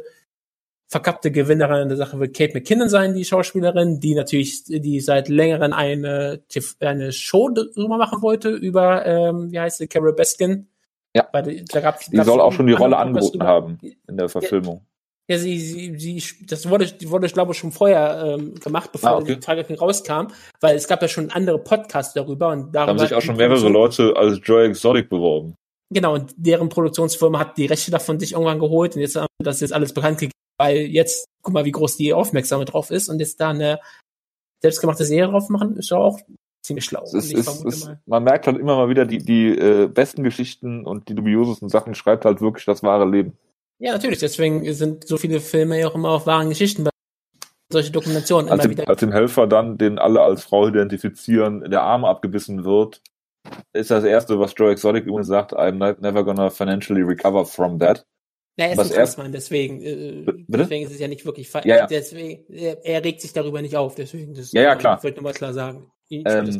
verkappte 0.91 1.31
Gewinnerin 1.31 1.87
der 1.87 1.97
Sache 1.97 2.19
wird 2.19 2.35
Kate 2.35 2.53
McKinnon 2.53 2.89
sein, 2.89 3.13
die 3.13 3.23
Schauspielerin, 3.23 4.01
die 4.01 4.13
natürlich, 4.13 4.65
die 4.65 4.99
seit 4.99 5.29
längerem 5.29 5.71
eine, 5.71 6.43
eine 6.81 7.13
Show 7.13 7.49
darüber 7.49 7.97
machen 7.97 8.21
wollte, 8.21 8.49
über, 8.49 9.05
ähm, 9.05 9.51
wie 9.51 9.59
heißt 9.59 9.77
sie, 9.77 9.87
Carol 9.87 10.13
Baskin. 10.13 10.67
Ja. 11.15 11.29
Weil, 11.31 11.63
da 11.63 11.79
gab's, 11.79 12.09
die 12.09 12.21
soll 12.21 12.41
auch 12.41 12.51
schon 12.51 12.67
die 12.67 12.73
Rolle 12.73 12.97
angeboten 12.97 13.43
haben 13.43 13.79
in 13.81 14.17
der 14.17 14.27
Verfilmung. 14.27 14.81
Ja, 14.81 14.90
sie, 15.27 15.59
sie, 15.59 15.97
sie, 15.97 16.45
das 16.45 16.67
wurde, 16.69 16.91
wurde, 17.05 17.25
ich 17.25 17.33
glaube, 17.33 17.53
schon 17.53 17.71
vorher 17.71 18.37
ähm, 18.37 18.55
gemacht, 18.55 18.91
bevor 18.91 19.09
ah, 19.09 19.17
okay. 19.17 19.35
die 19.35 19.39
Tragik 19.39 19.81
rauskam, 19.81 20.27
weil 20.59 20.75
es 20.75 20.87
gab 20.87 21.01
ja 21.01 21.07
schon 21.07 21.31
andere 21.31 21.59
Podcasts 21.59 22.13
darüber 22.13 22.49
und 22.49 22.73
darüber. 22.73 22.85
Da 22.85 22.87
haben 22.87 22.99
sich 22.99 23.13
auch 23.13 23.21
schon 23.21 23.37
mehrere 23.37 23.69
Leute 23.69 24.13
als 24.15 24.39
Joy 24.43 24.65
Exotic 24.65 25.09
beworben. 25.09 25.55
Genau, 25.93 26.15
und 26.15 26.33
deren 26.37 26.69
Produktionsfirma 26.69 27.39
hat 27.39 27.57
die 27.57 27.65
Rechte 27.65 27.91
davon 27.91 28.19
sich 28.19 28.33
irgendwann 28.33 28.59
geholt 28.59 28.95
und 28.95 29.01
jetzt 29.01 29.15
haben 29.15 29.27
das 29.39 29.59
jetzt 29.59 29.73
alles 29.73 29.93
bekannt 29.93 30.19
gegeben 30.19 30.31
weil 30.61 30.77
jetzt, 30.77 31.25
guck 31.41 31.55
mal, 31.55 31.65
wie 31.65 31.71
groß 31.71 31.97
die 31.97 32.13
Aufmerksamkeit 32.13 32.71
drauf 32.71 32.91
ist 32.91 33.09
und 33.09 33.19
jetzt 33.19 33.39
da 33.39 33.49
eine 33.49 33.79
selbstgemachte 34.61 35.05
Serie 35.05 35.31
drauf 35.31 35.49
machen, 35.49 35.75
ist 35.75 35.91
auch 35.91 36.19
ziemlich 36.63 36.85
schlau. 36.85 37.01
Es 37.03 37.15
ist, 37.15 37.65
ist, 37.65 37.91
man 38.05 38.23
merkt 38.23 38.45
halt 38.45 38.59
immer 38.59 38.75
mal 38.75 38.87
wieder, 38.87 39.07
die, 39.07 39.17
die 39.17 39.57
äh, 39.57 39.87
besten 39.87 40.23
Geschichten 40.23 40.85
und 40.85 41.09
die 41.09 41.15
dubiosesten 41.15 41.67
Sachen 41.67 41.95
schreibt 41.95 42.25
halt 42.25 42.41
wirklich 42.41 42.65
das 42.65 42.83
wahre 42.83 43.09
Leben. 43.09 43.35
Ja, 43.81 43.93
natürlich. 43.93 44.19
Deswegen 44.19 44.71
sind 44.73 45.07
so 45.07 45.17
viele 45.17 45.39
Filme 45.39 45.79
ja 45.79 45.87
auch 45.87 45.95
immer 45.95 46.09
auf 46.09 46.27
wahren 46.27 46.49
Geschichten 46.49 46.87
solche 47.71 47.91
Dokumentationen 47.91 48.51
als 48.51 48.63
immer 48.63 48.73
dem, 48.73 48.77
wieder. 48.77 48.89
Als 48.89 48.99
dem 48.99 49.11
Helfer 49.11 49.47
dann, 49.47 49.77
den 49.77 49.97
alle 49.97 50.21
als 50.21 50.43
Frau 50.43 50.67
identifizieren, 50.67 51.69
der 51.71 51.81
Arm 51.81 52.05
abgebissen 52.05 52.63
wird, 52.63 53.01
ist 53.73 53.89
das 53.89 54.03
erste, 54.03 54.39
was 54.39 54.53
Joe 54.55 54.71
Exotic 54.71 55.05
übrigens 55.05 55.27
sagt, 55.27 55.53
I'm 55.53 55.77
never 55.99 56.23
gonna 56.23 56.49
financially 56.49 57.01
recover 57.01 57.45
from 57.45 57.79
that. 57.79 58.05
Ja, 58.57 58.65
er 58.65 58.73
ist 58.73 58.79
ein 58.79 58.89
Transmann, 58.89 59.31
deswegen, 59.31 59.81
äh, 59.81 60.25
deswegen 60.47 60.85
ist 60.85 60.91
es 60.91 60.99
ja 60.99 61.07
nicht 61.07 61.25
wirklich 61.25 61.49
falsch. 61.49 61.65
Ja, 61.65 61.77
ja. 61.77 61.87
Deswegen, 61.87 62.43
er, 62.53 62.85
er, 62.85 63.03
regt 63.03 63.21
sich 63.21 63.33
darüber 63.33 63.61
nicht 63.61 63.77
auf, 63.77 63.95
deswegen, 63.95 64.33
das 64.33 64.51
ja, 64.51 64.61
ja, 64.61 64.75
klar. 64.75 64.97
ich 64.97 65.03
wollte 65.03 65.21
nur 65.21 65.31
mal 65.31 65.33
klar 65.33 65.53
sagen. 65.53 65.89
Ähm, 66.11 66.59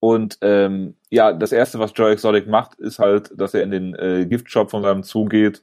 und 0.00 0.38
ähm, 0.40 0.96
ja, 1.10 1.32
das 1.34 1.52
erste, 1.52 1.78
was 1.78 1.92
Joe 1.94 2.10
Exotic 2.10 2.48
macht, 2.48 2.80
ist 2.80 2.98
halt, 2.98 3.30
dass 3.36 3.52
er 3.52 3.62
in 3.62 3.70
den 3.70 3.94
äh, 3.94 4.26
Giftshop 4.26 4.70
von 4.70 4.82
seinem 4.82 5.02
Zoo 5.02 5.26
geht 5.26 5.62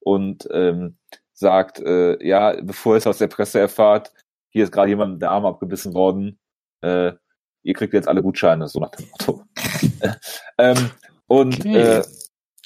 und 0.00 0.48
ähm, 0.52 0.96
sagt, 1.32 1.80
äh, 1.80 2.22
ja, 2.26 2.60
bevor 2.62 2.94
ihr 2.94 2.98
es 2.98 3.06
aus 3.06 3.18
der 3.18 3.28
Presse 3.28 3.60
erfahrt, 3.60 4.12
hier 4.50 4.64
ist 4.64 4.72
gerade 4.72 4.88
jemand 4.88 5.22
der 5.22 5.30
Arm 5.30 5.46
abgebissen 5.46 5.94
worden, 5.94 6.38
äh, 6.82 7.12
ihr 7.62 7.74
kriegt 7.74 7.92
jetzt 7.92 8.08
alle 8.08 8.22
Gutscheine, 8.22 8.68
so 8.68 8.80
nach 8.80 8.90
dem 8.90 9.08
Motto. 9.10 9.44
ähm, 10.58 10.90
und 11.26 11.60
okay. 11.60 11.76
äh, 11.76 12.04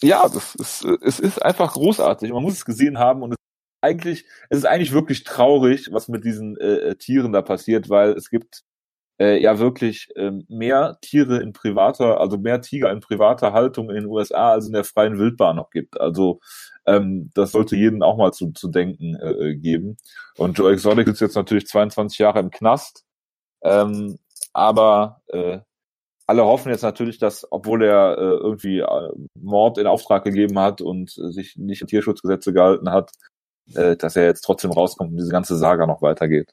ja, 0.03 0.29
das 0.29 0.55
ist, 0.55 0.85
es 1.03 1.21
ist 1.21 1.43
einfach 1.43 1.73
großartig. 1.73 2.33
Man 2.33 2.43
muss 2.43 2.55
es 2.55 2.65
gesehen 2.65 2.99
haben 2.99 3.23
und 3.23 3.33
es 3.33 3.37
ist 3.37 3.83
eigentlich, 3.83 4.25
es 4.51 4.59
ist 4.59 4.67
eigentlich 4.67 4.93
wirklich 4.93 5.25
traurig, 5.25 5.89
was 5.93 6.09
mit 6.09 6.25
diesen 6.25 6.57
äh, 6.59 6.91
äh, 6.91 6.95
Tieren 6.97 7.33
da 7.33 7.43
passiert, 7.43 7.89
weil 7.89 8.11
es 8.13 8.31
gibt 8.31 8.65
äh, 9.19 9.41
ja 9.41 9.59
wirklich 9.59 10.09
äh, 10.17 10.33
mehr 10.49 10.99
Tiere 11.01 11.41
in 11.41 11.53
privater, 11.53 12.21
also 12.21 12.39
mehr 12.39 12.61
Tiger 12.61 12.91
in 12.91 13.01
privater 13.01 13.53
Haltung 13.53 13.91
in 13.91 13.97
den 13.97 14.07
USA 14.07 14.53
als 14.53 14.67
in 14.67 14.73
der 14.73 14.85
freien 14.85 15.19
Wildbahn 15.19 15.57
noch 15.57 15.71
gibt. 15.71 16.01
Also 16.01 16.41
ähm, 16.87 17.31
das 17.35 17.53
sollte 17.53 17.77
jeden 17.77 18.03
auch 18.03 18.17
mal 18.17 18.33
zu, 18.33 18.53
zu 18.53 18.69
denken 18.69 19.17
äh, 19.17 19.51
äh 19.51 19.57
geben. 19.57 19.97
Und 20.37 20.59
Joe 20.59 20.73
Exotic 20.73 21.09
ist 21.09 21.21
jetzt 21.21 21.37
natürlich 21.37 21.67
22 21.67 22.19
Jahre 22.19 22.41
im 22.41 22.51
Knast, 22.51 23.05
ähm, 23.63 24.19
aber 24.53 25.23
äh, 25.29 25.61
alle 26.27 26.45
hoffen 26.45 26.71
jetzt 26.71 26.83
natürlich, 26.83 27.19
dass, 27.19 27.47
obwohl 27.51 27.85
er 27.85 28.17
äh, 28.19 28.21
irgendwie 28.21 28.79
äh, 28.79 29.11
Mord 29.39 29.79
in 29.79 29.87
Auftrag 29.87 30.25
gegeben 30.25 30.59
hat 30.59 30.81
und 30.81 31.17
äh, 31.19 31.31
sich 31.31 31.57
nicht 31.57 31.83
an 31.83 31.89
Tierschutzgesetze 31.89 32.53
gehalten 32.53 32.91
hat, 32.91 33.13
äh, 33.75 33.97
dass 33.97 34.17
er 34.17 34.25
jetzt 34.25 34.43
trotzdem 34.43 34.73
rauskommt 34.73 35.13
und 35.13 35.19
diese 35.19 35.31
ganze 35.31 35.57
Saga 35.57 35.87
noch 35.87 36.03
weitergeht. 36.03 36.51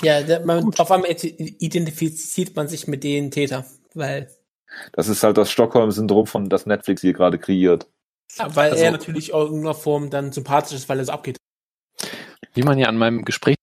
Ja, 0.00 0.40
man, 0.44 0.72
auf 0.78 0.90
einmal 0.90 1.10
identifiziert 1.10 2.56
man 2.56 2.68
sich 2.68 2.86
mit 2.86 3.04
den 3.04 3.30
Täter, 3.30 3.64
weil. 3.94 4.30
Das 4.92 5.08
ist 5.08 5.22
halt 5.22 5.36
das 5.36 5.50
Stockholm-Syndrom 5.50 6.26
von 6.26 6.48
das 6.48 6.66
Netflix 6.66 7.02
hier 7.02 7.12
gerade 7.12 7.38
kreiert. 7.38 7.88
Ja, 8.38 8.54
weil 8.56 8.70
also, 8.70 8.82
er 8.82 8.90
natürlich 8.90 9.30
in 9.30 9.34
irgendeiner 9.34 9.74
Form 9.74 10.08
dann 10.08 10.32
sympathisch 10.32 10.78
ist, 10.78 10.88
weil 10.88 10.98
er 10.98 11.04
so 11.04 11.12
abgeht. 11.12 11.36
Wie 12.54 12.62
man 12.62 12.78
ja 12.78 12.88
an 12.88 12.96
meinem 12.96 13.24
Gespräch 13.24 13.56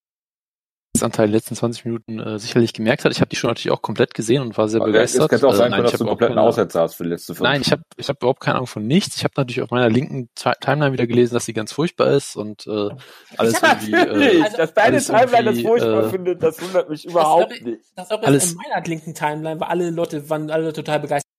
Anteil 1.01 1.27
der 1.27 1.37
letzten 1.37 1.55
20 1.55 1.85
Minuten 1.85 2.19
äh, 2.19 2.39
sicherlich 2.39 2.73
gemerkt 2.73 3.05
hat. 3.05 3.11
Ich 3.11 3.21
habe 3.21 3.29
die 3.29 3.35
schon 3.35 3.49
natürlich 3.49 3.71
auch 3.71 3.81
komplett 3.81 4.13
gesehen 4.13 4.41
und 4.41 4.57
war 4.57 4.67
sehr 4.67 4.81
Aber 4.81 4.91
begeistert. 4.91 5.23
Es 5.23 5.29
könnte 5.29 5.47
auch 5.47 5.53
sein, 5.53 5.67
äh, 5.67 5.75
nein, 5.75 5.83
dass 5.83 5.93
du 5.93 5.99
einen 5.99 6.09
kompletten 6.09 6.37
Aussetzer 6.37 6.81
hast 6.81 6.95
für 6.95 7.03
die 7.03 7.09
letzte 7.09 7.35
Folge. 7.35 7.51
Nein, 7.51 7.61
ich 7.61 7.71
habe 7.71 7.83
ich 7.95 8.09
hab 8.09 8.17
überhaupt 8.17 8.39
keine 8.41 8.55
Ahnung 8.55 8.67
von 8.67 8.85
nichts. 8.85 9.15
Ich 9.15 9.23
habe 9.23 9.33
natürlich 9.37 9.61
auf 9.61 9.71
meiner 9.71 9.89
linken 9.89 10.29
Timeline 10.35 10.91
wieder 10.91 11.07
gelesen, 11.07 11.35
dass 11.35 11.45
sie 11.45 11.53
ganz 11.53 11.71
furchtbar 11.71 12.11
ist 12.11 12.35
und 12.35 12.67
äh, 12.67 12.89
alles 13.37 13.61
ja, 13.61 13.79
irgendwie... 13.81 13.93
Äh, 14.39 14.41
also, 14.43 14.57
dass 14.57 14.73
deine 14.73 15.01
Timeline 15.01 15.43
das 15.45 15.61
furchtbar 15.61 16.05
äh, 16.05 16.09
findet, 16.09 16.43
das 16.43 16.61
wundert 16.61 16.89
mich 16.89 17.05
überhaupt 17.05 17.51
das, 17.51 17.61
nicht. 17.61 17.81
Das 17.95 18.11
auch 18.11 18.21
alles 18.23 18.51
in 18.51 18.57
meiner 18.57 18.85
linken 18.85 19.13
Timeline, 19.13 19.59
weil 19.59 19.67
alle 19.67 19.89
Leute 19.91 20.29
waren 20.29 20.49
alle 20.49 20.73
total 20.73 20.99
begeistert. 20.99 21.29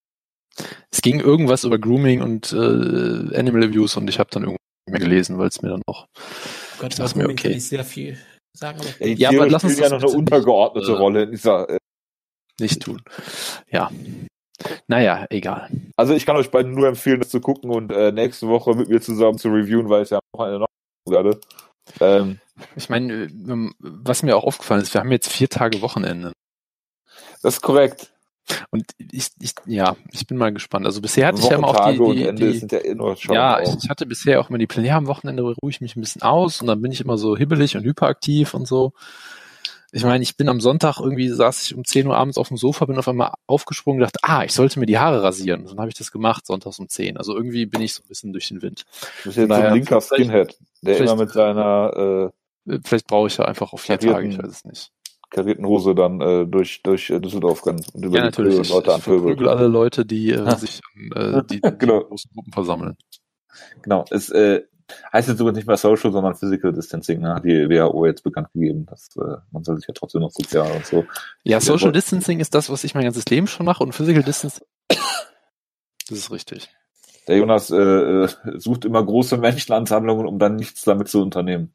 Es 0.90 1.02
ging 1.02 1.20
irgendwas 1.20 1.64
über 1.64 1.78
Grooming 1.78 2.22
und 2.22 2.52
äh, 2.52 2.56
Animal 2.56 3.64
Abuse 3.64 3.98
und 3.98 4.08
ich 4.08 4.18
habe 4.18 4.30
dann 4.32 4.42
irgendwie 4.42 4.58
mehr 4.88 5.00
gelesen, 5.00 5.38
weil 5.38 5.48
es 5.48 5.60
mir 5.60 5.70
dann 5.70 5.82
noch... 5.86 6.06
Gott, 6.78 6.98
das 6.98 7.14
mir 7.14 7.28
okay. 7.28 7.58
sehr 7.58 7.84
viel 7.84 8.18
sagen. 8.52 8.80
Aber 8.80 9.06
ja, 9.06 9.30
ja 9.30 9.38
aber 9.40 9.48
lass 9.48 9.64
uns 9.64 9.78
ja 9.78 9.88
noch 9.88 10.02
eine 10.02 10.10
untergeordnete 10.10 10.88
nicht, 10.88 10.96
äh, 10.96 11.00
Rolle 11.00 11.22
in 11.24 11.30
dieser. 11.30 11.68
Äh, 11.68 11.78
nicht 12.60 12.82
tun. 12.82 13.02
Ja. 13.70 13.90
Naja, 14.86 15.26
egal. 15.30 15.70
Also 15.96 16.12
ich 16.12 16.26
kann 16.26 16.36
euch 16.36 16.50
beiden 16.50 16.74
nur 16.74 16.86
empfehlen, 16.86 17.20
das 17.20 17.30
zu 17.30 17.40
gucken 17.40 17.70
und 17.70 17.90
äh, 17.90 18.12
nächste 18.12 18.48
Woche 18.48 18.74
mit 18.74 18.88
mir 18.88 19.00
zusammen 19.00 19.38
zu 19.38 19.48
reviewen, 19.48 19.88
weil 19.88 20.02
es 20.02 20.10
ja 20.10 20.20
noch 20.34 20.44
eine 20.44 20.58
noch 20.58 20.66
werde. 21.08 21.40
Ähm, 22.00 22.38
ich 22.76 22.90
meine, 22.90 23.24
ähm, 23.24 23.74
was 23.78 24.22
mir 24.22 24.36
auch 24.36 24.44
aufgefallen 24.44 24.82
ist, 24.82 24.92
wir 24.92 25.00
haben 25.00 25.10
jetzt 25.10 25.32
vier 25.32 25.48
Tage 25.48 25.80
Wochenende. 25.80 26.32
Das 27.42 27.54
ist 27.54 27.60
korrekt. 27.62 28.12
Und 28.70 28.84
ich, 28.98 29.28
ich, 29.40 29.54
ja, 29.66 29.96
ich 30.12 30.26
bin 30.26 30.36
mal 30.36 30.52
gespannt. 30.52 30.86
Also 30.86 31.00
bisher 31.00 31.28
hatte 31.28 31.40
ich 31.40 31.48
ja 31.48 31.56
immer 31.56 31.68
auch 31.68 31.90
die, 31.90 32.34
die, 32.34 32.66
die, 32.66 32.76
ja, 32.76 32.80
eh 32.80 33.34
ja 33.34 33.60
ich, 33.60 33.84
ich, 33.84 33.90
hatte 33.90 34.06
bisher 34.06 34.40
auch 34.40 34.48
immer 34.48 34.58
die 34.58 34.66
Pläne, 34.66 34.88
ja, 34.88 34.96
am 34.96 35.06
Wochenende 35.06 35.42
ruhe 35.42 35.70
ich 35.70 35.80
mich 35.80 35.96
ein 35.96 36.00
bisschen 36.00 36.22
aus 36.22 36.60
und 36.60 36.66
dann 36.66 36.80
bin 36.80 36.92
ich 36.92 37.00
immer 37.00 37.18
so 37.18 37.36
hibbelig 37.36 37.76
und 37.76 37.84
hyperaktiv 37.84 38.54
und 38.54 38.66
so. 38.66 38.92
Ich 39.92 40.04
meine, 40.04 40.22
ich 40.22 40.36
bin 40.36 40.48
am 40.48 40.60
Sonntag 40.60 41.00
irgendwie, 41.00 41.28
saß 41.28 41.64
ich 41.64 41.74
um 41.74 41.84
10 41.84 42.06
Uhr 42.06 42.16
abends 42.16 42.38
auf 42.38 42.48
dem 42.48 42.56
Sofa, 42.56 42.84
bin 42.84 42.96
auf 42.96 43.08
einmal 43.08 43.32
aufgesprungen 43.48 44.00
und 44.00 44.06
dachte, 44.06 44.20
ah, 44.22 44.44
ich 44.44 44.52
sollte 44.52 44.78
mir 44.78 44.86
die 44.86 44.98
Haare 44.98 45.20
rasieren. 45.22 45.62
Und 45.62 45.70
dann 45.70 45.78
habe 45.78 45.88
ich 45.88 45.96
das 45.96 46.12
gemacht, 46.12 46.46
sonntags 46.46 46.78
um 46.78 46.88
10. 46.88 47.16
Also 47.16 47.34
irgendwie 47.34 47.66
bin 47.66 47.80
ich 47.82 47.94
so 47.94 48.02
ein 48.04 48.08
bisschen 48.08 48.32
durch 48.32 48.46
den 48.48 48.62
Wind. 48.62 48.84
Du 49.24 49.30
bist 49.30 49.38
jetzt 49.38 49.48
so 49.48 49.54
ein 49.54 49.74
linker 49.74 50.00
Skinhead, 50.00 50.56
der 50.82 50.98
immer 50.98 51.16
mit 51.16 51.30
seiner 51.32 52.30
äh, 52.68 52.80
Vielleicht 52.84 53.08
brauche 53.08 53.26
ich 53.26 53.36
ja 53.36 53.46
einfach 53.46 53.72
auf 53.72 53.80
vier 53.80 53.98
Tage, 53.98 54.28
ich 54.28 54.38
weiß 54.38 54.46
es 54.46 54.64
nicht 54.64 54.92
karierten 55.30 55.64
Hose 55.64 55.94
dann 55.94 56.20
äh, 56.20 56.46
durch, 56.46 56.82
durch 56.82 57.10
äh, 57.10 57.20
Düsseldorf 57.20 57.64
rennt 57.66 57.86
und 57.94 58.04
über 58.04 58.18
ja, 58.18 58.24
natürlich. 58.24 58.60
Die 58.60 58.72
Leute 58.72 58.96
ich, 58.98 59.40
ich 59.40 59.48
alle 59.48 59.68
Leute, 59.68 60.04
die 60.04 60.32
äh, 60.32 60.56
sich 60.56 60.80
äh, 61.14 61.42
die, 61.50 61.60
genau. 61.60 62.00
großen 62.00 62.30
Gruppen 62.34 62.52
versammeln. 62.52 62.96
Genau. 63.82 64.04
Es 64.10 64.28
äh, 64.30 64.62
heißt 65.12 65.28
jetzt 65.28 65.38
sogar 65.38 65.52
nicht 65.52 65.66
mehr 65.66 65.76
Social, 65.76 66.12
sondern 66.12 66.34
Physical 66.34 66.72
Distancing, 66.72 67.20
ne? 67.20 67.34
hat 67.34 67.44
die 67.44 67.68
WHO 67.68 68.06
jetzt 68.06 68.22
bekannt 68.22 68.52
gegeben. 68.52 68.86
Dass, 68.86 69.16
äh, 69.16 69.36
man 69.52 69.62
soll 69.62 69.76
sich 69.76 69.86
ja 69.86 69.94
trotzdem 69.94 70.20
noch 70.20 70.30
sozial 70.30 70.70
und 70.72 70.84
so. 70.84 71.04
Ja, 71.44 71.60
Social 71.60 71.92
Distancing 71.92 72.40
ist 72.40 72.54
das, 72.54 72.70
was 72.70 72.84
ich 72.84 72.94
mein 72.94 73.04
ganzes 73.04 73.26
Leben 73.26 73.46
schon 73.46 73.66
mache 73.66 73.82
und 73.84 73.92
Physical 73.92 74.22
Distancing. 74.22 74.66
das 74.88 76.18
ist 76.18 76.30
richtig. 76.30 76.68
Der 77.28 77.36
Jonas 77.36 77.70
äh, 77.70 77.76
äh, 77.76 78.28
sucht 78.56 78.84
immer 78.84 79.04
große 79.04 79.36
Menschenansammlungen, 79.36 80.26
um 80.26 80.38
dann 80.38 80.56
nichts 80.56 80.82
damit 80.82 81.08
zu 81.08 81.22
unternehmen. 81.22 81.72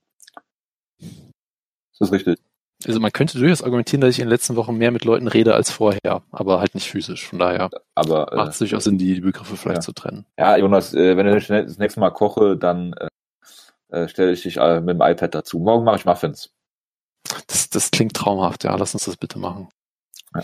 Das 0.99 2.09
ist 2.09 2.11
richtig. 2.11 2.39
Also 2.87 2.99
man 2.99 3.11
könnte 3.11 3.39
durchaus 3.39 3.63
argumentieren, 3.63 4.01
dass 4.01 4.11
ich 4.11 4.19
in 4.19 4.25
den 4.25 4.31
letzten 4.31 4.55
Wochen 4.55 4.77
mehr 4.77 4.91
mit 4.91 5.05
Leuten 5.05 5.27
rede 5.27 5.55
als 5.55 5.71
vorher, 5.71 6.23
aber 6.31 6.59
halt 6.59 6.75
nicht 6.75 6.89
physisch. 6.89 7.27
Von 7.27 7.39
daher 7.39 7.69
aber, 7.95 8.29
macht 8.35 8.51
es 8.51 8.57
äh, 8.57 8.59
durchaus 8.59 8.83
Sinn, 8.83 8.97
die, 8.97 9.19
Begriffe 9.21 9.57
vielleicht 9.57 9.77
ja. 9.77 9.81
zu 9.81 9.93
trennen. 9.93 10.25
Ja, 10.37 10.57
Jonas, 10.57 10.93
äh, 10.93 11.17
wenn 11.17 11.27
ich 11.35 11.47
das 11.47 11.77
nächste 11.77 11.99
Mal 11.99 12.11
koche, 12.11 12.57
dann 12.57 12.93
äh, 12.93 13.07
äh 13.89 14.07
stelle 14.07 14.31
ich 14.31 14.43
dich 14.43 14.57
äh, 14.57 14.81
mit 14.81 14.99
dem 14.99 15.01
iPad 15.01 15.33
dazu. 15.33 15.59
Morgen 15.59 15.83
mache 15.83 15.97
ich 15.97 16.05
Muffins. 16.05 16.51
Das, 17.47 17.69
das 17.69 17.91
klingt 17.91 18.15
traumhaft, 18.15 18.63
ja. 18.63 18.75
Lass 18.75 18.93
uns 18.93 19.05
das 19.05 19.17
bitte 19.17 19.39
machen. 19.39 19.69
Ja, 20.35 20.43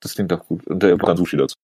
das 0.00 0.14
klingt 0.14 0.32
doch 0.32 0.44
gut. 0.46 0.66
Und 0.66 0.82
der 0.82 0.96
dann 0.96 1.16
Sushi 1.16 1.36
dazu. 1.36 1.56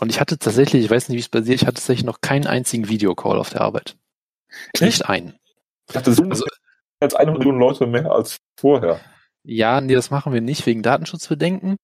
Und 0.00 0.10
ich 0.10 0.20
hatte 0.20 0.38
tatsächlich, 0.38 0.84
ich 0.84 0.90
weiß 0.90 1.08
nicht, 1.08 1.16
wie 1.16 1.20
es 1.20 1.28
bei 1.28 1.40
dir, 1.40 1.54
ich 1.54 1.62
hatte 1.62 1.74
tatsächlich 1.74 2.04
noch 2.04 2.20
keinen 2.20 2.46
einzigen 2.46 2.88
Videocall 2.88 3.38
auf 3.38 3.50
der 3.50 3.62
Arbeit. 3.62 3.96
Nicht 4.80 5.08
einen. 5.08 5.38
Ich 5.88 5.94
dachte, 5.94 6.12
Zoom 6.12 6.30
also, 6.30 6.44
jetzt 7.02 7.16
eine 7.16 7.32
Million 7.32 7.58
Leute 7.58 7.86
mehr 7.86 8.10
als 8.12 8.38
vorher. 8.58 9.00
Ja, 9.44 9.80
nee, 9.80 9.94
das 9.94 10.10
machen 10.10 10.32
wir 10.32 10.40
nicht 10.40 10.66
wegen 10.66 10.82
Datenschutzbedenken. 10.82 11.76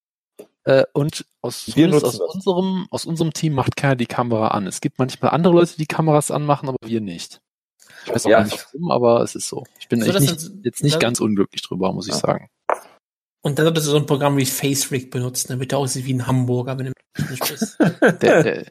Äh, 0.65 0.85
und 0.93 1.25
aus, 1.43 1.69
aus 1.77 2.21
unserem, 2.21 2.87
aus 2.91 3.07
unserem 3.07 3.33
Team 3.33 3.55
macht 3.55 3.77
keiner 3.77 3.97
die 3.97 4.07
Kamera 4.07 4.49
an. 4.49 4.67
Es 4.67 4.81
gibt 4.81 4.99
manchmal 4.99 5.31
andere 5.31 5.55
Leute, 5.55 5.77
die 5.77 5.87
Kameras 5.87 6.31
anmachen, 6.31 6.69
aber 6.69 6.77
wir 6.85 7.01
nicht. 7.01 7.41
Ich 8.05 8.15
weiß 8.15 8.27
auch 8.27 8.31
ja. 8.31 8.45
nicht 8.45 8.67
warum, 8.73 8.91
aber 8.91 9.23
es 9.23 9.35
ist 9.35 9.49
so. 9.49 9.65
Ich 9.81 9.89
bin 9.89 10.03
so, 10.03 10.11
echt 10.11 10.21
nicht, 10.21 10.51
jetzt 10.65 10.83
nicht 10.83 11.01
ganz 11.01 11.21
unglücklich 11.21 11.63
drüber, 11.63 11.93
muss 11.93 12.09
ich 12.09 12.15
sagen. 12.15 12.49
Und 13.41 13.59
dann 13.59 13.67
solltest 13.67 13.87
du 13.87 13.93
so 13.93 13.97
ein 13.97 14.07
Programm 14.07 14.37
wie 14.37 14.45
FaceRig 14.45 15.11
benutzen, 15.11 15.49
damit 15.49 15.73
er 15.73 15.79
aussieht 15.79 16.05
wie 16.05 16.15
ein 16.15 16.27
Hamburger, 16.27 16.79
wenn 16.79 16.87
du 16.87 16.93
nicht 17.31 17.49
bist. 17.49 17.79
der, 18.23 18.43
der, 18.43 18.67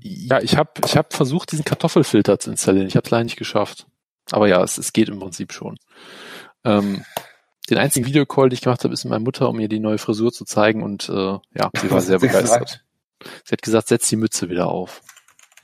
ja, 0.00 0.40
ich 0.40 0.56
habe 0.56 0.72
ich 0.84 0.96
hab 0.96 1.14
versucht, 1.14 1.52
diesen 1.52 1.64
Kartoffelfilter 1.64 2.38
zu 2.38 2.50
installieren. 2.50 2.86
Ich 2.86 2.96
habe 2.96 3.04
es 3.04 3.10
leider 3.10 3.24
nicht 3.24 3.38
geschafft. 3.38 3.86
Aber 4.32 4.48
ja, 4.48 4.62
es, 4.62 4.78
es 4.78 4.92
geht 4.92 5.08
im 5.08 5.20
Prinzip 5.20 5.52
schon. 5.52 5.78
Ähm, 6.64 7.04
den 7.70 7.78
einzigen 7.78 8.06
Videocall, 8.06 8.48
den 8.48 8.54
ich 8.54 8.62
gemacht 8.62 8.82
habe, 8.84 8.92
ist 8.94 9.04
mit 9.04 9.10
meiner 9.10 9.24
Mutter, 9.24 9.48
um 9.48 9.60
ihr 9.60 9.68
die 9.68 9.78
neue 9.78 9.98
Frisur 9.98 10.32
zu 10.32 10.44
zeigen 10.44 10.82
und 10.82 11.08
äh, 11.08 11.12
ja, 11.54 11.70
sie 11.80 11.90
war 11.90 12.00
sehr 12.00 12.18
begeistert. 12.20 12.84
Sie 13.44 13.52
hat 13.52 13.62
gesagt, 13.62 13.88
setz 13.88 14.08
die 14.08 14.16
Mütze 14.16 14.50
wieder 14.50 14.66
auf. 14.66 15.00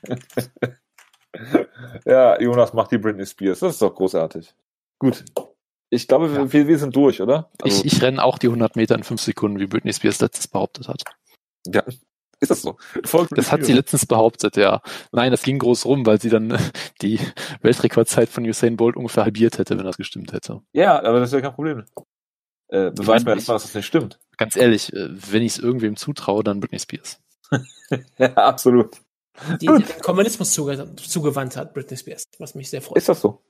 ja, 2.04 2.40
Jonas 2.40 2.72
macht 2.72 2.92
die 2.92 2.98
Britney 2.98 3.26
Spears. 3.26 3.60
Das 3.60 3.74
ist 3.74 3.82
doch 3.82 3.94
großartig. 3.94 4.54
Gut. 4.98 5.24
Ich 5.90 6.06
glaube, 6.06 6.28
ja. 6.28 6.52
wir, 6.52 6.68
wir 6.68 6.78
sind 6.78 6.94
durch, 6.94 7.20
oder? 7.20 7.50
Also, 7.62 7.84
ich, 7.84 7.94
ich 7.94 8.02
renne 8.02 8.22
auch 8.22 8.38
die 8.38 8.48
100 8.48 8.76
Meter 8.76 8.94
in 8.94 9.02
5 9.02 9.20
Sekunden, 9.20 9.58
wie 9.58 9.66
Britney 9.66 9.92
Spears 9.92 10.20
letztes 10.20 10.46
behauptet 10.46 10.86
hat. 10.86 11.02
Ja, 11.66 11.82
ist 12.40 12.50
das 12.50 12.62
so? 12.62 12.76
Folgt 13.04 13.36
das 13.36 13.52
hat 13.52 13.64
sie 13.64 13.72
letztens 13.72 14.06
behauptet, 14.06 14.56
ja. 14.56 14.80
Nein, 15.12 15.30
das 15.30 15.42
ging 15.42 15.58
groß 15.58 15.86
rum, 15.86 16.06
weil 16.06 16.20
sie 16.20 16.30
dann 16.30 16.58
die 17.02 17.20
Weltrekordzeit 17.62 18.28
von 18.28 18.44
Usain 18.44 18.76
Bolt 18.76 18.96
ungefähr 18.96 19.24
halbiert 19.24 19.58
hätte, 19.58 19.76
wenn 19.76 19.84
das 19.84 19.96
gestimmt 19.96 20.32
hätte. 20.32 20.60
Ja, 20.72 21.02
aber 21.02 21.20
das 21.20 21.30
ist 21.30 21.34
ja 21.34 21.40
kein 21.40 21.54
Problem. 21.54 21.84
Äh, 22.68 22.90
beweis 22.90 23.24
mir 23.24 23.32
erstmal, 23.32 23.56
dass 23.56 23.62
das 23.64 23.74
nicht 23.74 23.86
stimmt. 23.86 24.18
Ganz 24.36 24.56
ehrlich, 24.56 24.92
äh, 24.92 25.08
wenn 25.10 25.42
ich 25.42 25.52
es 25.52 25.58
irgendwem 25.58 25.96
zutraue, 25.96 26.44
dann 26.44 26.60
Britney 26.60 26.78
Spears. 26.78 27.20
ja, 28.18 28.34
absolut. 28.34 28.96
Die 29.60 29.66
den 29.66 29.84
Kommunismus 30.02 30.52
zuge 30.52 30.94
zugewandt 30.96 31.56
hat, 31.56 31.72
Britney 31.72 31.96
Spears, 31.96 32.24
was 32.38 32.54
mich 32.54 32.70
sehr 32.70 32.82
freut. 32.82 32.98
Ist 32.98 33.08
das 33.08 33.20
so? 33.20 33.42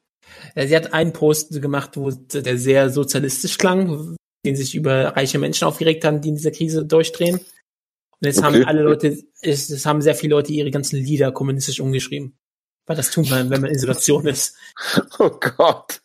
Sie 0.55 0.77
hat 0.77 0.93
einen 0.93 1.13
Post 1.13 1.61
gemacht, 1.61 1.97
wo 1.97 2.11
der 2.11 2.59
sehr 2.59 2.91
sozialistisch 2.91 3.57
klang, 3.57 4.17
den 4.45 4.57
sich 4.57 4.75
über 4.75 5.17
reiche 5.17 5.39
Menschen 5.39 5.67
aufgeregt 5.67 6.05
haben, 6.05 6.21
die 6.21 6.29
in 6.29 6.37
dieser 6.37 6.51
Krise 6.51 6.85
durchdrehen. 6.85 7.41
Und 8.21 8.27
jetzt 8.27 8.39
okay. 8.39 8.47
haben 8.47 8.65
alle 8.65 8.83
Leute, 8.83 9.17
es, 9.41 9.71
es 9.71 9.87
haben 9.87 10.03
sehr 10.03 10.15
viele 10.15 10.35
Leute 10.35 10.53
ihre 10.53 10.71
ganzen 10.71 10.97
Lieder 10.97 11.31
kommunistisch 11.31 11.81
umgeschrieben. 11.81 12.37
Weil 12.87 12.97
das 12.97 13.11
tut 13.11 13.31
man, 13.31 13.51
wenn 13.51 13.61
man 13.61 13.71
in 13.71 13.77
Isolation 13.77 14.27
ist. 14.27 14.57
Oh 15.19 15.31
Gott. 15.31 16.01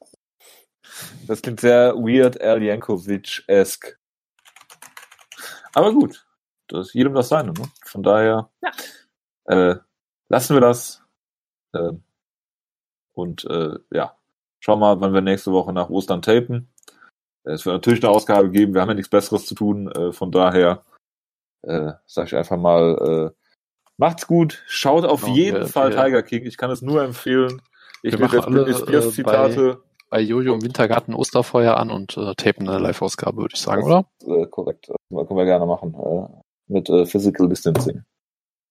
Das 1.28 1.42
klingt 1.42 1.62
sehr 1.62 1.96
weird 1.96 2.40
Al 2.42 2.62
Jankovic-esque. 2.62 3.98
Aber 5.74 5.94
gut. 5.94 6.26
Das 6.68 6.88
ist 6.88 6.94
jedem 6.94 7.14
das 7.14 7.30
seine, 7.30 7.54
ne? 7.54 7.72
Von 7.86 8.04
daher 8.04 8.50
ja. 8.62 9.72
äh, 9.72 9.80
lassen 10.30 10.56
wir 10.56 10.62
das. 10.62 11.02
Äh, 11.74 11.94
und 13.14 13.46
äh, 13.46 13.78
ja, 13.92 14.18
schauen 14.60 14.80
mal, 14.80 15.00
wann 15.02 15.14
wir 15.14 15.22
nächste 15.22 15.52
Woche 15.52 15.74
nach 15.74 15.90
Ostern 15.90 16.22
tapen. 16.22 16.70
Es 17.44 17.66
wird 17.66 17.76
natürlich 17.76 18.04
eine 18.04 18.12
Ausgabe 18.12 18.50
geben, 18.52 18.74
wir 18.74 18.82
haben 18.82 18.90
ja 18.90 18.96
nichts 18.96 19.10
Besseres 19.10 19.46
zu 19.46 19.56
tun, 19.56 19.92
äh, 19.92 20.14
von 20.14 20.32
daher 20.32 20.84
äh, 21.64 21.94
sag 22.06 22.28
ich 22.28 22.36
einfach 22.36 22.58
mal, 22.58 23.32
äh, 23.32 23.46
macht's 23.98 24.28
gut, 24.28 24.64
schaut 24.68 25.06
auf 25.06 25.22
genau, 25.22 25.36
jeden 25.36 25.60
wir, 25.62 25.68
Fall 25.68 25.92
wir, 25.92 26.04
Tiger 26.04 26.24
King, 26.24 26.46
ich 26.46 26.58
kann 26.58 26.72
es 26.72 26.82
nur 26.82 27.04
empfehlen. 27.04 27.62
Ich 28.02 28.18
jetzt 28.18 28.34
alle, 28.34 28.74
Spears 28.74 29.06
äh, 29.06 29.12
Zitate. 29.12 29.82
Bei, 30.10 30.18
bei 30.18 30.22
Jojo 30.22 30.54
im 30.54 30.62
Wintergarten 30.62 31.14
Osterfeuer 31.14 31.78
an 31.78 31.90
und 31.90 32.18
äh, 32.18 32.36
tapen 32.36 32.70
eine 32.70 32.80
Live-Ausgabe, 32.80 33.38
würde 33.38 33.56
ich 33.56 33.62
sagen, 33.62 33.84
oder? 33.84 34.06
Äh, 34.22 34.46
korrekt, 34.48 34.90
das 34.90 35.28
können 35.28 35.38
wir 35.38 35.46
gerne 35.46 35.66
machen. 35.66 35.96
Äh, 35.96 36.44
mit 36.68 36.90
äh, 36.90 37.06
Physical 37.06 37.50
Distancing. 37.50 38.04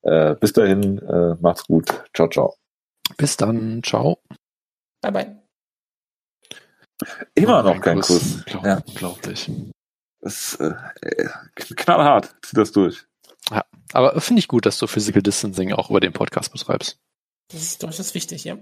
Äh, 0.02 0.34
bis 0.36 0.52
dahin, 0.52 0.98
äh, 0.98 1.36
macht's 1.40 1.66
gut. 1.66 2.04
Ciao, 2.14 2.28
ciao. 2.28 2.54
Bis 3.16 3.36
dann, 3.36 3.82
ciao. 3.82 4.18
Bye, 5.00 5.12
bye. 5.12 5.42
Immer 7.34 7.62
noch 7.62 7.80
kein 7.80 8.00
Kuss. 8.00 8.08
Kuss. 8.08 8.44
Glaub, 8.46 8.64
ja. 8.64 8.82
Unglaublich. 8.86 9.50
Das 10.22 10.54
äh, 10.54 10.74
knallhart, 11.56 12.34
zieht 12.42 12.56
das 12.56 12.72
durch. 12.72 13.04
Ja, 13.50 13.64
aber 13.92 14.20
finde 14.20 14.38
ich 14.38 14.48
gut, 14.48 14.64
dass 14.64 14.78
du 14.78 14.86
Physical 14.86 15.20
Distancing 15.20 15.72
auch 15.72 15.90
über 15.90 16.00
den 16.00 16.12
Podcast 16.12 16.52
betreibst. 16.52 16.98
Das 17.48 17.60
ist 17.60 17.82
durchaus 17.82 18.14
wichtig, 18.14 18.44
ja. 18.44 18.56